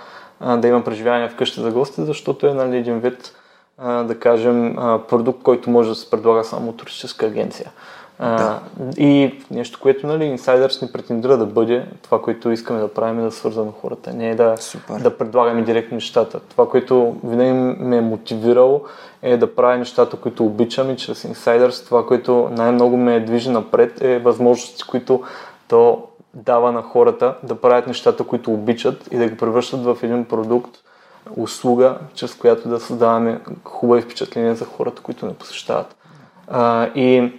да 0.58 0.68
има 0.68 0.84
преживяване 0.84 1.30
в 1.30 1.36
къщи 1.36 1.62
за 1.62 1.72
гости, 1.72 2.06
защото 2.06 2.48
е 2.48 2.54
нали, 2.54 2.78
един 2.78 3.00
вид, 3.00 3.34
да 3.80 4.16
кажем, 4.20 4.76
продукт, 5.10 5.44
който 5.44 5.70
може 5.70 5.90
да 5.90 5.96
се 5.96 6.10
предлага 6.10 6.44
само 6.44 6.74
туристическа 6.74 7.26
агенция. 7.26 7.72
Да. 8.20 8.60
и 8.98 9.40
нещо, 9.52 9.80
което 9.82 10.08
нали, 10.08 10.26
инсайдърс 10.26 10.82
не 10.82 10.92
претендира 10.92 11.38
да 11.38 11.46
бъде, 11.46 11.86
това, 12.02 12.22
което 12.22 12.52
искаме 12.52 12.80
да 12.80 12.94
правим 12.94 13.20
е 13.20 13.24
да 13.24 13.32
свързваме 13.32 13.72
хората, 13.82 14.14
не 14.14 14.30
е 14.30 14.36
да, 14.36 14.56
да 15.00 15.18
предлагаме 15.18 15.62
директно 15.62 15.96
нещата. 15.96 16.40
Това, 16.40 16.70
което 16.70 17.16
винаги 17.24 17.52
ме 17.80 17.98
е 17.98 18.02
мотивирало 18.02 18.82
е 19.22 19.38
да 19.38 19.56
правя 19.56 19.78
нещата, 19.78 20.18
които 20.18 20.46
обичам 20.46 20.90
и 20.90 20.98
чрез 20.98 21.24
инсайдърс. 21.24 21.86
Това, 21.86 22.06
което 22.06 22.50
най-много 22.52 22.98
ме 22.98 23.20
движи 23.20 23.50
напред 23.50 24.02
е 24.02 24.20
възможности, 24.20 24.84
които 24.84 25.24
то 25.68 26.08
дава 26.34 26.72
на 26.72 26.82
хората 26.82 27.36
да 27.44 27.56
правят 27.56 27.88
нещата, 27.88 28.24
които 28.24 28.54
обичат 28.54 29.08
и 29.12 29.18
да 29.18 29.28
ги 29.30 29.38
превръщат 29.38 29.84
в 29.84 29.98
един 30.04 30.26
продукт, 30.26 30.78
услуга, 31.38 31.98
чрез 32.14 32.36
която 32.36 32.70
да 32.70 32.80
създаваме 32.80 33.40
хубави 33.64 34.02
впечатления 34.02 34.56
за 34.56 34.66
хората, 34.66 35.02
които 35.02 35.26
не 35.26 35.34
посещават. 35.34 35.96
А, 36.48 36.90
и, 36.96 37.32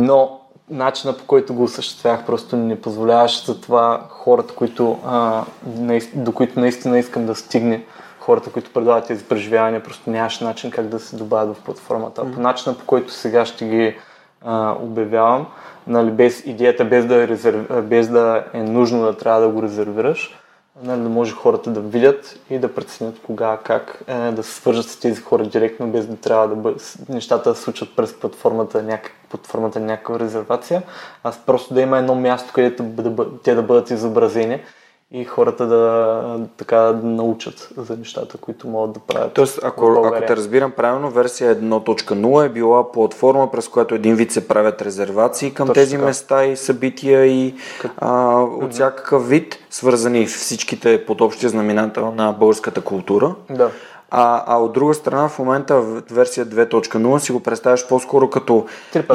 но 0.00 0.40
начина 0.70 1.16
по 1.16 1.26
който 1.26 1.54
го 1.54 1.62
осъществях 1.62 2.26
просто 2.26 2.56
не 2.56 2.80
позволяваше 2.80 3.46
за 3.46 3.60
това 3.60 4.06
хората, 4.08 4.54
които, 4.54 4.98
а, 5.06 5.44
до 6.14 6.32
които 6.32 6.60
наистина 6.60 6.98
искам 6.98 7.26
да 7.26 7.34
стигне, 7.34 7.84
хората, 8.20 8.50
които 8.50 8.72
предлагат 8.72 9.06
тези 9.06 9.24
преживявания, 9.24 9.82
просто 9.82 10.10
нямаше 10.10 10.44
начин 10.44 10.70
как 10.70 10.86
да 10.86 10.98
се 10.98 11.16
добавят 11.16 11.56
в 11.56 11.62
платформата. 11.62 12.22
Mm-hmm. 12.22 12.34
По 12.34 12.40
начина 12.40 12.74
по 12.74 12.86
който 12.86 13.12
сега 13.12 13.44
ще 13.44 13.68
ги 13.68 13.96
а, 14.44 14.74
обявявам, 14.80 15.46
нали, 15.86 16.10
без 16.10 16.46
идеята, 16.46 16.84
без 16.84 17.06
да, 17.06 17.14
е 17.14 17.28
резерв... 17.28 17.82
без 17.82 18.08
да 18.08 18.44
е 18.54 18.62
нужно 18.62 19.02
да 19.02 19.16
трябва 19.16 19.40
да 19.40 19.48
го 19.48 19.62
резервираш, 19.62 20.39
нали, 20.82 21.02
да 21.02 21.08
може 21.08 21.32
хората 21.32 21.70
да 21.70 21.80
видят 21.80 22.38
и 22.50 22.58
да 22.58 22.74
преценят 22.74 23.20
кога, 23.22 23.58
как 23.64 24.02
е, 24.06 24.30
да 24.30 24.42
се 24.42 24.54
свържат 24.54 24.86
с 24.86 25.00
тези 25.00 25.20
хора 25.20 25.46
директно, 25.46 25.86
без 25.86 26.06
да 26.06 26.16
трябва 26.16 26.48
да 26.48 26.54
бъ... 26.54 26.74
нещата 27.08 27.50
да 27.50 27.56
се 27.56 27.62
случват 27.62 27.96
през 27.96 28.20
платформата, 28.20 28.82
някак... 28.82 29.12
платформата 29.28 29.80
някаква 29.80 30.18
резервация, 30.18 30.82
а 31.24 31.32
просто 31.46 31.74
да 31.74 31.80
има 31.80 31.98
едно 31.98 32.14
място, 32.14 32.52
където 32.52 32.82
да 32.82 33.10
бъ... 33.10 33.26
те 33.44 33.54
да 33.54 33.62
бъдат 33.62 33.90
изобразени 33.90 34.60
и 35.12 35.24
хората 35.24 35.66
да, 35.66 36.40
така, 36.56 36.76
да 36.76 37.06
научат 37.06 37.68
за 37.76 37.96
нещата, 37.96 38.38
които 38.38 38.68
могат 38.68 38.92
да 38.92 39.00
правят. 39.00 39.32
Тоест, 39.32 39.60
ако, 39.62 40.02
ако 40.04 40.26
те 40.26 40.36
разбирам 40.36 40.70
правилно, 40.70 41.10
версия 41.10 41.56
1.0 41.56 42.46
е 42.46 42.48
била 42.48 42.92
платформа, 42.92 43.50
през 43.50 43.68
която 43.68 43.94
един 43.94 44.14
вид 44.14 44.32
се 44.32 44.48
правят 44.48 44.82
резервации 44.82 45.54
към 45.54 45.66
Точно 45.66 45.74
тези 45.74 45.96
така. 45.96 46.04
места 46.04 46.44
и 46.44 46.56
събития 46.56 47.26
и 47.26 47.54
как... 47.80 47.92
а, 47.96 48.40
от 48.42 48.72
всякакъв 48.72 49.28
вид, 49.28 49.58
свързани 49.70 50.26
всичките 50.26 51.04
под 51.06 51.20
общия 51.20 51.50
знаменател 51.50 52.12
на 52.16 52.32
българската 52.32 52.80
култура. 52.80 53.34
Да. 53.50 53.70
А, 54.10 54.44
а 54.46 54.58
от 54.58 54.72
друга 54.72 54.94
страна, 54.94 55.28
в 55.28 55.38
момента 55.38 55.80
в 55.80 56.02
версия 56.10 56.46
2.0 56.46 57.18
си 57.18 57.32
го 57.32 57.40
представяш 57.40 57.88
по-скоро 57.88 58.30
като, 58.30 58.66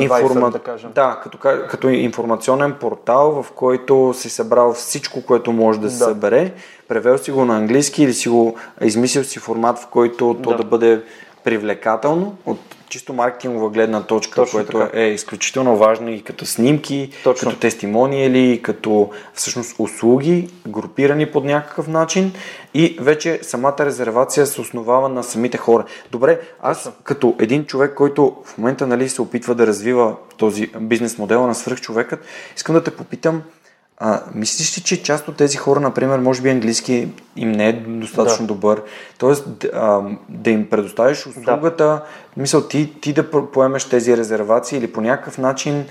информа... 0.02 0.52
да, 0.52 0.60
кажем. 0.60 0.92
да 0.96 1.20
като, 1.24 1.38
като 1.70 1.90
информационен 1.90 2.74
портал, 2.80 3.44
в 3.44 3.52
който 3.52 4.14
си 4.16 4.30
събрал 4.30 4.74
всичко, 4.74 5.22
което 5.22 5.52
може 5.52 5.80
да 5.80 5.90
се 5.90 5.98
да. 5.98 6.06
събере, 6.06 6.54
превел 6.88 7.18
си 7.18 7.32
го 7.32 7.46
на 7.46 7.58
английски 7.58 8.04
или 8.04 8.14
си 8.14 8.30
го 8.30 8.56
измислил 8.82 9.24
си 9.24 9.40
формат, 9.40 9.80
в 9.80 9.88
който 9.88 10.34
да. 10.34 10.42
то 10.42 10.58
да 10.58 10.64
бъде 10.64 11.04
привлекателно 11.44 12.36
от 12.46 12.60
чисто 12.96 13.14
маркетингова 13.14 13.70
гледна 13.70 14.04
точка, 14.04 14.36
Точно 14.36 14.58
което 14.58 14.80
така. 14.80 15.00
е 15.00 15.08
изключително 15.08 15.78
важно 15.78 16.10
и 16.10 16.22
като 16.22 16.46
снимки, 16.46 17.10
Точно. 17.24 17.50
като 17.50 17.60
тестимониали, 17.60 18.62
като 18.64 19.10
всъщност 19.34 19.76
услуги, 19.80 20.50
групирани 20.68 21.32
под 21.32 21.44
някакъв 21.44 21.88
начин 21.88 22.34
и 22.74 22.98
вече 23.00 23.40
самата 23.42 23.76
резервация 23.80 24.46
се 24.46 24.62
основава 24.62 25.10
на 25.10 25.24
самите 25.24 25.58
хора. 25.58 25.86
Добре, 26.12 26.40
аз 26.62 26.84
Точно. 26.84 26.94
като 27.04 27.36
един 27.40 27.66
човек, 27.66 27.94
който 27.94 28.36
в 28.46 28.58
момента 28.58 28.88
нали, 28.88 29.10
се 29.10 29.22
опитва 29.22 29.56
да 29.56 29.68
развива 29.68 30.16
този 30.38 30.72
бизнес 30.80 31.18
модел 31.18 31.48
на 31.48 31.56
свръхчовекът, 31.56 32.20
искам 32.56 32.76
да 32.76 32.84
те 32.84 32.92
попитам, 32.92 33.42
а, 33.98 34.22
мислиш 34.36 34.78
ли, 34.78 34.82
че 34.82 35.04
част 35.04 35.28
от 35.28 35.36
тези 35.36 35.58
хора, 35.58 35.80
например, 35.80 36.20
може 36.20 36.42
би 36.42 36.50
английски 36.50 37.08
им 37.36 37.52
не 37.52 37.70
е 37.70 37.74
достатъчно 37.74 38.48
да. 38.48 38.54
добър, 38.54 38.82
т.е. 39.18 39.32
Да, 39.68 40.04
да 40.30 40.50
им 40.50 40.70
предоставиш 40.70 41.28
услугата, 41.28 41.86
да. 41.86 42.04
мисъл 42.38 42.68
ти, 42.68 42.94
ти 43.02 43.14
да 43.14 43.32
поемеш 43.52 43.90
тези 43.90 44.18
резервации 44.18 44.78
или 44.78 44.94
по 44.94 45.02
някакъв 45.02 45.38
начин 45.38 45.86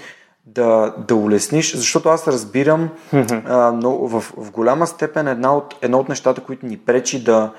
да, 0.46 0.94
да 1.08 1.14
улесниш, 1.14 1.76
защото 1.76 2.08
аз 2.08 2.28
разбирам, 2.28 2.88
mm-hmm. 3.12 3.42
а, 3.46 3.72
но 3.72 3.90
в, 3.90 4.20
в 4.36 4.50
голяма 4.50 4.86
степен 4.86 5.28
една 5.28 5.56
от, 5.56 5.74
едно 5.82 5.98
от 5.98 6.08
нещата, 6.08 6.40
които 6.40 6.66
ни 6.66 6.76
пречи 6.76 7.24
да, 7.24 7.50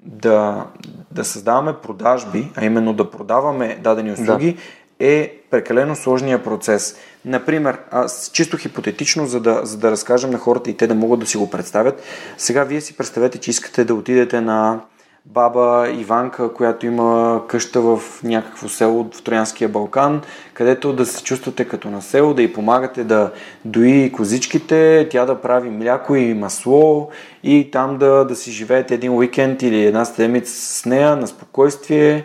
да, 0.00 0.66
да 1.10 1.24
създаваме 1.24 1.72
продажби, 1.82 2.52
а 2.56 2.64
именно 2.64 2.92
да 2.92 3.10
продаваме 3.10 3.78
дадени 3.82 4.12
услуги, 4.12 4.52
да 4.52 4.60
е 5.06 5.32
прекалено 5.50 5.96
сложния 5.96 6.42
процес. 6.42 6.96
Например, 7.26 7.78
аз, 7.90 8.30
чисто 8.34 8.56
хипотетично, 8.56 9.26
за 9.26 9.40
да, 9.40 9.60
за 9.64 9.78
да 9.78 9.90
разкажем 9.90 10.30
на 10.30 10.38
хората 10.38 10.70
и 10.70 10.76
те 10.76 10.86
да 10.86 10.94
могат 10.94 11.20
да 11.20 11.26
си 11.26 11.36
го 11.36 11.50
представят, 11.50 12.02
сега 12.38 12.64
вие 12.64 12.80
си 12.80 12.96
представете, 12.96 13.38
че 13.38 13.50
искате 13.50 13.84
да 13.84 13.94
отидете 13.94 14.40
на 14.40 14.80
баба 15.24 15.88
Иванка, 15.90 16.54
която 16.54 16.86
има 16.86 17.42
къща 17.48 17.80
в 17.80 18.00
някакво 18.22 18.68
село 18.68 19.10
в 19.12 19.22
Троянския 19.22 19.68
Балкан, 19.68 20.22
където 20.54 20.92
да 20.92 21.06
се 21.06 21.22
чувствате 21.22 21.64
като 21.64 21.90
на 21.90 22.02
село, 22.02 22.34
да 22.34 22.42
й 22.42 22.52
помагате 22.52 23.04
да 23.04 23.32
дои 23.64 24.12
козичките, 24.12 25.08
тя 25.10 25.24
да 25.24 25.40
прави 25.40 25.70
мляко 25.70 26.16
и 26.16 26.34
масло 26.34 27.10
и 27.42 27.70
там 27.72 27.98
да, 27.98 28.24
да 28.24 28.36
си 28.36 28.52
живеете 28.52 28.94
един 28.94 29.12
уикенд 29.12 29.62
или 29.62 29.84
една 29.84 30.04
седмица 30.04 30.52
с 30.52 30.86
нея 30.86 31.16
на 31.16 31.26
спокойствие 31.26 32.24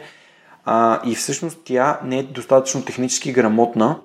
а, 0.66 1.00
и 1.06 1.16
всъщност 1.16 1.60
тя 1.66 2.00
не 2.06 2.20
е 2.20 2.24
достатъчно 2.24 2.82
технически 2.82 3.34
грамотна. 3.34 3.96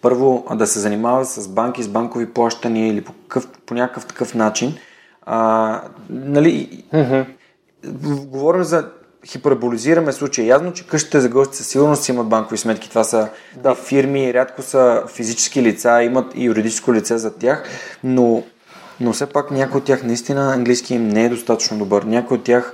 Първо 0.00 0.46
да 0.54 0.66
се 0.66 0.78
занимава 0.78 1.24
с 1.24 1.48
банки, 1.48 1.82
с 1.82 1.88
банкови 1.88 2.32
плащания 2.32 2.88
или 2.88 3.00
по, 3.00 3.12
къв, 3.28 3.48
по 3.66 3.74
някакъв 3.74 4.06
такъв 4.06 4.34
начин. 4.34 4.74
А, 5.26 5.80
нали, 6.10 6.84
mm-hmm. 6.92 7.26
Говорим 8.24 8.62
за 8.62 8.88
хиперболизираме 9.26 10.12
случая. 10.12 10.46
Явно, 10.46 10.72
че 10.72 10.86
къщите 10.86 11.20
за 11.20 11.28
гости 11.28 11.56
със 11.56 11.66
сигурност 11.68 12.08
имат 12.08 12.28
банкови 12.28 12.58
сметки. 12.58 12.88
Това 12.88 13.04
са 13.04 13.28
да. 13.56 13.74
фирми, 13.74 14.34
рядко 14.34 14.62
са 14.62 15.02
физически 15.14 15.62
лица, 15.62 16.02
имат 16.02 16.32
и 16.34 16.44
юридическо 16.44 16.94
лице 16.94 17.18
за 17.18 17.34
тях, 17.34 17.64
но 18.04 18.42
но 19.00 19.12
все 19.12 19.26
пак 19.26 19.50
някой 19.50 19.78
от 19.78 19.84
тях 19.84 20.02
наистина 20.02 20.54
английски 20.54 20.94
им 20.94 21.08
не 21.08 21.24
е 21.24 21.28
достатъчно 21.28 21.78
добър. 21.78 22.02
Някой 22.02 22.36
от 22.36 22.44
тях 22.44 22.72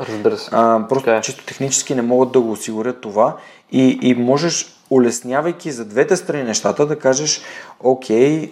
а, 0.50 0.86
просто 0.88 1.10
okay. 1.10 1.18
Е. 1.18 1.20
чисто 1.20 1.44
технически 1.44 1.94
не 1.94 2.02
могат 2.02 2.32
да 2.32 2.40
го 2.40 2.50
осигурят 2.50 3.00
това 3.00 3.36
и, 3.72 3.98
и 4.02 4.14
можеш, 4.14 4.73
улеснявайки 4.90 5.70
за 5.70 5.84
двете 5.84 6.16
страни 6.16 6.42
нещата, 6.42 6.86
да 6.86 6.98
кажеш, 6.98 7.42
окей, 7.80 8.50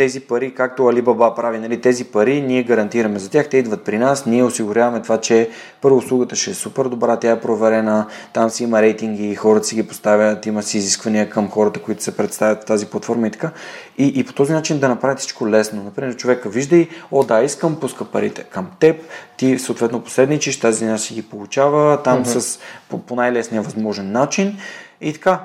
тези 0.00 0.20
пари, 0.20 0.54
както 0.54 0.82
Alibaba 0.82 1.34
прави, 1.34 1.58
нали, 1.58 1.80
тези 1.80 2.04
пари 2.04 2.40
ние 2.40 2.62
гарантираме 2.62 3.18
за 3.18 3.30
тях, 3.30 3.48
те 3.48 3.56
идват 3.56 3.84
при 3.84 3.98
нас, 3.98 4.26
ние 4.26 4.44
осигуряваме 4.44 5.02
това, 5.02 5.20
че 5.20 5.50
първо 5.80 5.96
услугата 5.96 6.36
ще 6.36 6.50
е 6.50 6.54
супер 6.54 6.84
добра, 6.84 7.16
тя 7.16 7.30
е 7.30 7.40
проверена, 7.40 8.06
там 8.32 8.50
си 8.50 8.64
има 8.64 8.82
рейтинги, 8.82 9.34
хората 9.34 9.66
си 9.66 9.74
ги 9.74 9.88
поставят, 9.88 10.46
има 10.46 10.62
си 10.62 10.78
изисквания 10.78 11.30
към 11.30 11.50
хората, 11.50 11.82
които 11.82 12.02
се 12.02 12.16
представят 12.16 12.62
в 12.62 12.64
тази 12.64 12.86
платформа 12.86 13.26
и 13.26 13.30
така. 13.30 13.50
И, 13.98 14.12
и 14.16 14.24
по 14.24 14.32
този 14.32 14.52
начин 14.52 14.78
да 14.78 14.88
направи 14.88 15.16
всичко 15.16 15.48
лесно. 15.48 15.82
Например, 15.82 16.16
човека 16.16 16.48
вижда 16.48 16.76
и, 16.76 16.88
о 17.12 17.24
да, 17.24 17.42
искам, 17.42 17.80
пуска 17.80 18.04
парите 18.04 18.42
към 18.42 18.70
теб, 18.78 18.96
ти 19.36 19.58
съответно 19.58 20.00
последничиш, 20.00 20.60
тази 20.60 20.84
дня 20.84 20.98
си 20.98 21.14
ги 21.14 21.22
получава 21.22 22.02
там 22.02 22.24
mm-hmm. 22.24 22.38
с, 22.38 22.58
по, 22.88 22.98
по 22.98 23.16
най-лесния 23.16 23.62
възможен 23.62 24.12
начин. 24.12 24.58
И 25.00 25.12
така, 25.12 25.40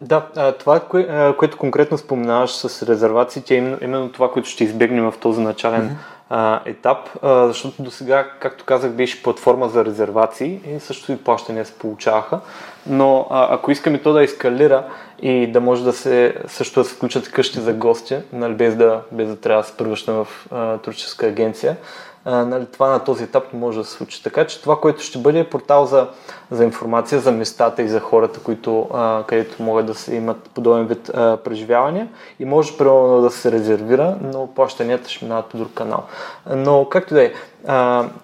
да, 0.00 0.52
това, 0.58 0.80
кое, 0.80 1.32
което 1.38 1.58
конкретно 1.58 1.98
споменаваш 1.98 2.50
с 2.50 2.82
резервациите, 2.82 3.54
е 3.54 3.58
именно, 3.58 3.78
именно 3.82 4.12
това, 4.12 4.32
което 4.32 4.48
ще 4.48 4.64
избегнем 4.64 5.10
в 5.10 5.18
този 5.18 5.40
начален 5.40 5.96
mm-hmm. 6.32 6.60
етап, 6.64 6.98
защото 7.22 7.82
до 7.82 7.90
сега, 7.90 8.30
както 8.40 8.64
казах, 8.64 8.90
беше 8.90 9.22
платформа 9.22 9.68
за 9.68 9.84
резервации 9.84 10.60
и 10.76 10.80
също 10.80 11.12
и 11.12 11.16
плащания 11.16 11.64
се 11.64 11.78
получаваха, 11.78 12.40
но 12.86 13.26
ако 13.30 13.70
искаме 13.70 14.02
то 14.02 14.12
да 14.12 14.22
ескалира 14.22 14.84
и 15.22 15.46
да 15.46 15.60
може 15.60 15.84
да 15.84 15.92
се 15.92 16.34
също 16.46 16.80
да 16.80 16.84
се 16.84 16.94
включат 16.94 17.30
къщи 17.30 17.60
за 17.60 17.72
гости, 17.72 18.16
нали, 18.32 18.54
без, 18.54 18.76
да, 18.76 19.00
без 19.12 19.28
да 19.28 19.36
трябва 19.36 19.62
да 19.62 19.68
се 19.68 19.76
превръщаме 19.76 20.24
в 20.24 20.46
туристическа 20.82 21.26
агенция, 21.26 21.76
а, 22.24 22.44
нали, 22.44 22.66
това 22.66 22.88
на 22.88 23.04
този 23.04 23.24
етап 23.24 23.52
не 23.52 23.58
може 23.58 23.78
да 23.78 23.84
се 23.84 23.92
случи. 23.92 24.22
Така 24.22 24.46
че 24.46 24.62
това, 24.62 24.80
което 24.80 25.02
ще 25.02 25.18
бъде 25.18 25.38
е 25.38 25.50
портал 25.50 25.86
за, 25.86 26.08
за 26.50 26.64
информация 26.64 27.20
за 27.20 27.32
местата 27.32 27.82
и 27.82 27.88
за 27.88 28.00
хората, 28.00 28.40
които, 28.40 28.88
а, 28.94 29.22
където 29.26 29.62
могат 29.62 29.86
да 29.86 29.94
се 29.94 30.14
имат 30.14 30.50
подобен 30.54 30.86
вид 30.86 31.10
а, 31.14 31.36
преживявания 31.36 32.08
и 32.38 32.44
може 32.44 32.76
примерно 32.76 33.20
да 33.20 33.30
се 33.30 33.52
резервира, 33.52 34.16
но 34.20 34.46
плащанията 34.46 35.10
ще 35.10 35.24
минават 35.24 35.46
по 35.46 35.56
друг 35.56 35.74
канал. 35.74 36.02
Но 36.46 36.88
както 36.90 37.14
да 37.14 37.24
е, 37.24 37.32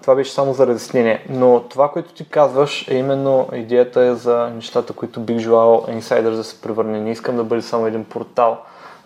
това 0.02 0.14
беше 0.14 0.32
само 0.32 0.54
за 0.54 0.66
разяснение. 0.66 1.26
Но 1.28 1.60
това, 1.60 1.90
което 1.90 2.12
ти 2.12 2.28
казваш, 2.28 2.88
е 2.88 2.94
именно 2.94 3.48
идеята 3.52 4.00
е 4.00 4.14
за 4.14 4.50
нещата, 4.54 4.92
които 4.92 5.20
бих 5.20 5.38
желал 5.38 5.84
Insider 5.88 6.36
да 6.36 6.44
се 6.44 6.60
превърне. 6.60 7.00
Не 7.00 7.10
искам 7.10 7.36
да 7.36 7.44
бъде 7.44 7.62
само 7.62 7.86
един 7.86 8.04
портал, 8.04 8.58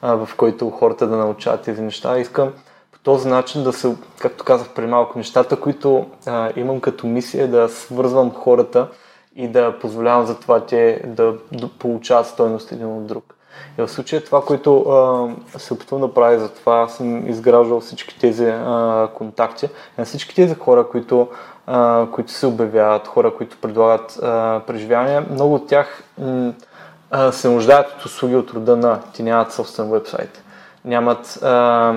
а, 0.03 0.15
в 0.15 0.37
който 0.37 0.71
хората 0.71 1.07
да 1.07 1.17
научават 1.17 1.63
тези 1.63 1.83
неща. 1.83 2.19
Искам 2.19 2.53
този 3.03 3.29
начин 3.29 3.65
да 3.65 3.73
се, 3.73 3.97
както 4.19 4.45
казах 4.45 4.69
преди 4.69 4.89
малко, 4.89 5.19
нещата, 5.19 5.61
които 5.61 6.07
а, 6.27 6.51
имам 6.57 6.81
като 6.81 7.07
мисия, 7.07 7.49
да 7.49 7.69
свързвам 7.69 8.31
хората 8.31 8.89
и 9.37 9.49
да 9.49 9.79
позволявам 9.79 10.27
за 10.27 10.41
това 10.41 10.67
те 10.67 11.03
да, 11.07 11.35
получават 11.79 12.27
стойност 12.27 12.73
един 12.73 12.87
от 12.87 13.07
друг. 13.07 13.35
И 13.79 13.83
в 13.83 13.89
случая 13.89 14.25
това, 14.25 14.45
което 14.45 14.81
а, 14.81 15.59
се 15.59 15.75
опитвам 15.75 16.01
да 16.01 16.15
правя, 16.15 16.39
за 16.39 16.49
това 16.49 16.89
съм 16.89 17.29
изграждал 17.29 17.81
всички 17.81 18.19
тези 18.19 18.47
а, 18.47 19.09
контакти 19.15 19.69
на 19.99 20.05
всички 20.05 20.35
тези 20.35 20.55
хора, 20.55 20.89
които, 20.89 21.29
а, 21.67 22.07
които 22.13 22.33
се 22.33 22.47
обявяват, 22.47 23.07
хора, 23.07 23.35
които 23.35 23.57
предлагат 23.61 24.19
а, 24.23 24.63
преживявания. 24.67 25.27
Много 25.31 25.55
от 25.55 25.67
тях 25.67 26.03
м- 26.19 26.53
а, 27.11 27.33
се 27.33 27.49
нуждаят 27.49 27.91
от 27.91 28.05
услуги 28.05 28.37
от 28.37 28.51
рода 28.51 28.77
на 28.77 29.01
ти 29.13 29.23
нямат 29.23 29.53
собствен 29.53 29.91
вебсайт 29.91 30.45
нямат 30.85 31.39
а, 31.43 31.97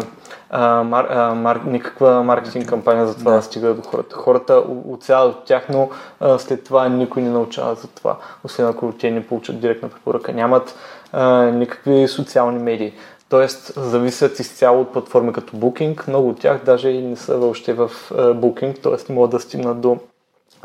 а, 0.50 0.84
мар, 0.84 1.08
а, 1.10 1.34
мар, 1.34 1.62
никаква 1.66 2.24
маркетинг 2.24 2.70
кампания 2.70 3.08
за 3.08 3.16
това 3.16 3.32
да. 3.32 3.38
да 3.38 3.44
стига 3.44 3.74
до 3.74 3.82
хората. 3.82 4.16
Хората 4.16 4.64
оцеляват 4.90 5.36
от 5.36 5.46
тях, 5.46 5.70
но 5.70 5.90
а, 6.20 6.40
след 6.40 6.64
това 6.64 6.90
никой 6.90 7.22
не 7.22 7.30
научава 7.30 7.76
за 7.76 7.88
това, 7.88 8.18
освен 8.44 8.68
ако 8.68 8.92
те 8.92 9.12
не 9.12 9.28
получат 9.28 9.60
директна 9.60 9.90
препоръка. 9.90 10.32
Нямат 10.32 10.76
а, 11.12 11.44
никакви 11.44 12.08
социални 12.08 12.60
медии. 12.64 12.94
Тоест, 13.30 13.74
зависят 13.76 14.40
изцяло 14.40 14.82
от 14.82 14.94
платформи 14.94 15.34
като 15.34 15.58
Booking. 15.58 16.08
Много 16.08 16.30
от 16.30 16.40
тях 16.40 16.62
даже 16.66 16.90
и 16.90 17.02
не 17.02 17.16
са 17.16 17.38
въобще 17.38 17.74
в 17.74 17.92
Booking, 18.12 18.82
т.е. 18.84 19.12
не 19.12 19.16
могат 19.16 19.32
да 19.32 19.40
стигнат 19.40 19.82
до 19.82 19.98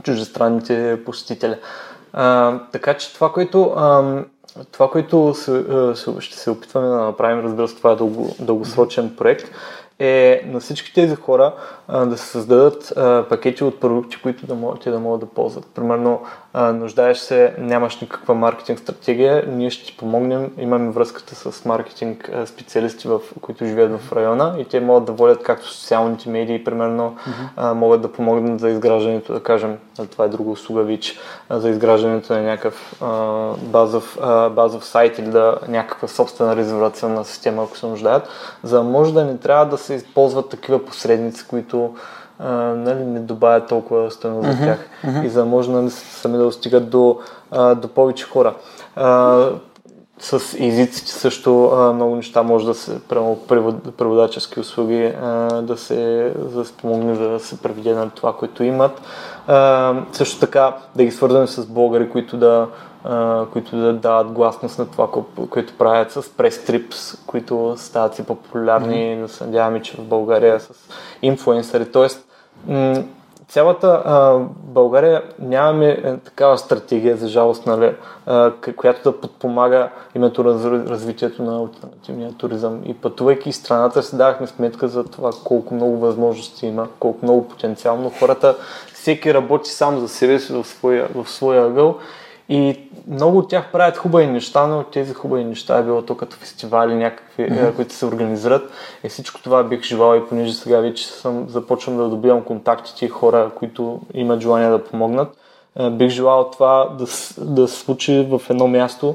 чуждестранните 0.02 1.00
посетители. 1.04 1.56
А, 2.12 2.58
така 2.72 2.94
че 2.94 3.14
това, 3.14 3.32
което 3.32 3.62
а, 3.62 4.22
това, 4.72 4.90
което 4.90 5.34
се, 5.34 5.64
ще 6.20 6.36
се 6.36 6.50
опитваме 6.50 6.88
да 6.88 6.96
направим, 6.96 7.44
разбира 7.44 7.68
се, 7.68 7.76
това 7.76 7.92
е 7.92 7.96
дълго, 7.96 8.36
дългосрочен 8.40 9.16
проект, 9.16 9.50
е 9.98 10.42
на 10.46 10.60
всички 10.60 10.94
тези 10.94 11.14
хора 11.14 11.54
а, 11.88 12.06
да 12.06 12.18
се 12.18 12.26
създадат 12.26 12.92
а, 12.96 13.24
пакети 13.28 13.64
от 13.64 13.80
продукти, 13.80 14.16
които 14.22 14.46
да 14.46 14.54
могат, 14.54 14.80
те 14.80 14.90
да 14.90 15.00
могат 15.00 15.20
да 15.20 15.26
ползват. 15.26 15.66
Примерно, 15.74 16.22
а, 16.52 16.72
нуждаеш 16.72 17.18
се, 17.18 17.54
нямаш 17.58 18.00
никаква 18.00 18.34
маркетинг 18.34 18.78
стратегия, 18.78 19.44
ние 19.48 19.70
ще 19.70 19.86
ти 19.86 19.96
помогнем, 19.96 20.50
имаме 20.58 20.90
връзката 20.90 21.34
с 21.34 21.64
маркетинг 21.64 22.30
специалисти, 22.46 23.08
в, 23.08 23.20
които 23.40 23.66
живеят 23.66 24.00
в 24.00 24.12
района 24.12 24.54
и 24.58 24.64
те 24.64 24.80
могат 24.80 25.04
да 25.04 25.12
водят 25.12 25.42
както 25.42 25.68
социалните 25.68 26.28
медии, 26.28 26.64
примерно, 26.64 27.16
mm-hmm. 27.16 27.48
а, 27.56 27.74
могат 27.74 28.00
да 28.00 28.12
помогнат 28.12 28.60
за 28.60 28.68
изграждането, 28.68 29.32
да 29.32 29.42
кажем, 29.42 29.78
това 30.10 30.24
е 30.24 30.28
друга 30.28 30.50
услуга 30.50 30.82
ВИЧ, 30.82 31.18
за 31.50 31.70
изграждането 31.70 32.32
на 32.32 32.42
някакъв 32.42 33.02
а, 33.02 33.52
базов, 33.56 34.18
а, 34.22 34.48
базов 34.48 34.84
сайт 34.84 35.18
или 35.18 35.30
да 35.30 35.58
някаква 35.68 36.08
собствена 36.08 36.56
резервационна 36.56 37.24
система, 37.24 37.62
ако 37.62 37.76
се 37.76 37.86
нуждаят, 37.86 38.28
за 38.62 38.76
да 38.76 38.82
може 38.82 39.14
да 39.14 39.24
не 39.24 39.36
трябва 39.38 39.66
да 39.66 39.78
се 39.78 39.94
използват 39.94 40.48
такива 40.48 40.84
посредници, 40.84 41.46
които 41.48 41.77
а, 42.38 42.52
нали, 42.74 43.04
не 43.04 43.20
добавят 43.20 43.68
толкова 43.68 44.10
стоеност 44.10 44.48
uh-huh, 44.48 44.58
за 44.58 44.64
тях 44.64 44.88
uh-huh. 45.06 45.26
и 45.26 45.28
за 45.28 45.40
да 45.40 45.46
може 45.46 45.70
нали, 45.70 45.90
сами 45.90 46.38
да 46.38 46.44
достигат 46.44 46.90
до, 46.90 47.18
а, 47.50 47.74
до 47.74 47.88
повече 47.88 48.24
хора. 48.24 48.54
А, 48.96 49.48
с 50.20 50.34
езиците 50.58 51.12
също 51.12 51.64
а, 51.64 51.92
много 51.92 52.16
неща 52.16 52.42
може 52.42 52.66
да 52.66 52.74
се, 52.74 53.00
прямо 53.00 53.38
преводачески 53.96 54.60
услуги, 54.60 55.12
а, 55.22 55.28
да 55.62 55.76
се 55.76 56.32
да 56.36 56.64
спомогне 56.64 57.12
да 57.12 57.40
се 57.40 57.58
преведе 57.58 57.94
на 57.94 58.10
това, 58.10 58.36
което 58.36 58.64
имат. 58.64 59.02
А, 59.48 59.94
също 60.12 60.40
така 60.40 60.76
да 60.96 61.04
ги 61.04 61.10
свързваме 61.10 61.46
с 61.46 61.66
българи, 61.66 62.10
които 62.10 62.36
да, 62.36 62.68
а, 63.04 63.44
които 63.52 63.76
да 63.76 63.92
дават 63.92 64.32
гласност 64.32 64.78
на 64.78 64.86
това, 64.86 65.08
което 65.50 65.78
правят 65.78 66.12
с 66.12 66.22
прес-трипс, 66.22 67.18
които 67.26 67.74
стават 67.76 68.14
си 68.14 68.26
по-популярни. 68.26 68.94
Mm-hmm. 68.94 69.20
Да 69.20 69.28
се 69.28 69.44
надяваме, 69.44 69.82
че 69.82 69.96
в 69.96 70.04
България 70.04 70.60
с 70.60 70.70
инфлуенсъри. 71.22 71.92
Тоест, 71.92 72.24
м- 72.66 73.02
цялата 73.48 74.02
а, 74.04 74.38
България 74.62 75.22
нямаме 75.38 75.90
е, 75.90 76.16
такава 76.16 76.58
стратегия, 76.58 77.16
за 77.16 77.28
жалост, 77.28 77.66
нали, 77.66 77.94
а, 78.26 78.52
която 78.76 79.12
да 79.12 79.20
подпомага 79.20 79.88
името 80.14 80.44
раз, 80.44 80.64
развитието 80.64 81.42
на 81.42 81.58
альтернативния 81.58 82.32
туризъм. 82.32 82.80
И 82.84 82.94
пътувайки 82.94 83.52
страната 83.52 84.02
си 84.02 84.16
давахме 84.16 84.46
сметка 84.46 84.88
за 84.88 85.04
това 85.04 85.30
колко 85.44 85.74
много 85.74 85.98
възможности 85.98 86.66
има, 86.66 86.88
колко 86.98 87.18
много 87.22 87.48
потенциал, 87.48 87.96
но 87.96 88.10
хората 88.10 88.56
всеки 88.94 89.34
работи 89.34 89.70
сам 89.70 90.00
за 90.00 90.08
себе 90.08 90.38
си 90.38 90.52
в 90.52 90.64
своя, 90.64 91.08
в 91.14 91.28
своя 91.30 91.66
ъгъл 91.66 91.96
и 92.48 92.88
много 93.08 93.38
от 93.38 93.48
тях 93.48 93.72
правят 93.72 93.96
хубави 93.96 94.26
неща, 94.26 94.66
но 94.66 94.82
тези 94.82 95.14
хубави 95.14 95.44
неща 95.44 95.78
е 95.78 95.82
било 95.82 96.02
то 96.02 96.16
като 96.16 96.36
фестивали 96.36 96.94
някакви, 96.94 97.42
mm-hmm. 97.42 97.74
които 97.74 97.94
се 97.94 98.06
организират. 98.06 98.70
И 99.04 99.08
всичко 99.08 99.42
това 99.42 99.62
бих 99.62 99.82
желал 99.82 100.16
и 100.16 100.28
понеже 100.28 100.52
сега 100.52 100.80
вече 100.80 101.06
съм 101.06 101.48
започвам 101.48 101.96
да 101.96 102.08
добивам 102.08 102.42
контактите 102.42 103.04
и 103.04 103.08
хора, 103.08 103.50
които 103.54 104.00
имат 104.14 104.40
желание 104.40 104.68
да 104.68 104.84
помогнат. 104.84 105.28
Бих 105.90 106.08
желал 106.08 106.50
това 106.50 106.96
да, 106.98 107.04
да 107.44 107.68
се 107.68 107.80
случи 107.80 108.26
в 108.30 108.42
едно 108.50 108.68
място, 108.68 109.14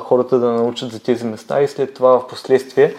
хората 0.00 0.38
да 0.38 0.52
научат 0.52 0.92
за 0.92 1.02
тези 1.02 1.24
места 1.24 1.62
и 1.62 1.68
след 1.68 1.94
това 1.94 2.18
в 2.18 2.26
последствие 2.26 2.94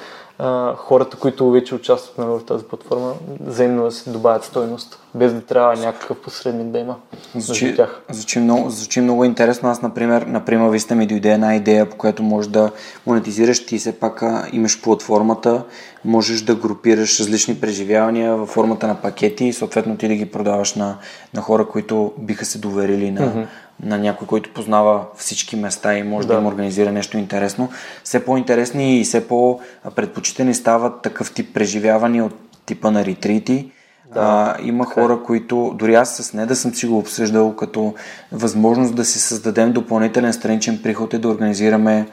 хората, 0.75 1.17
които 1.17 1.51
вече 1.51 1.75
участват 1.75 2.17
нали, 2.17 2.29
в 2.29 2.45
тази 2.45 2.63
платформа, 2.63 3.13
взаимно 3.39 3.83
да 3.83 3.91
се 3.91 4.09
добавят 4.09 4.43
стойност, 4.43 4.99
без 5.15 5.33
да 5.33 5.41
трябва 5.41 5.75
някакъв 5.75 6.17
посредник 6.17 6.67
да 6.67 6.79
има 6.79 6.95
звучи, 7.35 7.75
тях. 7.75 8.01
Звучи 8.09 8.39
много, 8.39 8.69
звучи 8.69 9.01
много 9.01 9.23
интересно. 9.23 9.69
Аз, 9.69 9.81
например, 9.81 10.21
на 10.21 10.45
Прима 10.45 10.69
Виста 10.69 10.95
ми 10.95 11.07
дойде 11.07 11.31
една 11.31 11.55
идея, 11.55 11.89
по 11.89 11.97
която 11.97 12.23
можеш 12.23 12.51
да 12.51 12.71
монетизираш. 13.05 13.65
Ти 13.65 13.77
все 13.77 13.99
пак 13.99 14.23
имаш 14.51 14.81
платформата, 14.81 15.63
можеш 16.05 16.41
да 16.41 16.55
групираш 16.55 17.19
различни 17.19 17.55
преживявания 17.55 18.35
във 18.35 18.49
формата 18.49 18.87
на 18.87 18.95
пакети 18.95 19.45
и 19.45 19.53
съответно 19.53 19.97
ти 19.97 20.07
да 20.07 20.15
ги 20.15 20.31
продаваш 20.31 20.75
на, 20.75 20.97
на 21.33 21.41
хора, 21.41 21.67
които 21.67 22.13
биха 22.17 22.45
се 22.45 22.57
доверили 22.57 23.11
на, 23.11 23.21
mm-hmm 23.21 23.45
на 23.83 23.97
някой, 23.97 24.27
който 24.27 24.53
познава 24.53 25.05
всички 25.15 25.55
места 25.55 25.97
и 25.97 26.03
може 26.03 26.27
да, 26.27 26.33
да 26.33 26.39
им 26.39 26.47
организира 26.47 26.91
нещо 26.91 27.17
интересно. 27.17 27.69
Все 28.03 28.25
по-интересни 28.25 28.99
и 28.99 29.03
все 29.03 29.27
по-предпочитани 29.27 30.53
стават 30.53 31.01
такъв 31.01 31.33
тип 31.33 31.53
преживявания 31.53 32.25
от 32.25 32.35
типа 32.65 32.91
на 32.91 33.05
ретрити. 33.05 33.71
Да, 34.13 34.19
а, 34.21 34.61
има 34.63 34.85
така. 34.85 35.01
Е. 35.01 35.03
хора, 35.03 35.19
които 35.23 35.75
дори 35.75 35.95
аз 35.95 36.15
с 36.15 36.33
не 36.33 36.45
да 36.45 36.55
съм 36.55 36.73
си 36.73 36.85
го 36.85 36.97
обсъждал 36.97 37.55
като 37.55 37.93
възможност 38.31 38.95
да 38.95 39.05
си 39.05 39.19
създадем 39.19 39.71
допълнителен 39.71 40.33
страничен 40.33 40.79
приход 40.83 41.13
и 41.13 41.17
да 41.17 41.27
организираме 41.27 42.07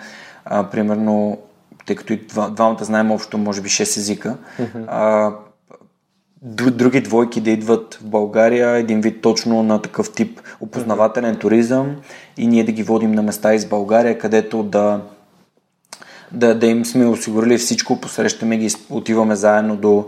а, 0.45 0.65
примерно, 0.65 1.39
тъй 1.87 1.97
като 1.97 2.13
и 2.13 2.27
двамата 2.51 2.85
знаем 2.85 3.11
общо 3.11 3.39
може 3.39 3.61
би 3.61 3.69
6 3.69 3.83
езика, 3.83 4.37
mm-hmm. 4.61 4.85
а, 4.89 5.33
други 6.47 7.01
двойки 7.01 7.41
да 7.41 7.51
идват 7.51 7.95
в 7.95 8.05
България, 8.05 8.71
един 8.71 9.01
вид 9.01 9.23
точно 9.23 9.63
на 9.63 9.83
такъв 9.83 10.13
тип 10.13 10.41
опознавателен 10.61 11.37
туризъм 11.37 11.97
и 12.37 12.47
ние 12.47 12.65
да 12.65 12.73
ги 12.73 12.83
водим 12.83 13.13
на 13.13 13.23
места 13.23 13.55
из 13.55 13.67
България, 13.67 14.19
където 14.19 14.63
да, 14.63 15.01
да, 16.33 16.55
да 16.55 16.67
им 16.67 16.85
сме 16.85 17.07
осигурили 17.07 17.59
всичко, 17.59 18.01
посрещаме 18.01 18.57
ги, 18.57 18.71
отиваме 18.91 19.37
заедно 19.37 19.77
до, 19.77 20.07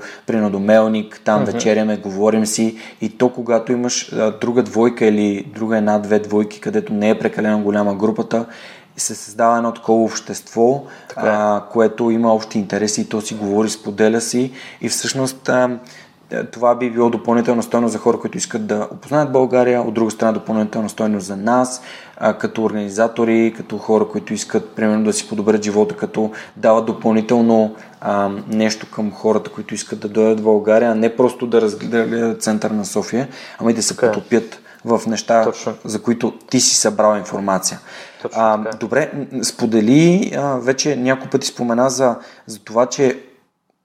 Мелник, 0.59 1.21
там 1.25 1.43
uh-huh. 1.43 1.53
вечеряме, 1.53 1.97
говорим 1.97 2.47
си 2.47 2.77
и 3.01 3.19
то 3.19 3.29
когато 3.29 3.73
имаш 3.73 4.13
а, 4.13 4.31
друга 4.31 4.63
двойка 4.63 5.07
или 5.07 5.45
друга 5.55 5.77
една-две 5.77 6.19
двойки, 6.19 6.61
където 6.61 6.93
не 6.93 7.11
е 7.11 7.19
прекалено 7.19 7.63
голяма 7.63 7.95
групата, 7.95 8.47
се 8.97 9.15
създава 9.15 9.57
едно 9.57 9.73
такова 9.73 10.05
общество, 10.05 10.85
така 11.09 11.27
е. 11.27 11.31
а, 11.31 11.65
което 11.73 12.11
има 12.11 12.35
общи 12.35 12.59
интереси 12.59 13.01
и 13.01 13.05
то 13.05 13.21
си 13.21 13.35
говори, 13.35 13.71
споделя 13.71 14.21
си 14.21 14.53
и 14.81 14.89
всъщност 14.89 15.49
а, 15.49 15.79
това 16.53 16.75
би 16.75 16.91
било 16.91 17.11
допълнителна 17.11 17.63
стойност 17.63 17.93
за 17.93 17.99
хора, 17.99 18.19
които 18.21 18.39
искат 18.39 18.67
да 18.67 18.89
опознаят 18.93 19.33
България, 19.33 19.83
от 19.83 19.95
друга 19.95 20.11
страна 20.11 20.33
допълнителна 20.33 20.89
стойност 20.89 21.27
за 21.27 21.37
нас, 21.37 21.83
като 22.39 22.65
организатори, 22.65 23.55
като 23.57 23.79
хора, 23.79 24.09
които 24.09 24.35
искат 24.35 24.69
примерно 24.71 25.05
да 25.05 25.13
си 25.13 25.29
подобрят 25.29 25.65
живота, 25.65 25.97
като 25.97 26.31
дават 26.57 26.87
допълнително 26.87 27.75
а, 28.01 28.31
нещо 28.49 28.87
към 28.91 29.13
хората, 29.13 29.51
които 29.51 29.75
искат 29.75 30.01
да 30.01 30.09
дойдат 30.09 30.41
в 30.41 30.43
България, 30.43 30.91
а 30.91 30.95
не 30.95 31.17
просто 31.17 31.47
да 31.47 31.61
разгледат 31.61 32.43
център 32.43 32.71
на 32.71 32.85
София, 32.85 33.29
ами 33.59 33.75
да 33.75 33.83
се 33.83 33.97
okay. 33.97 34.09
Е. 34.09 34.13
потопят 34.13 34.61
в 34.85 35.01
неща, 35.07 35.45
Точно. 35.45 35.75
за 35.85 36.03
които 36.03 36.33
ти 36.51 36.61
си 36.61 36.75
събрал 36.75 37.19
информация. 37.19 37.81
Точно 38.23 38.43
а, 38.43 38.55
е. 38.55 38.77
добре, 38.77 39.13
сподели, 39.43 40.33
а, 40.37 40.57
вече 40.57 40.97
няколко 40.97 41.31
пъти 41.31 41.47
спомена 41.47 41.91
за, 41.91 42.17
за 42.47 42.59
това, 42.59 42.87
че 42.87 43.23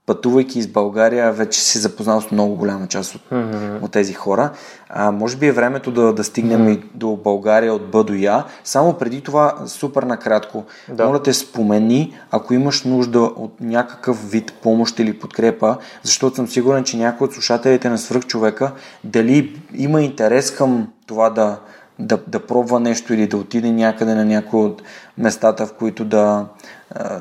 пътувайки 0.06 0.60
из 0.60 0.68
България, 0.68 1.32
вече 1.32 1.62
си 1.62 1.78
запознал 1.78 2.22
с 2.22 2.32
много 2.32 2.56
голяма 2.56 2.88
част 2.88 3.16
от, 3.16 3.22
mm-hmm. 3.32 3.82
от 3.82 3.92
тези 3.92 4.14
хора. 4.14 4.52
А, 4.90 5.12
може 5.12 5.38
би 5.38 5.48
е 5.48 5.52
времето 5.52 5.92
да, 5.92 6.14
да 6.14 6.24
стигнем 6.24 6.68
mm-hmm. 6.68 6.80
и 6.80 6.90
до 6.94 7.16
България 7.16 7.74
от 7.74 7.92
Б 7.92 8.04
до 8.04 8.14
Я. 8.14 8.46
Само 8.64 8.94
преди 8.94 9.22
това, 9.22 9.56
супер 9.66 10.04
накратко, 10.04 10.64
да. 10.90 11.06
моля 11.06 11.24
те 11.24 11.34
спомени, 11.34 12.20
ако 12.32 12.54
имаш 12.54 12.84
нужда 12.84 13.20
от 13.20 13.62
някакъв 13.62 14.32
вид 14.32 14.54
помощ 14.64 15.00
или 15.00 15.20
подкрепа, 15.20 15.78
защото 16.04 16.36
съм 16.36 16.48
сигурен, 16.48 16.84
че 16.84 16.98
някой 16.98 17.26
от 17.26 17.34
слушателите 17.34 17.90
на 17.90 17.98
свръхчовека 17.98 18.72
дали 19.04 19.62
има 19.74 20.02
интерес 20.02 20.52
към 20.52 20.88
това 21.08 21.30
да, 21.30 21.60
да, 22.00 22.20
да 22.28 22.46
пробва 22.46 22.80
нещо 22.80 23.14
или 23.14 23.28
да 23.28 23.38
отиде 23.38 23.72
някъде 23.72 24.16
на 24.16 24.26
някои 24.26 24.60
от 24.60 24.82
местата, 25.18 25.66
в 25.66 25.74
които 25.74 26.06
да, 26.06 26.46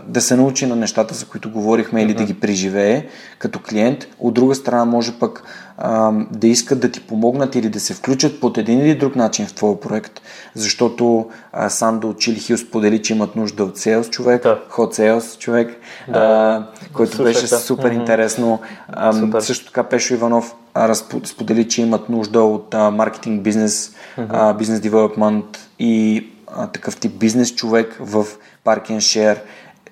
да 0.07 0.21
се 0.21 0.37
научи 0.37 0.67
на 0.67 0.77
нещата, 0.77 1.15
за 1.15 1.27
които 1.27 1.51
говорихме 1.51 2.03
или 2.03 2.15
да 2.15 2.25
ги 2.25 2.41
преживее 2.41 3.07
като 3.39 3.59
клиент. 3.59 4.07
От 4.19 4.35
друга 4.35 4.55
страна 4.55 4.85
може 4.85 5.19
пък 5.19 5.43
а, 5.85 6.13
да 6.31 6.47
искат 6.47 6.81
да 6.81 6.91
ти 6.91 7.01
помогнат 7.01 7.55
или 7.55 7.69
да 7.69 7.81
се 7.81 7.95
включат 7.95 8.41
под 8.41 8.59
един 8.59 8.81
или 8.81 8.95
друг 8.95 9.17
начин 9.17 9.47
в 9.47 9.55
твоя 9.55 9.81
проект, 9.81 10.21
защото 10.55 11.31
а, 11.53 11.69
Сандо 11.69 12.09
от 12.09 12.19
Чили 12.19 12.39
Хил 12.39 12.59
сподели, 12.59 13.03
че 13.03 13.13
имат 13.13 13.37
нужда 13.37 13.65
от 13.65 13.79
селс 13.79 14.11
човек, 14.11 14.43
да. 14.43 14.61
ход 14.69 14.95
селс 14.95 15.39
човек, 15.39 15.81
да. 16.09 16.19
а, 16.19 16.93
който 16.93 17.17
Слушай, 17.17 17.33
беше 17.33 17.47
да. 17.47 17.59
супер 17.59 17.91
mm-hmm. 17.91 18.01
интересно. 18.01 18.61
А, 18.89 19.13
супер. 19.13 19.41
Също 19.41 19.67
така 19.67 19.83
Пешо 19.83 20.15
Иванов 20.15 20.55
а, 20.75 20.95
сподели, 21.25 21.69
че 21.69 21.83
имат 21.83 22.09
нужда 22.09 22.43
от 22.43 22.75
а, 22.75 22.91
маркетинг 22.91 23.43
бизнес, 23.43 23.95
mm-hmm. 24.19 24.57
бизнес 24.57 24.81
девелопмент 24.81 25.69
и 25.79 26.27
а, 26.47 26.67
такъв 26.67 26.97
тип 26.97 27.13
бизнес 27.13 27.55
човек 27.55 27.97
в 28.01 28.27
Park 28.65 28.91
and 28.91 28.97
Share. 28.97 29.39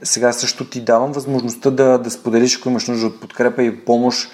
Сега 0.03 0.33
също 0.33 0.65
ти 0.65 0.81
давам 0.81 1.13
възможността 1.13 1.71
да, 1.71 1.99
да 1.99 2.11
споделиш, 2.11 2.59
ако 2.59 2.69
имаш 2.69 2.89
нужда 2.89 3.07
от 3.07 3.21
подкрепа 3.21 3.63
и 3.63 3.85
помощ 3.85 4.31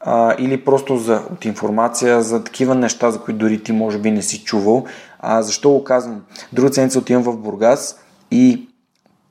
а, 0.00 0.34
или 0.38 0.64
просто 0.64 0.96
за, 0.96 1.22
от 1.32 1.44
информация 1.44 2.22
за 2.22 2.44
такива 2.44 2.74
неща, 2.74 3.10
за 3.10 3.18
които 3.18 3.38
дори 3.38 3.62
ти 3.62 3.72
може 3.72 3.98
би 3.98 4.10
не 4.10 4.22
си 4.22 4.44
чувал. 4.44 4.84
А, 5.20 5.42
защо 5.42 5.70
го 5.70 5.84
казвам? 5.84 6.22
Друга 6.52 6.72
седмица 6.72 6.98
отивам 6.98 7.22
в 7.22 7.36
Бургас 7.36 8.00
и 8.30 8.68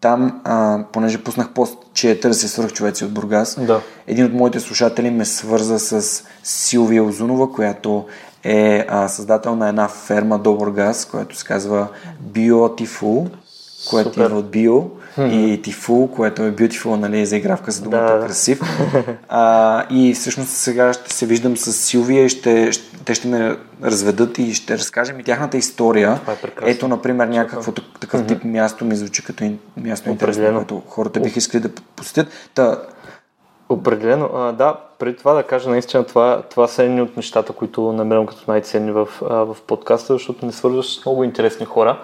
там, 0.02 0.42
а, 0.44 0.80
понеже 0.92 1.24
пуснах 1.24 1.50
пост, 1.50 1.78
че 1.94 2.20
търся 2.20 2.48
свърх 2.48 2.74
човеци 2.74 3.06
от 3.06 3.14
Бургас, 3.14 3.66
да. 3.66 3.82
един 4.08 4.26
от 4.26 4.34
моите 4.34 4.60
слушатели 4.60 5.10
ме 5.10 5.26
свърза 5.26 5.80
с 5.80 6.24
Силвия 6.44 7.04
Озунова, 7.04 7.52
която 7.52 8.06
е 8.44 8.86
а, 8.90 9.08
създател 9.08 9.56
на 9.56 9.70
една 9.70 9.88
ферма 9.88 10.40
до 10.40 10.56
Бургас, 10.56 11.06
която 11.06 11.38
се 11.38 11.46
казва 11.46 11.88
Beautiful, 12.32 13.30
което 13.90 14.22
идва 14.22 14.38
от 14.38 14.52
Bio 14.52 14.84
и 15.18 15.62
Тифул, 15.64 16.08
което 16.08 16.44
е 16.44 16.52
beautiful, 16.52 16.96
нали, 16.96 17.26
за 17.26 17.38
игравка 17.38 17.72
за 17.72 17.84
думата 17.84 18.18
да. 18.18 18.26
красив. 18.26 18.62
А, 19.30 19.86
и 19.90 20.14
всъщност 20.14 20.50
сега 20.50 20.94
ще 20.94 21.14
се 21.14 21.26
виждам 21.26 21.58
с 21.58 21.74
Силвия 21.74 22.26
и 22.26 22.30
ще, 22.30 22.72
ще, 22.72 22.98
те 23.06 23.16
ще 23.16 23.28
ме 23.28 23.58
разведат 23.84 24.38
и 24.38 24.54
ще 24.54 24.78
разкажем 24.78 25.20
и 25.20 25.24
тяхната 25.24 25.58
история. 25.58 26.20
Е 26.66 26.72
Ето, 26.72 26.88
например, 26.88 27.28
някакво 27.28 27.72
такъв 27.72 28.26
тип 28.26 28.44
място 28.44 28.86
ми 28.86 28.96
звучи 28.96 29.24
като 29.24 29.52
място 29.78 30.10
интересно, 30.10 30.54
което 30.54 30.82
хората 30.88 31.20
бих 31.20 31.36
искали 31.36 31.62
да 31.62 31.70
посетят. 31.96 32.28
Та, 32.54 32.82
Определено. 33.70 34.30
А, 34.34 34.52
да, 34.52 34.76
преди 35.00 35.18
това 35.18 35.34
да 35.34 35.44
кажа, 35.44 35.70
наистина 35.70 36.04
това, 36.04 36.42
това 36.50 36.68
са 36.68 36.84
едни 36.84 37.02
от 37.02 37.18
нещата, 37.18 37.54
които 37.54 37.94
намирам 37.94 38.26
като 38.26 38.44
най-ценни 38.48 38.92
в, 38.92 39.08
в 39.22 39.58
подкаста, 39.68 40.14
защото 40.14 40.46
не 40.46 40.52
свързваш 40.52 41.00
с 41.00 41.06
много 41.06 41.24
интересни 41.24 41.66
хора 41.66 42.00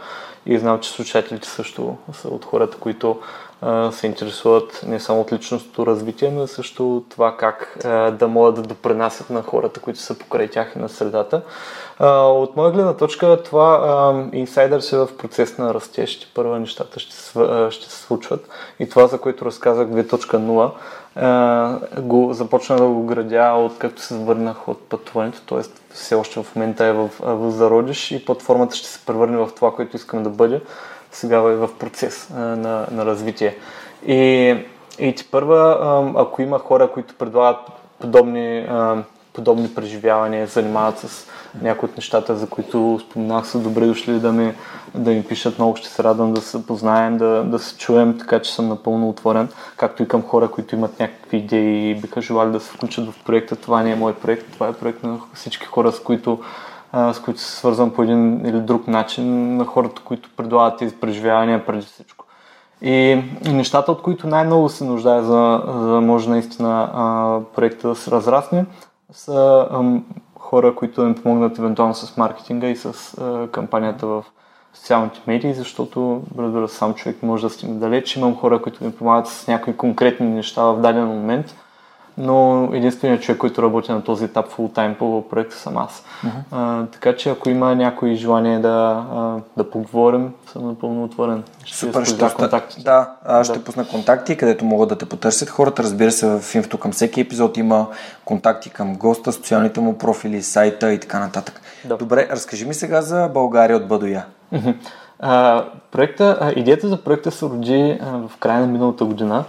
и 0.46 0.58
знам, 0.58 0.80
че 0.80 0.90
слушателите 0.90 1.48
също 1.48 1.96
са 2.14 2.28
от 2.28 2.46
хората, 2.46 2.78
които 2.78 3.20
а, 3.62 3.92
се 3.92 4.08
интересуват 4.08 4.82
не 4.88 5.00
само 5.00 5.22
от 5.22 5.34
личностното 5.34 5.86
развитие, 5.86 6.32
но 6.32 6.48
също 6.48 7.04
това 7.10 7.38
как 7.38 7.78
а, 7.86 8.12
да 8.12 8.28
могат 8.28 8.56
да 8.56 8.62
допренасят 8.62 9.30
на 9.30 9.42
хората, 9.42 9.80
които 9.80 10.00
са 10.00 10.18
покрай 10.18 10.48
тях 10.48 10.74
и 10.76 10.80
на 10.80 10.90
средата. 10.90 11.42
А, 12.00 12.22
от 12.22 12.56
моя 12.56 12.72
гледна 12.72 12.94
точка 12.94 13.44
това 13.44 14.30
инсайдър 14.34 14.80
се 14.80 14.98
в 14.98 15.10
процес 15.18 15.58
на 15.58 15.74
растеж, 15.74 16.32
първа 16.36 16.60
нещата 16.60 17.00
ще, 17.00 17.16
ще 17.70 17.90
се 17.90 18.02
случват 18.02 18.50
и 18.80 18.90
това, 18.90 19.08
за 19.08 19.18
което 19.18 19.46
разказах 19.46 19.88
2.0, 19.88 22.02
го 22.02 22.34
започна 22.34 22.76
да 22.76 22.86
го 22.86 23.06
градя 23.06 23.54
от 23.54 23.78
както 23.78 24.02
се 24.02 24.18
върнах 24.18 24.68
от 24.68 24.90
пътуването, 24.90 25.42
т.е. 25.42 25.81
все 25.94 26.16
още 26.16 26.44
в 26.44 26.56
момента 26.56 26.86
е 26.86 26.94
в, 26.94 27.10
в 27.20 27.52
зародиш 27.52 28.12
и 28.12 28.26
платформата 28.26 28.76
ще 28.76 28.88
се 28.88 29.06
превърне 29.06 29.38
в 29.38 29.50
това, 29.56 29.76
което 29.76 29.96
искам 29.96 30.24
да 30.24 30.30
бъде. 30.30 30.62
Сега 31.12 31.38
е 31.38 31.42
в 31.42 31.70
процес 31.80 32.30
на, 32.30 32.88
на 32.92 33.06
развитие. 33.06 33.58
И, 34.06 34.56
и 35.00 35.16
първа, 35.32 36.14
ако 36.16 36.42
има 36.42 36.60
хора, 36.60 36.92
които 36.92 37.16
предлагат 37.16 37.60
подобни, 38.00 38.68
подобни 39.34 39.76
преживявания, 39.76 40.48
занимават 40.48 41.00
с 41.00 41.28
някои 41.62 41.90
от 41.90 41.98
нещата, 41.98 42.36
за 42.36 42.48
които 42.48 43.00
споменах, 43.02 43.48
са 43.48 43.60
добре 43.60 43.86
дошли 43.86 44.20
да 44.20 44.32
ми, 44.32 44.54
да 44.96 45.12
ми 45.12 45.24
пишат. 45.24 45.58
Много 45.58 45.76
ще 45.76 45.90
се 45.90 46.04
радвам 46.04 46.34
да 46.34 46.42
се 46.42 46.66
познаем, 46.66 47.18
да, 47.18 47.44
да 47.44 47.60
се 47.60 47.78
чуем, 47.78 48.18
така 48.18 48.40
че 48.40 48.54
съм 48.54 48.68
напълно 48.68 49.10
отворен. 49.10 49.50
Както 49.78 50.04
и 50.04 50.08
към 50.08 50.22
хора, 50.22 50.48
които 50.48 50.76
имат 50.76 51.00
някакви 51.00 51.38
идеи 51.38 51.90
и 51.90 51.96
биха 51.96 52.22
желали 52.22 52.52
да 52.52 52.60
се 52.60 52.72
включат 52.72 53.12
в 53.12 53.24
проекта. 53.24 53.56
Това 53.56 53.84
не 53.84 53.92
е 53.92 53.96
мой 53.96 54.14
проект, 54.14 54.52
това 54.54 54.68
е 54.68 54.74
проект 54.74 55.04
на 55.04 55.20
всички 55.34 55.66
хора, 55.66 55.92
с 55.92 56.00
които 56.00 56.40
с 56.94 57.22
които 57.26 57.40
се 57.40 57.52
свързвам 57.52 57.94
по 57.94 58.04
един 58.04 58.46
или 58.46 58.60
друг 58.60 58.88
начин, 58.88 59.58
на 59.58 59.66
хората, 59.66 60.02
които 60.06 60.30
предлагат 60.38 60.80
тези 60.80 60.96
преживявания 60.96 61.66
преди 61.66 61.86
всичко. 61.86 62.26
И 62.82 63.24
нещата, 63.46 63.92
от 63.92 64.02
които 64.02 64.28
най-много 64.28 64.70
се 64.70 64.84
нуждае, 64.84 65.22
за 65.22 65.62
да 65.68 66.02
може 66.02 66.30
наистина 66.30 66.92
а, 66.94 67.40
проекта 67.56 67.88
да 67.88 67.96
се 67.96 68.12
разрасне, 68.12 68.66
са 69.12 69.68
хора, 70.40 70.76
които 70.76 71.02
да 71.02 71.08
ми 71.08 71.16
помогнат 71.16 71.60
евентуално 71.60 71.94
с 71.94 72.18
маркетинга 72.18 72.68
и 72.68 72.76
с 72.76 73.18
кампанията 73.52 74.08
в 74.08 74.26
социалните 74.74 75.22
медии, 75.28 75.54
защото, 75.54 76.22
разбира 76.38 76.68
сам 76.68 76.94
човек 76.94 77.24
може 77.24 77.44
да 77.44 77.50
стигне 77.50 77.80
далеч. 77.80 78.16
Имам 78.16 78.36
хора, 78.36 78.62
които 78.62 78.84
ми 78.84 78.92
помагат 78.92 79.28
с 79.28 79.48
някои 79.48 79.78
конкретни 79.78 80.28
неща 80.28 80.64
в 80.64 80.82
даден 80.82 81.06
момент– 81.06 81.56
но 82.22 82.70
единственият 82.74 83.22
човек, 83.22 83.40
който 83.40 83.62
работи 83.62 83.92
на 83.92 84.04
този 84.04 84.26
етап 84.26 84.48
фул 84.48 84.68
тайм 84.68 84.96
по 85.00 85.30
проекта 85.30 85.56
съм 85.56 85.78
аз. 85.78 86.04
Uh-huh. 86.26 86.30
А, 86.52 86.86
така 86.86 87.16
че 87.16 87.30
ако 87.30 87.50
има 87.50 87.76
някой 87.76 88.16
желание 88.16 88.60
да, 88.60 89.06
а, 89.14 89.38
да 89.58 89.70
поговорим, 89.70 90.34
съм 90.52 90.68
напълно 90.68 91.04
отворен. 91.04 91.44
Ще 91.66 91.78
Супер, 91.78 92.06
ще 92.06 92.30
контакти. 92.36 92.84
Да, 92.84 93.12
да. 93.28 93.44
ще 93.44 93.64
пусна 93.64 93.88
контакти, 93.88 94.38
където 94.38 94.66
могат 94.66 94.90
да 94.90 94.98
те 94.98 95.06
потърсят 95.06 95.50
хората. 95.50 95.84
Разбира 95.84 96.12
се, 96.12 96.40
в 96.40 96.56
инфото 96.56 96.78
към 96.78 96.92
всеки 96.92 97.22
епизод 97.22 97.58
има 97.58 97.88
контакти 98.26 98.70
към 98.70 98.96
госта, 98.96 99.32
социалните 99.32 99.80
му 99.80 99.98
профили, 99.98 100.42
сайта 100.42 100.94
и 100.94 101.00
така 101.00 101.20
нататък. 101.20 101.62
Да. 101.86 101.98
Добре, 101.98 102.28
разкажи 102.32 102.66
ми 102.66 102.74
сега 102.74 103.02
за 103.02 103.30
България 103.34 103.78
от 103.78 103.88
Бадоя. 103.88 104.26
Uh-huh. 104.54 104.76
А, 105.20 105.66
проекта, 105.92 106.38
а, 106.42 106.52
идеята 106.56 106.88
за 106.88 107.04
проекта 107.04 107.32
се 107.32 107.46
роди 107.46 108.00
а, 108.02 108.28
в 108.28 108.38
края 108.38 108.60
на 108.60 108.68
миналата 108.68 109.06
година 109.06 109.46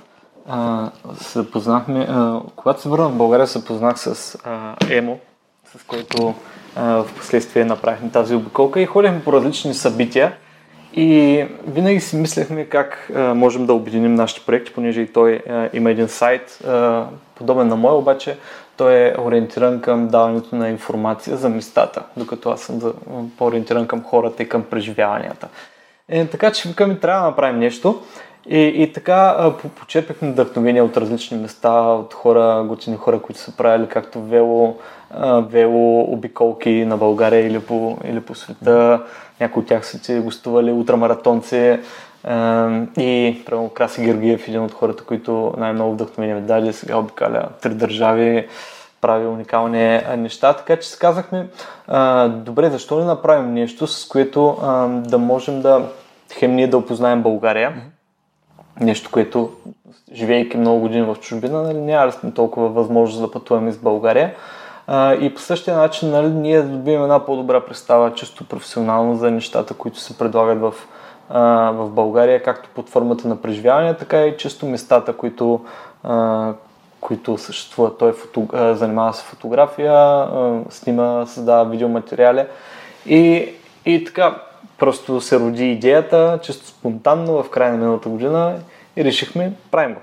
а, 0.48 0.90
се 1.14 1.51
познахме, 1.51 2.06
а, 2.09 2.40
когато 2.56 2.81
се 2.81 2.89
върнах 2.89 3.09
в 3.09 3.16
България, 3.16 3.47
се 3.47 3.64
познах 3.64 3.98
с 3.98 4.39
а, 4.44 4.77
Емо, 4.90 5.19
с 5.78 5.85
който 5.85 6.35
в 6.77 7.06
последствие 7.16 7.64
направихме 7.64 8.10
тази 8.10 8.35
обиколка 8.35 8.81
и 8.81 8.86
ходихме 8.86 9.24
по 9.24 9.32
различни 9.32 9.74
събития. 9.74 10.32
И 10.94 11.44
винаги 11.66 12.01
си 12.01 12.16
мислехме 12.16 12.64
как 12.64 13.10
а, 13.14 13.35
можем 13.35 13.66
да 13.66 13.74
обединим 13.74 14.14
нашите 14.14 14.47
проекти, 14.47 14.73
понеже 14.73 15.01
и 15.01 15.12
той 15.12 15.43
а, 15.51 15.69
има 15.73 15.90
един 15.90 16.09
сайт, 16.09 16.64
а, 16.66 17.06
подобен 17.35 17.69
на 17.69 17.77
моя, 17.77 17.94
обаче 17.94 18.39
той 18.77 18.94
е 18.94 19.14
ориентиран 19.19 19.81
към 19.81 20.09
даването 20.09 20.56
на 20.56 20.69
информация 20.69 21.36
за 21.36 21.48
местата, 21.48 22.02
докато 22.16 22.51
аз 22.51 22.60
съм 22.60 22.81
за, 22.81 22.93
по-ориентиран 23.39 23.86
към 23.86 24.02
хората 24.02 24.43
и 24.43 24.48
към 24.48 24.62
преживяванията. 24.62 25.48
Е, 26.09 26.27
така 26.27 26.52
че 26.52 26.69
ми 26.69 26.74
трябва 26.74 27.20
да 27.20 27.27
направим 27.27 27.59
нещо. 27.59 28.02
И, 28.47 28.59
и 28.59 28.93
така 28.93 29.51
почерпихме 29.81 30.31
вдъхновение 30.31 30.82
от 30.82 30.97
различни 30.97 31.39
места, 31.39 31.81
от 31.81 32.14
хора, 32.14 32.64
готини 32.69 32.97
хора, 32.97 33.19
които 33.19 33.40
са 33.40 33.56
правили 33.56 33.89
както 33.89 34.23
вело, 34.23 34.77
вело 35.40 36.01
обиколки 36.12 36.85
на 36.85 36.97
България 36.97 37.47
или 37.47 37.60
по, 37.60 37.97
или 38.05 38.20
по 38.20 38.35
света. 38.35 39.02
Някои 39.40 39.62
от 39.62 39.69
тях 39.69 39.86
са 39.86 39.98
си 39.98 40.19
гостували 40.19 40.73
ултрамаратонци. 40.73 41.78
И 42.98 43.43
правилно 43.47 43.69
Краси 43.69 44.05
Георгиев, 44.05 44.48
един 44.48 44.60
от 44.60 44.73
хората, 44.73 45.05
които 45.05 45.55
най-много 45.59 45.93
вдъхновение 45.93 46.35
ми 46.35 46.40
дали, 46.40 46.73
сега 46.73 46.97
обикаля 46.97 47.48
три 47.62 47.74
държави, 47.74 48.48
прави 49.01 49.27
уникални 49.27 50.01
неща. 50.16 50.52
Така 50.52 50.77
че 50.77 50.89
си 50.89 50.98
казахме, 50.98 51.47
добре, 52.28 52.70
защо 52.70 52.98
не 52.98 53.05
направим 53.05 53.55
нещо, 53.55 53.86
с 53.86 54.09
което 54.09 54.56
да 55.06 55.19
можем 55.19 55.62
да 55.62 55.82
хем 56.32 56.55
ние 56.55 56.66
да 56.66 56.78
опознаем 56.78 57.23
България, 57.23 57.73
нещо, 58.80 59.10
което 59.12 59.50
живейки 60.12 60.56
много 60.56 60.80
години 60.80 61.02
в 61.02 61.16
чужбина, 61.20 61.62
нали, 61.62 61.78
няма 61.78 62.06
да 62.06 62.12
сме 62.12 62.30
толкова 62.30 62.68
възможност 62.68 63.20
да 63.20 63.30
пътуваме 63.30 63.70
из 63.70 63.76
България. 63.76 64.34
А, 64.86 65.14
и 65.14 65.34
по 65.34 65.40
същия 65.40 65.76
начин 65.76 66.10
нали, 66.10 66.28
ние 66.28 66.62
добиваме 66.62 67.02
една 67.02 67.26
по-добра 67.26 67.60
представа, 67.60 68.14
чисто 68.14 68.44
професионално 68.44 69.16
за 69.16 69.30
нещата, 69.30 69.74
които 69.74 70.00
се 70.00 70.18
предлагат 70.18 70.60
в, 70.60 70.74
в 71.74 71.90
България, 71.90 72.42
както 72.42 72.68
под 72.74 72.88
формата 72.88 73.28
на 73.28 73.42
преживяване, 73.42 73.96
така 73.96 74.26
и 74.26 74.36
чисто 74.36 74.66
местата, 74.66 75.12
които, 75.12 75.60
които 77.00 77.38
съществуват. 77.38 77.98
Той 77.98 78.12
фото, 78.12 78.48
занимава 78.74 79.14
се 79.14 79.24
фотография, 79.24 80.26
снима, 80.70 81.26
създава 81.26 81.64
видеоматериали 81.64 82.44
и, 83.06 83.48
и 83.86 84.04
така, 84.04 84.42
Просто 84.82 85.20
се 85.20 85.38
роди 85.38 85.72
идеята, 85.72 86.38
често 86.42 86.66
спонтанно 86.66 87.42
в 87.42 87.50
края 87.50 87.72
на 87.72 87.78
миналата 87.78 88.09
година 88.09 88.56
и 88.96 89.04
решихме, 89.04 89.52
правим 89.70 89.94
го. 89.94 90.00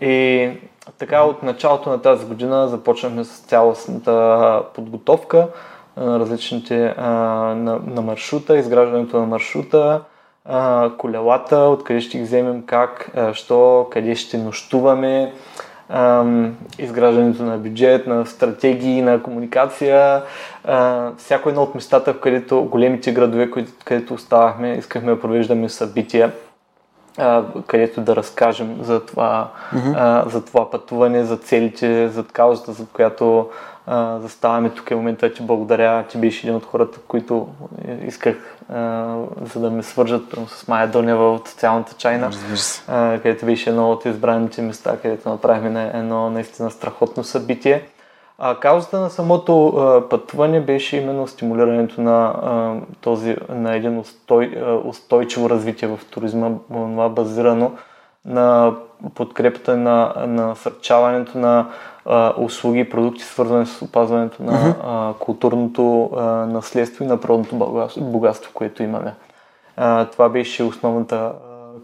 И 0.00 0.50
така 0.98 1.22
от 1.22 1.42
началото 1.42 1.90
на 1.90 2.02
тази 2.02 2.26
година 2.26 2.68
започнахме 2.68 3.24
с 3.24 3.38
цялостната 3.38 4.62
подготовка 4.74 5.48
на 5.96 6.20
различните 6.20 6.94
на, 6.98 7.80
на 7.86 8.02
маршрута, 8.02 8.58
изграждането 8.58 9.20
на 9.20 9.26
маршрута, 9.26 10.00
колелата, 10.98 11.56
откъде 11.58 12.00
ще 12.00 12.18
ги 12.18 12.24
вземем, 12.24 12.62
как, 12.66 13.10
що, 13.32 13.86
къде 13.90 14.14
ще 14.14 14.38
нощуваме, 14.38 15.32
изграждането 16.78 17.42
на 17.42 17.58
бюджет, 17.58 18.06
на 18.06 18.26
стратегии, 18.26 19.02
на 19.02 19.22
комуникация. 19.22 20.22
А, 20.64 21.10
всяко 21.18 21.48
едно 21.48 21.62
от 21.62 21.74
местата, 21.74 22.20
където 22.20 22.64
големите 22.64 23.12
градове, 23.12 23.50
където 23.84 24.14
оставахме, 24.14 24.72
искахме 24.72 25.12
да 25.12 25.20
провеждаме 25.20 25.68
събития 25.68 26.32
където 27.66 28.00
да 28.00 28.16
разкажем 28.16 28.78
за 28.80 29.06
това, 29.06 29.50
mm-hmm. 29.74 29.94
а, 29.96 30.28
за 30.28 30.44
това 30.44 30.70
пътуване, 30.70 31.24
за 31.24 31.36
целите, 31.36 32.08
за 32.08 32.24
каузата, 32.24 32.72
за 32.72 32.86
която 32.92 33.48
а, 33.90 34.18
заставаме 34.20 34.70
тук 34.70 34.90
е 34.90 34.94
момента, 34.94 35.32
че 35.34 35.42
благодаря, 35.42 36.04
че 36.08 36.18
беше 36.18 36.46
един 36.46 36.56
от 36.56 36.64
хората, 36.64 36.98
които 37.08 37.48
исках, 38.06 38.56
а, 38.72 39.14
за 39.42 39.60
да 39.60 39.70
ме 39.70 39.82
свържат 39.82 40.22
с 40.48 40.68
Майя 40.68 40.88
Донева 40.88 41.32
от 41.32 41.48
социалната 41.48 41.94
чайна, 41.98 42.30
а, 42.88 43.18
където 43.22 43.46
беше 43.46 43.70
едно 43.70 43.90
от 43.90 44.04
избраните 44.04 44.62
места, 44.62 44.96
където 45.02 45.28
направихме 45.28 45.90
едно 45.94 46.30
наистина 46.30 46.70
страхотно 46.70 47.24
събитие. 47.24 47.82
А 48.38 48.60
каузата 48.60 49.00
на 49.00 49.10
самото 49.10 49.68
а, 49.68 50.08
пътуване 50.08 50.60
беше 50.60 50.96
именно 50.96 51.26
стимулирането 51.26 52.00
на, 52.00 52.34
а, 52.42 52.74
този, 53.00 53.36
на 53.48 53.76
един 53.76 53.98
устой, 53.98 54.54
а, 54.56 54.74
устойчиво 54.74 55.50
развитие 55.50 55.88
в 55.88 56.00
туризма, 56.10 56.50
това 56.68 57.08
базирано 57.08 57.72
на 58.24 58.74
подкрепата 59.14 59.76
на, 59.76 60.12
на 60.16 60.46
насърчаването 60.46 61.38
на 61.38 61.66
а, 62.06 62.34
услуги 62.38 62.80
и 62.80 62.90
продукти, 62.90 63.24
свързани 63.24 63.66
с 63.66 63.82
опазването 63.82 64.42
на 64.42 64.52
uh-huh. 64.52 64.74
а, 64.84 65.14
културното 65.18 66.10
а, 66.16 66.22
наследство 66.24 67.04
и 67.04 67.06
на 67.06 67.20
природното 67.20 67.56
богатство, 67.56 68.04
богатство, 68.04 68.50
което 68.54 68.82
имаме. 68.82 69.14
А, 69.76 70.04
това 70.04 70.28
беше 70.28 70.62
основната 70.62 71.16
а, 71.16 71.32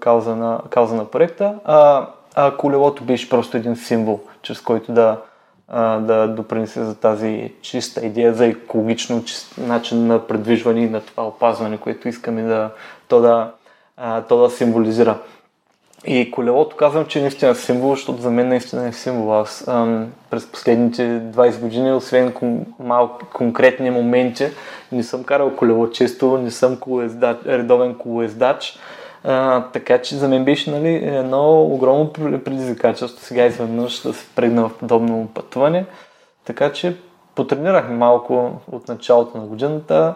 кауза, 0.00 0.36
на, 0.36 0.60
кауза 0.70 0.94
на 0.94 1.04
проекта, 1.04 1.54
а, 1.64 2.06
а 2.34 2.56
колелото 2.56 3.04
беше 3.04 3.30
просто 3.30 3.56
един 3.56 3.76
символ, 3.76 4.20
чрез 4.42 4.60
който 4.60 4.92
да, 4.92 5.20
а, 5.68 5.98
да 5.98 6.28
допринесе 6.28 6.84
за 6.84 6.94
тази 6.94 7.52
чиста 7.62 8.06
идея 8.06 8.34
за 8.34 8.46
екологично 8.46 9.24
чист 9.24 9.58
начин 9.58 10.06
на 10.06 10.26
предвижване 10.26 10.80
и 10.80 10.90
на 10.90 11.00
това 11.00 11.26
опазване, 11.26 11.78
което 11.78 12.08
искаме 12.08 12.42
да, 12.42 12.70
то, 13.08 13.20
да, 13.20 13.50
а, 13.96 14.22
то 14.22 14.38
да 14.38 14.50
символизира. 14.50 15.18
И 16.06 16.30
колелото 16.30 16.76
казвам, 16.76 17.06
че 17.06 17.18
е 17.18 17.22
наистина 17.22 17.54
символ, 17.54 17.90
защото 17.90 18.22
за 18.22 18.30
мен 18.30 18.48
наистина 18.48 18.88
е 18.88 18.92
символ. 18.92 19.40
Аз 19.40 19.68
ам, 19.68 20.12
през 20.30 20.46
последните 20.46 21.02
20 21.02 21.60
години, 21.60 21.92
освен 21.92 22.32
кон, 22.32 22.66
малко 22.78 23.26
конкретни 23.32 23.90
моменти, 23.90 24.46
не 24.92 25.02
съм 25.02 25.24
карал 25.24 25.56
колело 25.56 25.90
често, 25.90 26.38
не 26.38 26.50
съм 26.50 26.76
колоездач, 26.76 27.36
редовен 27.46 27.94
колоездач. 27.94 28.78
А, 29.24 29.64
така 29.72 29.98
че 30.02 30.16
за 30.16 30.28
мен 30.28 30.44
беше 30.44 30.70
нали, 30.70 30.94
едно 30.94 31.62
огромно 31.62 32.12
предизвикателство 32.12 33.24
сега 33.24 33.46
изведнъж 33.46 34.02
да 34.02 34.12
се 34.12 34.26
прегна 34.34 34.68
в 34.68 34.78
подобно 34.78 35.28
пътуване. 35.34 35.86
Така 36.44 36.72
че 36.72 36.96
потренирах 37.34 37.90
малко 37.90 38.60
от 38.72 38.88
началото 38.88 39.38
на 39.38 39.44
годината 39.46 40.14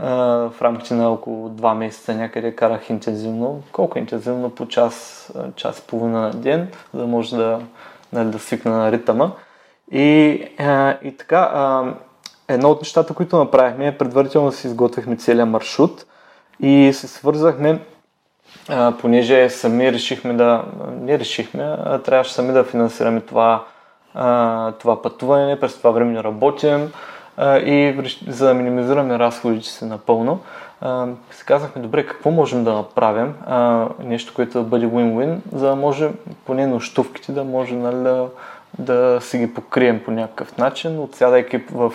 в 0.00 0.52
рамките 0.62 0.94
на 0.94 1.10
около 1.10 1.48
2 1.48 1.74
месеца 1.74 2.14
някъде 2.14 2.56
карах 2.56 2.90
интензивно. 2.90 3.62
Колко 3.72 3.98
интензивно? 3.98 4.50
По 4.50 4.68
час, 4.68 5.28
час 5.56 5.78
и 5.78 5.86
половина 5.86 6.20
на 6.20 6.30
ден, 6.30 6.68
за 6.94 7.00
да 7.00 7.06
може 7.06 7.36
да, 7.36 7.60
нали, 8.12 8.30
да 8.30 8.38
свикна 8.38 8.70
на 8.70 8.92
ритъма. 8.92 9.30
И, 9.92 10.44
а, 10.58 10.96
и 11.02 11.16
така, 11.16 11.50
а, 11.54 11.94
едно 12.48 12.70
от 12.70 12.80
нещата, 12.80 13.14
които 13.14 13.38
направихме, 13.38 13.98
предварително 13.98 14.52
си 14.52 14.66
изготвихме 14.66 15.16
целият 15.16 15.48
маршрут 15.48 16.06
и 16.60 16.90
се 16.94 17.08
свързахме, 17.08 17.78
а, 18.68 18.92
понеже 19.00 19.50
сами 19.50 19.92
решихме 19.92 20.32
да, 20.32 20.64
не 21.00 21.18
решихме, 21.18 21.76
а 21.84 21.98
трябваше 21.98 22.32
сами 22.32 22.52
да 22.52 22.64
финансираме 22.64 23.20
това, 23.20 23.64
а, 24.14 24.72
това 24.72 25.02
пътуване, 25.02 25.60
през 25.60 25.78
това 25.78 25.90
време 25.90 26.12
не 26.12 26.22
работим, 26.22 26.92
и 27.64 27.94
за 28.28 28.46
да 28.46 28.54
минимизираме 28.54 29.18
разходите 29.18 29.68
си 29.68 29.84
напълно, 29.84 30.40
си 31.32 31.44
казахме, 31.46 31.82
добре, 31.82 32.06
какво 32.06 32.30
можем 32.30 32.64
да 32.64 32.72
направим, 32.72 33.34
нещо, 34.04 34.32
което 34.34 34.58
да 34.58 34.64
бъде 34.64 34.86
win-win, 34.86 35.36
за 35.52 35.68
да 35.68 35.76
може 35.76 36.10
поне 36.46 36.66
нощувките 36.66 37.32
да 37.32 37.44
може 37.44 37.74
нали, 37.74 38.02
да, 38.02 38.28
да 38.78 39.20
си 39.20 39.38
ги 39.38 39.54
покрием 39.54 40.00
по 40.04 40.10
някакъв 40.10 40.58
начин, 40.58 40.98
отсядайки 40.98 41.58
в 41.72 41.92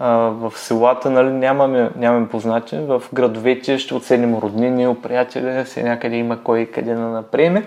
в 0.00 0.52
селата 0.56 1.10
нали, 1.10 1.30
нямаме, 1.30 1.90
нямаме 1.96 2.28
познати, 2.28 2.78
в 2.78 3.02
градовете 3.12 3.78
ще 3.78 3.94
отседнем 3.94 4.34
роднини, 4.34 4.96
приятели, 5.02 5.66
се 5.66 5.82
някъде 5.82 6.16
има 6.16 6.42
кой 6.42 6.66
къде 6.66 6.94
да 6.94 7.00
наприеме. 7.00 7.66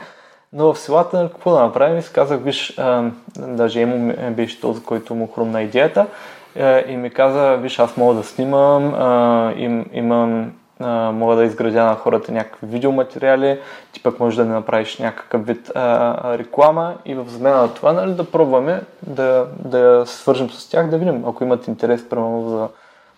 Но 0.53 0.73
в 0.73 0.79
селата 0.79 1.17
нали, 1.17 1.29
какво 1.29 1.51
да 1.51 1.59
направим? 1.59 2.01
Си 2.01 2.13
казах, 2.13 2.39
виж, 2.41 2.79
а, 2.79 3.03
даже 3.37 3.81
Емо 3.81 4.13
беше 4.31 4.61
този, 4.61 4.83
който 4.83 5.15
му 5.15 5.27
хрумна 5.27 5.61
идеята. 5.61 6.07
Е, 6.55 6.85
и 6.87 6.97
ми 6.97 7.09
каза, 7.09 7.57
виж, 7.57 7.79
аз 7.79 7.97
мога 7.97 8.13
да 8.13 8.23
снимам, 8.23 8.93
а, 8.93 9.53
им, 9.57 9.85
имам, 9.93 10.51
а, 10.79 11.11
мога 11.11 11.35
да 11.35 11.43
изградя 11.43 11.83
на 11.83 11.95
хората 11.95 12.31
някакви 12.31 12.67
видеоматериали, 12.67 13.59
ти 13.91 14.03
пък 14.03 14.19
можеш 14.19 14.37
да 14.37 14.45
не 14.45 14.53
направиш 14.53 14.97
някакъв 14.97 15.45
вид 15.45 15.71
а, 15.75 16.37
реклама 16.37 16.95
и 17.05 17.15
в 17.15 17.25
замена 17.27 17.57
на 17.57 17.73
това 17.73 17.93
нали, 17.93 18.13
да 18.13 18.31
пробваме 18.31 18.81
да, 19.01 19.47
да 19.65 20.03
свържем 20.05 20.49
с 20.49 20.69
тях, 20.69 20.89
да 20.89 20.97
видим, 20.97 21.23
ако 21.27 21.43
имат 21.43 21.67
интерес, 21.67 22.09
примерно, 22.09 22.49
за 22.49 22.67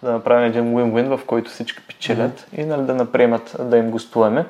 да 0.04 0.12
направим 0.12 0.46
един 0.46 0.64
win-win, 0.64 1.18
в 1.18 1.26
който 1.26 1.52
всички 1.52 1.88
печелят 1.88 2.40
mm-hmm. 2.40 2.62
и 2.62 2.66
нали, 2.66 2.82
да 2.82 2.96
наприемат 2.96 3.56
да 3.60 3.78
им 3.78 3.92
гостуваме. 3.92 4.46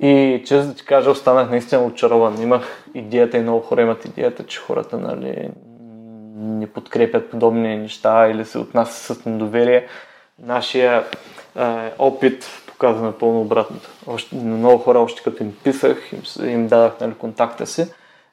И 0.00 0.42
често 0.46 0.68
да 0.68 0.74
ти 0.74 0.84
кажа, 0.84 1.10
останах 1.10 1.50
наистина 1.50 1.84
очарован. 1.84 2.42
Имах 2.42 2.84
идеята 2.94 3.36
и 3.36 3.40
много 3.40 3.60
хора 3.60 3.82
имат 3.82 4.04
идеята, 4.04 4.46
че 4.46 4.60
хората 4.60 4.98
нали, 4.98 5.50
не 6.34 6.66
подкрепят 6.66 7.30
подобни 7.30 7.76
неща 7.76 8.28
или 8.28 8.44
се 8.44 8.58
отнасят 8.58 9.16
с 9.18 9.24
недоверие. 9.24 9.86
Нашия 10.42 11.04
е, 11.58 11.92
опит 11.98 12.44
показва 12.66 13.06
напълно 13.06 13.40
обратното. 13.40 13.90
Още, 14.06 14.36
много 14.36 14.78
хора, 14.78 14.98
още 14.98 15.22
като 15.22 15.42
им 15.42 15.56
писах, 15.64 16.12
им, 16.12 16.50
им 16.50 16.68
дадах 16.68 16.92
нали, 17.00 17.14
контакта 17.14 17.66
си, 17.66 17.86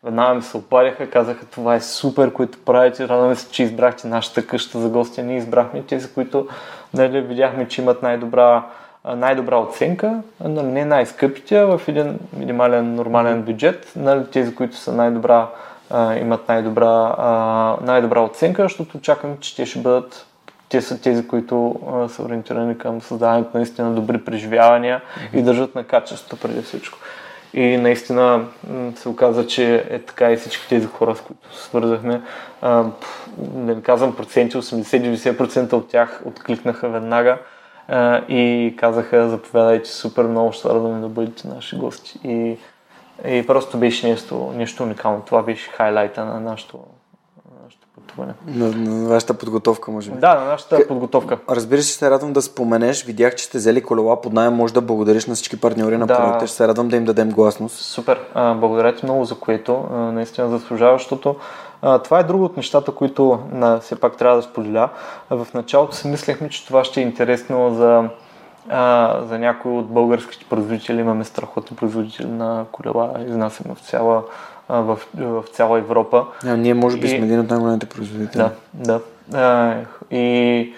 веднага 0.03 0.33
ми 0.33 0.41
се 0.41 0.57
опаряха, 0.57 1.09
казаха 1.09 1.45
това 1.45 1.75
е 1.75 1.81
супер, 1.81 2.33
което 2.33 2.57
правите, 2.65 3.07
радваме 3.07 3.35
се, 3.35 3.51
че 3.51 3.63
избрахте 3.63 4.07
нашата 4.07 4.47
къща 4.47 4.79
за 4.79 4.89
гостя. 4.89 5.23
Ние 5.23 5.37
избрахме 5.37 5.81
тези, 5.81 6.13
които 6.13 6.47
нали, 6.93 7.21
видяхме, 7.21 7.67
че 7.67 7.81
имат 7.81 8.03
най-добра, 8.03 8.65
най-добра 9.05 9.57
оценка, 9.57 10.21
нали, 10.43 10.67
не 10.67 10.85
най-скъпите, 10.85 11.57
а 11.57 11.77
в 11.77 11.87
един 11.87 12.19
минимален, 12.33 12.95
нормален 12.95 13.41
бюджет, 13.41 13.91
нали, 13.95 14.25
тези, 14.31 14.55
които 14.55 14.75
са 14.75 14.93
най-добра 14.93 15.47
а, 15.93 16.15
имат 16.15 16.47
най-добра, 16.47 17.15
а, 17.17 17.75
най-добра 17.81 18.21
оценка, 18.21 18.63
защото 18.63 18.97
очаквам, 18.97 19.37
че 19.39 19.55
те 19.55 19.65
ще 19.65 19.79
бъдат 19.79 20.25
те 20.71 20.81
са 20.81 21.01
тези, 21.01 21.27
които 21.27 21.79
а, 21.93 22.09
са 22.09 22.23
ориентирани 22.23 22.77
към 22.77 23.01
създаването 23.01 23.49
на 23.53 23.59
наистина 23.59 23.91
добри 23.91 24.25
преживявания 24.25 25.01
mm-hmm. 25.01 25.39
и 25.39 25.41
държат 25.41 25.75
на 25.75 25.83
качеството 25.83 26.47
преди 26.47 26.61
всичко. 26.61 26.97
И 27.53 27.77
наистина 27.77 28.45
се 28.95 29.09
оказа, 29.09 29.47
че 29.47 29.85
е 29.89 29.99
така 29.99 30.31
и 30.31 30.37
всички 30.37 30.69
тези 30.69 30.87
хора, 30.87 31.15
с 31.15 31.21
които 31.21 31.55
свързахме, 31.57 32.21
а, 32.61 32.85
не 33.55 33.73
ви 33.73 33.81
казвам 33.81 34.15
проценти, 34.15 34.57
80-90% 34.57 35.73
от 35.73 35.87
тях 35.87 36.21
откликнаха 36.25 36.89
веднага 36.89 37.37
а, 37.87 38.21
и 38.27 38.73
казаха, 38.77 39.29
заповядайте 39.29 39.89
супер 39.89 40.23
много, 40.23 40.51
ще 40.51 40.69
радваме 40.69 41.01
да 41.01 41.07
бъдете 41.07 41.47
наши 41.47 41.77
гости. 41.77 42.19
И 42.23 42.57
и 43.25 43.47
просто 43.47 43.77
беше 43.77 44.09
нещо, 44.09 44.51
нещо 44.55 44.83
уникално. 44.83 45.21
Това 45.25 45.43
беше 45.43 45.69
хайлайта 45.69 46.25
на 46.25 46.39
нашото, 46.39 46.79
нашето 47.63 47.87
пътуване. 47.95 48.33
На, 48.47 48.71
на 48.71 49.09
вашата 49.09 49.33
подготовка, 49.33 49.91
може 49.91 50.11
би. 50.11 50.19
Да, 50.19 50.35
на 50.35 50.45
нашата 50.45 50.83
К... 50.83 50.87
подготовка. 50.87 51.37
Разбира 51.49 51.81
се, 51.81 51.93
се 51.93 52.09
радвам 52.09 52.33
да 52.33 52.41
споменеш. 52.41 53.05
Видях, 53.05 53.35
че 53.35 53.45
сте 53.45 53.57
взели 53.57 53.81
колела 53.81 54.21
под 54.21 54.33
найем. 54.33 54.53
Може 54.53 54.73
да 54.73 54.81
благодариш 54.81 55.25
на 55.25 55.35
всички 55.35 55.61
партньори 55.61 55.97
на 55.97 56.07
да. 56.07 56.17
проекта. 56.17 56.47
Ще 56.47 56.55
се 56.55 56.67
радвам 56.67 56.89
да 56.89 56.95
им 56.95 57.05
дадем 57.05 57.29
гласност. 57.29 57.75
Супер. 57.75 58.19
А, 58.33 58.53
благодаря 58.53 58.95
ти 58.95 59.05
много 59.05 59.25
за 59.25 59.35
което. 59.35 59.85
А, 59.91 59.95
наистина 59.95 60.49
заслужава, 60.49 60.97
защото 60.97 61.35
а, 61.81 61.99
това 61.99 62.19
е 62.19 62.23
друго 62.23 62.45
от 62.45 62.57
нещата, 62.57 62.91
които 62.91 63.39
на, 63.51 63.79
все 63.79 63.95
пак 63.95 64.17
трябва 64.17 64.37
да 64.37 64.43
споделя. 64.43 64.89
В 65.29 65.47
началото 65.53 65.95
си 65.95 66.07
мислехме, 66.07 66.49
че 66.49 66.67
това 66.67 66.83
ще 66.83 66.99
е 66.99 67.03
интересно 67.03 67.75
за 67.75 68.09
а, 68.69 69.19
за 69.25 69.39
някои 69.39 69.71
от 69.71 69.87
българските 69.87 70.45
производители 70.45 70.99
имаме 70.99 71.23
страхотни 71.23 71.77
производители 71.77 72.27
на 72.27 72.65
колела, 72.71 73.13
изнасяме 73.27 73.75
в 73.75 73.79
цяла, 73.79 74.23
а, 74.69 74.79
в, 74.79 74.99
в 75.13 75.43
цяла 75.53 75.79
Европа. 75.79 76.25
А, 76.45 76.57
ние 76.57 76.73
може 76.73 76.97
би 76.97 77.07
и, 77.07 77.09
сме 77.09 77.17
един 77.17 77.39
от 77.39 77.49
най-големите 77.49 77.85
производители. 77.85 78.41
Да, 78.41 78.51
да. 78.73 79.01
А, 79.33 79.75
и, 80.15 80.73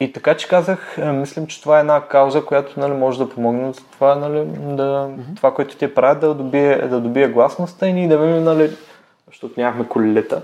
и 0.00 0.12
така 0.12 0.36
че 0.36 0.48
казах, 0.48 0.98
мислим, 0.98 1.46
че 1.46 1.62
това 1.62 1.76
е 1.76 1.80
една 1.80 2.00
кауза, 2.00 2.44
която 2.44 2.80
нали, 2.80 2.92
може 2.92 3.18
да 3.18 3.28
помогне 3.28 3.72
за 3.72 3.80
това, 3.92 4.14
нали, 4.14 4.44
да, 4.76 4.82
mm-hmm. 4.82 5.36
това, 5.36 5.54
което 5.54 5.76
те 5.76 5.94
правят, 5.94 6.20
да 6.20 6.34
добие, 6.34 6.78
да 6.78 7.00
добие 7.00 7.28
гласността 7.28 7.86
и 7.86 7.92
ние 7.92 8.08
да 8.08 8.18
видим, 8.18 8.44
нали, 8.44 8.70
защото 9.26 9.60
нямахме 9.60 9.88
колелета, 9.88 10.42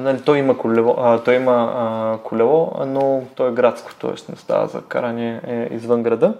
нали, 0.00 0.20
той 0.20 0.38
има 0.38 0.58
колело, 0.58 0.94
а, 0.98 1.18
той 1.18 1.34
има 1.34 1.72
а, 1.76 2.18
колело, 2.24 2.72
но 2.86 3.22
то 3.34 3.48
е 3.48 3.52
градско, 3.52 3.94
т.е. 3.94 4.10
не 4.10 4.36
става 4.36 4.66
за 4.66 4.82
каране 4.82 5.40
е, 5.46 5.68
извън 5.74 6.02
града. 6.02 6.34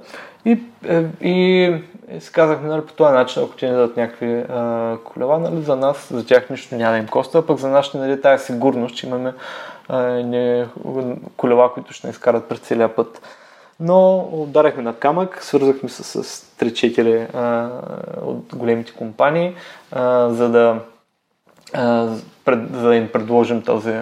И, 0.44 0.59
е, 0.89 1.05
и, 1.20 1.62
и 2.12 2.20
си 2.20 2.32
казахме, 2.32 2.68
нали, 2.68 2.82
по 2.82 2.93
този 2.93 3.12
начин, 3.12 3.43
ако 3.43 3.56
ти 3.56 3.66
не 3.66 3.72
дадат 3.72 3.97
някакви 3.97 4.44
а, 4.48 4.97
колела, 5.05 5.39
нали, 5.39 5.62
за 5.62 5.76
нас, 5.76 6.09
за 6.12 6.26
тях 6.26 6.51
нищо 6.51 6.74
няма 6.74 6.93
да 6.93 6.98
им 6.98 7.06
коста, 7.06 7.47
пък 7.47 7.59
за 7.59 7.68
нас 7.68 7.86
ще 7.86 7.98
нали, 7.98 8.20
тази 8.20 8.44
сигурност, 8.44 8.97
че 8.97 9.06
имаме 9.06 9.35
а, 9.89 10.02
не, 10.02 10.66
колела, 11.36 11.72
които 11.72 11.93
ще 11.93 12.06
не 12.06 12.10
изкарат 12.10 12.48
през 12.48 12.59
целия 12.59 12.94
път. 12.94 13.22
Но 13.81 14.28
ударихме 14.32 14.82
на 14.82 14.94
камък, 14.94 15.44
свързахме 15.44 15.89
се 15.89 16.02
с 16.05 16.22
3-4 16.60 17.70
от 18.22 18.56
големите 18.56 18.93
компании, 18.93 19.55
а, 19.93 20.28
за 20.28 20.48
да 20.48 20.81
пред, 22.45 22.73
за 22.73 22.89
да 22.89 22.97
им 22.97 23.09
предложим 23.13 23.63
този, 23.63 23.93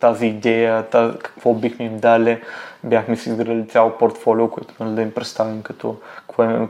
тази 0.00 0.26
идея, 0.26 0.82
тази, 0.82 1.18
какво 1.18 1.54
бихме 1.54 1.84
им 1.84 1.98
дали. 1.98 2.42
Бяхме 2.84 3.16
си 3.16 3.28
изградили 3.28 3.68
цяло 3.68 3.90
портфолио, 3.90 4.50
което 4.50 4.74
нали, 4.80 4.94
да 4.94 5.02
им 5.02 5.10
представим 5.10 5.62
като, 5.62 5.96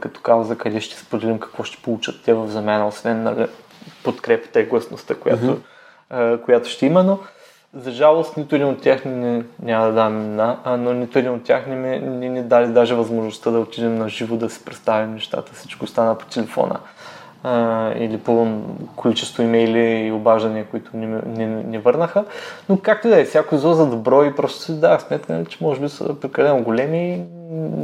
като 0.01 0.21
кауза, 0.21 0.59
къде 0.59 0.81
ще 0.81 0.99
споделим 0.99 1.39
какво 1.39 1.63
ще 1.65 1.83
получат 1.83 2.23
те 2.25 2.35
в 2.35 2.49
замяна, 2.49 2.87
освен 2.87 3.23
нали, 3.23 3.47
подкрепата 4.05 4.61
и 4.61 4.67
гласността, 4.67 5.15
която, 5.15 5.61
mm-hmm. 6.13 6.41
която 6.41 6.69
ще 6.69 6.87
има, 6.87 7.03
но 7.03 7.19
за 7.77 7.91
жалост 7.91 8.37
нито 8.37 8.55
един 8.55 8.69
от 8.69 8.83
тях 8.83 9.05
не, 9.05 9.45
няма 9.63 9.87
да 9.87 9.93
дам 9.93 10.37
на, 10.37 10.59
но 10.79 10.93
нито 10.93 11.19
един 11.19 11.33
от 11.33 11.45
тях 11.45 11.67
не 11.67 11.77
ми 11.77 11.99
не, 11.99 12.29
не 12.29 12.43
дали 12.43 12.67
даже 12.67 12.95
възможността 12.95 13.51
да 13.51 13.59
отидем 13.59 13.95
на 13.95 14.09
живо 14.09 14.37
да 14.37 14.51
си 14.51 14.65
представим 14.65 15.15
нещата. 15.15 15.55
Всичко 15.55 15.87
стана 15.87 16.19
по 16.19 16.27
телефона 16.27 16.81
а, 17.45 17.93
или 17.97 18.19
по 18.19 18.47
количество 18.97 19.43
имейли 19.43 20.07
и 20.07 20.13
обаждания, 20.13 20.67
които 20.71 20.97
не, 20.97 21.07
не, 21.27 21.47
не 21.47 21.79
върнаха. 21.79 22.25
Но 22.69 22.79
както 22.79 23.09
да 23.09 23.21
е, 23.21 23.25
всяко 23.25 23.57
зло 23.57 23.75
за 23.75 23.87
добро 23.87 24.25
и 24.25 24.37
просто 24.37 24.63
си 24.63 24.81
дава 24.81 25.01
сметка, 25.01 25.45
че 25.49 25.59
може 25.61 25.81
би 25.81 25.89
са 25.89 26.21
прекалено 26.21 26.63
големи 26.63 27.15
и 27.15 27.23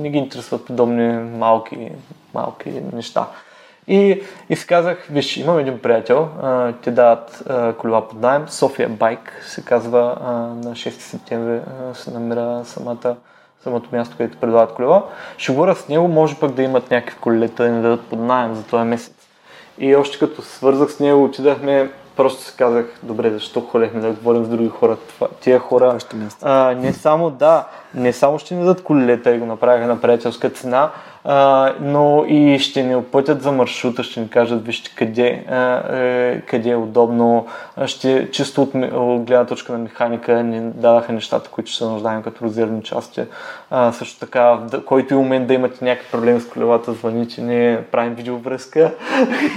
не 0.01 0.11
ги 0.11 0.19
интересуват 0.19 0.67
подобни 0.67 1.13
малки, 1.39 1.91
малки 2.35 2.83
неща. 2.93 3.27
И, 3.89 4.23
и 4.49 4.57
си 4.57 4.67
казах, 4.67 5.07
виж, 5.11 5.37
имам 5.37 5.59
един 5.59 5.79
приятел, 5.79 6.29
а, 6.43 6.73
те 6.73 6.91
дават 6.91 7.43
а, 7.49 7.73
колела 7.73 8.09
под 8.09 8.21
найем, 8.21 8.49
София 8.49 8.89
Байк 8.89 9.43
се 9.47 9.65
казва, 9.65 10.19
а, 10.25 10.33
на 10.33 10.73
6 10.73 10.91
септември 10.91 11.61
а, 11.91 11.95
се 11.95 12.11
намира 12.11 12.63
самата 12.65 13.17
самото 13.63 13.89
място, 13.93 14.17
където 14.17 14.39
предлагат 14.39 14.75
колела. 14.75 15.05
Ще 15.37 15.53
говоря 15.53 15.75
с 15.75 15.89
него, 15.89 16.09
може 16.09 16.37
пък 16.41 16.53
да 16.53 16.63
имат 16.63 16.91
някакви 16.91 17.21
колелета 17.21 17.63
да 17.63 17.71
ни 17.71 17.83
дадат 17.83 18.07
под 18.07 18.19
найем 18.19 18.55
за 18.55 18.63
този 18.63 18.85
месец. 18.85 19.20
И 19.81 19.97
още 19.97 20.19
като 20.19 20.43
свързах 20.43 20.91
с 20.91 21.01
него, 21.01 21.25
отидахме, 21.25 21.91
просто 22.17 22.43
си 22.43 22.55
казах, 22.57 22.87
добре, 23.03 23.31
защо 23.31 23.61
ходехме 23.61 24.01
да 24.01 24.11
говорим 24.11 24.45
с 24.45 24.49
други 24.49 24.69
хора. 24.69 24.97
Това, 25.09 25.29
тия 25.41 25.59
хора, 25.59 25.99
а, 26.43 26.75
не 26.75 26.93
само, 26.93 27.31
да, 27.31 27.69
не 27.95 28.13
само 28.13 28.39
ще 28.39 28.55
ни 28.55 28.61
дадат 28.61 28.83
колелета 28.83 29.35
и 29.35 29.39
го 29.39 29.47
направиха 29.47 29.87
на 29.87 30.01
приятелска 30.01 30.51
цена, 30.51 30.91
а, 31.25 31.73
но 31.81 32.25
и 32.29 32.59
ще 32.59 32.83
ни 32.83 32.95
опътят 32.95 33.43
за 33.43 33.53
маршрута, 33.53 34.03
ще 34.03 34.21
ни 34.21 34.29
кажат 34.29 34.67
вижте 34.67 34.91
къде, 34.97 35.45
а, 35.49 35.83
е, 35.97 36.41
къде 36.41 36.71
е 36.71 36.77
удобно, 36.77 37.47
ще 37.87 38.31
чисто 38.31 38.63
от, 38.63 38.75
от 38.93 39.23
гледна 39.23 39.47
точка 39.47 39.73
на 39.73 39.79
механика 39.79 40.43
ни 40.43 40.71
дадаха 40.75 41.13
нещата, 41.13 41.51
които 41.51 41.71
ще 41.71 41.79
се 41.79 41.85
нуждаем 41.85 42.23
като 42.23 42.45
резервни 42.45 42.83
части. 42.83 43.23
А, 43.71 43.93
също 43.93 44.21
така, 44.21 44.59
да, 44.71 44.85
който 44.85 45.15
и 45.15 45.17
момент 45.17 45.47
да 45.47 45.55
имате 45.55 45.85
някакви 45.85 46.11
проблеми 46.11 46.41
с 46.41 46.49
колелата, 46.49 46.93
звъните, 46.93 47.43
ние 47.43 47.83
правим 47.83 48.15
видеовръзка 48.15 48.95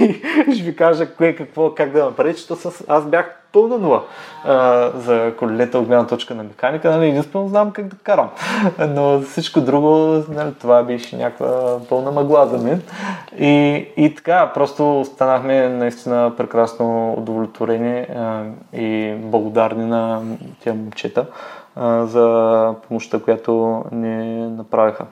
и 0.48 0.54
ще 0.54 0.62
ви 0.62 0.76
кажа 0.76 1.14
кое, 1.14 1.34
какво, 1.34 1.74
как 1.74 1.92
да 1.92 2.04
направите, 2.04 2.40
защото 2.40 2.84
аз 2.88 3.04
бях 3.04 3.43
пълна 3.54 3.78
нула 3.78 4.02
а, 4.44 4.90
за 4.94 5.32
колелета 5.38 5.78
от 5.78 5.86
гледна 5.86 6.06
точка 6.06 6.34
на 6.34 6.42
механика. 6.42 6.90
Нали, 6.90 7.08
единствено 7.08 7.48
знам 7.48 7.70
как 7.70 7.86
да 7.86 7.96
карам. 7.96 8.30
Но 8.78 9.20
всичко 9.20 9.60
друго, 9.60 9.88
нали, 10.28 10.54
това 10.60 10.82
беше 10.82 11.16
някаква 11.16 11.78
пълна 11.88 12.10
мъгла 12.10 12.46
за 12.46 12.58
мен. 12.58 12.82
И, 13.38 13.86
и 13.96 14.14
така, 14.14 14.50
просто 14.54 15.00
останахме 15.00 15.68
наистина 15.68 16.32
прекрасно 16.36 17.14
удовлетворени 17.18 17.98
а, 17.98 18.42
и 18.72 19.14
благодарни 19.18 19.84
на 19.84 20.22
тия 20.60 20.74
момчета 20.74 21.26
а, 21.76 22.06
за 22.06 22.74
помощта, 22.88 23.18
която 23.18 23.84
ни 23.92 24.48
направиха. 24.48 25.04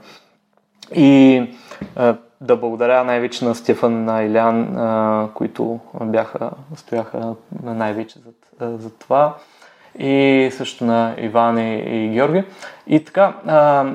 И 0.95 1.43
а, 1.97 2.15
да 2.43 2.57
благодаря 2.57 3.05
най-вече 3.05 3.45
на 3.45 3.55
Стефан, 3.55 4.05
на 4.05 4.23
Илян, 4.23 4.77
а, 4.77 5.29
които 5.35 5.81
бяха, 6.01 6.51
стояха 6.77 7.35
най-вече 7.63 8.19
за, 8.19 8.79
за 8.79 8.91
това 8.91 9.37
и 9.99 10.49
също 10.53 10.85
на 10.85 11.15
Иван 11.19 11.59
и, 11.59 11.75
и 11.75 12.09
Георги. 12.09 12.45
И 12.87 13.05
така, 13.05 13.35
а, 13.47 13.87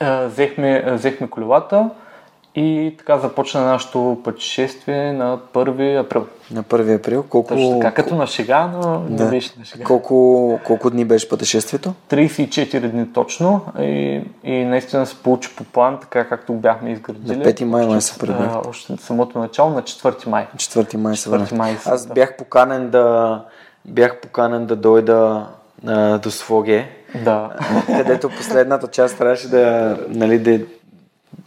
а, 0.00 0.26
взехме, 0.26 0.92
взехме 0.92 1.30
колелата 1.30 1.90
и 2.56 2.94
така 2.98 3.18
започна 3.18 3.60
нашето 3.60 4.20
пътешествие 4.24 5.12
на 5.12 5.38
1 5.54 6.00
април. 6.00 6.26
На 6.50 6.62
1 6.62 6.96
април? 6.96 7.22
Колко... 7.22 7.48
Точно 7.48 7.80
така, 7.80 7.94
като 7.94 8.14
на 8.14 8.26
шега, 8.26 8.66
но 8.66 8.98
да. 8.98 9.24
не 9.24 9.30
беше 9.30 9.52
на 9.58 9.64
шега. 9.64 9.84
Колко, 9.84 10.60
колко 10.64 10.90
дни 10.90 11.04
беше 11.04 11.28
пътешествието? 11.28 11.94
34 12.10 12.88
дни 12.88 13.12
точно 13.12 13.60
и, 13.78 14.22
и 14.44 14.64
наистина 14.64 15.06
се 15.06 15.16
получи 15.22 15.56
по 15.56 15.64
план, 15.64 15.98
така 16.00 16.28
както 16.28 16.52
бяхме 16.52 16.92
изградили. 16.92 17.36
На 17.36 17.44
5 17.44 17.64
май 17.64 17.86
май 17.86 18.00
се 18.00 18.18
прибрах. 18.18 18.66
Още 18.68 18.96
самото 18.96 19.38
начало 19.38 19.70
на 19.70 19.82
4 19.82 20.26
май. 20.28 20.46
4 20.56 20.96
май 20.96 21.16
се 21.16 21.30
4 21.30 21.54
май 21.54 21.76
Аз 21.86 22.06
бях 22.06 22.36
поканен 22.36 22.90
да, 22.90 23.44
бях 23.84 24.20
поканен 24.20 24.66
да 24.66 24.76
дойда 24.76 25.46
а, 25.86 26.18
до 26.18 26.30
Своге, 26.30 26.88
да. 27.24 27.50
където 27.86 28.28
последната 28.28 28.88
част 28.88 29.18
трябваше 29.18 29.48
да, 29.48 29.96
нали, 30.08 30.38
да 30.38 30.60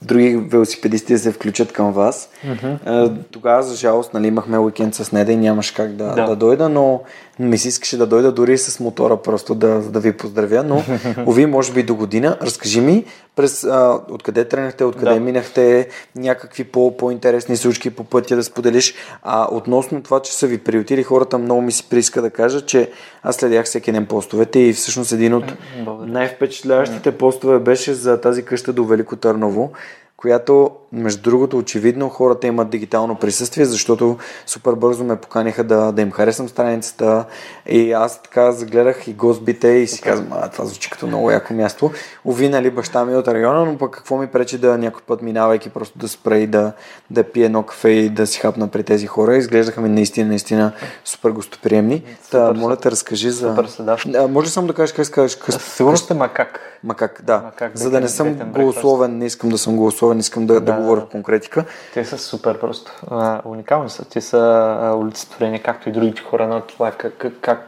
други 0.02 0.38
велосипедисти 0.38 1.14
да 1.14 1.20
се 1.20 1.32
включат 1.32 1.72
към 1.72 1.92
вас. 1.92 2.30
Mm-hmm. 2.48 3.12
Тогава, 3.32 3.64
за 3.64 3.76
жалост, 3.76 4.14
нали, 4.14 4.28
имахме 4.28 4.60
уикенд 4.60 4.96
с 4.96 5.12
Неда 5.12 5.32
и 5.32 5.38
нямаш 5.38 5.72
как 5.72 5.96
да, 5.96 6.16
да. 6.16 6.26
да 6.26 6.36
дойда, 6.36 6.70
но 6.70 7.02
ми 7.40 7.58
се 7.58 7.68
искаше 7.68 7.98
да 7.98 8.08
дойда 8.08 8.32
дори 8.32 8.58
с 8.58 8.80
мотора 8.80 9.18
просто 9.18 9.56
да, 9.56 9.80
да 9.80 10.00
ви 10.00 10.14
поздравя, 10.14 10.64
но 10.64 10.84
уви, 11.26 11.46
може 11.46 11.74
би 11.74 11.84
до 11.84 11.96
година. 11.96 12.38
Разкажи 12.42 12.82
ми 12.82 13.06
през 13.36 13.64
а, 13.64 14.00
откъде 14.10 14.46
тръгнахте, 14.46 14.84
откъде 14.84 15.14
да. 15.14 15.20
минахте, 15.20 15.88
някакви 16.16 16.64
по, 16.64 16.98
по-интересни 16.98 17.58
случки 17.58 17.90
по 17.90 18.04
пътя 18.04 18.36
да 18.36 18.44
споделиш. 18.44 18.94
А 19.24 19.48
относно 19.52 20.04
това, 20.04 20.22
че 20.22 20.34
са 20.34 20.48
ви 20.48 20.58
приютили 20.58 21.04
хората, 21.04 21.38
много 21.38 21.62
ми 21.62 21.72
се 21.72 21.90
прииска 21.90 22.22
да 22.22 22.30
кажа, 22.30 22.62
че 22.62 22.92
аз 23.24 23.36
следях 23.36 23.66
всеки 23.66 23.92
ден 23.92 24.06
постовете 24.06 24.60
и 24.60 24.74
всъщност 24.74 25.12
един 25.12 25.34
от 25.34 25.54
най-впечатляващите 26.02 27.12
постове 27.12 27.60
беше 27.60 27.94
за 27.94 28.22
тази 28.22 28.44
къща 28.44 28.74
до 28.74 28.86
Велико 28.86 29.16
Търново, 29.16 29.72
която, 30.20 30.72
между 30.92 31.22
другото, 31.22 31.58
очевидно 31.58 32.10
хората 32.10 32.48
имат 32.48 32.70
дигитално 32.70 33.16
присъствие, 33.16 33.66
защото 33.66 34.18
супер 34.46 34.74
бързо 34.74 35.04
ме 35.04 35.16
поканиха 35.16 35.64
да, 35.64 35.92
да 35.92 36.02
им 36.02 36.12
харесам 36.12 36.50
страницата 36.50 37.26
и 37.68 37.92
аз 37.92 38.22
така 38.22 38.52
загледах 38.52 39.08
и 39.08 39.14
гостбите 39.14 39.68
и 39.68 39.88
си 39.88 40.02
казвам, 40.02 40.28
а 40.32 40.50
това 40.50 40.66
звучи 40.66 40.90
като 40.90 41.08
много 41.08 41.32
яко 41.32 41.54
място. 41.54 41.92
Ови, 42.26 42.50
нали, 42.50 42.70
баща 42.70 43.06
ми 43.06 43.14
е 43.14 43.18
от 43.18 43.28
района, 43.28 43.66
но 43.66 43.78
пък 43.78 43.92
какво 43.92 44.18
ми 44.18 44.28
пречи 44.28 44.58
да 44.58 44.78
някой 44.78 45.02
път 45.08 45.22
минавайки 45.22 45.70
просто 45.70 46.00
да 46.00 46.08
спра 46.08 46.38
и 46.38 46.48
да, 46.48 46.72
да 47.10 47.24
пие 47.24 47.46
едно 47.46 47.64
кафе 47.64 47.90
и 47.90 48.10
да 48.10 48.28
си 48.28 48.40
хапна 48.40 48.68
при 48.68 48.84
тези 48.84 49.08
хора. 49.08 49.38
Изглеждаха 49.38 49.82
ми 49.82 49.90
наистина, 49.90 50.30
наистина 50.30 50.72
супер 51.06 51.30
гостоприемни. 51.30 52.04
Та, 52.32 52.54
моля 52.54 52.76
те, 52.76 52.92
разкажи 52.92 53.30
за... 53.32 53.50
Супер 53.50 53.70
да. 53.80 53.98
А, 54.18 54.28
може 54.28 54.46
ли 54.46 54.52
само 54.52 54.68
да 54.68 54.74
кажеш 54.74 54.96
как 54.96 55.06
се 55.06 55.12
казваш? 55.12 55.38
Сигурно 55.60 55.98
сте 55.98 56.14
макак. 56.14 56.60
Макак, 56.84 57.22
да. 57.24 57.38
Макак, 57.38 57.78
за 57.78 57.90
да 57.90 58.00
не 58.00 58.08
съм 58.08 58.34
голословен, 58.34 59.18
не 59.18 59.26
искам 59.26 59.50
да 59.50 59.58
съм 59.58 59.76
голословен 59.76 60.09
не 60.14 60.20
искам 60.20 60.48
да, 60.48 60.54
да, 60.54 60.62
да 60.62 60.74
говоря 60.74 61.06
конкретика. 61.06 61.66
Те 61.94 62.06
са 62.06 62.18
супер 62.18 62.60
просто. 62.60 62.92
А, 63.12 63.42
уникални 63.46 63.90
са. 63.90 64.06
Те 64.06 64.22
са 64.22 64.94
олицетворени, 64.98 65.64
както 65.64 65.90
и 65.90 65.92
другите 65.92 66.22
хора 66.22 66.48
на 66.48 66.62
това, 66.62 66.92
как, 66.92 67.26
как, 67.42 67.68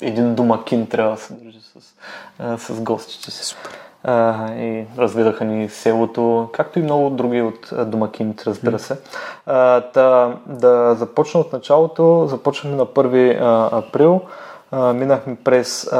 един 0.00 0.34
домакин 0.34 0.86
трябва 0.86 1.14
да 1.14 1.20
се 1.20 1.34
държи 1.34 1.60
с, 1.60 1.94
а, 2.38 2.58
с 2.58 2.80
гостите 2.80 3.30
си. 3.30 3.44
Супер. 3.44 3.70
А, 4.04 4.52
и 4.54 4.86
разведаха 4.98 5.44
ни 5.44 5.68
селото, 5.68 6.48
както 6.52 6.78
и 6.78 6.82
много 6.82 7.10
други 7.10 7.42
от 7.42 7.70
домакините, 7.86 8.44
разбира 8.46 8.78
се. 8.78 8.96
А, 9.46 9.80
та, 9.80 10.36
да 10.46 10.94
започна 10.94 11.40
от 11.40 11.52
началото, 11.52 12.26
започнахме 12.26 12.76
на 12.76 12.86
1 12.86 13.38
а, 13.40 13.78
април. 13.78 14.20
А, 14.70 14.92
минахме 14.92 15.36
през 15.44 15.92
а, 15.92 15.98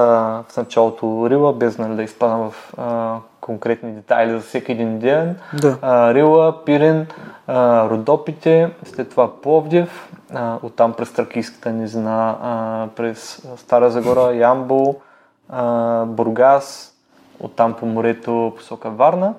в 0.48 0.56
началото 0.56 1.26
Рила, 1.30 1.52
без 1.52 1.78
нали, 1.78 1.96
да 1.96 2.02
изпадам 2.02 2.50
в 2.50 2.74
а, 2.78 3.18
конкретни 3.40 3.92
детайли 3.92 4.30
за 4.30 4.40
всеки 4.40 4.72
един 4.72 4.98
ден. 4.98 5.36
Да. 5.60 5.78
А, 5.82 6.14
Рила, 6.14 6.64
Пирен, 6.64 7.06
а, 7.46 7.88
Родопите, 7.90 8.70
след 8.84 9.10
това 9.10 9.40
Пловдив, 9.40 10.08
а, 10.34 10.58
оттам 10.62 10.92
през 10.92 11.12
Тракийската 11.12 11.70
низина, 11.70 12.36
а, 12.42 12.88
през 12.96 13.42
Стара 13.56 13.90
Загора, 13.90 14.34
Ямбол, 14.34 15.00
а, 15.48 16.04
Бургас, 16.04 16.94
оттам 17.40 17.74
по 17.74 17.86
морето 17.86 18.52
посока 18.56 18.90
Варна 18.90 19.34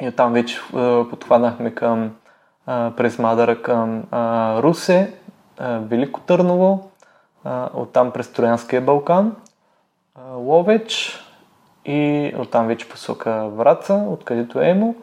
и 0.00 0.08
оттам 0.08 0.32
вече 0.32 0.60
а, 0.74 1.04
подхванахме 1.10 1.74
към 1.74 2.10
а, 2.66 2.92
през 2.96 3.18
Мадара 3.18 3.62
към 3.62 4.02
а, 4.10 4.62
Русе, 4.62 5.14
а, 5.58 5.78
Велико 5.78 6.20
Търново, 6.20 6.90
а, 7.44 7.68
оттам 7.74 8.10
през 8.10 8.32
Троянския 8.32 8.80
Балкан, 8.80 9.36
а, 10.14 10.34
Ловеч 10.34 11.23
и 11.84 12.32
оттам 12.38 12.66
вече 12.66 12.88
посока 12.88 13.48
Враца, 13.48 14.04
откъдето 14.08 14.60
е 14.60 14.68
Емо. 14.68 14.94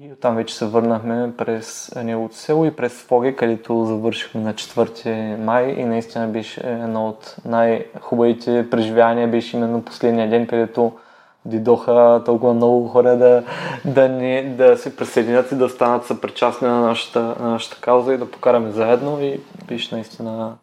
И 0.00 0.12
оттам 0.12 0.36
вече 0.36 0.54
се 0.54 0.66
върнахме 0.66 1.32
през 1.38 1.92
неговото 2.04 2.36
село 2.36 2.64
и 2.64 2.76
през 2.76 3.02
Фоге, 3.02 3.36
където 3.36 3.84
завършихме 3.84 4.40
на 4.40 4.54
4 4.54 5.36
май 5.36 5.74
и 5.78 5.84
наистина 5.84 6.28
беше 6.28 6.60
едно 6.60 7.08
от 7.08 7.36
най-хубавите 7.44 8.70
преживявания, 8.70 9.28
беше 9.28 9.56
именно 9.56 9.84
последния 9.84 10.30
ден, 10.30 10.46
където 10.46 10.92
дидоха 11.44 12.22
толкова 12.24 12.54
много 12.54 12.88
хора 12.88 13.16
да, 13.16 13.44
да, 13.84 14.08
ни, 14.08 14.56
да 14.56 14.76
се 14.76 14.96
присъединят 14.96 15.52
и 15.52 15.56
да 15.56 15.68
станат 15.68 16.06
съпричастни 16.06 16.68
на 16.68 16.80
нашата, 16.80 17.20
на 17.20 17.50
нашата 17.50 17.80
кауза 17.80 18.14
и 18.14 18.18
да 18.18 18.30
покараме 18.30 18.70
заедно 18.70 19.22
и 19.22 19.40
беше 19.68 19.94
наистина 19.94 20.56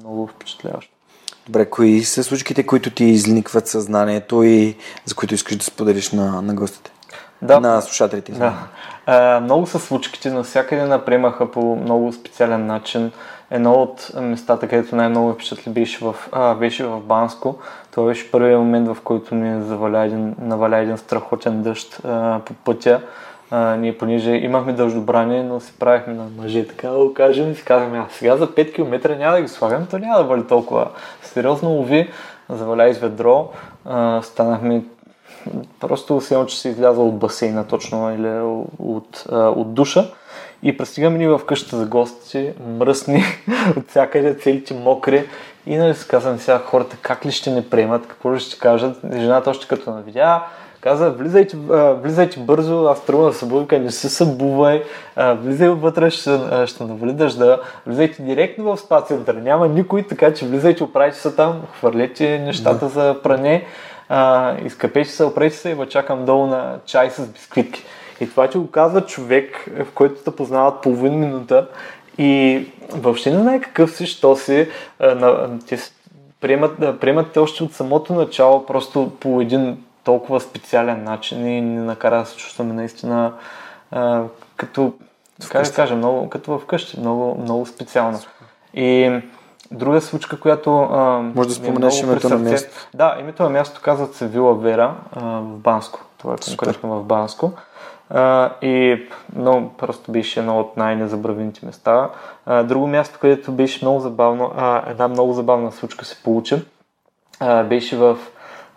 много 0.00 0.26
впечатляващо. 0.26 0.95
Добре, 1.46 1.70
кои 1.70 2.04
са 2.04 2.24
случките, 2.24 2.66
които 2.66 2.90
ти 2.90 3.04
изникват 3.04 3.68
съзнанието 3.68 4.42
и 4.42 4.76
за 5.04 5.14
които 5.14 5.34
искаш 5.34 5.56
да 5.56 5.64
споделиш 5.64 6.12
на, 6.12 6.42
на 6.42 6.54
гостите? 6.54 6.90
Да. 7.42 7.60
На 7.60 7.80
слушателите. 7.80 8.32
Да. 8.32 8.54
А, 9.06 9.40
много 9.40 9.66
са 9.66 9.78
случките, 9.78 10.30
навсякъде 10.30 10.84
напремаха 10.84 11.50
по 11.50 11.76
много 11.76 12.12
специален 12.12 12.66
начин. 12.66 13.12
Едно 13.50 13.72
от 13.72 14.10
местата, 14.20 14.68
където 14.68 14.96
най-много 14.96 15.32
впечатли 15.32 15.70
беше 15.70 16.04
в, 16.04 16.14
а, 16.32 16.54
беше 16.54 16.84
в 16.84 17.00
Банско. 17.00 17.58
Това 17.90 18.06
беше 18.06 18.30
първият 18.30 18.60
момент, 18.60 18.88
в 18.88 18.96
който 19.04 19.34
ни 19.34 19.64
заваля 19.64 20.04
един, 20.04 20.34
наваля 20.38 20.76
един 20.78 20.98
страхотен 20.98 21.62
дъжд 21.62 22.00
а, 22.04 22.40
по 22.44 22.54
пътя. 22.54 23.00
А, 23.50 23.76
ние 23.76 23.98
понеже 23.98 24.30
имахме 24.30 24.72
дъждобрание, 24.72 25.42
но 25.42 25.60
се 25.60 25.72
правихме 25.78 26.14
на 26.14 26.24
мъже, 26.36 26.66
така 26.66 26.88
да 26.88 26.98
го 26.98 27.14
кажем, 27.14 27.52
и 27.52 27.54
си 27.54 27.64
казваме, 27.64 27.98
а 27.98 28.06
сега 28.10 28.36
за 28.36 28.46
5 28.46 28.74
км 28.74 29.16
няма 29.16 29.36
да 29.36 29.42
ги 29.42 29.48
слагам, 29.48 29.86
то 29.90 29.98
няма 29.98 30.18
да 30.18 30.24
бъде 30.24 30.46
толкова 30.46 30.88
сериозно, 31.22 31.70
лови, 31.70 32.10
заваля 32.48 32.88
из 32.88 32.98
ведро, 32.98 33.50
а, 33.84 34.22
станахме 34.22 34.82
просто 35.80 36.20
все 36.20 36.46
че 36.46 36.60
се 36.60 36.68
изляза 36.68 37.00
от 37.00 37.18
басейна 37.18 37.66
точно 37.66 38.14
или 38.14 38.40
от, 38.78 39.24
от 39.32 39.74
душа. 39.74 40.04
И 40.62 40.76
пристигаме 40.76 41.18
ни 41.18 41.26
в 41.26 41.40
къщата 41.46 41.76
за 41.76 41.86
гости, 41.86 42.52
мръсни, 42.78 43.24
от 43.76 43.88
всякъде, 43.88 44.38
целите 44.38 44.74
мокри. 44.74 45.28
И 45.66 45.76
нали 45.76 45.94
си 45.94 46.08
казвам 46.08 46.38
сега 46.38 46.58
хората 46.58 46.96
как 47.02 47.26
ли 47.26 47.32
ще 47.32 47.50
не 47.50 47.70
приемат, 47.70 48.06
какво 48.06 48.38
ще 48.38 48.58
кажат. 48.58 49.00
Жената 49.12 49.50
още 49.50 49.68
като 49.68 49.90
навидя, 49.90 50.42
каза, 50.86 51.10
влизайте, 51.10 51.56
влизайте 52.02 52.40
бързо, 52.40 52.86
аз 52.86 53.04
тръгвам 53.04 53.26
да 53.26 53.32
събудка, 53.32 53.78
не 53.78 53.90
се 53.90 54.08
събувай, 54.08 54.82
влизай 55.16 55.68
вътре, 55.68 56.10
ще, 56.10 56.38
ще 56.66 56.84
дъжда, 56.84 57.60
влизайте 57.86 58.22
директно 58.22 58.64
в 58.64 58.80
спа 58.80 59.00
центъра, 59.00 59.38
няма 59.38 59.68
никой, 59.68 60.02
така 60.02 60.34
че 60.34 60.46
влизайте, 60.46 60.84
оправите 60.84 61.18
се 61.18 61.34
там, 61.34 61.62
хвърлете 61.78 62.38
нещата 62.38 62.84
да. 62.84 62.88
за 62.88 63.16
пране, 63.22 63.66
изкъпете 64.66 65.10
се, 65.10 65.24
опрете 65.24 65.56
се 65.56 65.70
и 65.70 65.74
ви 65.74 65.86
чакам 65.88 66.24
долу 66.24 66.46
на 66.46 66.78
чай 66.84 67.10
с 67.10 67.26
бисквитки. 67.26 67.84
И 68.20 68.30
това, 68.30 68.48
че 68.48 68.58
го 68.58 68.70
казва 68.70 69.00
човек, 69.00 69.70
в 69.84 69.92
който 69.94 70.22
те 70.24 70.36
познават 70.36 70.82
половин 70.82 71.18
минута 71.18 71.66
и 72.18 72.64
въобще 72.92 73.30
не 73.30 73.38
знае 73.38 73.60
какъв 73.60 73.90
си, 73.90 74.06
що 74.06 74.36
си, 74.36 74.68
те 75.68 75.78
приемат, 76.40 77.00
приемат 77.00 77.32
те 77.32 77.38
още 77.38 77.64
от 77.64 77.72
самото 77.72 78.14
начало, 78.14 78.66
просто 78.66 79.12
по 79.20 79.40
един 79.40 79.76
толкова 80.06 80.40
специален 80.40 81.04
начин 81.04 81.46
и 81.46 81.60
ни 81.60 81.78
накара 81.78 82.18
да 82.18 82.26
се 82.26 82.36
чувстваме 82.36 82.74
наистина 82.74 83.32
а, 83.90 84.22
като, 84.56 84.92
как 85.50 85.66
да 85.66 85.72
кажа, 85.72 85.96
много, 85.96 86.28
като 86.28 86.58
вкъщи, 86.58 87.00
много, 87.00 87.42
много 87.42 87.66
специално. 87.66 88.18
И 88.74 89.20
друга 89.70 90.00
случка, 90.00 90.40
която... 90.40 90.78
А, 90.78 91.18
Може 91.34 91.48
да 91.48 91.52
е 91.52 91.56
споменеш 91.56 92.02
името 92.02 92.28
на 92.28 92.38
място. 92.38 92.88
Да, 92.94 93.16
името 93.20 93.42
на 93.42 93.50
място 93.50 93.80
казват 93.82 94.14
се 94.14 94.26
Вила 94.26 94.54
Вера 94.54 94.94
а, 95.12 95.20
в 95.24 95.56
Банско. 95.56 96.00
Това 96.18 96.34
е 96.34 96.36
конкретно 96.46 97.00
в 97.00 97.04
Банско. 97.04 97.52
А, 98.10 98.50
и 98.62 99.06
много 99.36 99.68
просто 99.68 100.12
беше 100.12 100.40
едно 100.40 100.60
от 100.60 100.76
най-незабравените 100.76 101.66
места. 101.66 102.10
А, 102.46 102.62
друго 102.62 102.86
място, 102.86 103.18
където 103.20 103.52
беше 103.52 103.84
много 103.84 104.00
забавно, 104.00 104.52
а, 104.56 104.90
една 104.90 105.08
много 105.08 105.32
забавна 105.32 105.72
случка 105.72 106.04
се 106.04 106.22
получи, 106.22 106.64
а, 107.40 107.64
беше 107.64 107.96
в 107.96 108.18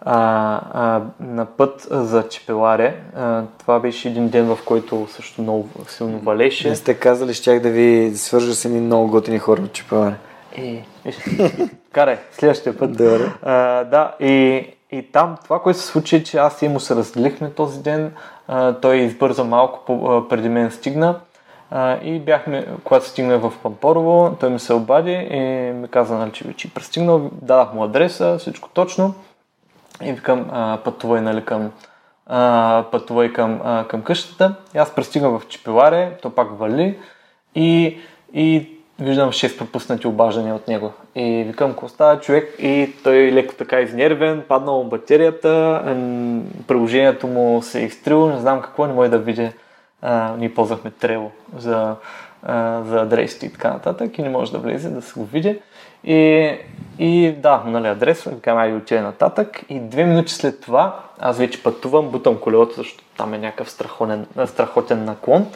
а, 0.01 0.61
а, 0.73 1.01
на 1.19 1.45
път 1.45 1.87
за 1.91 2.27
Чепеларе. 2.27 2.95
А, 3.15 3.43
това 3.59 3.79
беше 3.79 4.09
един 4.09 4.29
ден, 4.29 4.55
в 4.55 4.59
който 4.65 5.07
също 5.09 5.41
много 5.41 5.69
силно 5.87 6.19
валеше. 6.19 6.69
Не 6.69 6.75
сте 6.75 6.93
казали, 6.93 7.33
щях 7.33 7.59
да 7.59 7.69
ви 7.69 8.11
свържа 8.15 8.55
с 8.55 8.65
едни 8.65 8.79
много 8.79 9.07
готини 9.11 9.39
хора 9.39 9.61
от 9.61 9.73
Чепеларе. 9.73 10.15
Е, 10.57 10.83
карай, 11.91 12.17
следващия 12.31 12.77
път. 12.77 12.91
Добре. 12.91 13.31
А, 13.43 13.83
да, 13.83 14.15
и, 14.19 14.67
и 14.91 15.11
там 15.11 15.37
това, 15.43 15.59
което 15.59 15.79
се 15.79 15.85
случи, 15.85 16.15
е, 16.15 16.23
че 16.23 16.37
аз 16.37 16.61
и 16.61 16.67
му 16.67 16.79
се 16.79 16.95
разделихме 16.95 17.49
този 17.49 17.83
ден. 17.83 18.13
А, 18.47 18.73
той 18.73 18.95
избърза 18.95 19.43
малко 19.43 19.79
по, 19.85 20.25
преди 20.29 20.49
мен 20.49 20.71
стигна. 20.71 21.19
А, 21.71 21.97
и 22.03 22.19
бяхме, 22.19 22.67
когато 22.83 23.05
стигна 23.05 23.37
в 23.37 23.53
Пампорово, 23.63 24.35
той 24.39 24.49
ми 24.49 24.59
се 24.59 24.73
обади 24.73 25.11
и 25.11 25.39
ми 25.73 25.87
каза, 25.87 26.15
нали, 26.15 26.31
че 26.31 26.43
вече 26.43 26.73
пристигнал, 26.73 27.29
дадах 27.41 27.73
му 27.73 27.83
адреса, 27.83 28.37
всичко 28.39 28.69
точно. 28.69 29.13
И 30.03 30.13
викам, 30.13 30.49
а, 30.51 30.79
пътувай, 30.83 31.21
нали, 31.21 31.45
към, 31.45 31.71
а, 32.27 32.83
пътувай 32.91 33.33
към, 33.33 33.61
а, 33.63 33.87
към 33.87 34.01
къщата. 34.01 34.55
И 34.75 34.77
аз 34.77 34.95
пристигам 34.95 35.39
в 35.39 35.47
Чепеларе, 35.47 36.17
то 36.21 36.29
пак 36.29 36.59
вали 36.59 36.97
и, 37.55 37.97
и 38.33 38.69
виждам 38.99 39.29
6 39.29 39.57
пропуснати 39.57 40.07
обаждания 40.07 40.55
от 40.55 40.67
него. 40.67 40.93
И 41.15 41.43
викам, 41.47 41.71
какво 41.71 41.87
става 41.87 42.19
човек? 42.19 42.55
И 42.59 42.93
той 43.03 43.31
леко 43.31 43.53
така 43.55 43.79
изнервен, 43.79 44.43
паднал 44.47 44.83
батерията, 44.83 45.81
приложението 46.67 47.27
му 47.27 47.61
се 47.61 47.81
е 47.81 47.85
изтрило, 47.85 48.27
не 48.27 48.39
знам 48.39 48.61
какво, 48.61 48.87
не 48.87 48.93
може 48.93 49.11
да 49.11 49.17
види. 49.17 49.51
Ние 50.37 50.53
ползвахме 50.53 50.91
Трево 50.91 51.31
за, 51.57 51.95
а, 52.43 52.83
за 52.83 53.01
адресите 53.01 53.45
и 53.45 53.51
така 53.51 53.69
нататък 53.69 54.17
и 54.17 54.21
не 54.21 54.29
може 54.29 54.51
да 54.51 54.57
влезе, 54.57 54.89
да 54.89 55.01
се 55.01 55.19
го 55.19 55.25
види. 55.25 55.59
И, 56.03 56.51
и 56.99 57.35
да, 57.37 57.63
нали, 57.65 57.87
адрес, 57.87 58.23
викам, 58.23 58.57
айде 58.57 58.75
отиде 58.75 59.01
нататък. 59.01 59.61
И 59.69 59.79
две 59.79 60.03
минути 60.03 60.33
след 60.33 60.61
това, 60.61 60.99
аз 61.19 61.37
вече 61.37 61.63
пътувам, 61.63 62.09
бутам 62.09 62.37
колелото, 62.37 62.73
защото 62.75 63.03
там 63.17 63.33
е 63.33 63.37
някакъв 63.37 63.69
страхотен, 63.69 64.25
страхотен 64.45 65.05
наклон. 65.05 65.47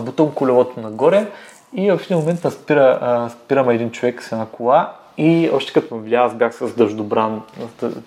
Бутам 0.00 0.32
колелото 0.34 0.80
нагоре 0.80 1.26
и 1.74 1.90
в 1.90 2.00
един 2.04 2.18
момент 2.18 2.52
спира, 2.52 3.30
спираме 3.30 3.74
един 3.74 3.90
човек 3.90 4.22
с 4.22 4.32
една 4.32 4.46
кола 4.46 4.92
и 5.18 5.50
още 5.52 5.72
като 5.72 5.94
ме 5.94 6.02
видя, 6.02 6.16
аз 6.16 6.34
бях 6.34 6.54
с 6.54 6.74
дъждобран, 6.74 7.42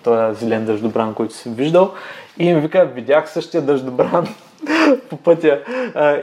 този 0.02 0.38
зелен 0.38 0.64
дъждобран, 0.64 1.14
който 1.14 1.34
си 1.34 1.48
виждал. 1.48 1.92
И 2.38 2.52
ми 2.52 2.60
вика, 2.60 2.84
видях 2.84 3.30
същия 3.30 3.62
дъждобран 3.62 4.26
по 5.10 5.16
пътя. 5.16 5.60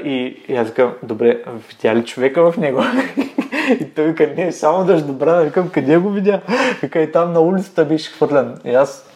и, 0.03 0.43
и 0.47 0.55
аз 0.55 0.67
викам, 0.67 0.93
добре, 1.03 1.43
видя 1.69 1.95
ли 1.95 2.05
човека 2.05 2.51
в 2.51 2.57
него? 2.57 2.81
и 3.79 3.85
той 3.95 4.05
вика, 4.05 4.33
не, 4.37 4.51
само 4.51 4.85
дъждобран. 4.85 5.43
Викам, 5.43 5.69
къде 5.69 5.97
го 5.97 6.09
видя? 6.09 6.41
Вика, 6.81 7.01
и 7.01 7.11
там 7.11 7.33
на 7.33 7.41
улицата 7.41 7.85
беше 7.85 8.11
хвърлен. 8.11 8.57
И 8.65 8.69
аз 8.69 9.09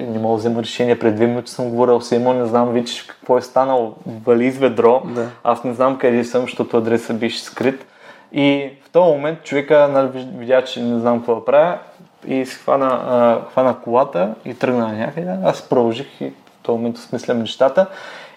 не 0.00 0.18
мога 0.18 0.34
да 0.34 0.38
взема 0.38 0.62
решение. 0.62 0.98
Пред 0.98 1.14
две 1.14 1.26
минути 1.26 1.50
съм 1.50 1.70
говорил 1.70 2.00
с 2.00 2.12
Емо, 2.12 2.32
не 2.32 2.46
знам 2.46 2.72
вече 2.72 3.06
какво 3.06 3.38
е 3.38 3.42
станало. 3.42 3.94
Вали 4.26 4.44
из 4.44 4.58
ведро. 4.58 5.02
Да. 5.04 5.26
Аз 5.44 5.64
не 5.64 5.74
знам 5.74 5.98
къде 5.98 6.24
съм, 6.24 6.42
защото 6.42 6.76
адресът 6.76 7.18
беше 7.18 7.42
скрит. 7.42 7.86
И 8.32 8.70
в 8.84 8.90
този 8.90 9.12
момент 9.12 9.42
човека 9.42 9.88
нали, 9.92 10.26
видя, 10.36 10.64
че 10.64 10.82
не 10.82 11.00
знам 11.00 11.18
какво 11.18 11.34
да 11.34 11.44
правя 11.44 11.78
и 12.26 12.46
си 12.46 12.54
хвана, 12.54 12.86
а, 12.86 13.50
хвана 13.50 13.76
колата 13.84 14.34
и 14.44 14.54
тръгна 14.54 14.92
някъде. 14.92 15.36
Аз 15.44 15.62
продължих 15.62 16.20
и 16.20 16.24
в 16.24 16.62
този 16.62 16.76
момент 16.76 16.96
осмислям 16.96 17.38
нещата. 17.38 17.86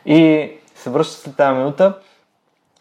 И 0.06 0.50
се 0.76 0.90
връща 0.90 1.14
след 1.14 1.36
тази 1.36 1.58
минута 1.58 1.94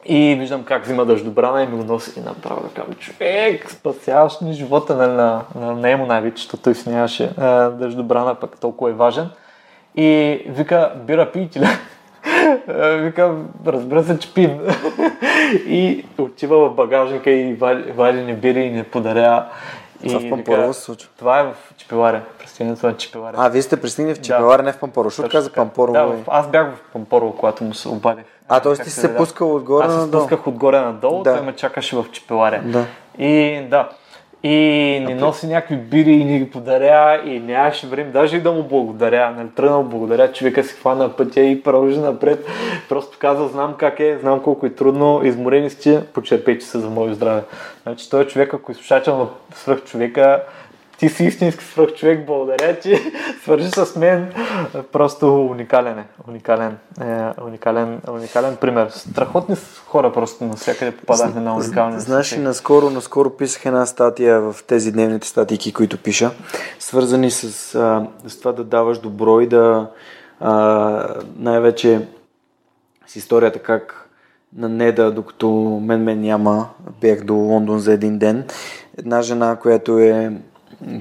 и 0.05 0.37
виждам 0.39 0.65
как 0.65 0.85
взима 0.85 1.05
дъждобрана 1.05 1.63
и 1.63 1.67
ми 1.67 1.77
го 1.77 1.85
носи 1.85 2.21
и 2.21 2.23
направо 2.23 2.63
да 2.63 2.69
кажа, 2.69 2.99
човек, 2.99 3.71
спасяваш 3.71 4.41
ми 4.41 4.53
живота 4.53 4.97
на, 4.97 5.07
на, 5.07 5.43
на, 5.55 5.73
на 5.73 5.91
Емо 5.91 6.07
най-вече, 6.07 6.37
защото 6.37 6.63
той 6.63 6.75
си 6.75 6.89
нямаше 6.89 7.31
дъждобрана, 7.79 8.35
пък 8.35 8.61
толкова 8.61 8.91
е 8.91 8.95
важен. 8.95 9.31
И 9.97 10.41
вика, 10.47 10.93
бира 11.07 11.33
пиете 11.33 11.61
ли? 11.61 11.67
вика, 12.99 13.35
разбира 13.67 14.05
се, 14.05 14.19
че 14.19 14.35
пим. 14.35 14.61
и 15.67 16.05
отива 16.19 16.69
в 16.69 16.75
багажника 16.75 17.31
и 17.31 17.55
вади, 17.55 17.93
вади 17.93 18.23
не 18.23 18.35
бири 18.35 18.61
и 18.61 18.71
не 18.71 18.85
подаря. 18.85 19.47
Това 20.07 20.21
в 20.21 20.31
Пампорово 20.31 20.75
се 20.75 20.81
случва? 20.81 21.11
Това 21.19 21.41
е 21.41 21.45
в 21.45 21.55
Чепеларе. 21.77 22.21
Пристигането 22.61 22.87
на 22.87 22.97
Чепеларе. 22.97 23.37
А, 23.39 23.49
вие 23.49 23.63
сте 23.63 23.81
пристигнали 23.81 24.15
в 24.15 24.21
Чепеларе, 24.21 24.63
да. 24.63 24.67
не 24.67 24.73
в 24.73 24.79
Пампорово. 24.79 25.11
Защото 25.11 25.29
каза 25.29 25.53
Пампорово. 25.53 25.93
Да, 25.95 26.17
аз 26.27 26.49
бях 26.49 26.75
в 26.75 26.93
Пампорово, 26.93 27.37
когато 27.37 27.65
му 27.65 27.75
се 27.75 27.89
обадих. 27.89 28.25
А, 28.49 28.61
т.е. 28.61 28.75
ти 28.75 28.91
се 28.91 29.17
пускал 29.17 29.55
отгоре 29.55 29.87
надолу? 29.87 30.03
Аз 30.03 30.05
се 30.05 30.09
спусках 30.09 30.47
отгоре 30.47 30.81
надолу, 30.81 31.23
да. 31.23 31.37
той 31.37 31.47
ме 31.47 31.57
чакаше 31.57 31.97
в 31.97 32.07
Чепеларе. 32.13 32.61
Да. 32.65 32.87
И 33.19 33.63
да, 33.71 33.89
И 34.43 35.05
ни 35.07 35.15
носи 35.15 35.47
някакви 35.47 35.77
бири 35.77 36.13
и 36.13 36.25
ни 36.25 36.39
ги 36.39 36.51
подаря 36.51 37.23
и 37.25 37.41
нямаше 37.41 37.87
време 37.87 38.11
даже 38.11 38.37
и 38.37 38.41
да 38.41 38.53
му 38.53 38.63
благодаря. 38.63 39.31
Нали, 39.31 39.49
тръгнал 39.49 39.83
благодаря, 39.83 40.33
човека 40.33 40.65
си 40.65 40.75
хвана 40.75 41.17
пътя 41.17 41.41
и 41.41 41.63
продължи 41.63 41.99
напред. 41.99 42.47
Просто 42.89 43.19
каза, 43.21 43.49
знам 43.49 43.75
как 43.79 44.01
е, 44.01 44.19
знам 44.21 44.43
колко 44.43 44.67
е 44.67 44.75
трудно, 44.75 45.21
изморени 45.25 45.71
сте, 45.71 46.05
почерпейте 46.07 46.65
се 46.65 46.79
за 46.79 46.91
мое 46.91 47.15
здраве. 47.15 47.43
Значи 47.83 48.11
той 48.11 48.23
е 48.23 48.27
човек, 48.27 48.55
ако 48.55 48.73
е 48.73 48.75
слушател 48.75 49.19
на 49.19 49.27
свръх 49.55 49.85
човека, 49.85 50.43
ти 51.01 51.09
си 51.09 51.25
истински 51.25 51.65
свръх 51.65 51.95
човек, 51.95 52.27
благодаря 52.27 52.79
ти, 52.79 52.99
свържи 53.43 53.71
с 53.71 53.97
мен. 53.97 54.33
Просто 54.93 55.47
уникален 55.47 55.99
е, 55.99 56.05
уникален, 56.29 56.79
е, 57.01 57.43
уникален, 57.45 58.01
уникален 58.11 58.57
пример. 58.57 58.89
Страхотни 58.91 59.57
хора 59.87 60.13
просто 60.13 60.45
навсякъде 60.45 60.97
попадахме 60.97 61.41
на 61.41 61.57
уникални. 61.57 62.01
Знаеш, 62.01 62.37
наскоро, 62.37 62.91
наскоро 62.91 63.31
писах 63.31 63.67
една 63.67 63.87
статия 63.87 64.41
в 64.41 64.57
тези 64.67 64.93
дневните 64.93 65.29
статики, 65.29 65.73
които 65.73 65.99
пиша, 65.99 66.31
свързани 66.79 67.31
с, 67.31 67.75
а, 67.75 68.07
с 68.29 68.39
това 68.39 68.53
да 68.53 68.65
даваш 68.65 68.99
добро 68.99 69.41
и 69.41 69.47
да 69.47 69.91
а, 70.41 71.15
най-вече 71.37 72.09
с 73.07 73.17
историята 73.17 73.59
как 73.59 74.09
на 74.57 74.69
Неда, 74.69 75.11
докато 75.11 75.51
мен 75.83 76.03
мен 76.03 76.21
няма, 76.21 76.69
бях 77.01 77.25
до 77.25 77.35
Лондон 77.35 77.79
за 77.79 77.93
един 77.93 78.19
ден. 78.19 78.45
Една 78.99 79.23
жена, 79.23 79.57
която 79.57 79.99
е 79.99 80.33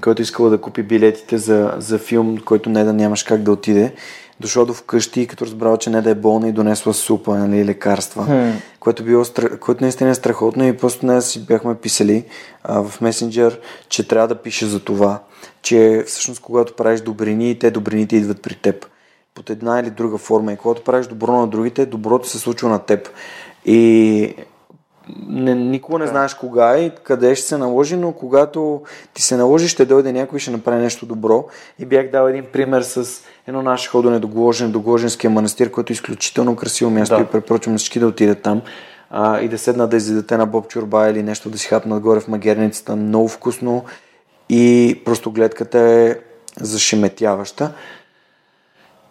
който 0.02 0.22
искала 0.22 0.50
да 0.50 0.62
купи 0.62 0.84
билетите 0.84 1.38
за, 1.38 1.74
за 1.78 1.98
филм, 1.98 2.38
който 2.46 2.70
не 2.70 2.84
да 2.84 2.94
нямаш 2.94 3.24
как 3.24 3.42
да 3.42 3.52
отиде. 3.52 3.94
Дошла 4.40 4.66
до 4.66 4.74
вкъщи, 4.74 5.28
като 5.28 5.46
разбрала, 5.46 5.78
че 5.78 5.90
не 5.90 6.02
да 6.02 6.10
е 6.10 6.16
болна 6.16 6.48
и 6.48 6.52
донесла 6.52 6.94
супа, 6.94 7.38
нали, 7.38 7.66
лекарства, 7.66 8.26
hmm. 8.30 8.54
което, 8.80 9.04
било, 9.04 9.24
което 9.60 9.84
наистина 9.84 10.10
е 10.10 10.16
страхотно 10.16 10.68
и 10.68 10.78
просто 10.78 11.02
днес 11.02 11.28
си 11.28 11.46
бяхме 11.46 11.76
писали 11.76 12.26
а, 12.64 12.84
в 12.84 13.02
месенджер, 13.02 13.60
че 13.90 14.08
трябва 14.08 14.28
да 14.28 14.36
пише 14.36 14.66
за 14.66 14.80
това, 14.80 15.20
че 15.62 16.04
всъщност 16.08 16.42
когато 16.42 16.76
правиш 16.76 17.02
добрини, 17.02 17.60
те 17.60 17.72
добрините 17.72 18.16
идват 18.16 18.42
при 18.42 18.56
теб 18.56 18.86
под 19.36 19.50
една 19.50 19.80
или 19.80 19.90
друга 19.90 20.18
форма 20.18 20.54
и 20.54 20.58
когато 20.58 20.84
правиш 20.84 21.08
добро 21.08 21.32
на 21.32 21.48
другите, 21.48 21.86
доброто 21.86 22.30
се 22.30 22.40
случва 22.40 22.70
на 22.70 22.80
теб. 22.80 23.10
И 23.66 24.36
не, 25.28 25.56
никога 25.56 26.00
не 26.00 26.08
знаеш 26.08 26.34
кога 26.34 26.78
и 26.78 26.92
къде 27.04 27.36
ще 27.36 27.48
се 27.48 27.58
наложи, 27.58 27.96
но 27.96 28.12
когато 28.12 28.82
ти 29.14 29.22
се 29.22 29.38
наложи, 29.38 29.68
ще 29.68 29.86
дойде 29.86 30.12
някой 30.12 30.38
и 30.38 30.40
ще 30.40 30.52
направи 30.52 30.82
нещо 30.82 31.06
добро. 31.06 31.46
И 31.80 31.86
бях 31.86 32.12
дал 32.12 32.28
един 32.28 32.46
пример 32.54 32.82
с 32.82 33.24
едно 33.48 33.62
наше 33.62 33.90
ходене 33.90 34.20
до 34.20 34.28
Гложен, 34.28 34.72
до 34.72 34.80
Гложенския 34.80 35.30
манастир, 35.30 35.72
който 35.72 35.94
е 35.94 35.94
изключително 35.94 36.56
красиво 36.56 36.92
място 36.92 37.16
да. 37.16 37.22
и 37.22 37.26
препоръчвам 37.26 37.78
всички 37.78 38.00
да 38.00 38.08
отидат 38.08 38.42
там 38.42 38.62
а, 39.10 39.40
и 39.40 39.48
да 39.48 39.58
седнат 39.58 39.90
да 39.90 39.98
изядете 39.98 40.38
на 40.38 40.46
боб 40.46 40.68
чурба 40.68 41.10
или 41.10 41.24
нещо 41.24 41.50
да 41.50 41.58
си 41.58 41.68
хапнат 41.68 41.94
нагоре 41.94 42.20
в 42.20 42.28
магерницата. 42.28 42.96
Много 42.96 43.28
вкусно 43.28 43.86
и 44.50 45.02
просто 45.06 45.32
гледката 45.32 45.80
е 45.80 46.16
зашеметяваща. 46.62 47.72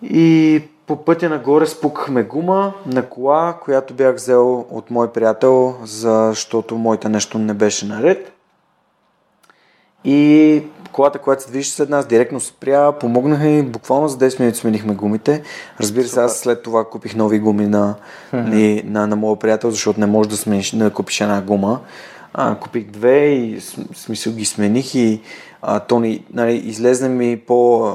И 0.02 0.62
по 0.88 0.96
пътя 0.96 1.28
нагоре 1.28 1.66
спукахме 1.66 2.22
гума 2.22 2.72
на 2.86 3.02
кола, 3.02 3.58
която 3.64 3.94
бях 3.94 4.14
взел 4.14 4.66
от 4.70 4.90
мой 4.90 5.12
приятел, 5.12 5.74
защото 5.84 6.76
моята 6.76 7.08
нещо 7.08 7.38
не 7.38 7.54
беше 7.54 7.86
наред. 7.86 8.32
И 10.04 10.62
колата, 10.92 11.18
която 11.18 11.42
се 11.42 11.50
движи 11.50 11.70
след 11.70 11.88
нас, 11.88 12.06
директно 12.06 12.40
спря, 12.40 12.92
помогнаха 12.92 13.48
и 13.48 13.62
буквално 13.62 14.08
за 14.08 14.18
10 14.18 14.40
минути 14.40 14.58
сменихме 14.58 14.94
гумите. 14.94 15.42
Разбира 15.80 16.08
се, 16.08 16.20
аз 16.20 16.38
след 16.38 16.62
това 16.62 16.84
купих 16.84 17.14
нови 17.14 17.38
гуми 17.38 17.66
на, 17.66 17.94
mm-hmm. 18.32 18.84
на, 18.84 19.00
на, 19.00 19.06
на 19.06 19.16
моят 19.16 19.40
приятел, 19.40 19.70
защото 19.70 20.00
не 20.00 20.06
можеш 20.06 20.30
да, 20.30 20.36
смениш, 20.36 20.70
да 20.70 20.90
купиш 20.90 21.20
една 21.20 21.40
гума. 21.40 21.80
А, 22.34 22.54
купих 22.54 22.90
две 22.90 23.26
и 23.26 23.60
смисъл 23.94 24.32
ги 24.32 24.44
смених 24.44 24.94
и 24.94 25.20
а, 25.62 25.80
то 25.80 26.00
ни, 26.00 26.24
нали, 26.32 26.54
излезне 26.54 27.08
ми 27.08 27.36
по, 27.46 27.92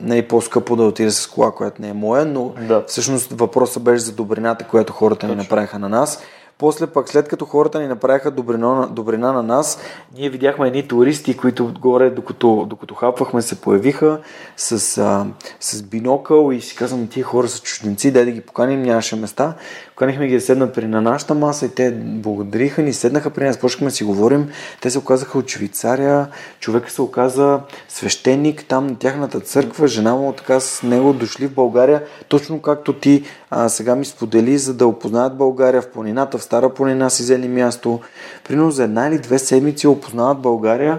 нали, 0.00 0.28
по-скъпо 0.28 0.76
да 0.76 0.82
отида 0.82 1.12
с 1.12 1.26
кола, 1.26 1.50
която 1.50 1.82
не 1.82 1.88
е 1.88 1.92
моя, 1.92 2.24
но 2.24 2.52
да. 2.68 2.84
всъщност 2.86 3.32
въпросът 3.32 3.82
беше 3.82 4.04
за 4.04 4.12
добрината, 4.12 4.64
която 4.64 4.92
хората 4.92 5.20
Точно. 5.20 5.34
ни 5.34 5.42
направиха 5.42 5.78
на 5.78 5.88
нас. 5.88 6.22
После 6.62 6.86
пък, 6.86 7.08
след 7.08 7.28
като 7.28 7.44
хората 7.44 7.80
ни 7.80 7.86
направиха 7.86 8.30
добрина, 8.30 8.88
добрина 8.90 9.32
на 9.32 9.42
нас, 9.42 9.78
ние 10.18 10.30
видяхме 10.30 10.66
едни 10.66 10.88
туристи, 10.88 11.36
които 11.36 11.74
горе, 11.80 12.10
докато, 12.10 12.66
докато 12.70 12.94
хапвахме, 12.94 13.42
се 13.42 13.60
появиха 13.60 14.20
с, 14.56 14.98
а, 14.98 15.26
с 15.60 15.82
бинокъл 15.82 16.52
и 16.52 16.60
си 16.60 16.76
казвам, 16.76 17.06
тия 17.06 17.24
хора 17.24 17.48
са 17.48 17.62
чужденци, 17.62 18.10
дай 18.10 18.24
да 18.24 18.30
ги 18.30 18.40
поканим, 18.40 18.82
нямаше 18.82 19.16
места. 19.16 19.54
Поканихме 19.88 20.26
ги 20.26 20.34
да 20.34 20.40
седнат 20.40 20.74
при 20.74 20.86
на 20.86 21.00
нашата 21.00 21.34
маса 21.34 21.66
и 21.66 21.68
те 21.68 21.90
благодариха 21.90 22.82
ни, 22.82 22.92
седнаха 22.92 23.30
при 23.30 23.44
нас, 23.44 23.58
почнахме 23.58 23.86
да 23.86 23.94
си 23.94 24.04
говорим. 24.04 24.48
Те 24.80 24.90
се 24.90 24.98
оказаха 24.98 25.38
от 25.38 25.48
Швейцария, 25.48 26.28
човека 26.60 26.90
се 26.90 27.02
оказа 27.02 27.60
свещеник 27.88 28.64
там 28.64 28.86
на 28.86 28.98
тяхната 28.98 29.40
църква, 29.40 29.88
жена 29.88 30.14
му 30.14 30.32
така 30.32 30.60
с 30.60 30.82
него 30.82 31.12
дошли 31.12 31.46
в 31.46 31.54
България, 31.54 32.02
точно 32.28 32.62
както 32.62 32.92
ти 32.92 33.24
а, 33.50 33.68
сега 33.68 33.94
ми 33.96 34.04
сподели, 34.04 34.58
за 34.58 34.74
да 34.74 34.86
опознаят 34.86 35.36
България 35.36 35.82
в 35.82 35.90
планината, 35.90 36.38
в 36.38 36.42
Стара 36.52 36.74
планина 36.74 37.10
си 37.10 37.22
взели 37.22 37.48
място. 37.48 38.00
Примерно 38.48 38.70
за 38.70 38.84
една 38.84 39.08
или 39.08 39.18
две 39.18 39.38
седмици 39.38 39.86
опознават 39.86 40.38
България 40.38 40.98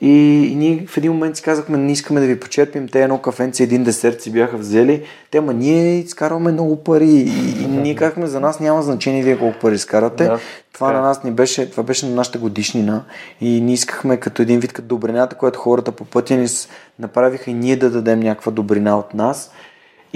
и, 0.00 0.10
и 0.52 0.54
ние 0.54 0.86
в 0.86 0.96
един 0.96 1.12
момент 1.12 1.36
си 1.36 1.42
казахме, 1.42 1.78
не 1.78 1.92
искаме 1.92 2.20
да 2.20 2.26
ви 2.26 2.40
почерпим, 2.40 2.88
те 2.88 3.02
едно 3.02 3.18
кафенце, 3.18 3.62
един 3.62 3.84
десерт 3.84 4.22
си 4.22 4.32
бяха 4.32 4.56
взели. 4.56 5.02
Те, 5.30 5.40
ма 5.40 5.54
ние 5.54 5.98
изкарваме 5.98 6.52
много 6.52 6.84
пари 6.84 7.08
и, 7.08 7.62
и 7.62 7.66
ние 7.68 7.94
казахме, 7.94 8.26
за 8.26 8.40
нас 8.40 8.60
няма 8.60 8.82
значение 8.82 9.22
вие 9.22 9.38
колко 9.38 9.58
пари 9.58 9.74
изкарате. 9.74 10.24
Да, 10.24 10.38
това 10.72 10.92
на 10.92 11.00
нас 11.00 11.24
ни 11.24 11.30
беше, 11.30 11.70
това 11.70 11.82
беше 11.82 12.06
на 12.06 12.14
нашата 12.14 12.38
годишнина 12.38 13.04
и 13.40 13.60
ние 13.60 13.74
искахме 13.74 14.16
като 14.16 14.42
един 14.42 14.60
вид 14.60 14.72
като 14.72 14.88
добрината, 14.88 15.36
която 15.36 15.58
хората 15.58 15.92
по 15.92 16.04
пътя 16.04 16.36
ни 16.36 16.48
направиха 16.98 17.50
и 17.50 17.54
ние 17.54 17.76
да 17.76 17.90
дадем 17.90 18.20
някаква 18.20 18.52
добрина 18.52 18.98
от 18.98 19.14
нас. 19.14 19.50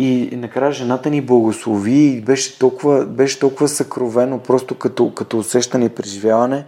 И 0.01 0.37
накрая 0.37 0.73
жената 0.73 1.11
ни 1.11 1.21
благослови 1.21 1.93
и 1.93 2.21
беше 2.21 2.59
толкова, 2.59 3.07
беше 3.07 3.39
толкова 3.39 3.69
съкровено, 3.69 4.39
просто 4.39 4.75
като, 4.75 5.15
като 5.15 5.39
усещане 5.39 5.85
и 5.85 5.89
преживяване. 5.89 6.65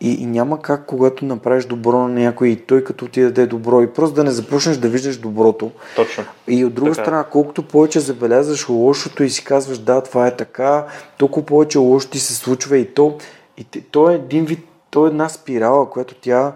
И, 0.00 0.12
и 0.12 0.26
няма 0.26 0.62
как, 0.62 0.86
когато 0.86 1.24
направиш 1.24 1.64
добро 1.64 1.98
на 1.98 2.08
някой 2.08 2.48
и 2.48 2.56
той 2.56 2.84
като 2.84 3.08
ти 3.08 3.22
даде 3.22 3.46
добро 3.46 3.82
и 3.82 3.92
просто 3.92 4.14
да 4.14 4.24
не 4.24 4.30
започнеш 4.30 4.76
да 4.76 4.88
виждаш 4.88 5.16
доброто. 5.16 5.70
Точно. 5.96 6.24
И 6.48 6.64
от 6.64 6.74
друга 6.74 6.90
така. 6.90 7.02
Е. 7.02 7.04
страна, 7.04 7.24
колкото 7.24 7.62
повече 7.62 8.00
забелязваш 8.00 8.68
лошото 8.68 9.22
и 9.22 9.30
си 9.30 9.44
казваш 9.44 9.78
да, 9.78 10.00
това 10.00 10.26
е 10.26 10.36
така, 10.36 10.86
толкова 11.18 11.46
повече 11.46 11.78
лошо 11.78 12.08
ти 12.08 12.18
се 12.18 12.34
случва 12.34 12.78
и 12.78 12.94
то, 12.94 13.18
и 13.56 13.64
то 13.64 14.10
е 14.10 14.14
един 14.14 14.44
вид, 14.44 14.68
то 14.90 15.06
е 15.06 15.08
една 15.08 15.28
спирала, 15.28 15.90
която 15.90 16.14
тя, 16.14 16.52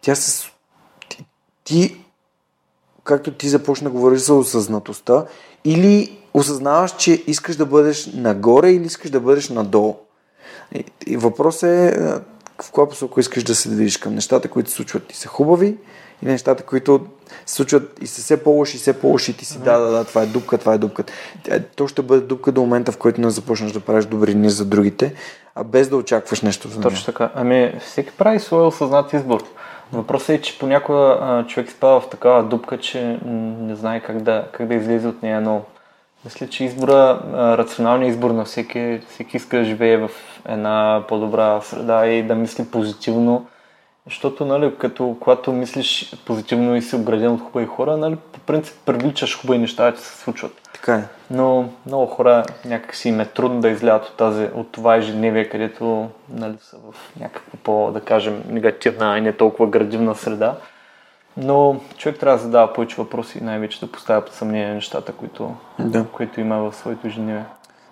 тя 0.00 0.14
се... 0.14 0.48
Ти, 1.08 1.24
ти 1.64 1.96
както 3.08 3.32
ти 3.32 3.48
започна 3.48 3.84
да 3.84 3.96
говориш 3.96 4.20
за 4.20 4.34
осъзнатостта, 4.34 5.24
или 5.64 6.18
осъзнаваш, 6.34 6.96
че 6.96 7.22
искаш 7.26 7.56
да 7.56 7.66
бъдеш 7.66 8.10
нагоре 8.14 8.70
или 8.70 8.84
искаш 8.84 9.10
да 9.10 9.20
бъдеш 9.20 9.48
надолу. 9.48 9.96
И, 10.74 10.84
и 11.06 11.16
въпрос 11.16 11.62
е 11.62 11.94
в 12.62 12.70
коя 12.70 12.88
посока 12.88 13.20
искаш 13.20 13.44
да 13.44 13.54
се 13.54 13.68
движиш 13.68 13.96
към 13.96 14.14
нещата, 14.14 14.48
които 14.48 14.70
се 14.70 14.76
случват 14.76 15.12
и 15.12 15.16
са 15.16 15.28
хубави, 15.28 15.76
и 16.22 16.26
нещата, 16.26 16.62
които 16.62 17.06
се 17.46 17.54
случват 17.54 17.98
и 18.00 18.06
са 18.06 18.22
все 18.22 18.36
по-лоши, 18.36 18.76
и 18.76 18.80
все 18.80 18.92
по-лоши, 18.92 19.30
и 19.30 19.34
ти 19.34 19.44
си, 19.44 19.58
да, 19.58 19.78
да, 19.78 19.90
да, 19.90 20.04
това 20.04 20.22
е 20.22 20.26
дупка, 20.26 20.58
това 20.58 20.74
е 20.74 20.78
дупка. 20.78 21.04
То 21.76 21.88
ще 21.88 22.02
бъде 22.02 22.20
дупка 22.20 22.52
до 22.52 22.60
момента, 22.60 22.92
в 22.92 22.98
който 22.98 23.20
не 23.20 23.30
започнеш 23.30 23.72
да 23.72 23.80
правиш 23.80 24.04
добрини 24.04 24.50
за 24.50 24.64
другите, 24.64 25.14
а 25.54 25.64
без 25.64 25.88
да 25.88 25.96
очакваш 25.96 26.42
нещо 26.42 26.68
за 26.68 26.80
Точно 26.80 27.04
така. 27.04 27.30
Ами, 27.34 27.80
всеки 27.86 28.10
прави 28.18 28.40
своя 28.40 28.66
осъзнат 28.66 29.12
избор. 29.12 29.42
Въпросът 29.92 30.28
е, 30.28 30.40
че 30.42 30.58
понякога 30.58 31.44
човек 31.48 31.70
спава 31.70 32.00
в 32.00 32.10
такава 32.10 32.42
дупка, 32.42 32.78
че 32.78 33.18
не 33.24 33.74
знае 33.74 34.00
как 34.00 34.22
да, 34.22 34.44
как 34.52 34.66
да 34.66 34.74
излезе 34.74 35.08
от 35.08 35.22
нея, 35.22 35.40
но 35.40 35.62
мисля, 36.24 36.48
че 36.48 36.64
избора, 36.64 37.20
рационалният 37.34 38.14
избор 38.14 38.30
на 38.30 38.44
всеки, 38.44 39.00
всеки 39.08 39.36
иска 39.36 39.58
да 39.58 39.64
живее 39.64 39.96
в 39.96 40.10
една 40.48 41.04
по-добра 41.08 41.60
среда 41.60 42.06
и 42.06 42.22
да 42.22 42.34
мисли 42.34 42.70
позитивно, 42.70 43.46
защото, 44.06 44.44
нали, 44.44 44.74
като, 44.78 45.16
когато 45.20 45.52
мислиш 45.52 46.14
позитивно 46.26 46.76
и 46.76 46.82
си 46.82 46.96
обграден 46.96 47.32
от 47.32 47.40
хубави 47.40 47.66
хора, 47.66 47.96
нали, 47.96 48.16
по 48.32 48.40
принцип 48.40 48.76
привличаш 48.86 49.40
хубави 49.40 49.58
неща, 49.58 49.92
че 49.92 50.00
се 50.00 50.18
случват. 50.18 50.52
Така 50.72 50.94
е. 50.94 51.17
Но 51.30 51.68
много 51.86 52.06
хора 52.06 52.44
някак 52.64 52.94
си 52.94 53.08
им 53.08 53.20
е 53.20 53.26
трудно 53.26 53.60
да 53.60 53.68
излязат 53.68 54.08
от, 54.08 54.16
тази, 54.16 54.48
от 54.54 54.72
това 54.72 54.96
ежедневие, 54.96 55.48
където 55.48 56.08
нали, 56.28 56.56
са 56.60 56.76
в 56.76 57.16
някаква 57.20 57.58
по, 57.62 57.90
да 57.92 58.00
кажем, 58.00 58.44
негативна 58.48 59.18
и 59.18 59.20
не 59.20 59.32
толкова 59.32 59.66
градивна 59.66 60.14
среда. 60.14 60.56
Но 61.36 61.80
човек 61.96 62.18
трябва 62.18 62.38
да 62.38 62.44
задава 62.44 62.72
повече 62.72 62.96
въпроси 62.96 63.38
и 63.38 63.44
най-вече 63.44 63.80
да 63.80 63.92
поставя 63.92 64.24
под 64.24 64.34
съмнение 64.34 64.74
нещата, 64.74 65.12
които, 65.12 65.54
да. 65.78 66.04
които 66.12 66.40
има 66.40 66.58
в 66.58 66.76
своето 66.76 67.06
ежедневие. 67.06 67.44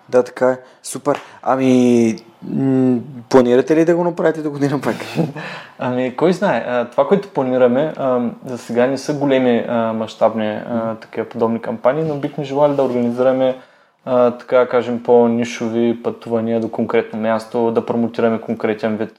Да, 0.09 0.23
така 0.23 0.49
е. 0.49 0.57
Супер. 0.83 1.21
Ами, 1.43 2.15
м- 2.49 2.99
планирате 3.29 3.75
ли 3.75 3.85
да 3.85 3.95
го 3.95 4.03
направите 4.03 4.41
до 4.41 4.51
година 4.51 4.81
пак? 4.81 4.95
ами, 5.79 6.15
кой 6.15 6.33
знае. 6.33 6.85
Това, 6.91 7.07
което 7.07 7.27
планираме, 7.27 7.93
за 8.45 8.57
сега 8.57 8.87
не 8.87 8.97
са 8.97 9.13
големи 9.13 9.65
мащабни 9.93 10.59
такива 11.01 11.29
подобни 11.29 11.61
кампании, 11.61 12.03
но 12.03 12.15
бихме 12.15 12.43
желали 12.43 12.75
да 12.75 12.83
организираме 12.83 13.55
така 14.39 14.67
кажем 14.67 15.03
по-нишови 15.03 16.03
пътувания 16.03 16.59
до 16.59 16.71
конкретно 16.71 17.19
място, 17.19 17.71
да 17.71 17.85
промотираме 17.85 18.41
конкретен 18.41 18.97
вид 18.97 19.11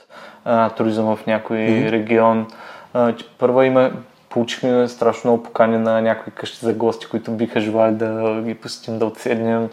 а, 0.45 0.71
туризъм 0.71 1.17
в 1.17 1.27
някой 1.27 1.57
mm-hmm. 1.57 1.91
регион. 1.91 2.47
А, 2.95 3.15
първо 3.39 3.63
има, 3.63 3.91
получихме 4.31 4.89
страшно 4.89 5.31
много 5.31 5.43
покани 5.43 5.79
на 5.79 6.03
някои 6.03 6.33
къщи 6.33 6.67
за 6.67 6.73
гости, 6.73 7.07
които 7.07 7.31
биха 7.31 7.61
желали 7.61 7.95
да 7.95 8.43
ги 8.45 8.55
посетим, 8.55 8.99
да 8.99 9.07
отседнем. 9.07 9.69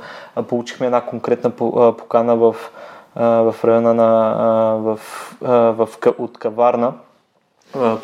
Получихме 0.48 0.86
една 0.86 1.02
конкретна 1.02 1.50
покана 1.98 2.36
в, 2.36 2.56
в 3.16 3.56
района 3.64 3.94
на, 3.94 4.36
в, 4.78 5.00
в, 5.42 5.88
в, 5.88 6.14
от 6.18 6.38
Каварна 6.38 6.94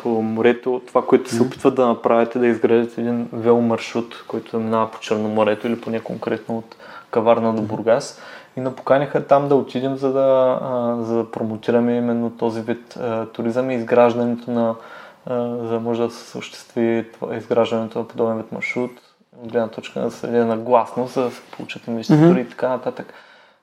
по 0.02 0.08
морето. 0.08 0.82
Това, 0.86 1.06
което 1.06 1.30
се 1.30 1.42
опитват 1.42 1.74
да 1.74 1.86
направят 1.86 2.36
е 2.36 2.38
да 2.38 2.46
изградят 2.46 2.98
един 2.98 3.28
веломаршрут, 3.32 4.24
който 4.28 4.60
минава 4.60 4.90
по 4.90 5.00
Черноморето 5.00 5.66
или 5.66 5.80
поне 5.80 6.00
конкретно 6.00 6.58
от 6.58 6.76
Каварна 7.10 7.54
до 7.54 7.62
Бургас 7.62 8.20
и 8.56 8.60
напоканиха 8.60 9.26
там 9.26 9.48
да 9.48 9.54
отидем, 9.54 9.96
за 9.96 10.12
да, 10.12 10.58
за 11.00 11.16
да 11.16 11.30
промотираме 11.30 11.96
именно 11.96 12.30
този 12.30 12.60
вид 12.60 12.98
туризъм 13.32 13.70
и 13.70 13.74
изграждането 13.74 14.50
на, 14.50 14.74
за 15.30 15.68
да 15.68 15.80
може 15.80 16.02
да 16.02 16.10
се 16.10 16.38
осъществи 16.38 17.06
изграждането 17.32 17.98
на 17.98 18.08
подобен 18.08 18.36
вид 18.36 18.52
маршрут 18.52 18.90
от 19.42 19.52
гледна 19.52 19.68
точка 19.68 20.00
на 20.00 20.10
следя 20.10 20.46
на 20.46 20.56
гласност, 20.56 21.14
за 21.14 21.22
да 21.22 21.30
се 21.30 21.42
получат 21.42 21.86
инвеститори 21.86 22.40
mm-hmm. 22.40 22.46
и 22.46 22.50
така 22.50 22.68
нататък. 22.68 23.14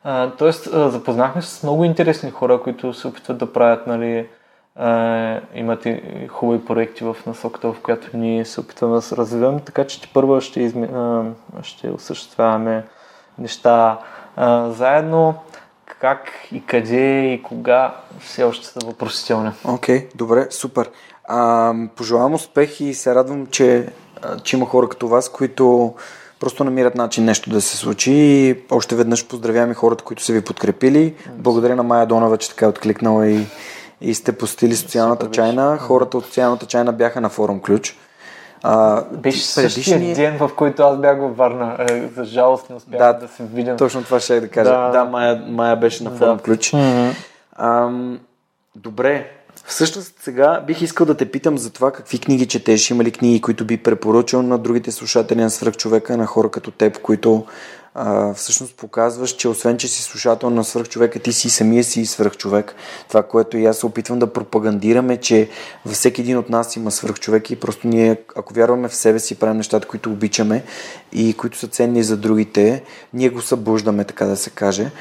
А, 0.03 0.30
тоест, 0.30 0.64
запознахме 0.73 1.41
се 1.41 1.56
с 1.56 1.64
много 1.64 1.84
интересни 1.84 2.31
хора, 2.31 2.61
които 2.61 2.94
се 2.94 3.07
опитват 3.07 3.38
да 3.38 3.53
правят, 3.53 3.88
нали, 3.88 4.27
а, 4.76 5.40
имат 5.56 5.86
и 5.86 6.02
хубави 6.27 6.65
проекти 6.65 7.03
в 7.03 7.18
насоката, 7.27 7.73
в 7.73 7.81
която 7.84 8.18
ние 8.18 8.45
се 8.45 8.60
опитваме 8.60 8.95
да 8.95 9.02
се 9.02 9.18
развиваме, 9.18 9.60
така 9.60 9.88
че 9.88 10.02
ти 10.02 10.11
първо 10.14 10.41
ще, 10.41 10.61
изме, 10.61 10.90
а, 10.94 11.23
ще 11.64 11.90
осъществяваме 11.90 12.84
неща 13.38 13.99
а, 14.36 14.69
заедно. 14.69 15.36
Как 15.99 16.31
и 16.52 16.65
къде 16.65 17.34
и 17.34 17.44
кога 17.44 17.95
все 18.19 18.44
още 18.44 18.65
са 18.65 18.80
въпросителни. 18.86 19.52
Окей, 19.65 19.98
okay, 19.98 20.15
добре, 20.15 20.48
супер. 20.52 20.90
А, 21.32 21.74
пожелавам 21.96 22.34
успех 22.34 22.80
и 22.82 22.94
се 22.94 23.16
радвам, 23.16 23.48
че, 23.48 23.88
че 24.44 24.56
има 24.56 24.66
хора 24.66 24.90
като 24.90 25.08
вас, 25.08 25.30
които 25.30 25.94
просто 26.40 26.64
намират 26.64 26.96
начин 26.96 27.26
нещо 27.26 27.50
да 27.50 27.62
се 27.62 27.78
случи 27.78 28.12
и 28.12 28.58
още 28.72 28.96
веднъж 28.96 29.28
поздравявам 29.28 29.72
и 29.72 29.74
хората, 29.74 30.04
които 30.04 30.24
са 30.24 30.34
ви 30.34 30.42
подкрепили. 30.42 31.16
Благодаря 31.36 31.76
на 31.76 31.84
Майя 31.84 32.06
Донова, 32.06 32.38
че 32.38 32.50
така 32.50 32.66
е 32.66 32.70
откликнала 32.70 33.28
и, 33.28 33.46
и 34.02 34.14
сте 34.14 34.32
посетили 34.32 34.76
социалната 34.76 35.32
чайна. 35.32 35.78
Хората 35.78 36.18
от 36.18 36.26
социалната 36.26 36.66
чайна 36.66 36.94
бяха 36.94 37.22
на 37.22 37.30
форум 37.30 37.62
Ключ. 37.62 37.98
А, 38.64 39.04
Беше 39.12 39.46
същия 39.46 40.16
ден, 40.16 40.38
в 40.38 40.52
който 40.56 40.84
аз 40.84 40.98
бях 40.98 41.20
във 41.20 41.38
Варна. 41.38 41.76
Е, 41.90 42.08
за 42.16 42.24
жалост 42.24 42.70
не 42.70 42.76
успях 42.76 43.00
да, 43.00 43.14
да 43.14 43.28
се 43.28 43.44
видя. 43.44 43.76
Точно 43.76 44.04
това 44.04 44.20
ще 44.20 44.40
да 44.40 44.50
кажа. 44.50 44.70
Да, 44.72 44.90
да 44.90 45.06
Майя, 45.06 45.44
Майя 45.48 45.76
беше 45.76 46.04
на 46.04 46.12
форум 46.12 46.38
да. 46.38 46.44
ключ. 46.44 46.72
Mm-hmm. 46.72 47.14
Ам, 47.58 48.20
добре. 48.76 49.39
Всъщност 49.70 50.14
сега 50.22 50.64
бих 50.68 50.82
искал 50.82 51.06
да 51.06 51.18
те 51.18 51.32
питам 51.32 51.58
за 51.58 51.70
това 51.70 51.91
какви 51.91 52.20
книги 52.20 52.48
четеш. 52.48 52.90
Има 52.90 53.04
ли 53.04 53.12
книги, 53.12 53.41
които 53.41 53.66
би 53.66 53.78
препоръчал 53.78 54.41
на 54.41 54.58
другите 54.58 54.91
слушатели 54.91 55.41
на 55.41 55.50
свръхчовека, 55.50 56.18
на 56.18 56.26
хора 56.26 56.52
като 56.52 56.72
теб, 56.72 57.02
които 57.02 57.46
а, 57.94 58.34
всъщност 58.34 58.76
показваш, 58.76 59.32
че 59.32 59.48
освен, 59.48 59.78
че 59.78 59.88
си 59.88 60.04
слушател 60.04 60.50
на 60.50 60.64
свръхчовека, 60.64 61.20
ти 61.20 61.34
си 61.34 61.50
самия 61.50 61.84
си 61.84 62.06
свръхчовек. 62.06 62.76
Това, 63.08 63.24
което 63.24 63.58
и 63.58 63.66
аз 63.66 63.78
се 63.78 63.86
опитвам 63.86 64.20
да 64.20 64.34
пропагандираме, 64.34 65.18
че 65.18 65.50
във 65.86 65.94
всеки 65.94 66.22
един 66.22 66.38
от 66.38 66.50
нас 66.50 66.76
има 66.76 66.91
свръхчовек 66.91 67.52
и 67.52 67.56
просто 67.56 67.88
ние, 67.88 68.18
ако 68.36 68.54
вярваме 68.54 68.88
в 68.88 68.96
себе 68.96 69.20
си, 69.20 69.40
правим 69.40 69.58
нещата, 69.58 69.88
които 69.88 70.12
обичаме 70.12 70.64
и 71.12 71.34
които 71.34 71.58
са 71.58 71.68
ценни 71.68 72.04
за 72.04 72.18
другите, 72.18 72.84
ние 73.14 73.30
го 73.30 73.41
събуждаме, 73.41 74.04
така 74.04 74.26
да 74.26 74.36
се 74.36 74.50
каже. 74.50 74.91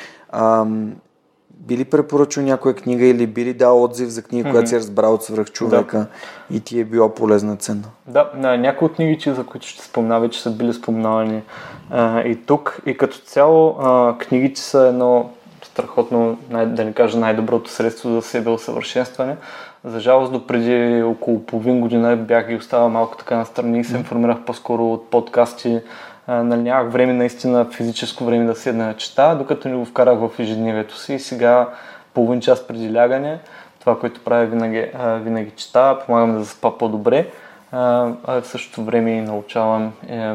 Би 1.59 1.77
ли 1.77 1.85
препоръчал 1.85 2.45
някоя 2.45 2.75
книга 2.75 3.07
или 3.07 3.27
би 3.27 3.45
ли 3.45 3.55
дал 3.55 3.85
отзив 3.85 4.09
за 4.09 4.23
книга, 4.23 4.49
mm-hmm. 4.49 4.53
която 4.53 4.69
си 4.69 4.75
е 4.75 4.79
разбрал 4.79 5.15
от 5.15 5.23
свръх 5.23 5.51
човека 5.51 5.99
да. 5.99 6.57
и 6.57 6.61
ти 6.61 6.81
е 6.81 6.85
било 6.85 7.15
полезна 7.15 7.57
ценна? 7.57 7.85
Да, 8.07 8.31
на 8.35 8.57
някои 8.57 8.87
от 8.87 8.95
книгите, 8.95 9.35
за 9.35 9.45
които 9.45 9.67
ще 9.67 9.85
спомня, 9.85 10.21
вече 10.21 10.43
са 10.43 10.51
били 10.51 10.75
спомнавани 10.75 11.43
а, 11.91 12.21
и 12.21 12.37
тук. 12.37 12.81
И 12.87 12.97
като 12.97 13.19
цяло 13.19 13.77
а, 13.81 14.19
книгите 14.19 14.61
са 14.61 14.81
едно 14.81 15.31
страхотно, 15.63 16.39
най- 16.51 16.67
да 16.67 16.85
не 16.85 16.93
кажа 16.93 17.19
най-доброто 17.19 17.71
средство 17.71 18.11
за 18.11 18.23
себе 18.23 18.51
усъвършенстване. 18.51 19.37
За 19.85 20.01
жалост 20.01 20.33
до 20.33 20.47
преди 20.47 21.03
около 21.03 21.43
половин 21.43 21.81
година 21.81 22.17
бях 22.17 22.49
ги 22.49 22.55
оставил 22.55 22.89
малко 22.89 23.17
така 23.17 23.37
настрани 23.37 23.81
и 23.81 23.85
се 23.85 23.97
информирах 23.97 24.39
по-скоро 24.47 24.93
от 24.93 25.11
подкасти, 25.11 25.81
нали, 26.29 26.63
нямах 26.63 26.93
време 26.93 27.13
наистина 27.13 27.65
физическо 27.65 28.25
време 28.25 28.45
да 28.45 28.55
седна 28.55 28.87
да 28.87 28.97
чета, 28.97 29.37
докато 29.39 29.69
не 29.69 29.77
го 29.77 29.85
вкарах 29.85 30.19
в 30.19 30.31
ежедневието 30.39 30.99
си. 30.99 31.15
И 31.15 31.19
сега 31.19 31.69
половин 32.15 32.41
час 32.41 32.67
преди 32.67 32.95
лягане, 32.95 33.39
това, 33.81 33.99
което 33.99 34.25
правя 34.25 34.47
винаги, 34.47 34.91
винаги 35.23 35.51
чета, 35.51 35.99
помагам 36.07 36.33
да 36.33 36.39
заспа 36.39 36.79
по-добре, 36.79 37.31
а 37.73 38.15
в 38.27 38.43
същото 38.45 38.85
време 38.85 39.11
и 39.11 39.21
научавам 39.21 39.93
е, 40.09 40.35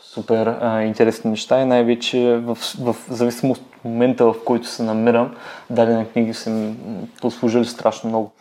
супер 0.00 0.46
а, 0.46 0.82
интересни 0.82 1.30
неща 1.30 1.60
и 1.60 1.64
най-вече 1.64 2.40
в, 2.44 2.58
в 2.80 2.96
зависимост 3.08 3.62
от 3.62 3.84
момента, 3.84 4.24
в 4.24 4.34
който 4.44 4.66
се 4.66 4.82
намирам, 4.82 5.34
дадени 5.70 6.08
книги 6.12 6.34
са 6.34 6.50
ми 6.50 6.76
послужили 7.20 7.64
страшно 7.64 8.08
много. 8.08 8.32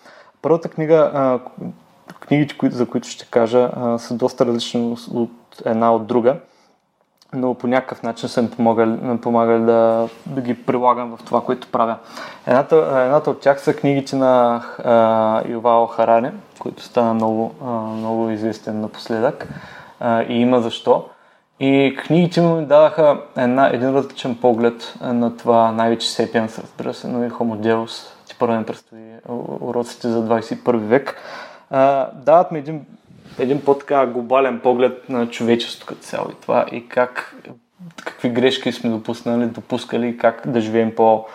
Първата 0.41 0.69
книга, 0.69 1.11
а, 1.13 1.39
книгите, 2.19 2.55
за 2.69 2.85
които 2.85 3.07
ще 3.07 3.25
кажа, 3.25 3.69
а, 3.75 3.97
са 3.97 4.13
доста 4.13 4.45
различни 4.45 4.97
от 5.13 5.31
една 5.65 5.95
от 5.95 6.07
друга 6.07 6.35
но 7.33 7.53
по 7.53 7.67
някакъв 7.67 8.03
начин 8.03 8.29
са 8.29 8.41
ми 8.41 8.49
помагали, 8.49 9.17
помагали 9.21 9.65
да, 9.65 10.09
да 10.25 10.41
ги 10.41 10.65
прилагам 10.65 11.17
в 11.17 11.23
това, 11.23 11.41
което 11.41 11.67
правя. 11.67 11.95
Едната, 12.47 12.75
едната 13.05 13.29
от 13.29 13.39
тях 13.39 13.61
са 13.61 13.73
книгите 13.73 14.15
на 14.15 14.63
а, 14.83 15.41
Ювал 15.49 15.87
Харари, 15.87 16.31
който 16.59 16.83
стана 16.83 17.13
много, 17.13 17.55
а, 17.65 17.71
много 17.71 18.29
известен 18.29 18.81
напоследък 18.81 19.47
а, 19.99 20.23
и 20.23 20.33
има 20.33 20.61
защо. 20.61 21.05
И 21.59 21.97
книгите 22.05 22.41
ми 22.41 22.65
дадаха 22.65 23.21
една, 23.37 23.67
един 23.67 23.95
различен 23.95 24.35
поглед 24.35 24.93
на 25.01 25.37
това, 25.37 25.71
най-вече 25.71 26.11
Сепиенс, 26.11 26.59
разбира 26.59 26.93
се, 26.93 27.07
но 27.07 27.23
и 27.23 27.29
Homo 27.29 27.59
Deus, 27.59 28.07
ти 28.27 28.35
първо 28.39 28.55
ми 28.55 28.65
предстои 28.65 28.99
уроците 29.61 30.07
за 30.07 30.27
21 30.29 30.77
век. 30.77 31.15
А, 31.71 32.09
дават 32.13 32.51
ми 32.51 32.59
един 32.59 32.85
един 33.39 33.61
по-така 33.61 34.05
глобален 34.05 34.59
поглед 34.59 35.09
на 35.09 35.29
човечеството 35.29 35.85
като 35.85 36.01
цяло 36.01 36.29
и 36.31 36.41
това 36.41 36.65
и 36.71 36.87
как, 36.87 37.35
какви 38.05 38.29
грешки 38.29 38.71
сме 38.71 38.89
допуснали, 38.89 39.45
допускали 39.45 40.07
и 40.07 40.17
как 40.17 40.41
да 40.45 40.61
живеем 40.61 40.95
по, 40.95 41.25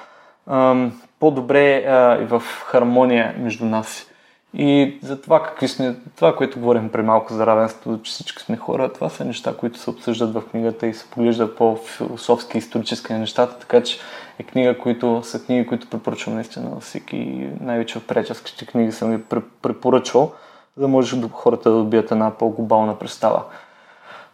ам, 0.47 1.01
по-добре 1.20 1.85
а, 1.85 2.23
и 2.23 2.24
в 2.24 2.43
хармония 2.66 3.35
между 3.39 3.65
нас. 3.65 4.07
И 4.55 4.99
за 5.03 5.20
това, 5.20 5.43
какви 5.43 5.69
сме, 5.69 5.97
това, 6.16 6.37
което 6.37 6.59
говорим 6.59 6.89
при 6.89 7.03
малко 7.03 7.35
за 7.35 7.47
равенство, 7.47 8.03
че 8.03 8.12
всички 8.12 8.43
сме 8.43 8.57
хора, 8.57 8.93
това 8.93 9.09
са 9.09 9.24
неща, 9.24 9.55
които 9.57 9.79
се 9.79 9.91
обсъждат 9.91 10.35
в 10.35 10.43
книгата 10.51 10.87
и 10.87 10.95
се 10.95 11.11
поглеждат 11.11 11.57
по-философски, 11.57 12.59
исторически 12.59 13.12
на 13.12 13.19
нещата, 13.19 13.59
така 13.59 13.83
че 13.83 13.99
е 14.39 14.43
книга, 14.43 14.79
които 14.79 15.20
са 15.24 15.45
книги, 15.45 15.66
които 15.66 15.91
препоръчвам 15.91 16.35
наистина 16.35 16.70
на 16.70 16.81
всеки, 16.81 17.49
най-вече 17.61 17.99
в 17.99 18.07
приятелските 18.07 18.66
книги 18.66 18.93
съм 18.93 19.11
ви 19.11 19.23
препоръчвал 19.62 20.33
за 20.77 20.82
да 20.82 20.89
може 20.89 21.16
хората 21.32 21.70
да 21.70 21.77
добият 21.77 22.11
една 22.11 22.31
по-глобална 22.31 22.99
представа. 22.99 23.43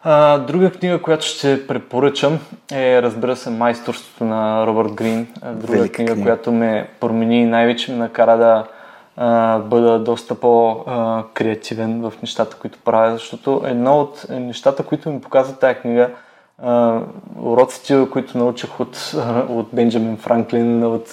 А, 0.03 0.39
друга 0.39 0.71
книга, 0.71 1.03
която 1.03 1.27
ще 1.27 1.67
препоръчам 1.67 2.39
е, 2.73 3.03
разбира 3.03 3.37
се, 3.37 3.51
Майсторството 3.51 4.25
на 4.25 4.67
Робърт 4.67 4.93
Грин. 4.93 5.27
Друга 5.53 5.73
Велика 5.73 5.95
книга, 5.95 6.13
книга, 6.13 6.23
която 6.23 6.53
ме 6.53 6.89
промени 7.01 7.43
и 7.43 7.47
най-вече 7.47 7.93
ме 7.93 7.99
накара 7.99 8.37
да 8.37 8.65
а, 9.17 9.59
бъда 9.59 9.99
доста 9.99 10.35
по-креативен 10.35 12.01
в 12.01 12.13
нещата, 12.23 12.57
които 12.57 12.79
правя, 12.85 13.13
защото 13.13 13.63
едно 13.67 14.01
от 14.01 14.27
нещата, 14.31 14.83
които 14.83 15.11
ми 15.11 15.21
показва 15.21 15.57
тази 15.57 15.75
книга, 15.75 16.11
а, 16.63 17.01
уроците, 17.43 18.07
които 18.11 18.39
научих 18.39 18.81
от, 18.81 19.15
от 19.49 19.69
Бенджамин 19.73 20.17
Франклин, 20.17 20.85
от, 20.85 21.09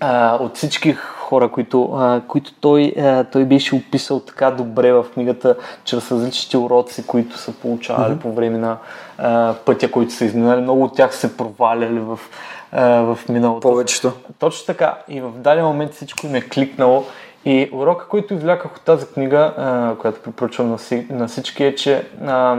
а, 0.00 0.36
от 0.36 0.56
всички 0.56 0.96
хора, 1.30 1.48
които, 1.48 1.92
а, 1.94 2.20
които 2.28 2.52
той, 2.60 2.94
а, 2.98 3.24
той 3.24 3.44
беше 3.44 3.74
описал 3.74 4.20
така 4.20 4.50
добре 4.50 4.92
в 4.92 5.06
книгата, 5.14 5.56
чрез 5.84 6.12
различните 6.12 6.56
уроци, 6.56 7.06
които 7.06 7.38
са 7.38 7.52
получавали 7.52 8.14
mm-hmm. 8.14 8.18
по 8.18 8.32
време 8.32 8.58
на 8.58 8.76
а, 9.18 9.54
пътя, 9.64 9.90
който 9.90 10.12
са 10.12 10.24
изминали. 10.24 10.60
Много 10.60 10.84
от 10.84 10.96
тях 10.96 11.14
се 11.14 11.36
проваляли 11.36 11.98
в, 11.98 12.18
а, 12.72 12.86
в 13.00 13.18
миналото. 13.28 13.68
Повечето. 13.68 14.12
Точно 14.38 14.66
така. 14.66 14.98
И 15.08 15.20
в 15.20 15.30
даден 15.30 15.64
момент 15.64 15.92
всичко 15.92 16.26
им 16.26 16.34
е 16.34 16.40
кликнало. 16.40 17.04
И 17.44 17.70
урока, 17.72 18.08
който 18.08 18.34
извляках 18.34 18.76
от 18.76 18.82
тази 18.82 19.06
книга, 19.06 19.54
а, 19.56 19.94
която 19.94 20.20
препоръчвам 20.20 20.70
на, 20.70 20.78
си, 20.78 21.06
на 21.10 21.28
всички 21.28 21.64
е, 21.64 21.74
че 21.74 22.06
а, 22.26 22.56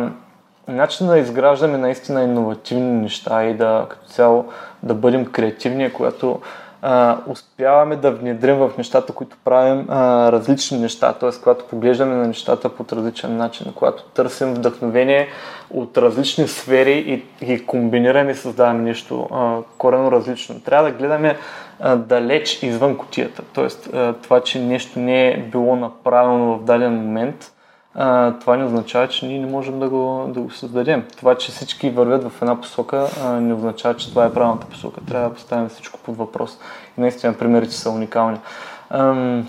начин 0.68 1.08
да 1.08 1.18
изграждаме 1.18 1.78
наистина 1.78 2.24
иновативни 2.24 3.02
неща 3.02 3.44
и 3.44 3.54
да 3.54 3.86
като 3.90 4.08
цяло 4.08 4.46
да 4.84 4.94
бъдем 4.94 5.26
креативни, 5.26 5.94
когато 5.94 6.40
а, 6.82 7.18
успяваме 7.28 7.96
да 7.96 8.12
внедрим 8.12 8.56
в 8.56 8.72
нещата, 8.78 9.14
които 9.14 9.38
правим 9.44 9.86
а, 9.90 10.32
различни 10.32 10.80
неща. 10.80 11.14
Т.е. 11.14 11.30
когато 11.44 11.66
поглеждаме 11.66 12.16
на 12.16 12.28
нещата 12.28 12.70
по 12.70 12.86
различен 12.92 13.38
начин, 13.38 13.74
когато 13.76 14.04
търсим 14.04 14.54
вдъхновение 14.54 15.28
от 15.70 15.98
различни 15.98 16.48
сфери 16.48 17.24
и 17.42 17.46
ги 17.46 17.66
комбинираме 17.66 18.32
и 18.32 18.36
създаваме 18.36 18.82
нещо 18.82 19.28
а, 19.32 19.58
корено 19.78 20.12
различно. 20.12 20.60
Трябва 20.60 20.92
да 20.92 20.98
гледаме 20.98 21.38
а, 21.80 21.96
далеч 21.96 22.64
извън 22.64 22.98
котията. 22.98 23.42
Тоест 23.54 23.90
а, 23.94 24.14
това, 24.14 24.42
че 24.42 24.60
нещо 24.60 25.00
не 25.00 25.28
е 25.28 25.38
било 25.38 25.76
направено 25.76 26.58
в 26.58 26.64
даден 26.64 26.94
момент, 26.94 27.52
а, 27.96 28.34
това 28.40 28.58
не 28.58 28.66
означава, 28.66 29.08
че 29.08 29.26
ние 29.26 29.40
не 29.40 29.52
можем 29.52 29.80
да 29.80 29.90
го, 29.90 30.26
да 30.28 30.42
го 30.42 30.52
създадем. 30.52 31.06
Това, 31.18 31.36
че 31.36 31.52
всички 31.52 31.90
вървят 31.90 32.24
в 32.24 32.42
една 32.42 32.62
посока, 32.62 33.08
а, 33.24 33.32
не 33.32 33.54
означава, 33.54 33.96
че 33.96 34.10
това 34.10 34.26
е 34.26 34.34
правилната 34.34 34.68
посока. 34.68 35.02
Трябва 35.08 35.30
да 35.30 35.36
поставим 35.36 35.70
всичко 35.70 36.00
под 36.00 36.18
въпрос. 36.18 36.58
И 36.98 37.02
наистина 37.02 37.34
примерите 37.34 37.74
са 37.74 37.90
уникални, 37.90 38.40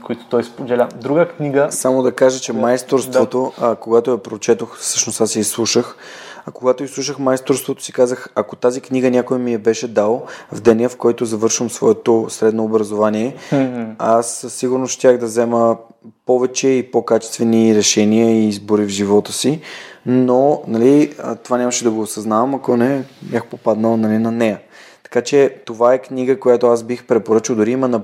които 0.04 0.26
той 0.30 0.44
споделя. 0.44 0.88
Друга 0.94 1.28
книга... 1.28 1.66
Само 1.70 2.02
да 2.02 2.12
кажа, 2.12 2.40
че 2.40 2.52
майсторството, 2.52 3.52
да. 3.60 3.66
а, 3.66 3.76
когато 3.76 4.10
я 4.10 4.22
прочетох, 4.22 4.78
всъщност 4.78 5.20
аз 5.20 5.36
я 5.36 5.40
изслушах, 5.40 5.96
а 6.46 6.50
когато 6.50 6.84
изслушах 6.84 7.18
майсторството 7.18 7.82
си 7.82 7.92
казах, 7.92 8.28
ако 8.34 8.56
тази 8.56 8.80
книга 8.80 9.10
някой 9.10 9.38
ми 9.38 9.52
я 9.52 9.58
беше 9.58 9.88
дал 9.88 10.26
в 10.52 10.60
деня, 10.60 10.88
в 10.88 10.96
който 10.96 11.24
завършвам 11.24 11.70
своето 11.70 12.26
средно 12.28 12.64
образование, 12.64 13.36
mm-hmm. 13.50 13.94
аз 13.98 14.34
със 14.34 14.54
сигурност 14.54 14.92
щях 14.92 15.18
да 15.18 15.26
взема 15.26 15.76
повече 16.26 16.68
и 16.68 16.90
по-качествени 16.90 17.74
решения 17.74 18.30
и 18.30 18.48
избори 18.48 18.84
в 18.84 18.88
живота 18.88 19.32
си, 19.32 19.60
но 20.06 20.62
нали, 20.66 21.14
това 21.42 21.58
нямаше 21.58 21.84
да 21.84 21.90
го 21.90 22.00
осъзнавам, 22.00 22.54
ако 22.54 22.76
не 22.76 23.04
бях 23.22 23.46
попаднал 23.46 23.96
нали, 23.96 24.18
на 24.18 24.32
нея. 24.32 24.60
Така 25.02 25.24
че 25.24 25.56
това 25.64 25.94
е 25.94 25.98
книга, 25.98 26.40
която 26.40 26.66
аз 26.66 26.82
бих 26.82 27.06
препоръчал. 27.06 27.56
Дори 27.56 27.70
има 27.70 27.88
на, 27.88 28.02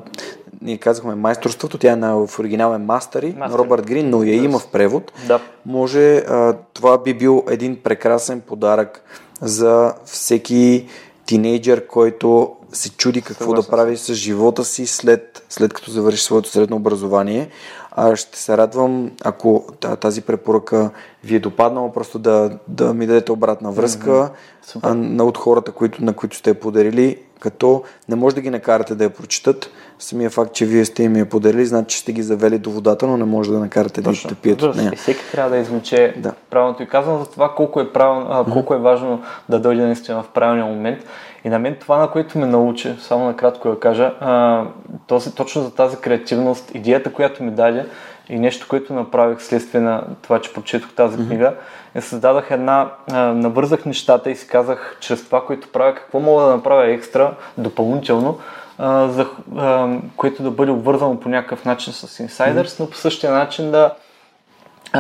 ние 0.63 0.79
казахме 0.79 1.15
майсторството, 1.15 1.79
тя 1.79 1.93
е 1.93 1.97
на, 1.97 2.27
в 2.27 2.39
оригинал 2.39 2.75
е 2.75 2.79
Мастери 2.79 3.33
на 3.33 3.49
Робърт 3.49 3.87
Грин, 3.87 4.11
но 4.11 4.23
я 4.23 4.35
има 4.35 4.59
в 4.59 4.67
превод. 4.67 5.13
Да. 5.27 5.41
Може, 5.67 6.17
а, 6.17 6.57
това 6.73 6.99
би 6.99 7.15
бил 7.15 7.45
един 7.51 7.77
прекрасен 7.83 8.41
подарък 8.41 9.05
за 9.41 9.95
всеки 10.05 10.87
тинейджър, 11.27 11.87
който 11.87 12.57
се 12.73 12.91
чуди 12.91 13.23
какво 13.23 13.45
Съгласен. 13.45 13.71
да 13.71 13.77
прави 13.77 13.97
с 13.97 14.15
живота 14.15 14.65
си 14.65 14.87
след, 14.87 15.45
след 15.49 15.75
като 15.75 15.91
завърши 15.91 16.25
своето 16.25 16.49
средно 16.49 16.77
образование. 16.77 17.49
А 17.91 18.17
ще 18.17 18.39
се 18.39 18.57
радвам, 18.57 19.11
ако 19.25 19.65
тази 20.01 20.23
препоръка 20.23 20.91
ви 21.25 21.37
е 21.37 21.41
допаднала, 21.41 21.93
просто 21.93 22.19
да, 22.19 22.59
да 22.69 22.95
ми 22.95 23.07
дадете 23.07 23.33
обратна 23.33 23.73
връзка 23.73 24.11
mm-hmm. 24.11 24.79
а, 24.83 24.95
на 24.95 25.25
от 25.25 25.39
хората, 25.39 25.73
които, 25.73 26.05
на 26.05 26.13
които 26.13 26.37
сте 26.37 26.55
подарили, 26.55 27.19
като 27.41 27.83
не 28.09 28.17
може 28.17 28.35
да 28.35 28.41
ги 28.41 28.51
накарате 28.51 28.95
да 28.95 29.05
я 29.05 29.11
прочитат. 29.11 29.71
Самия 29.99 30.31
факт, 30.31 30.53
че 30.53 30.67
вие 30.67 30.85
сте 30.85 31.03
им 31.03 31.17
я 31.17 31.29
подарили, 31.29 31.67
значи, 31.67 31.97
че 31.97 32.03
сте 32.03 32.13
ги 32.13 32.23
завели 32.23 32.59
до 32.59 32.71
водата, 32.71 33.07
но 33.07 33.17
не 33.17 33.25
може 33.25 33.53
да 33.53 33.59
накарате 33.59 34.01
да, 34.01 34.13
пият 34.43 34.63
от 34.63 34.77
нея. 34.77 34.93
Всеки 34.97 35.21
трябва 35.33 35.51
да 35.51 35.57
извлече 35.57 36.15
да. 36.17 36.33
правилното 36.51 36.83
и 36.83 36.89
казвам 36.89 37.19
за 37.19 37.31
това 37.31 37.55
колко 37.55 37.81
е, 37.81 37.93
правил, 37.93 38.27
а, 38.31 38.45
колко 38.53 38.75
е 38.75 38.79
важно 38.79 39.23
да 39.49 39.61
дойде 39.61 39.83
наистина 39.83 40.23
в 40.23 40.29
правилния 40.29 40.67
момент. 40.67 40.99
И 41.45 41.49
на 41.49 41.59
мен 41.59 41.77
това, 41.81 41.99
на 41.99 42.11
което 42.11 42.39
ме 42.39 42.47
научи, 42.47 42.95
само 43.01 43.25
накратко 43.25 43.69
да 43.69 43.81
кажа, 43.81 44.13
а, 44.21 44.65
този, 45.07 45.35
точно 45.35 45.63
за 45.63 45.75
тази 45.75 45.97
креативност, 45.97 46.75
идеята, 46.75 47.13
която 47.13 47.43
ми 47.43 47.51
даде 47.51 47.87
и 48.29 48.39
нещо, 48.39 48.67
което 48.69 48.95
направих 48.95 49.43
следствие 49.43 49.81
на 49.81 50.05
това, 50.23 50.41
че 50.41 50.53
прочетох 50.53 50.95
тази 50.95 51.17
книга, 51.17 51.55
е 51.95 52.01
създадах 52.01 52.51
една, 52.51 52.91
а, 53.13 53.23
навързах 53.23 53.85
нещата 53.85 54.31
и 54.31 54.37
си 54.37 54.47
казах, 54.47 54.97
чрез 55.01 55.25
това, 55.25 55.45
което 55.45 55.69
правя, 55.69 55.95
какво 55.95 56.21
мога 56.21 56.43
да 56.43 56.49
направя 56.49 56.91
екстра, 56.91 57.35
допълнително, 57.59 58.39
а, 58.79 59.09
за, 59.09 59.27
а, 59.57 59.97
което 60.17 60.43
да 60.43 60.51
бъде 60.51 60.71
обвързано 60.71 61.21
по 61.21 61.29
някакъв 61.29 61.65
начин 61.65 61.93
с 61.93 62.21
инсайдърс, 62.21 62.79
но 62.79 62.91
по 62.91 62.97
същия 62.97 63.33
начин 63.33 63.71
да, 63.71 63.95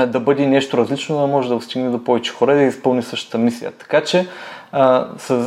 да 0.07 0.21
бъде 0.21 0.47
нещо 0.47 0.77
различно, 0.77 1.21
да 1.21 1.27
може 1.27 1.49
да 1.49 1.61
стигне 1.61 1.91
до 1.91 2.05
повече 2.05 2.33
хора 2.33 2.53
и 2.53 2.57
да 2.57 2.63
изпълни 2.63 3.03
същата 3.03 3.39
мисия. 3.39 3.73
Така 3.73 4.01
че 4.01 4.27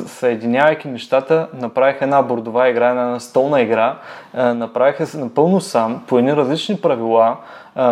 съединявайки 0.05 0.87
нещата, 0.87 1.47
направих 1.53 2.01
една 2.01 2.21
бордова 2.21 2.69
игра, 2.69 2.89
една 2.89 3.19
столна 3.19 3.61
игра, 3.61 3.97
направиха 4.33 5.05
се 5.05 5.17
напълно 5.17 5.61
сам, 5.61 6.03
по 6.07 6.19
едни 6.19 6.35
различни 6.35 6.81
правила, 6.81 7.37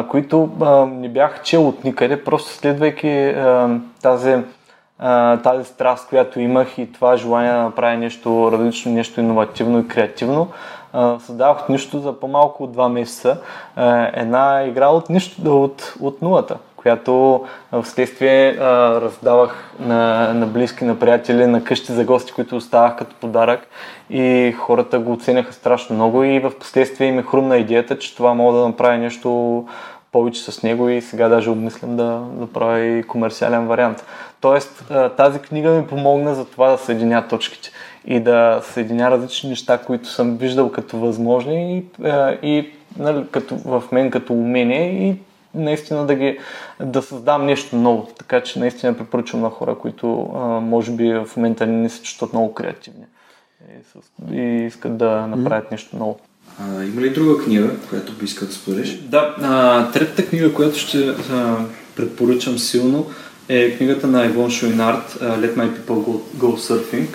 които 0.09 0.49
не 0.91 1.09
бях 1.09 1.43
чел 1.43 1.67
от 1.67 1.83
никъде, 1.83 2.23
просто 2.23 2.49
следвайки 2.49 3.35
тази, 4.01 4.37
тази 5.43 5.65
страст, 5.65 6.09
която 6.09 6.39
имах 6.39 6.77
и 6.77 6.91
това 6.91 7.17
желание 7.17 7.51
да 7.51 7.57
направя 7.57 7.97
нещо 7.97 8.49
различно, 8.51 8.91
нещо 8.91 9.19
иновативно 9.19 9.79
и 9.79 9.87
креативно, 9.87 10.47
създавах 11.19 11.69
нищо 11.69 11.99
за 11.99 12.19
по-малко 12.19 12.63
от 12.63 12.71
два 12.71 12.89
месеца. 12.89 13.37
Една 14.13 14.63
игра 14.67 14.87
от, 14.87 15.09
нищо, 15.09 15.63
от, 15.63 15.93
от 15.99 16.21
нулата 16.21 16.57
която 16.81 17.45
в 17.71 17.85
следствие 17.85 18.57
а, 18.59 19.01
раздавах 19.01 19.73
на, 19.79 20.33
на 20.33 20.45
близки, 20.45 20.85
на 20.85 20.99
приятели, 20.99 21.47
на 21.47 21.63
къщи 21.63 21.93
за 21.93 22.03
гости, 22.03 22.31
които 22.31 22.55
оставах 22.55 22.97
като 22.97 23.15
подарък 23.15 23.67
и 24.09 24.55
хората 24.59 24.99
го 24.99 25.11
оценяха 25.11 25.53
страшно 25.53 25.95
много 25.95 26.23
и 26.23 26.39
в 26.39 26.51
последствие 26.59 27.07
им 27.07 27.19
е 27.19 27.23
хрумна 27.23 27.57
идеята, 27.57 27.99
че 27.99 28.15
това 28.15 28.33
мога 28.33 28.57
да 28.57 28.67
направя 28.67 28.97
нещо 28.97 29.65
повече 30.11 30.51
с 30.51 30.63
него 30.63 30.89
и 30.89 31.01
сега 31.01 31.29
даже 31.29 31.49
обмислям 31.49 31.97
да, 31.97 32.21
да 32.31 32.47
правя 32.47 32.79
и 32.79 33.03
комерциален 33.03 33.67
вариант. 33.67 34.05
Тоест 34.41 34.91
тази 35.17 35.39
книга 35.39 35.69
ми 35.69 35.87
помогна 35.87 36.35
за 36.35 36.45
това 36.45 36.71
да 36.71 36.77
съединя 36.77 37.27
точките 37.27 37.71
и 38.05 38.19
да 38.19 38.61
съединя 38.63 39.11
различни 39.11 39.49
неща, 39.49 39.77
които 39.77 40.09
съм 40.09 40.37
виждал 40.37 40.71
като 40.71 40.97
възможни 40.97 41.77
и, 41.77 41.83
и 42.43 42.71
нали, 42.97 43.25
като, 43.31 43.55
в 43.55 43.83
мен 43.91 44.11
като 44.11 44.33
умение 44.33 45.09
и 45.09 45.15
наистина 45.55 46.05
да, 46.05 46.15
ги, 46.15 46.39
да 46.79 47.01
създам 47.01 47.45
нещо 47.45 47.75
ново. 47.75 48.07
Така 48.17 48.41
че 48.41 48.59
наистина 48.59 48.97
препоръчвам 48.97 49.41
на 49.41 49.49
хора, 49.49 49.75
които 49.75 50.31
а, 50.35 50.39
може 50.47 50.91
би 50.91 51.13
в 51.13 51.27
момента 51.37 51.67
не 51.67 51.89
се 51.89 52.01
чувстват 52.01 52.33
много 52.33 52.53
креативни 52.53 53.05
и, 54.31 54.39
и 54.39 54.65
искат 54.65 54.97
да 54.97 55.27
направят 55.27 55.67
mm-hmm. 55.67 55.71
нещо 55.71 55.97
ново. 55.97 56.19
А, 56.59 56.83
има 56.83 57.01
ли 57.01 57.09
друга 57.09 57.43
книга, 57.43 57.69
която 57.89 58.13
би 58.13 58.25
искал 58.25 58.47
да 58.47 58.53
споделиш? 58.53 58.99
Да, 58.99 59.35
а, 59.41 59.91
третата 59.91 60.25
книга, 60.25 60.53
която 60.53 60.79
ще 60.79 61.07
а, 61.07 61.57
препоръчам 61.95 62.57
силно 62.57 63.07
е 63.49 63.77
книгата 63.77 64.07
на 64.07 64.25
Ивон 64.25 64.51
Шуинард 64.51 65.17
Let 65.21 65.55
My 65.55 65.69
People 65.69 66.05
Go, 66.05 66.19
Go 66.37 66.57
Surfing. 66.57 67.07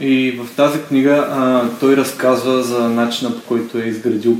И 0.00 0.30
в 0.30 0.56
тази 0.56 0.78
книга 0.78 1.28
а, 1.30 1.62
той 1.80 1.96
разказва 1.96 2.62
за 2.62 2.88
начина 2.88 3.34
по 3.34 3.42
който 3.42 3.78
е 3.78 3.82
изградил 3.82 4.36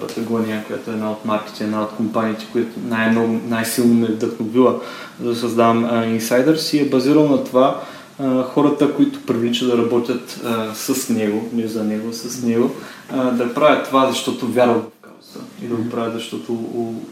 Патагония, 0.00 0.64
която 0.66 0.90
е 0.90 0.94
една 0.94 1.10
от 1.10 1.24
марките, 1.24 1.64
една 1.64 1.82
от 1.82 1.90
компаниите, 1.90 2.46
които 2.52 2.70
най-много, 2.88 3.40
най-силно 3.48 3.94
ме 3.94 4.06
е 4.06 4.10
вдъхновила 4.10 4.80
да 5.18 5.36
създавам 5.36 5.84
Insiders 5.90 6.76
и 6.76 6.80
е 6.80 6.88
базирал 6.88 7.28
на 7.28 7.44
това 7.44 7.80
а, 8.18 8.42
хората, 8.42 8.94
които 8.94 9.26
привлича 9.26 9.66
да 9.66 9.78
работят 9.78 10.40
а, 10.44 10.74
с 10.74 11.08
него, 11.08 11.48
не 11.52 11.66
за 11.66 11.84
него, 11.84 12.12
с 12.12 12.42
него, 12.42 12.70
а, 13.12 13.30
да 13.30 13.54
правят 13.54 13.86
това, 13.86 14.08
защото 14.08 14.46
вярват 14.46 14.97
и 15.62 15.66
да 15.66 15.74
го 15.74 15.90
правят, 15.90 16.14
защото 16.14 16.52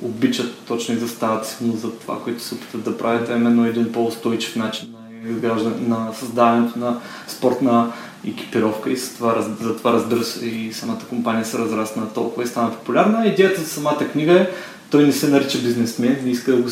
обичат 0.03 0.55
точно 0.67 0.95
и 0.95 0.99
да 0.99 1.09
стават 1.09 1.47
силно 1.47 1.77
за 1.77 1.91
това, 1.93 2.23
което 2.25 2.43
се 2.43 2.55
опитат 2.55 2.83
да 2.83 2.99
правят, 2.99 3.29
а 3.29 3.37
именно 3.37 3.67
един 3.67 3.93
по-устойчив 3.93 4.57
начин 4.57 4.97
изграждане, 5.29 5.89
на 5.89 6.13
създаването 6.13 6.79
на 6.79 7.01
спортна 7.29 7.93
екипировка 8.29 8.91
и 8.91 8.97
за 8.97 9.15
това, 9.15 9.43
за 9.61 9.77
това 9.77 9.93
разбира 9.93 10.25
се 10.25 10.47
и 10.47 10.73
самата 10.73 11.01
компания 11.09 11.45
се 11.45 11.59
разрасна 11.59 12.13
толкова 12.13 12.45
и 12.45 12.47
стана 12.47 12.73
популярна. 12.73 13.27
Идеята 13.27 13.61
за 13.61 13.69
самата 13.69 14.09
книга 14.13 14.33
е, 14.33 14.51
той 14.91 15.05
не 15.05 15.13
се 15.13 15.29
нарича 15.29 15.59
бизнесмен, 15.59 16.21
не 16.25 16.31
иска 16.31 16.53
да 16.53 16.63
го 16.63 16.69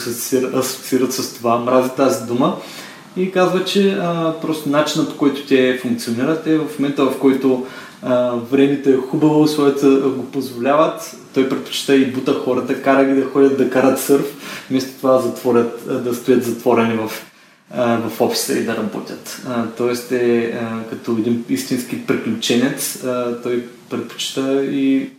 асоциират 0.54 1.12
с 1.12 1.34
това, 1.34 1.58
мрази 1.58 1.90
тази 1.96 2.26
дума 2.26 2.56
и 3.16 3.30
казва, 3.30 3.64
че 3.64 3.92
а, 3.92 4.34
просто 4.42 4.68
начинът 4.68 5.10
по 5.10 5.16
който 5.16 5.46
те 5.46 5.78
функционират 5.78 6.46
е 6.46 6.58
в 6.58 6.78
момента, 6.78 7.04
в 7.04 7.18
който 7.18 7.66
а, 8.02 8.30
времето 8.50 8.90
е 8.90 8.96
хубаво, 8.96 9.40
условията 9.40 9.88
го 9.88 10.24
позволяват, 10.24 11.16
той 11.34 11.48
предпочита 11.48 11.96
и 11.96 12.12
бута 12.12 12.34
хората, 12.44 12.82
кара 12.82 13.04
ги 13.04 13.20
да 13.20 13.26
ходят 13.26 13.58
да 13.58 13.70
карат 13.70 14.00
сърф, 14.00 14.36
вместо 14.70 14.96
това 14.96 15.12
да, 15.12 15.20
затворят, 15.20 16.04
да 16.04 16.14
стоят 16.14 16.44
затворени 16.44 16.94
в 16.94 17.10
в 17.76 18.20
офиса 18.20 18.58
и 18.58 18.64
да 18.64 18.76
работят. 18.76 19.46
тоест 19.76 20.12
е 20.12 20.58
като 20.90 21.12
един 21.12 21.44
истински 21.48 22.06
приключенец, 22.06 23.04
той 23.42 23.66
предпочита 23.90 24.64
и, 24.64 25.10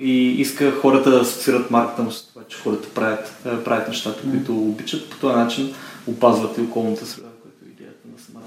и 0.00 0.40
иска 0.40 0.72
хората 0.72 1.10
да 1.10 1.20
асоциират 1.20 1.70
марката 1.70 2.02
му 2.02 2.10
с 2.10 2.28
това, 2.28 2.42
че 2.48 2.58
хората 2.58 2.88
правят, 2.88 3.32
правят 3.64 3.88
нещата, 3.88 4.22
които 4.30 4.58
обичат. 4.58 5.10
По 5.10 5.16
този 5.16 5.36
начин 5.36 5.74
опазват 6.06 6.58
и 6.58 6.60
околната 6.60 7.06
среда, 7.06 7.28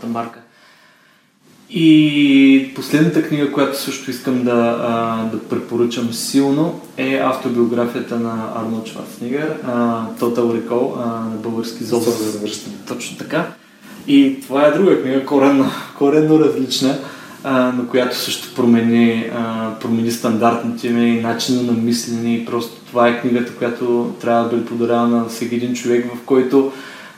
самата 0.06 0.24
марка. 0.24 0.40
И 1.70 2.72
последната 2.76 3.24
книга, 3.24 3.52
която 3.52 3.80
също 3.82 4.12
искам 4.12 4.44
да, 4.44 4.78
а, 4.82 5.24
да 5.32 5.44
препоръчам 5.44 6.14
силно 6.14 6.82
е 6.98 7.16
автобиографията 7.24 8.20
на 8.20 8.54
Арнолд 8.56 8.88
Шварценегер, 8.88 9.58
Total 10.20 10.62
Recall 10.62 10.94
а, 10.98 11.06
на 11.06 11.36
български 11.38 11.84
завръщане. 11.84 12.76
Точно 12.88 13.18
така. 13.18 13.48
И 14.08 14.40
това 14.42 14.66
е 14.66 14.72
друга 14.72 15.02
книга, 15.02 15.26
коренно, 15.26 15.66
коренно 15.98 16.40
различна. 16.40 16.98
а, 17.44 17.72
на 17.72 17.88
която 17.88 18.18
също 18.18 18.56
промени, 18.56 19.32
а, 19.36 19.72
промени 19.80 20.12
стандартните 20.12 20.90
ми, 20.90 21.22
начина 21.22 21.62
на 21.62 21.72
мислене 21.72 22.36
и 22.36 22.46
просто 22.46 22.82
това 22.88 23.08
е 23.08 23.22
книгата, 23.22 23.56
която 23.56 24.14
трябва 24.22 24.44
да 24.44 24.50
бъде 24.50 24.66
подарена 24.66 25.08
на 25.08 25.26
всеки 25.26 25.56
един 25.56 25.74
човек, 25.74 26.06
в 26.16 26.26
който 26.26 26.72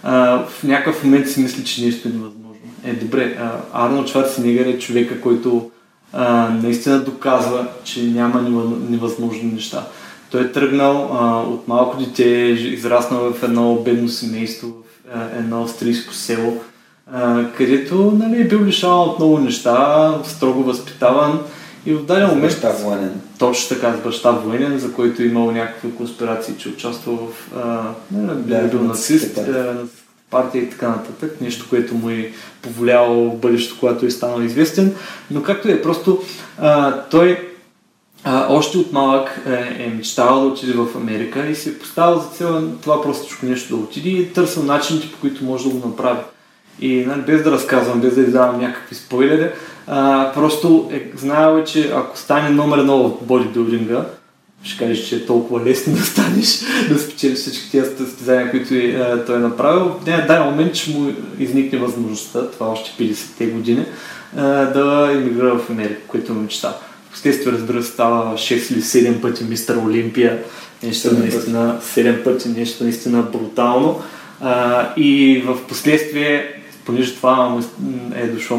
а, 0.03 0.45
в 0.45 0.64
някакъв 0.64 1.03
момент 1.03 1.30
си 1.30 1.39
мисли, 1.39 1.64
че 1.64 1.85
нещо 1.85 2.07
е 2.07 2.11
невъзможно. 2.11 2.47
Е, 2.83 2.93
добре, 2.93 3.37
Арнолд 3.73 4.07
Шварценегър 4.07 4.65
е 4.65 4.79
човека, 4.79 5.21
който 5.21 5.71
а, 6.13 6.49
наистина 6.49 6.99
доказва, 6.99 7.67
че 7.83 8.03
няма 8.03 8.41
невъзможни 8.89 9.51
неща. 9.51 9.87
Той 10.31 10.41
е 10.41 10.51
тръгнал 10.51 11.09
а, 11.13 11.41
от 11.41 11.67
малко 11.67 11.97
дете, 11.97 12.23
израснал 12.23 13.33
в 13.33 13.43
едно 13.43 13.75
бедно 13.75 14.09
семейство, 14.09 14.67
в 14.67 15.15
а, 15.15 15.37
едно 15.39 15.63
австрийско 15.63 16.13
село, 16.13 16.61
а, 17.13 17.45
където 17.57 18.11
нали, 18.19 18.41
е 18.41 18.47
бил 18.47 18.65
лишаван 18.65 18.99
от 18.99 19.19
много 19.19 19.39
неща, 19.39 20.17
строго 20.23 20.63
възпитаван 20.63 21.39
и 21.85 21.93
в 21.93 22.05
даден 22.05 22.27
момент... 22.27 22.53
Баща 22.53 22.71
военен. 22.71 23.21
Точно 23.39 23.75
така, 23.75 23.93
с 23.93 24.03
баща 24.03 24.31
военен, 24.31 24.79
за 24.79 24.93
който 24.93 25.21
е 25.21 25.25
имал 25.25 25.51
някакви 25.51 25.95
конспирации, 25.95 26.55
че 26.57 26.69
участвал 26.69 27.15
в... 27.15 27.55
А, 27.57 27.83
не, 28.11 28.33
бил, 28.33 28.67
бил 28.69 28.81
нацист, 28.81 29.39
партия 30.31 30.63
и 30.63 30.69
така 30.69 30.87
нататък. 30.87 31.41
Нещо, 31.41 31.65
което 31.69 31.95
му 31.95 32.09
е 32.09 32.31
повлияло 32.61 33.31
в 33.31 33.39
бъдещето, 33.39 33.79
когато 33.79 34.05
е 34.05 34.11
станал 34.11 34.41
известен. 34.41 34.95
Но 35.31 35.43
както 35.43 35.67
е, 35.67 35.81
просто 35.81 36.21
а, 36.59 37.01
той 37.01 37.49
а, 38.23 38.45
още 38.49 38.77
от 38.77 38.91
малък 38.91 39.41
е, 39.47 39.83
е 39.83 39.93
мечтавал 39.95 40.41
да 40.41 40.47
отиде 40.47 40.73
в 40.73 40.87
Америка 40.95 41.47
и 41.47 41.55
се 41.55 41.69
е 41.69 41.77
поставил 41.79 42.19
за 42.19 42.27
цел 42.27 42.71
това 42.81 43.01
простичко 43.01 43.45
нещо 43.45 43.77
да 43.77 43.83
отиде 43.83 44.09
и 44.09 44.21
е 44.21 44.33
търсил 44.33 44.63
начините, 44.63 45.11
по 45.11 45.17
които 45.17 45.43
може 45.43 45.63
да 45.63 45.69
го 45.69 45.87
направи. 45.87 46.19
И 46.81 47.05
нали, 47.07 47.21
без 47.21 47.43
да 47.43 47.51
разказвам, 47.51 48.01
без 48.01 48.15
да 48.15 48.21
издавам 48.21 48.61
някакви 48.61 48.95
спойлери, 48.95 49.49
а, 49.87 50.31
просто 50.33 50.89
е 50.93 51.11
знаел, 51.17 51.63
че 51.63 51.91
ако 51.95 52.17
стане 52.17 52.49
номер 52.49 52.77
едно 52.77 53.03
в 53.03 53.23
бодибилдинга, 53.23 54.05
ще 54.63 54.85
кажеш, 54.85 55.07
че 55.07 55.15
е 55.15 55.25
толкова 55.25 55.65
лесно 55.65 55.93
да 55.97 56.03
станеш, 56.03 56.59
да 56.89 56.99
спечелиш 56.99 57.39
всички 57.39 57.71
тези 57.71 57.97
състезания, 57.97 58.51
които 58.51 58.73
е, 58.73 59.25
той 59.25 59.35
е 59.35 59.39
направил. 59.39 59.85
В 59.85 60.25
дай 60.27 60.39
момент 60.39 60.75
ще 60.75 60.91
му 60.91 61.13
изникне 61.39 61.79
възможността, 61.79 62.51
това 62.51 62.67
още 62.67 63.03
50-те 63.03 63.45
години, 63.45 63.81
е, 63.81 64.41
да 64.41 65.09
емигрира 65.13 65.57
в 65.57 65.69
Америка, 65.69 66.01
което 66.07 66.34
му 66.34 66.41
мечта. 66.41 66.77
Впоследствие, 67.09 67.51
разбира 67.51 67.84
се, 67.84 67.91
става 67.91 68.34
6 68.34 68.73
или 68.73 68.81
7 68.81 69.21
пъти 69.21 69.43
мистер 69.43 69.75
Олимпия, 69.75 70.43
нещо 70.84 71.13
наистина, 71.13 71.79
7 71.95 72.23
пъти, 72.23 72.49
нещо 72.49 72.84
наистина 72.84 73.21
брутално. 73.21 74.01
А, 74.41 74.88
и 74.97 75.43
в 75.45 75.67
последствие, 75.67 76.61
понеже 76.85 77.15
това 77.15 77.59
е 78.15 78.27
дошло 78.27 78.57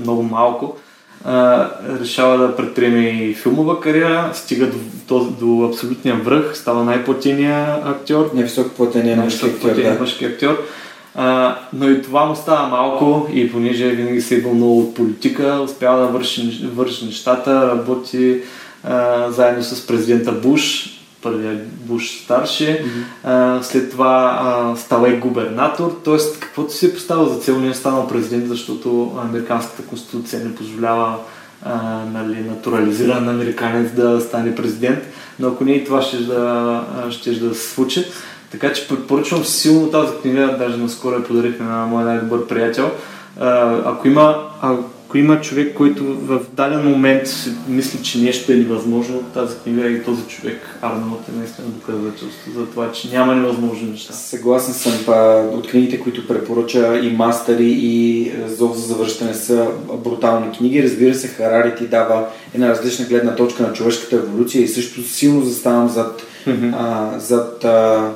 много 0.00 0.22
малко, 0.22 0.76
а, 1.24 1.68
решава 2.00 2.38
да 2.38 2.56
предприеме 2.56 3.08
и 3.08 3.34
филмова 3.34 3.80
кариера, 3.80 4.30
стига 4.34 4.66
до, 4.66 4.78
до, 5.08 5.30
до 5.30 5.68
абсолютния 5.68 6.16
връх, 6.16 6.56
става 6.56 6.84
най-платения 6.84 7.78
актьор. 7.84 8.30
Най-високо 8.34 8.70
платения 8.70 9.16
мъжки 9.16 9.46
актьор. 9.46 9.74
Да. 9.74 9.96
мъжки 10.00 10.24
актьор. 10.24 10.64
А, 11.14 11.56
но 11.72 11.90
и 11.90 12.02
това 12.02 12.24
му 12.24 12.36
става 12.36 12.68
малко 12.68 13.28
и 13.32 13.52
понеже 13.52 13.90
винаги 13.90 14.20
се 14.20 14.36
е 14.36 14.40
вълнувал 14.40 14.78
от 14.78 14.94
политика, 14.94 15.60
успява 15.64 16.00
да 16.00 16.06
върши, 16.06 16.70
върши 16.74 17.06
нещата, 17.06 17.68
работи 17.68 18.40
а, 18.84 19.30
заедно 19.30 19.62
с 19.62 19.86
президента 19.86 20.32
Буш, 20.32 20.93
първия 21.24 21.60
Буш 21.80 22.22
старши, 22.24 22.64
mm-hmm. 22.64 23.04
а, 23.24 23.62
след 23.62 23.90
това 23.90 24.38
а, 24.42 24.76
става 24.76 25.08
и 25.08 25.16
губернатор, 25.16 26.00
т.е. 26.04 26.16
каквото 26.40 26.72
си 26.72 26.86
е 26.86 26.92
поставил 26.92 27.26
за 27.26 27.38
цел, 27.38 27.60
не 27.60 27.68
е 27.68 27.74
станал 27.74 28.08
президент, 28.08 28.48
защото 28.48 29.12
американската 29.22 29.82
конституция 29.82 30.44
не 30.44 30.54
позволява 30.54 31.16
а, 31.64 32.04
нали, 32.12 32.40
натурализиран 32.40 33.28
американец 33.28 33.92
да 33.92 34.20
стане 34.20 34.54
президент, 34.54 34.98
но 35.38 35.48
ако 35.48 35.64
не 35.64 35.72
и 35.72 35.84
това 35.84 36.02
ще 36.02 36.16
да, 36.16 36.80
ще 37.10 37.30
да 37.30 37.54
се 37.54 37.70
случи. 37.74 38.04
Така 38.50 38.72
че 38.72 38.88
препоръчвам 38.88 39.44
силно 39.44 39.90
тази 39.90 40.12
книга, 40.22 40.56
даже 40.58 40.76
наскоро 40.76 41.14
я 41.14 41.24
подарих 41.24 41.60
на 41.60 41.86
моя 41.86 42.06
най-добър 42.06 42.46
приятел. 42.46 42.90
А, 43.40 43.78
ако 43.84 44.08
има, 44.08 44.48
ако 44.60 44.93
има 45.18 45.40
човек, 45.40 45.74
който 45.74 46.04
в 46.04 46.40
даден 46.52 46.90
момент 46.90 47.22
мисли, 47.68 48.02
че 48.02 48.18
нещо 48.18 48.52
е 48.52 48.56
невъзможно, 48.56 49.22
тази 49.22 49.56
книга 49.56 49.88
и 49.88 50.04
този 50.04 50.22
човек, 50.22 50.78
Арнолд, 50.82 51.20
е 51.28 51.38
наистина 51.38 51.66
доказателство 51.68 52.52
за 52.56 52.66
това, 52.66 52.92
че 52.92 53.10
няма 53.10 53.34
невъзможни 53.34 53.90
неща. 53.90 54.12
Съгласен 54.12 54.74
съм. 54.74 54.92
Па, 55.06 55.48
от 55.52 55.68
книгите, 55.68 56.00
които 56.00 56.26
препоръча 56.26 57.00
и 57.02 57.10
Мастери 57.10 57.68
и 57.68 58.32
Зов 58.46 58.76
за 58.76 58.86
завръщане 58.86 59.34
са 59.34 59.68
брутални 60.04 60.52
книги. 60.58 60.82
Разбира 60.82 61.14
се, 61.14 61.28
Харари 61.28 61.74
ти 61.74 61.86
дава 61.86 62.26
една 62.54 62.68
различна 62.68 63.04
гледна 63.04 63.36
точка 63.36 63.62
на 63.62 63.72
човешката 63.72 64.16
еволюция 64.16 64.62
и 64.62 64.68
също 64.68 65.02
силно 65.02 65.44
заставам 65.44 65.88
зад, 65.88 66.22
mm-hmm. 66.46 66.74
а, 66.78 67.18
зад 67.18 67.64
а, 67.64 68.10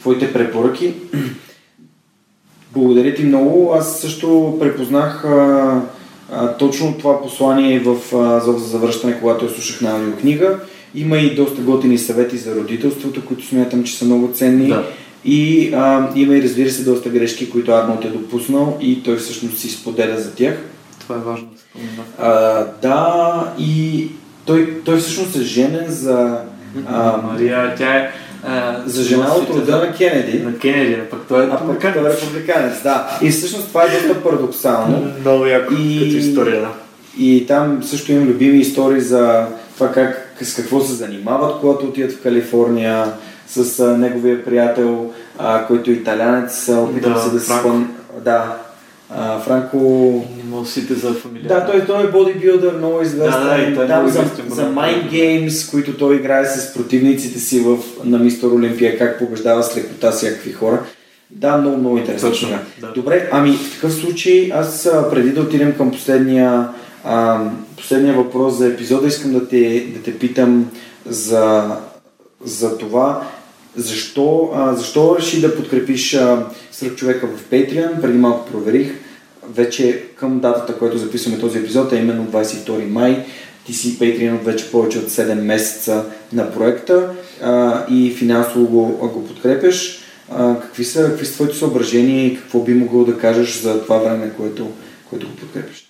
твоите 0.00 0.32
препоръки. 0.32 0.94
Благодаря 2.72 3.14
ти 3.14 3.24
много. 3.24 3.72
Аз 3.74 4.00
също 4.00 4.56
препознах 4.60 5.24
а, 5.24 5.80
а, 6.32 6.56
точно 6.56 6.94
това 6.98 7.22
послание 7.22 7.80
в 7.80 7.96
а, 8.16 8.40
за 8.40 8.52
завръщане, 8.58 9.20
когато 9.20 9.44
я 9.44 9.50
слушах 9.50 9.80
на 9.80 9.90
аудиокнига. 9.90 10.58
Има 10.94 11.18
и 11.18 11.34
доста 11.34 11.62
готини 11.62 11.98
съвети 11.98 12.36
за 12.36 12.54
родителството, 12.54 13.24
които 13.24 13.46
смятам, 13.46 13.84
че 13.84 13.96
са 13.96 14.04
много 14.04 14.32
ценни. 14.34 14.68
Да. 14.68 14.84
И 15.24 15.70
а, 15.74 16.08
има 16.14 16.34
и 16.34 16.42
разбира 16.42 16.70
се 16.70 16.84
доста 16.84 17.08
грешки, 17.08 17.50
които 17.50 17.72
Арнолд 17.72 18.04
е 18.04 18.08
допуснал 18.08 18.78
и 18.80 19.02
той 19.02 19.16
всъщност 19.16 19.58
си 19.58 19.70
споделя 19.70 20.20
за 20.20 20.34
тях. 20.34 20.58
Това 21.00 21.16
е 21.16 21.18
важно 21.18 21.48
да 21.48 21.58
спомена. 21.58 22.66
Да, 22.82 23.54
и 23.58 24.08
той, 24.44 24.80
той 24.84 24.96
всъщност 24.96 25.36
е 25.36 25.40
женен 25.40 25.86
за... 25.88 26.38
А, 26.86 27.16
Мария, 27.16 27.74
тя 27.78 27.96
е 27.96 28.10
за 28.86 29.02
жена 29.02 29.34
от 29.34 29.50
рода 29.50 29.76
на 29.76 29.92
Кенеди. 29.92 30.38
На 30.38 30.58
Кенеди, 30.58 30.94
а 30.94 31.10
пък 31.10 31.20
той 31.28 31.44
е 31.44 31.48
а 31.52 31.66
пък 31.66 31.80
той 31.80 31.90
е 31.90 31.94
републиканец, 31.94 32.82
да. 32.82 33.18
И 33.22 33.30
всъщност 33.30 33.68
това 33.68 33.84
е 33.84 33.88
доста 33.88 34.22
парадоксално. 34.22 35.12
Много 35.20 35.46
яко 35.46 35.74
и... 35.74 35.98
като 35.98 36.16
история, 36.16 36.60
да. 36.60 36.68
И 37.18 37.46
там 37.46 37.82
също 37.82 38.12
имам 38.12 38.28
любими 38.28 38.58
истории 38.58 39.00
за 39.00 39.46
това 39.74 39.92
как, 39.92 40.36
с 40.42 40.54
какво 40.54 40.80
се 40.80 40.92
занимават, 40.92 41.60
когато 41.60 41.86
отидат 41.86 42.12
в 42.12 42.22
Калифорния, 42.22 43.12
с 43.46 43.80
а, 43.80 43.98
неговия 43.98 44.44
приятел, 44.44 45.10
а, 45.38 45.66
който 45.66 45.90
е 45.90 45.94
италянец, 45.94 46.68
опитва 46.68 47.14
да, 47.14 47.20
се 47.20 47.30
да 47.30 47.40
се 47.40 47.58
спомня. 47.58 47.86
Да, 48.24 48.56
а, 49.16 49.40
Франко... 49.40 49.78
Не 50.36 50.50
мога 50.50 50.66
да 50.88 50.94
за 50.94 51.14
фамилия. 51.14 51.48
Да, 51.48 51.66
той, 51.66 51.86
той 51.86 52.04
е 52.04 52.10
бодибилдър, 52.10 52.76
много 52.78 53.02
известен. 53.02 53.42
Да, 53.42 53.56
да, 53.56 53.74
той 53.74 53.84
е 53.84 53.88
Там 53.88 54.08
за, 54.08 54.24
за 54.48 54.62
Mind 54.62 55.10
Games, 55.10 55.70
които 55.70 55.96
той 55.96 56.16
играе 56.16 56.46
с 56.46 56.74
противниците 56.74 57.38
си 57.38 57.60
в, 57.60 57.78
на 58.04 58.18
Мистер 58.18 58.48
Олимпия, 58.48 58.98
как 58.98 59.18
побеждава 59.18 59.62
с 59.62 59.76
лекота 59.76 60.10
всякакви 60.10 60.52
хора. 60.52 60.82
Да, 61.30 61.56
много, 61.56 61.76
много 61.76 61.98
интересно. 61.98 62.28
Точно, 62.28 62.48
да. 62.80 62.92
Добре, 62.92 63.28
ами 63.32 63.52
в 63.52 63.74
такъв 63.74 63.94
случай 63.94 64.50
аз 64.54 64.90
преди 65.10 65.30
да 65.30 65.40
отидем 65.40 65.74
към 65.76 65.90
последния, 65.90 66.68
а, 67.04 67.44
последния 67.76 68.14
въпрос 68.14 68.58
за 68.58 68.66
епизода, 68.66 69.08
искам 69.08 69.32
да 69.32 69.48
те, 69.48 69.86
да 69.96 70.02
те 70.02 70.18
питам 70.18 70.70
за, 71.06 71.76
за 72.44 72.78
това 72.78 73.22
защо, 73.76 74.50
а, 74.54 74.74
защо 74.74 75.16
реши 75.18 75.40
да 75.40 75.56
подкрепиш 75.56 76.18
Сръх 76.72 76.94
човека 76.94 77.26
в 77.26 77.50
Patreon? 77.50 78.00
Преди 78.00 78.18
малко 78.18 78.46
проверих. 78.46 78.92
Вече 79.48 80.04
към 80.16 80.40
датата, 80.40 80.78
която 80.78 80.98
записваме 80.98 81.38
този 81.38 81.58
епизод, 81.58 81.92
е 81.92 81.96
именно 81.96 82.26
22 82.26 82.88
май. 82.88 83.26
Ти 83.66 83.72
си 83.72 83.98
Patreon 83.98 84.40
вече 84.40 84.70
повече 84.70 84.98
от 84.98 85.08
7 85.08 85.34
месеца 85.34 86.04
на 86.32 86.52
проекта 86.52 87.10
а, 87.42 87.84
и 87.90 88.10
финансово 88.10 88.66
го, 88.66 89.08
го 89.08 89.26
подкрепяш. 89.26 89.98
А, 90.30 90.60
какви, 90.60 90.84
са, 90.84 91.04
какви 91.04 91.26
са 91.26 91.32
твоите 91.32 91.56
съображения 91.56 92.26
и 92.26 92.36
какво 92.36 92.60
би 92.60 92.74
могъл 92.74 93.04
да 93.04 93.18
кажеш 93.18 93.60
за 93.60 93.82
това 93.82 93.98
време, 93.98 94.32
което, 94.36 94.70
което 95.10 95.26
го 95.26 95.36
подкрепиш? 95.36 95.88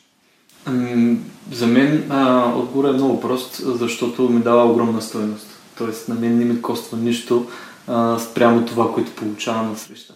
За 1.53 1.67
мен 1.67 2.05
а, 2.09 2.53
е 2.89 2.93
много 2.93 3.21
прост, 3.21 3.63
защото 3.65 4.29
ми 4.29 4.41
дава 4.41 4.71
огромна 4.73 5.03
стоеност. 5.03 5.47
Тоест 5.79 6.09
на 6.09 6.15
мен 6.15 6.39
не 6.39 6.45
ми 6.45 6.63
коства 6.63 6.99
нищо 6.99 7.47
а, 7.89 8.19
спрямо 8.19 8.65
това, 8.65 8.93
което 8.95 9.11
получавам 9.11 9.71
на 9.71 9.77
среща. 9.77 10.15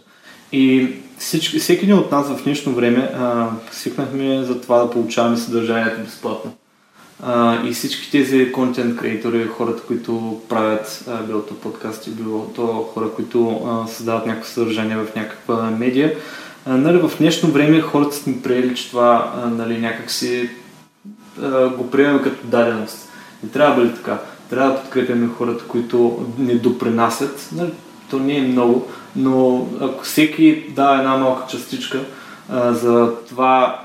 И 0.53 0.89
всички, 1.19 1.59
всеки 1.59 1.85
един 1.85 1.99
от 1.99 2.13
нас 2.13 2.29
в 2.29 2.45
днешно 2.45 2.73
време 2.73 3.11
а, 3.15 3.49
свикнахме 3.73 4.43
за 4.45 4.61
това 4.61 4.79
да 4.79 4.91
получаваме 4.91 5.37
съдържанието 5.37 6.01
безплатно. 6.01 6.53
А, 7.23 7.67
и 7.67 7.73
всички 7.73 8.11
тези 8.11 8.53
контент 8.53 8.97
креатори, 8.97 9.47
хората, 9.47 9.83
които 9.83 10.41
правят 10.49 11.05
а, 11.09 11.23
било 11.23 11.43
то 11.43 11.55
подкасти, 11.55 12.11
било 12.11 12.47
то 12.47 12.67
хора, 12.67 13.11
които 13.11 13.49
а, 13.67 13.87
създават 13.87 14.27
някакво 14.27 14.51
съдържание 14.51 14.97
в 14.97 15.07
някаква 15.17 15.71
медия, 15.71 16.15
а, 16.67 16.77
нали, 16.77 16.99
в 16.99 17.11
днешно 17.19 17.51
време 17.51 17.81
хората 17.81 18.17
сме 18.17 18.43
приели, 18.43 18.75
че 18.75 18.91
това 18.91 19.33
а, 19.37 19.47
нали, 19.47 19.79
някак 19.79 20.11
си 20.11 20.51
а, 21.43 21.69
го 21.69 21.91
приемаме 21.91 22.23
като 22.23 22.47
даденост. 22.47 23.09
Не 23.43 23.49
трябва 23.49 23.77
бъде 23.77 23.95
така 23.95 24.19
трябва 24.51 24.73
да 24.73 24.81
подкрепяме 24.81 25.29
хората, 25.39 25.65
които 25.65 26.27
не 26.39 26.55
допринасят. 26.55 27.49
Нали, 27.53 27.71
то 28.11 28.19
не 28.19 28.37
е 28.37 28.43
много, 28.43 28.89
но 29.17 29.67
ако 29.81 30.05
всеки 30.05 30.65
да 30.69 30.97
една 30.99 31.17
малка 31.17 31.43
частичка 31.51 32.01
а, 32.49 32.73
за 32.73 33.13
това 33.29 33.81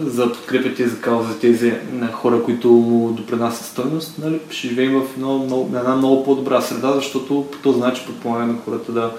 за 0.00 0.32
подкрепя 0.32 0.74
тези 0.74 1.00
каузи, 1.00 1.38
тези 1.40 1.74
на 1.92 2.12
хора, 2.12 2.42
които 2.42 2.68
му 2.68 3.12
допринасят 3.12 3.66
стойност, 3.66 4.18
нали, 4.18 4.40
ще 4.50 4.68
живеем 4.68 5.00
в 5.00 5.06
едно, 5.16 5.38
много, 5.38 5.76
една 5.76 5.96
много 5.96 6.24
по-добра 6.24 6.60
среда, 6.60 6.92
защото 6.92 7.46
по 7.52 7.58
този 7.58 7.80
начин 7.80 8.06
подпомагаме 8.06 8.58
хората 8.64 8.92
да 8.92 9.12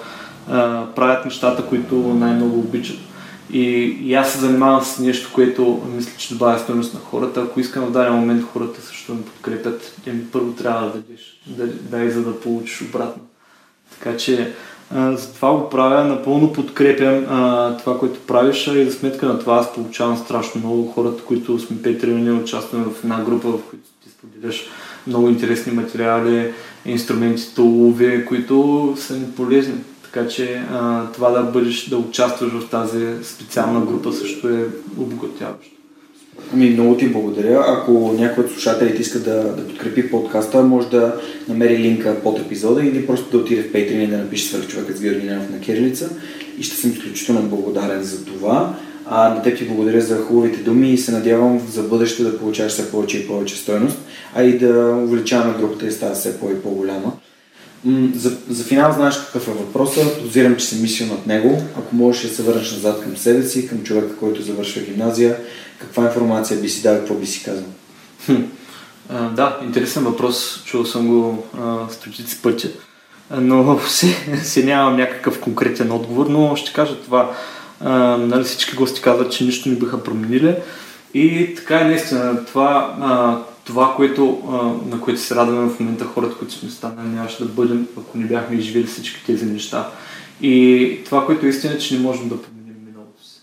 а, 0.49 0.85
правят 0.95 1.25
нещата, 1.25 1.65
които 1.65 1.95
най-много 1.95 2.59
обичат. 2.59 2.97
И, 3.51 3.61
и 4.03 4.13
аз 4.13 4.31
се 4.31 4.39
занимавам 4.39 4.83
с 4.83 4.99
нещо, 4.99 5.31
което 5.33 5.81
мисля, 5.95 6.11
че 6.17 6.33
добавя 6.33 6.59
стойност 6.59 6.93
на 6.93 6.99
хората. 6.99 7.41
Ако 7.41 7.59
искам 7.59 7.85
в 7.85 7.91
даден 7.91 8.13
момент 8.13 8.43
хората 8.53 8.81
също 8.81 9.11
да 9.11 9.17
ме 9.17 9.25
подкрепят, 9.25 9.95
им 10.07 10.29
първо 10.31 10.51
трябва 10.51 10.87
да 10.87 10.93
дадеш, 10.93 11.41
да, 11.47 11.67
дай 11.67 12.09
за 12.09 12.23
да 12.23 12.39
получиш 12.39 12.81
обратно. 12.81 13.23
Така 13.91 14.17
че 14.17 14.53
за 14.91 15.33
това 15.33 15.57
го 15.57 15.69
правя, 15.69 16.03
напълно 16.03 16.53
подкрепям 16.53 17.25
а, 17.29 17.77
това, 17.77 17.99
което 17.99 18.19
правиш 18.19 18.67
и 18.67 18.85
за 18.85 18.91
сметка 18.91 19.25
на 19.25 19.39
това 19.39 19.55
аз 19.55 19.73
получавам 19.73 20.17
страшно 20.17 20.61
много 20.61 20.91
хората, 20.91 21.23
които 21.23 21.59
сме 21.59 21.81
петрилни, 21.81 22.31
участваме 22.31 22.85
в 22.85 23.03
една 23.03 23.23
група, 23.23 23.47
в 23.47 23.61
която 23.69 23.89
ти 24.03 24.09
споделяш 24.09 24.65
много 25.07 25.29
интересни 25.29 25.73
материали, 25.73 26.53
инструменти, 26.85 27.55
толове, 27.55 28.25
които 28.25 28.93
са 28.97 29.13
ни 29.13 29.31
полезни. 29.35 29.75
Така 30.03 30.27
че 30.27 30.63
а, 30.71 31.11
това 31.11 31.29
да 31.29 31.43
бъдеш, 31.43 31.89
да 31.89 31.97
участваш 31.97 32.51
в 32.51 32.69
тази 32.69 33.23
специална 33.23 33.85
група 33.85 34.13
също 34.13 34.47
е 34.49 34.67
обогатяващо. 34.97 35.74
Ами, 36.53 36.69
много 36.69 36.97
ти 36.97 37.07
благодаря. 37.07 37.65
Ако 37.67 38.15
някой 38.19 38.43
от 38.43 38.51
слушателите 38.51 39.01
иска 39.01 39.19
да, 39.19 39.43
да 39.43 39.67
подкрепи 39.67 40.11
подкаста, 40.11 40.63
може 40.63 40.89
да 40.89 41.21
намери 41.47 41.77
линка 41.77 42.15
под 42.23 42.39
епизода 42.39 42.85
или 42.85 43.07
просто 43.07 43.31
да 43.31 43.37
отиде 43.37 43.61
в 43.61 43.71
Patreon 43.71 44.03
и 44.03 44.07
да 44.07 44.17
напише 44.17 44.47
свърх 44.47 44.67
човекът 44.67 44.97
с 44.97 45.01
Георги 45.01 45.27
Ненов 45.27 45.49
на 45.49 45.59
Кирилица. 45.59 46.09
И 46.59 46.63
ще 46.63 46.75
съм 46.75 46.91
изключително 46.91 47.41
благодарен 47.41 48.03
за 48.03 48.25
това. 48.25 48.75
А 49.05 49.29
на 49.29 49.43
теб 49.43 49.57
ти 49.57 49.65
благодаря 49.65 50.01
за 50.01 50.17
хубавите 50.17 50.63
думи 50.63 50.93
и 50.93 50.97
се 50.97 51.11
надявам 51.11 51.61
за 51.71 51.83
бъдеще 51.83 52.23
да 52.23 52.39
получаваш 52.39 52.71
все 52.71 52.91
повече 52.91 53.17
и 53.17 53.27
повече 53.27 53.55
стойност, 53.55 53.97
а 54.35 54.43
и 54.43 54.57
да 54.57 54.99
увеличаваме 55.03 55.57
групата 55.59 55.87
и 55.87 55.91
става 55.91 56.15
все 56.15 56.39
по- 56.39 56.49
и 56.49 56.61
по-голяма. 56.61 57.11
За, 58.15 58.37
за 58.49 58.63
финал 58.63 58.93
знаеш 58.93 59.15
какъв 59.17 59.47
е 59.47 59.51
въпросът, 59.51 60.17
подозирам, 60.17 60.55
че 60.55 60.65
си 60.65 60.81
мислил 60.81 61.07
над 61.07 61.27
него. 61.27 61.61
Ако 61.77 61.95
можеш 61.95 62.29
да 62.29 62.35
се 62.35 62.43
върнеш 62.43 62.71
назад 62.71 63.01
към 63.03 63.17
себе 63.17 63.43
си, 63.43 63.67
към 63.67 63.83
човека, 63.83 64.15
който 64.15 64.41
завършва 64.41 64.81
гимназия, 64.81 65.37
каква 65.85 66.03
информация 66.03 66.61
би 66.61 66.69
си 66.69 66.81
дал, 66.81 66.95
какво 66.95 67.13
би 67.13 67.25
си 67.25 67.43
казал? 67.43 67.65
Хм. 68.25 68.41
А, 69.09 69.29
да, 69.29 69.59
интересен 69.63 70.03
въпрос. 70.03 70.63
Чувал 70.65 70.85
съм 70.85 71.07
го 71.07 71.47
стотици 71.89 72.41
пъти. 72.41 72.69
Но 73.31 73.79
си, 73.87 74.15
си 74.43 74.63
нямам 74.63 74.97
някакъв 74.97 75.39
конкретен 75.39 75.91
отговор, 75.91 76.27
но 76.27 76.55
ще 76.55 76.73
кажа 76.73 77.01
това. 77.01 77.31
А, 77.81 78.17
нали, 78.17 78.43
всички 78.43 78.75
гости 78.75 79.01
казват, 79.01 79.31
че 79.31 79.43
нищо 79.43 79.69
не 79.69 79.75
биха 79.75 80.03
променили. 80.03 80.55
И 81.13 81.55
така 81.55 81.81
е 81.81 81.85
наистина. 81.85 82.45
Това, 82.45 82.95
а, 83.01 83.37
това 83.65 83.93
което, 83.95 84.41
а, 84.49 84.89
на 84.95 85.01
което 85.01 85.21
се 85.21 85.35
радваме 85.35 85.69
в 85.69 85.79
момента 85.79 86.05
хората, 86.05 86.35
които 86.35 86.53
сме 86.53 86.69
станали, 86.69 87.07
нямаше 87.07 87.43
да 87.43 87.49
бъдем, 87.49 87.87
ако 87.97 88.17
не 88.17 88.25
бяхме 88.25 88.57
изживели 88.57 88.87
всички 88.87 89.25
тези 89.25 89.45
неща. 89.45 89.89
И 90.41 90.99
това, 91.05 91.25
което 91.25 91.45
е 91.45 91.49
истина, 91.49 91.77
че 91.77 91.93
не 91.93 91.99
можем 91.99 92.29
да 92.29 92.41
променим 92.41 92.75
миналото 92.85 93.23
си. 93.23 93.39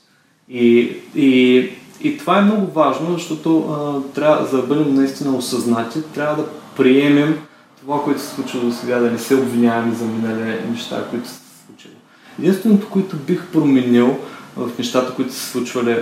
И, 0.48 0.96
и 1.14 1.70
и 2.02 2.18
това 2.18 2.38
е 2.38 2.42
много 2.42 2.72
важно, 2.72 3.12
защото 3.12 3.58
а, 3.58 4.12
трябва, 4.14 4.46
за 4.46 4.56
да 4.56 4.62
бъдем 4.62 4.94
наистина 4.94 5.36
осъзнати, 5.36 6.02
трябва 6.14 6.42
да 6.42 6.48
приемем 6.76 7.38
това, 7.80 8.02
което 8.04 8.20
се 8.20 8.34
случва 8.34 8.60
до 8.60 8.72
сега, 8.72 8.98
да 8.98 9.10
не 9.10 9.18
се 9.18 9.34
обвиняваме 9.34 9.94
за 9.94 10.04
минали 10.04 10.60
неща, 10.70 11.04
които 11.10 11.28
са 11.28 11.34
се 11.34 11.66
случили. 11.66 11.92
Единственото, 12.38 12.88
което 12.88 13.16
бих 13.16 13.46
променил 13.46 14.18
в 14.56 14.70
нещата, 14.78 15.14
които 15.14 15.32
са 15.32 15.50
случвали 15.50 15.96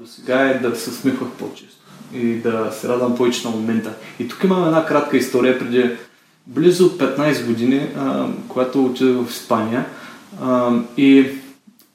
до 0.00 0.06
сега 0.06 0.40
е 0.40 0.58
да 0.58 0.76
се 0.76 0.90
усмихвах 0.90 1.30
по-често 1.30 1.82
и 2.14 2.34
да 2.34 2.70
се 2.72 2.88
радвам 2.88 3.16
повече 3.16 3.48
на 3.48 3.56
момента. 3.56 3.94
И 4.18 4.28
тук 4.28 4.44
имам 4.44 4.64
една 4.64 4.86
кратка 4.86 5.16
история 5.16 5.58
преди 5.58 5.90
близо 6.46 6.98
15 6.98 7.46
години, 7.46 7.88
а, 7.98 8.26
когато 8.48 8.84
отидох 8.84 9.26
в 9.26 9.30
Испания 9.30 9.86
а, 10.42 10.72
и 10.96 11.26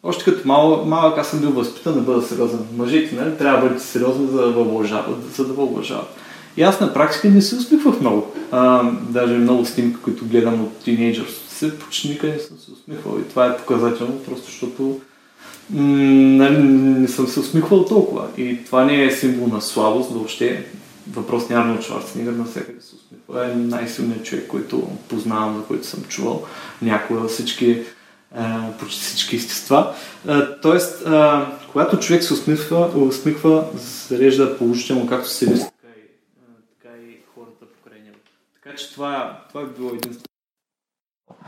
още 0.03 0.23
като 0.23 0.47
малък, 0.47 0.85
малък 0.85 1.17
аз 1.17 1.29
съм 1.29 1.39
бил 1.39 1.51
възпитан 1.51 1.93
да 1.93 2.01
бъда 2.01 2.21
сериозен. 2.21 2.59
Мъжете, 2.75 3.15
нали, 3.15 3.37
трябва 3.37 3.61
да 3.61 3.67
бъдете 3.67 3.85
сериозни, 3.85 4.27
за 4.27 4.37
да 4.37 4.51
въблажават, 4.51 5.35
за 5.35 5.45
да 5.47 5.53
въблажават. 5.53 6.15
И 6.57 6.63
аз 6.63 6.79
на 6.79 6.93
практика 6.93 7.29
не 7.29 7.41
се 7.41 7.55
усмихвах 7.55 7.99
много. 7.99 8.33
А, 8.51 8.91
даже 9.09 9.33
много 9.33 9.65
снимки, 9.65 10.01
които 10.03 10.25
гледам 10.25 10.61
от 10.61 10.77
тинейджърс, 10.77 11.33
се 11.49 11.79
почти 11.79 12.09
никъде 12.09 12.33
не 12.33 12.39
съм 12.39 12.57
се 12.57 12.71
усмихвал. 12.71 13.19
И 13.19 13.29
това 13.29 13.45
е 13.45 13.57
показателно, 13.57 14.19
просто 14.25 14.45
защото 14.45 14.99
м- 15.69 15.83
нали, 16.43 16.57
не 16.63 17.07
съм 17.07 17.27
се 17.27 17.39
усмихвал 17.39 17.85
толкова. 17.85 18.27
И 18.37 18.65
това 18.65 18.85
не 18.85 19.03
е 19.03 19.11
символ 19.11 19.47
на 19.47 19.61
слабост, 19.61 20.11
въобще. 20.11 20.65
Въпрос 21.11 21.49
няма 21.49 21.73
от 21.73 21.81
Шварценегър, 21.81 22.33
навсякъде 22.33 22.81
се 22.81 22.95
усмихва. 22.95 23.51
Е 23.51 23.55
най-силният 23.55 24.25
човек, 24.25 24.47
който 24.47 24.87
познавам, 25.09 25.57
за 25.57 25.63
който 25.63 25.87
съм 25.87 26.03
чувал 26.09 26.43
някога. 26.81 27.27
Всички 27.27 27.83
почти 28.79 29.01
всички 29.01 29.35
естества. 29.35 29.95
Тоест, 30.61 31.07
когато 31.71 31.99
човек 31.99 32.23
се 32.23 32.33
усмихва, 32.33 32.87
усмихва 32.95 33.65
зарежда 33.75 34.57
положително 34.57 35.07
както 35.07 35.29
себе 35.29 35.55
си, 35.55 35.63
така 35.63 35.93
и, 35.97 36.03
така 36.81 36.95
и 36.95 37.17
хората 37.35 37.65
покрай 37.65 37.99
него. 37.99 38.17
Така 38.53 38.75
че 38.75 38.93
това, 38.93 39.41
това 39.49 39.61
е 39.61 39.65
било 39.65 39.89
единствено. 39.89 40.23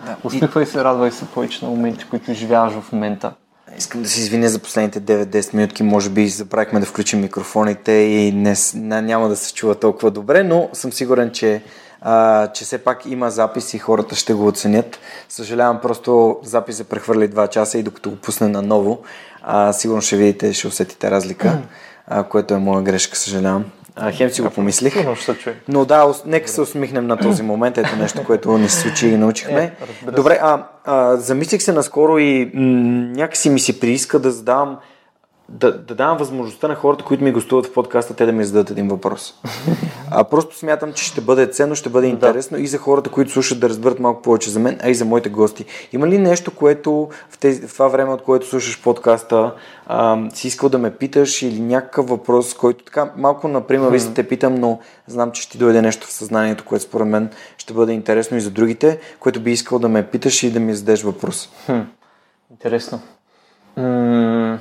Да. 0.05 0.17
Усмихвай 0.23 0.65
се, 0.65 0.83
радвай 0.83 1.11
се 1.11 1.25
повече 1.25 1.65
на 1.65 1.71
моменти, 1.71 2.05
които 2.09 2.33
живяваш 2.33 2.73
в 2.73 2.91
момента. 2.91 3.33
Искам 3.77 4.03
да 4.03 4.09
се 4.09 4.19
извиня 4.19 4.49
за 4.49 4.59
последните 4.59 5.01
9-10 5.01 5.53
минутки. 5.53 5.83
Може 5.83 6.09
би 6.09 6.27
забравихме 6.27 6.79
да 6.79 6.85
включим 6.85 7.21
микрофоните 7.21 7.91
и 7.91 8.31
днес 8.31 8.73
няма 8.75 9.29
да 9.29 9.35
се 9.35 9.53
чува 9.53 9.75
толкова 9.75 10.11
добре, 10.11 10.43
но 10.43 10.69
съм 10.73 10.93
сигурен, 10.93 11.31
че 11.31 11.61
а, 12.01 12.47
че 12.47 12.63
все 12.63 12.77
пак 12.77 13.05
има 13.05 13.31
запис 13.31 13.73
и 13.73 13.77
хората 13.77 14.15
ще 14.15 14.33
го 14.33 14.47
оценят. 14.47 14.99
Съжалявам, 15.29 15.79
просто 15.81 16.37
запис 16.43 16.79
е 16.79 16.83
прехвърли 16.83 17.29
2 17.29 17.49
часа 17.49 17.77
и 17.77 17.83
докато 17.83 18.09
го 18.09 18.15
пусне 18.15 18.47
наново, 18.47 19.01
а, 19.43 19.73
сигурно 19.73 20.01
ще 20.01 20.17
видите, 20.17 20.53
ще 20.53 20.67
усетите 20.67 21.11
разлика, 21.11 21.57
а, 22.07 22.23
което 22.23 22.53
е 22.53 22.57
моя 22.57 22.81
грешка, 22.81 23.17
съжалявам. 23.17 23.65
А, 23.95 24.11
хем 24.11 24.29
си 24.29 24.41
го 24.41 24.49
помислих. 24.49 24.95
Но 25.67 25.85
да, 25.85 26.13
нека 26.25 26.49
се 26.49 26.61
усмихнем 26.61 27.07
на 27.07 27.17
този 27.17 27.43
момент. 27.43 27.77
Ето 27.77 27.95
нещо, 27.95 28.23
което 28.23 28.57
ни 28.57 28.69
се 28.69 28.79
случи 28.81 29.07
и 29.07 29.17
научихме. 29.17 29.75
Е, 30.07 30.11
Добре, 30.11 30.39
а, 30.41 30.63
а, 30.85 31.17
замислих 31.17 31.61
се 31.61 31.73
наскоро 31.73 32.17
и 32.17 32.51
м- 32.53 32.61
някакси 33.15 33.49
ми 33.49 33.59
се 33.59 33.79
прииска 33.79 34.19
да 34.19 34.31
задавам 34.31 34.77
да, 35.51 35.77
да 35.77 35.95
давам 35.95 36.17
възможността 36.17 36.67
на 36.67 36.75
хората, 36.75 37.03
които 37.03 37.23
ми 37.23 37.31
гостуват 37.31 37.65
в 37.65 37.73
подкаста, 37.73 38.15
те 38.15 38.25
да 38.25 38.31
ми 38.31 38.45
зададат 38.45 38.71
един 38.71 38.87
въпрос. 38.87 39.33
А 40.11 40.23
просто 40.23 40.57
смятам, 40.57 40.93
че 40.93 41.03
ще 41.03 41.21
бъде 41.21 41.47
ценно, 41.47 41.75
ще 41.75 41.89
бъде 41.89 42.07
интересно 42.07 42.57
да. 42.57 42.63
и 42.63 42.67
за 42.67 42.77
хората, 42.77 43.09
които 43.09 43.31
слушат 43.31 43.59
да 43.59 43.69
разберат 43.69 43.99
малко 43.99 44.21
повече 44.21 44.49
за 44.49 44.59
мен, 44.59 44.79
а 44.83 44.89
и 44.89 44.95
за 44.95 45.05
моите 45.05 45.29
гости. 45.29 45.65
Има 45.93 46.07
ли 46.07 46.17
нещо, 46.17 46.55
което 46.55 47.09
в, 47.29 47.37
тези, 47.37 47.67
в 47.67 47.73
това 47.73 47.87
време, 47.87 48.13
от 48.13 48.21
което 48.21 48.47
слушаш 48.47 48.81
подкаста, 48.83 49.53
а, 49.87 50.29
си 50.33 50.47
искал 50.47 50.69
да 50.69 50.77
ме 50.77 50.95
питаш 50.95 51.41
или 51.41 51.59
някакъв 51.59 52.09
въпрос, 52.09 52.53
който 52.53 52.85
така 52.85 53.11
малко 53.17 53.47
например, 53.47 53.91
hmm. 53.91 54.15
те 54.15 54.27
питам, 54.27 54.55
но 54.55 54.79
знам, 55.07 55.31
че 55.31 55.41
ще 55.41 55.51
ти 55.51 55.57
дойде 55.57 55.81
нещо 55.81 56.07
в 56.07 56.11
съзнанието, 56.11 56.65
което 56.65 56.85
според 56.85 57.07
мен 57.07 57.29
ще 57.57 57.73
бъде 57.73 57.93
интересно 57.93 58.37
и 58.37 58.41
за 58.41 58.51
другите, 58.51 58.99
което 59.19 59.39
би 59.39 59.51
искал 59.51 59.79
да 59.79 59.89
ме 59.89 60.07
питаш 60.07 60.43
и 60.43 60.51
да 60.51 60.59
ми 60.59 60.73
зададеш 60.73 61.03
въпрос. 61.03 61.49
Хм. 61.65 61.79
Интересно. 62.51 62.99
М- 63.77 64.59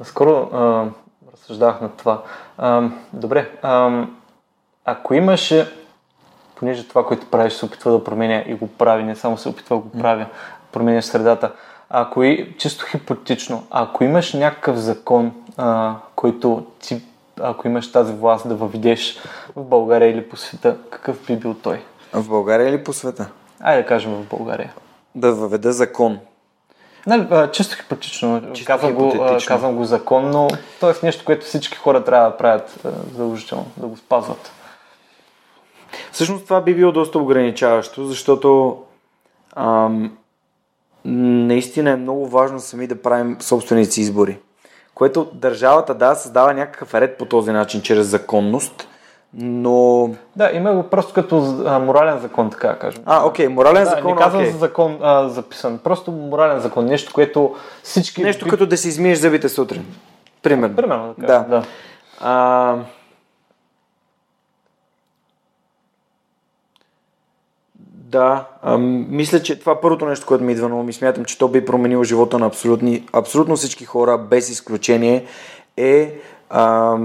Наскоро 0.00 0.50
а, 0.52 0.84
разсъждавах 1.32 1.80
на 1.80 1.88
това. 1.88 2.22
А, 2.58 2.88
добре, 3.12 3.50
а, 3.62 4.04
ако 4.84 5.14
имаше, 5.14 5.72
понеже 6.54 6.88
това, 6.88 7.06
което 7.06 7.30
правиш, 7.30 7.52
се 7.52 7.64
опитва 7.64 7.92
да 7.92 8.04
променя 8.04 8.42
и 8.46 8.54
го 8.54 8.68
прави, 8.68 9.02
не 9.02 9.16
само 9.16 9.38
се 9.38 9.48
опитва 9.48 9.76
да 9.76 9.82
го 9.82 9.90
правя, 9.90 10.26
променяш 10.72 11.04
средата. 11.04 11.52
Ако 11.90 12.22
и, 12.22 12.54
чисто 12.58 12.86
хипотично, 12.86 13.66
ако 13.70 14.04
имаш 14.04 14.32
някакъв 14.32 14.76
закон, 14.76 15.32
а, 15.56 15.94
който 16.16 16.66
ти, 16.80 17.02
ако 17.40 17.68
имаш 17.68 17.92
тази 17.92 18.12
власт 18.12 18.48
да 18.48 18.54
въведеш 18.54 19.18
в 19.56 19.64
България 19.64 20.10
или 20.10 20.28
по 20.28 20.36
света, 20.36 20.76
какъв 20.90 21.26
би 21.26 21.36
бил 21.36 21.54
той? 21.54 21.82
В 22.12 22.28
България 22.28 22.68
или 22.68 22.84
по 22.84 22.92
света? 22.92 23.30
Айде 23.60 23.82
да 23.82 23.88
кажем 23.88 24.12
в 24.12 24.28
България. 24.28 24.74
Да 25.14 25.32
въведа 25.32 25.72
закон. 25.72 26.18
Нали, 27.06 27.50
чисто 27.52 27.76
хипотично. 27.76 28.42
Чисто 28.54 28.66
казвам, 28.66 28.94
Го, 28.94 29.38
казвам 29.46 29.76
го 29.76 29.84
законно. 29.84 30.48
Тоест 30.80 31.02
нещо, 31.02 31.24
което 31.24 31.46
всички 31.46 31.78
хора 31.78 32.04
трябва 32.04 32.30
да 32.30 32.36
правят 32.36 32.80
задължително, 33.12 33.66
да 33.76 33.86
го 33.86 33.96
спазват. 33.96 34.52
Всъщност 36.12 36.44
това 36.44 36.60
би 36.60 36.74
било 36.74 36.92
доста 36.92 37.18
ограничаващо, 37.18 38.04
защото 38.04 38.78
ам, 39.56 40.16
наистина 41.04 41.90
е 41.90 41.96
много 41.96 42.28
важно 42.28 42.60
сами 42.60 42.86
да 42.86 43.02
правим 43.02 43.36
собственици 43.40 44.00
избори. 44.00 44.38
Което 44.94 45.30
държавата 45.32 45.94
да 45.94 46.14
създава 46.14 46.54
някакъв 46.54 46.94
ред 46.94 47.18
по 47.18 47.24
този 47.24 47.50
начин, 47.50 47.82
чрез 47.82 48.06
законност, 48.06 48.88
но... 49.34 50.10
Да, 50.36 50.50
има 50.54 50.74
го 50.74 50.82
просто 50.82 51.14
като 51.14 51.62
а, 51.66 51.78
морален 51.78 52.18
закон, 52.18 52.50
така 52.50 52.78
кажем. 52.78 53.02
А, 53.06 53.26
окей, 53.26 53.48
морален 53.48 53.84
да, 53.84 53.90
закон, 53.90 54.10
не 54.10 54.16
казвам 54.16 54.42
okay. 54.42 54.50
за 54.50 54.58
закон 54.58 54.98
а, 55.02 55.28
записан, 55.28 55.78
просто 55.84 56.12
морален 56.12 56.60
закон, 56.60 56.86
нещо, 56.86 57.12
което 57.14 57.54
всички... 57.82 58.22
Нещо 58.22 58.48
като 58.48 58.66
да 58.66 58.76
си 58.76 58.88
измиеш 58.88 59.18
зъбите 59.18 59.48
сутрин. 59.48 59.86
Примерно. 60.42 60.76
Примерно, 60.76 61.14
така. 61.14 61.38
Да. 61.38 61.44
да. 61.48 61.64
А, 62.20 62.76
да, 68.16 68.44
а, 68.62 68.78
мисля, 68.78 69.42
че 69.42 69.60
това 69.60 69.72
е 69.72 69.80
първото 69.82 70.06
нещо, 70.06 70.26
което 70.26 70.44
ми 70.44 70.52
идва 70.52 70.68
на 70.68 70.76
ум 70.76 70.88
и 70.88 70.92
смятам, 70.92 71.24
че 71.24 71.38
то 71.38 71.48
би 71.48 71.64
променило 71.64 72.04
живота 72.04 72.38
на 72.38 72.46
абсолютни, 72.46 73.06
абсолютно 73.12 73.56
всички 73.56 73.84
хора, 73.84 74.18
без 74.18 74.50
изключение, 74.50 75.26
е 75.76 76.18
а, 76.50 76.96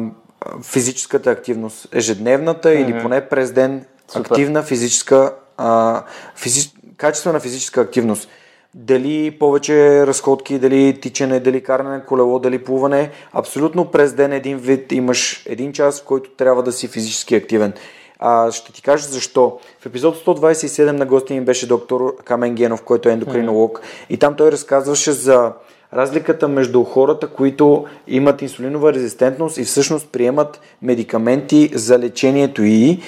физическата 0.63 1.31
активност. 1.31 1.87
Ежедневната 1.91 2.69
mm-hmm. 2.69 2.89
или 2.89 3.01
поне 3.01 3.21
през 3.21 3.51
ден 3.51 3.85
Супер. 4.07 4.31
активна 4.31 4.63
физическа, 4.63 5.33
а, 5.57 6.03
физи, 6.35 6.71
качествена 6.97 7.39
физическа 7.39 7.81
активност. 7.81 8.29
Дали 8.73 9.37
повече 9.39 10.07
разходки, 10.07 10.59
дали 10.59 10.99
тичане, 11.01 11.39
дали 11.39 11.63
каране 11.63 11.89
на 11.89 12.05
колело, 12.05 12.39
дали 12.39 12.63
плуване. 12.63 13.11
Абсолютно 13.33 13.85
през 13.85 14.13
ден 14.13 14.33
един 14.33 14.57
вид 14.57 14.91
имаш 14.91 15.43
един 15.45 15.73
час, 15.73 16.01
в 16.01 16.05
който 16.05 16.29
трябва 16.29 16.63
да 16.63 16.71
си 16.71 16.87
физически 16.87 17.35
активен. 17.35 17.73
А, 18.19 18.51
ще 18.51 18.73
ти 18.73 18.81
кажа 18.81 19.07
защо. 19.07 19.59
В 19.79 19.85
епизод 19.85 20.25
127 20.25 20.91
на 20.91 21.05
гости 21.05 21.33
ми 21.33 21.41
беше 21.41 21.67
доктор 21.67 22.15
Камен 22.23 22.55
Генов, 22.55 22.81
който 22.81 23.09
е 23.09 23.11
ендокринолог. 23.11 23.79
Mm-hmm. 23.79 24.05
И 24.09 24.17
там 24.17 24.35
той 24.35 24.51
разказваше 24.51 25.11
за 25.11 25.53
разликата 25.93 26.47
между 26.47 26.83
хората, 26.83 27.27
които 27.27 27.85
имат 28.07 28.41
инсулинова 28.41 28.93
резистентност 28.93 29.57
и 29.57 29.63
всъщност 29.63 30.07
приемат 30.11 30.61
медикаменти 30.81 31.71
за 31.73 31.99
лечението 31.99 32.63
и, 32.63 32.99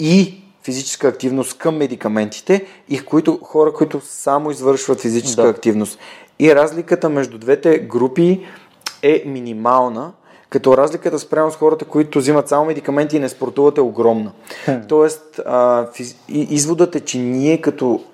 и 0.00 0.42
физическа 0.62 1.08
активност 1.08 1.58
към 1.58 1.76
медикаментите 1.76 2.66
и 2.88 3.00
които, 3.00 3.38
хора, 3.42 3.72
които 3.72 4.00
само 4.04 4.50
извършват 4.50 5.00
физическа 5.00 5.42
да. 5.42 5.48
активност. 5.48 5.98
И 6.38 6.54
разликата 6.54 7.08
между 7.08 7.38
двете 7.38 7.78
групи 7.78 8.46
е 9.02 9.22
минимална, 9.26 10.12
като 10.50 10.76
разликата 10.76 11.18
спрямо 11.18 11.50
с 11.50 11.56
хората, 11.56 11.84
които 11.84 12.18
взимат 12.18 12.48
само 12.48 12.64
медикаменти 12.64 13.16
и 13.16 13.20
не 13.20 13.28
спортуват 13.28 13.78
е 13.78 13.80
огромна. 13.80 14.32
Тоест, 14.88 15.40
а, 15.46 15.86
физ... 15.92 16.16
изводът 16.28 16.96
е, 16.96 17.00
че 17.00 17.18
ние 17.18 17.60
като 17.60 18.04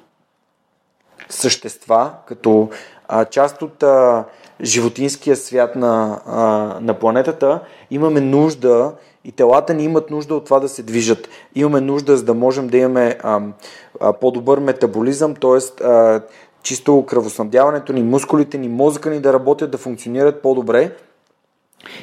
същества, 1.29 2.11
като 2.27 2.69
а, 3.13 3.25
част 3.25 3.63
от 3.63 3.83
а, 3.83 4.25
животинския 4.63 5.37
свят 5.37 5.77
на, 5.77 6.21
а, 6.27 6.41
на 6.81 6.95
планетата, 6.95 7.61
имаме 7.91 8.21
нужда 8.21 8.93
и 9.25 9.33
телата 9.33 9.75
ни 9.75 9.85
имат 9.85 10.11
нужда 10.11 10.35
от 10.35 10.45
това 10.45 10.61
да 10.61 10.69
се 10.69 10.83
движат. 10.83 11.29
Имаме 11.55 11.81
нужда, 11.81 12.17
за 12.17 12.25
да 12.25 12.35
можем 12.35 12.69
да 12.69 12.77
имаме 12.77 13.19
а, 13.23 13.41
а, 14.01 14.13
по-добър 14.13 14.59
метаболизъм, 14.59 15.35
т.е. 15.35 15.59
чисто 16.63 17.05
кръвоснабдяването 17.07 17.93
ни, 17.93 18.03
мускулите 18.03 18.59
ни, 18.59 18.69
мозъка 18.69 19.11
ни 19.11 19.21
да 19.21 19.33
работят, 19.33 19.71
да 19.71 19.79
функционират 19.79 20.43
по-добре. 20.43 20.97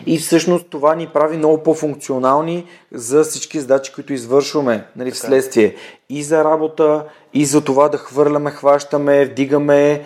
И 0.05 0.17
всъщност 0.17 0.65
това 0.69 0.95
ни 0.95 1.07
прави 1.07 1.37
много 1.37 1.63
по-функционални 1.63 2.65
за 2.91 3.23
всички 3.23 3.59
задачи, 3.59 3.93
които 3.93 4.13
извършваме 4.13 4.85
нали, 4.95 5.11
вследствие. 5.11 5.75
И 6.09 6.23
за 6.23 6.43
работа, 6.43 7.03
и 7.33 7.45
за 7.45 7.61
това 7.61 7.89
да 7.89 7.97
хвърляме, 7.97 8.51
хващаме, 8.51 9.25
вдигаме, 9.25 10.03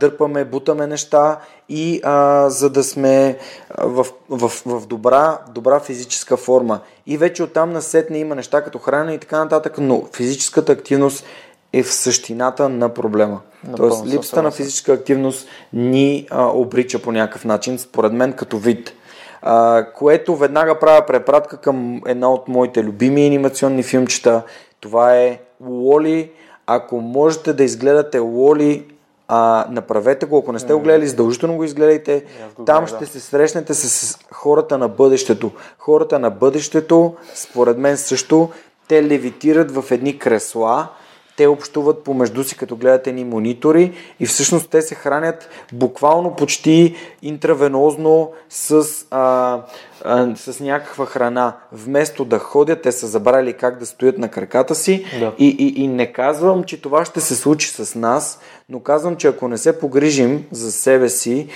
дърпаме, 0.00 0.44
бутаме 0.44 0.86
неща 0.86 1.38
и 1.68 2.00
а, 2.04 2.48
за 2.50 2.70
да 2.70 2.84
сме 2.84 3.38
в, 3.78 4.06
в, 4.28 4.52
в 4.66 4.86
добра, 4.86 5.38
добра 5.54 5.80
физическа 5.80 6.36
форма. 6.36 6.80
И 7.06 7.18
вече 7.18 7.42
оттам 7.42 7.72
насетне 7.72 8.18
има 8.18 8.34
неща 8.34 8.64
като 8.64 8.78
хранене 8.78 9.14
и 9.14 9.18
така 9.18 9.38
нататък, 9.38 9.74
но 9.78 10.04
физическата 10.12 10.72
активност 10.72 11.24
е 11.72 11.82
в 11.82 11.92
същината 11.92 12.68
на 12.68 12.88
проблема. 12.88 13.40
Напълно 13.68 13.90
Тоест, 13.90 14.14
липсата 14.14 14.42
на 14.42 14.50
физическа 14.50 14.92
активност 14.92 15.48
ни 15.72 16.26
а, 16.30 16.46
обрича 16.46 16.98
по 16.98 17.12
някакъв 17.12 17.44
начин, 17.44 17.78
според 17.78 18.12
мен, 18.12 18.32
като 18.32 18.58
вид. 18.58 18.94
А, 19.42 19.86
което 19.94 20.36
веднага 20.36 20.78
правя 20.78 21.06
препратка 21.06 21.56
към 21.56 22.02
една 22.06 22.32
от 22.32 22.48
моите 22.48 22.84
любими 22.84 23.26
анимационни 23.26 23.82
филмчета. 23.82 24.42
Това 24.80 25.16
е 25.16 25.38
Уоли. 25.60 26.30
Ако 26.66 27.00
можете 27.00 27.52
да 27.52 27.64
изгледате 27.64 28.20
Уоли, 28.20 28.86
а, 29.28 29.66
направете 29.70 30.26
го. 30.26 30.38
Ако 30.38 30.52
не 30.52 30.58
сте 30.58 30.72
го 30.72 30.80
гледали, 30.80 31.06
задължително 31.06 31.56
го 31.56 31.64
изгледайте. 31.64 32.24
Го 32.56 32.64
Там 32.64 32.86
ще 32.86 33.06
се 33.06 33.20
срещнете 33.20 33.74
с 33.74 34.18
хората 34.32 34.78
на 34.78 34.88
бъдещето. 34.88 35.50
Хората 35.78 36.18
на 36.18 36.30
бъдещето, 36.30 37.14
според 37.34 37.78
мен 37.78 37.96
също, 37.96 38.50
те 38.88 39.02
левитират 39.02 39.70
в 39.70 39.84
едни 39.90 40.18
кресла, 40.18 40.88
те 41.36 41.46
общуват 41.46 42.04
помежду 42.04 42.44
си, 42.44 42.56
като 42.56 42.76
гледате 42.76 43.12
ни 43.12 43.24
монитори 43.24 43.92
и 44.20 44.26
всъщност 44.26 44.70
те 44.70 44.82
се 44.82 44.94
хранят 44.94 45.48
буквално 45.72 46.36
почти 46.36 46.94
интравенозно 47.22 48.32
с, 48.48 48.84
а, 49.10 49.60
а, 50.04 50.36
с 50.36 50.60
някаква 50.60 51.06
храна. 51.06 51.56
Вместо 51.72 52.24
да 52.24 52.38
ходят, 52.38 52.82
те 52.82 52.92
са 52.92 53.06
забрали 53.06 53.52
как 53.52 53.78
да 53.78 53.86
стоят 53.86 54.18
на 54.18 54.28
краката 54.28 54.74
си 54.74 55.04
да. 55.20 55.32
и, 55.38 55.48
и, 55.48 55.82
и 55.82 55.88
не 55.88 56.12
казвам, 56.12 56.64
че 56.64 56.80
това 56.80 57.04
ще 57.04 57.20
се 57.20 57.36
случи 57.36 57.68
с 57.68 57.98
нас, 57.98 58.40
но 58.68 58.80
казвам, 58.80 59.16
че 59.16 59.28
ако 59.28 59.48
не 59.48 59.58
се 59.58 59.78
погрижим 59.78 60.44
за 60.50 60.72
себе 60.72 61.08
си, 61.08 61.48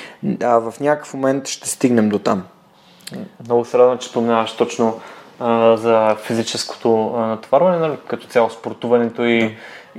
а, 0.42 0.58
в 0.58 0.74
някакъв 0.80 1.14
момент 1.14 1.46
ще 1.48 1.68
стигнем 1.68 2.08
до 2.08 2.18
там. 2.18 2.42
Много 3.44 3.64
се 3.64 3.78
радвам, 3.78 3.98
че 3.98 4.08
споменаваш 4.08 4.56
точно 4.56 5.00
а, 5.40 5.76
за 5.76 6.16
физическото 6.22 7.14
а, 7.16 7.26
натоварване, 7.26 7.78
нали, 7.78 7.96
като 8.08 8.26
цяло 8.26 8.50
спортуването 8.50 9.24
и, 9.24 9.38
да. 9.38 9.52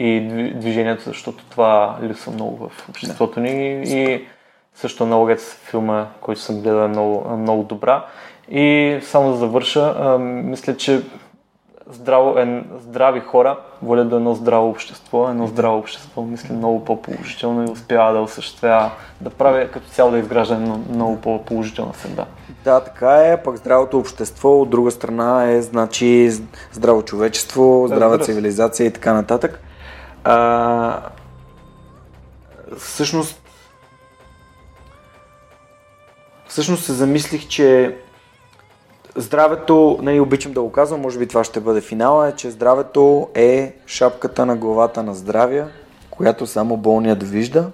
и 0.04 0.22
движението, 0.54 1.04
защото 1.04 1.44
това 1.50 1.98
липсва 2.04 2.32
много 2.32 2.70
в 2.70 2.90
обществото 2.90 3.34
да. 3.34 3.42
ни 3.42 3.84
и 3.84 4.26
също 4.76 5.04
аналогията 5.04 5.44
с 5.44 5.54
филма, 5.54 6.06
който 6.22 6.42
съм 6.42 6.62
гледал 6.62 6.86
е 6.86 6.88
много, 6.88 7.38
много 7.38 7.64
добра. 7.64 8.06
И 8.52 8.98
само 9.02 9.32
да 9.32 9.38
завърша, 9.38 9.96
а, 10.00 10.18
мисля, 10.18 10.78
че 10.78 11.02
здраво, 11.92 12.40
е, 12.40 12.64
здрави 12.80 13.20
хора 13.20 13.58
водят 13.82 14.10
до 14.10 14.16
едно 14.16 14.34
здраво 14.34 14.70
общество. 14.70 15.30
Едно 15.30 15.48
здраво 15.48 15.78
общество 15.78 16.22
мисля 16.22 16.56
много 16.56 16.86
по-положително 16.86 17.64
и 17.64 17.72
успява 17.72 18.14
да 18.14 18.20
осъществява, 18.20 18.92
да 19.22 19.30
прави 19.30 19.72
като 19.72 19.90
цяло 19.90 20.12
да 20.12 20.18
изгражда 20.18 20.56
едно 20.56 20.80
много 20.94 21.22
по-положителна 21.22 21.94
среда. 21.94 22.26
Да, 22.64 22.80
така 22.80 23.16
е. 23.16 23.44
Пък 23.44 23.58
здравото 23.58 24.00
общество 24.00 24.62
от 24.62 24.70
друга 24.70 24.92
страна 24.92 25.52
е 25.52 25.62
значи 25.62 26.30
здраво 26.72 27.04
човечество, 27.04 27.86
здрава 27.88 28.18
цивилизация 28.20 28.88
и 28.88 28.94
така 28.94 29.14
нататък. 29.14 29.62
А, 30.24 31.00
всъщност 32.78 33.42
всъщност 36.48 36.84
се 36.84 36.94
замислих, 36.94 37.48
че 37.48 37.98
здравето, 39.18 40.00
нали, 40.02 40.20
обичам 40.20 40.54
да 40.54 40.62
го 40.62 40.72
казвам, 40.72 41.02
може 41.02 41.20
би 41.20 41.28
това 41.28 41.44
ще 41.44 41.60
бъде 41.60 41.82
финала, 41.82 42.28
е, 42.28 42.32
че 42.32 42.52
здравето 42.52 43.28
е 43.36 43.74
шапката 43.86 44.46
на 44.46 44.56
главата 44.56 45.04
на 45.04 45.16
здравия, 45.16 45.68
която 46.10 46.48
само 46.48 46.78
болният 46.78 47.24
вижда. 47.24 47.72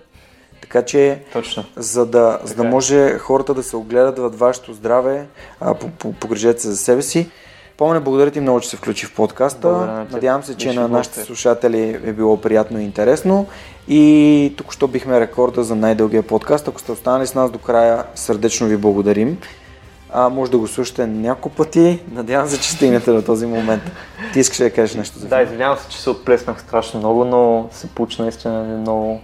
Така 0.62 0.82
че, 0.82 1.20
Точно. 1.34 1.64
За, 1.76 2.06
да, 2.06 2.40
за 2.44 2.56
да 2.56 2.66
е. 2.66 2.70
може 2.70 3.18
хората 3.18 3.54
да 3.54 3.64
се 3.64 3.76
огледат 3.76 4.20
във 4.20 4.40
вашето 4.40 4.74
здраве, 4.74 5.26
а, 5.60 5.76
погрежете 6.20 6.62
се 6.62 6.70
за 6.70 6.78
себе 6.78 7.02
си. 7.02 7.30
Помня, 7.78 8.02
благодаря 8.02 8.32
ти 8.32 8.40
много, 8.40 8.60
че 8.60 8.70
се 8.70 8.78
включи 8.78 9.06
в 9.06 9.16
подкаста. 9.16 9.70
Надявам 10.12 10.44
се, 10.44 10.58
че 10.58 10.74
на 10.74 10.88
нашите 10.88 11.20
слушатели 11.20 12.00
е 12.06 12.14
било 12.14 12.42
приятно 12.42 12.80
и 12.80 12.84
интересно. 12.84 13.48
И 13.88 14.54
тук 14.58 14.74
що 14.74 14.88
бихме 14.88 15.20
рекорда 15.20 15.64
за 15.64 15.76
най-дългия 15.76 16.24
подкаст. 16.24 16.68
Ако 16.68 16.80
сте 16.80 16.92
останали 16.92 17.28
с 17.28 17.36
нас 17.36 17.52
до 17.52 17.60
края, 17.60 18.04
сърдечно 18.16 18.68
ви 18.68 18.78
благодарим. 18.78 19.38
А, 20.16 20.30
може 20.30 20.52
да 20.52 20.58
го 20.58 20.68
слушате 20.68 21.08
няколко 21.08 21.50
пъти. 21.50 22.00
Надявам 22.12 22.48
се, 22.48 22.60
че 22.60 22.72
стигнете 22.72 23.12
до 23.12 23.22
този 23.22 23.46
момент. 23.46 23.84
Ти 24.34 24.40
искаш 24.40 24.58
да 24.58 24.72
кажеш 24.72 24.96
нещо 24.96 25.20
за 25.20 25.28
Да, 25.28 25.42
извинявам 25.42 25.78
се, 25.78 25.90
че 25.90 26.02
се 26.02 26.10
отплеснах 26.10 26.62
страшно 26.62 27.00
много, 27.00 27.26
но 27.26 27.70
се 27.72 27.88
получи 27.88 28.22
наистина 28.22 28.64
много, 28.64 29.22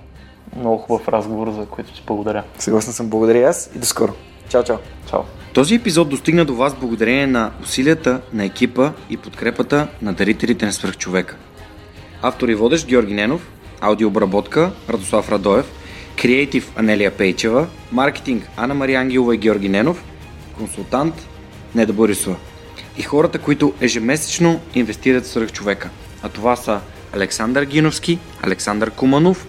много 0.56 0.78
хубав 0.78 1.08
разговор, 1.08 1.52
за 1.52 1.66
който 1.66 1.94
ти 1.94 2.04
благодаря. 2.08 2.44
Съгласен 2.60 2.94
съм, 2.94 3.10
благодаря 3.10 3.50
аз 3.50 3.70
и 3.76 3.80
до 3.80 3.86
скоро. 3.86 4.14
Чао, 4.50 4.64
чао. 4.64 4.78
Чао. 5.10 5.20
Този 5.54 5.76
епизод 5.76 6.10
достигна 6.10 6.46
до 6.46 6.56
вас 6.56 6.76
благодарение 6.76 7.28
на 7.28 7.52
усилията 7.64 8.22
на 8.34 8.46
екипа 8.46 8.92
и 9.10 9.18
подкрепата 9.18 9.88
на 10.02 10.14
дарителите 10.14 10.66
на 10.66 10.74
свръхчовека. 10.74 11.36
Автор 12.22 12.48
и 12.48 12.56
водещ 12.56 12.88
Георги 12.88 13.14
Ненов, 13.14 13.52
аудиообработка 13.82 14.72
Радослав 14.90 15.32
Радоев, 15.32 15.72
креатив 16.22 16.72
Анелия 16.76 17.12
Пейчева, 17.12 17.68
маркетинг 17.92 18.50
Анна 18.58 18.74
Мария 18.74 19.00
Ангелова 19.00 19.36
и 19.36 19.38
Георги 19.38 19.70
Ненов, 19.70 20.04
консултант 20.60 21.16
Неда 21.76 21.94
Борисова 21.94 22.36
и 22.98 23.02
хората, 23.02 23.40
които 23.40 23.74
ежемесечно 23.82 24.62
инвестират 24.76 25.26
в 25.26 25.28
свръхчовека. 25.28 25.90
А 26.24 26.30
това 26.30 26.56
са 26.56 26.82
Александър 27.14 27.64
Гиновски, 27.64 28.20
Александър 28.42 28.92
Куманов, 28.92 29.48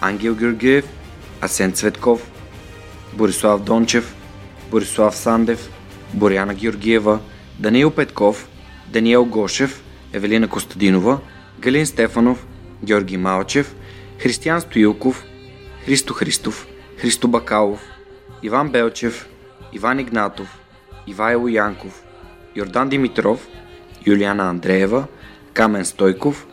Ангел 0.00 0.34
Георгиев, 0.34 0.84
Асен 1.40 1.72
Цветков, 1.72 2.30
Борислав 3.12 3.60
Дончев, 3.60 4.14
Борислав 4.70 5.16
Сандев, 5.16 5.70
Боряна 6.14 6.54
Георгиева, 6.54 7.18
Даниил 7.58 7.90
Петков, 7.90 8.48
Даниел 8.88 9.24
Гошев, 9.24 9.82
Евелина 10.12 10.48
Костадинова, 10.48 11.18
Галин 11.60 11.86
Стефанов, 11.86 12.46
Георги 12.84 13.16
Малчев, 13.16 13.74
Християн 14.18 14.60
Стоилков, 14.60 15.24
Христо 15.86 16.14
Христов, 16.14 16.66
Христо 16.96 17.28
Бакалов, 17.28 17.80
Иван 18.42 18.68
Белчев, 18.68 19.28
Иван 19.74 20.00
Игнатов, 20.00 20.48
Ивайло 21.06 21.48
Янков, 21.48 22.02
Йордан 22.54 22.88
Димитров, 22.88 23.40
Юлиана 24.06 24.48
Андреева, 24.50 25.08
Камен 25.52 25.84
Стойков, 25.84 26.46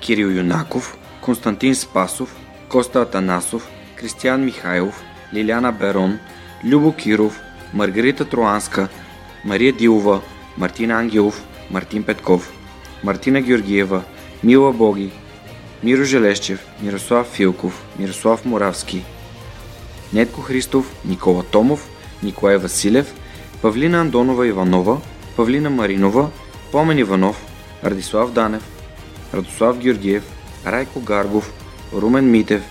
Кирил 0.00 0.30
Юнаков, 0.30 0.98
Константин 1.24 1.74
Спасов, 1.74 2.36
Коста 2.68 3.02
Атанасов, 3.02 3.68
Кристиян 3.96 4.44
Михайлов, 4.44 5.02
Лиляна 5.32 5.72
Берон, 5.72 6.18
Любо 6.62 6.92
Киров, 6.92 7.40
Маргарита 7.72 8.24
Троанска, 8.24 8.88
Мария 9.44 9.72
Дилова, 9.72 10.20
Мартин 10.56 10.90
Ангелов, 10.92 11.42
Мартин 11.70 12.02
Петков, 12.02 12.52
Мартина 13.02 13.40
Георгиева, 13.40 14.02
Мила 14.42 14.72
Боги, 14.72 15.10
Миро 15.82 16.04
Желещев, 16.04 16.60
Мирослав 16.80 17.26
Филков, 17.26 17.82
Мирослав 17.98 18.44
Моравски, 18.44 19.04
Нетко 20.14 20.40
Христов, 20.42 20.86
Никола 21.04 21.42
Томов, 21.42 21.88
Николай 22.22 22.56
Василев, 22.56 23.14
Павлина 23.62 24.00
Андонова 24.00 24.46
Иванова, 24.46 25.00
Павлина 25.36 25.70
Маринова, 25.70 26.30
Помен 26.72 26.98
Иванов, 26.98 27.36
Радислав 27.84 28.32
Данев, 28.32 28.62
Радослав 29.34 29.78
Георгиев, 29.78 30.22
Райко 30.66 31.00
Гаргов, 31.00 31.52
Румен 31.92 32.30
Митев, 32.30 32.62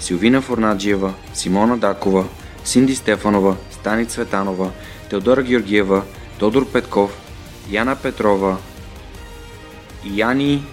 Силвина 0.00 0.42
Форнаджиева, 0.42 1.14
Симона 1.34 1.78
Дакова, 1.78 2.24
Синди 2.64 2.94
Стефанова, 2.94 3.56
Стани 3.70 4.06
Цветанова, 4.06 4.70
Теодора 5.10 5.42
Георгиева, 5.42 6.02
Тодор 6.38 6.66
Петков, 6.72 7.20
Яна 7.70 7.96
Петрова, 7.96 8.56
Яни 10.04 10.64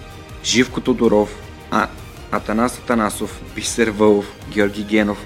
Живко 0.43 0.81
Тодоров, 0.81 1.29
а, 1.71 1.87
Атанас 2.31 2.77
Атанасов, 2.77 3.41
Бисер 3.55 3.87
Вълов, 3.87 4.25
Георги 4.49 4.83
Генов, 4.83 5.25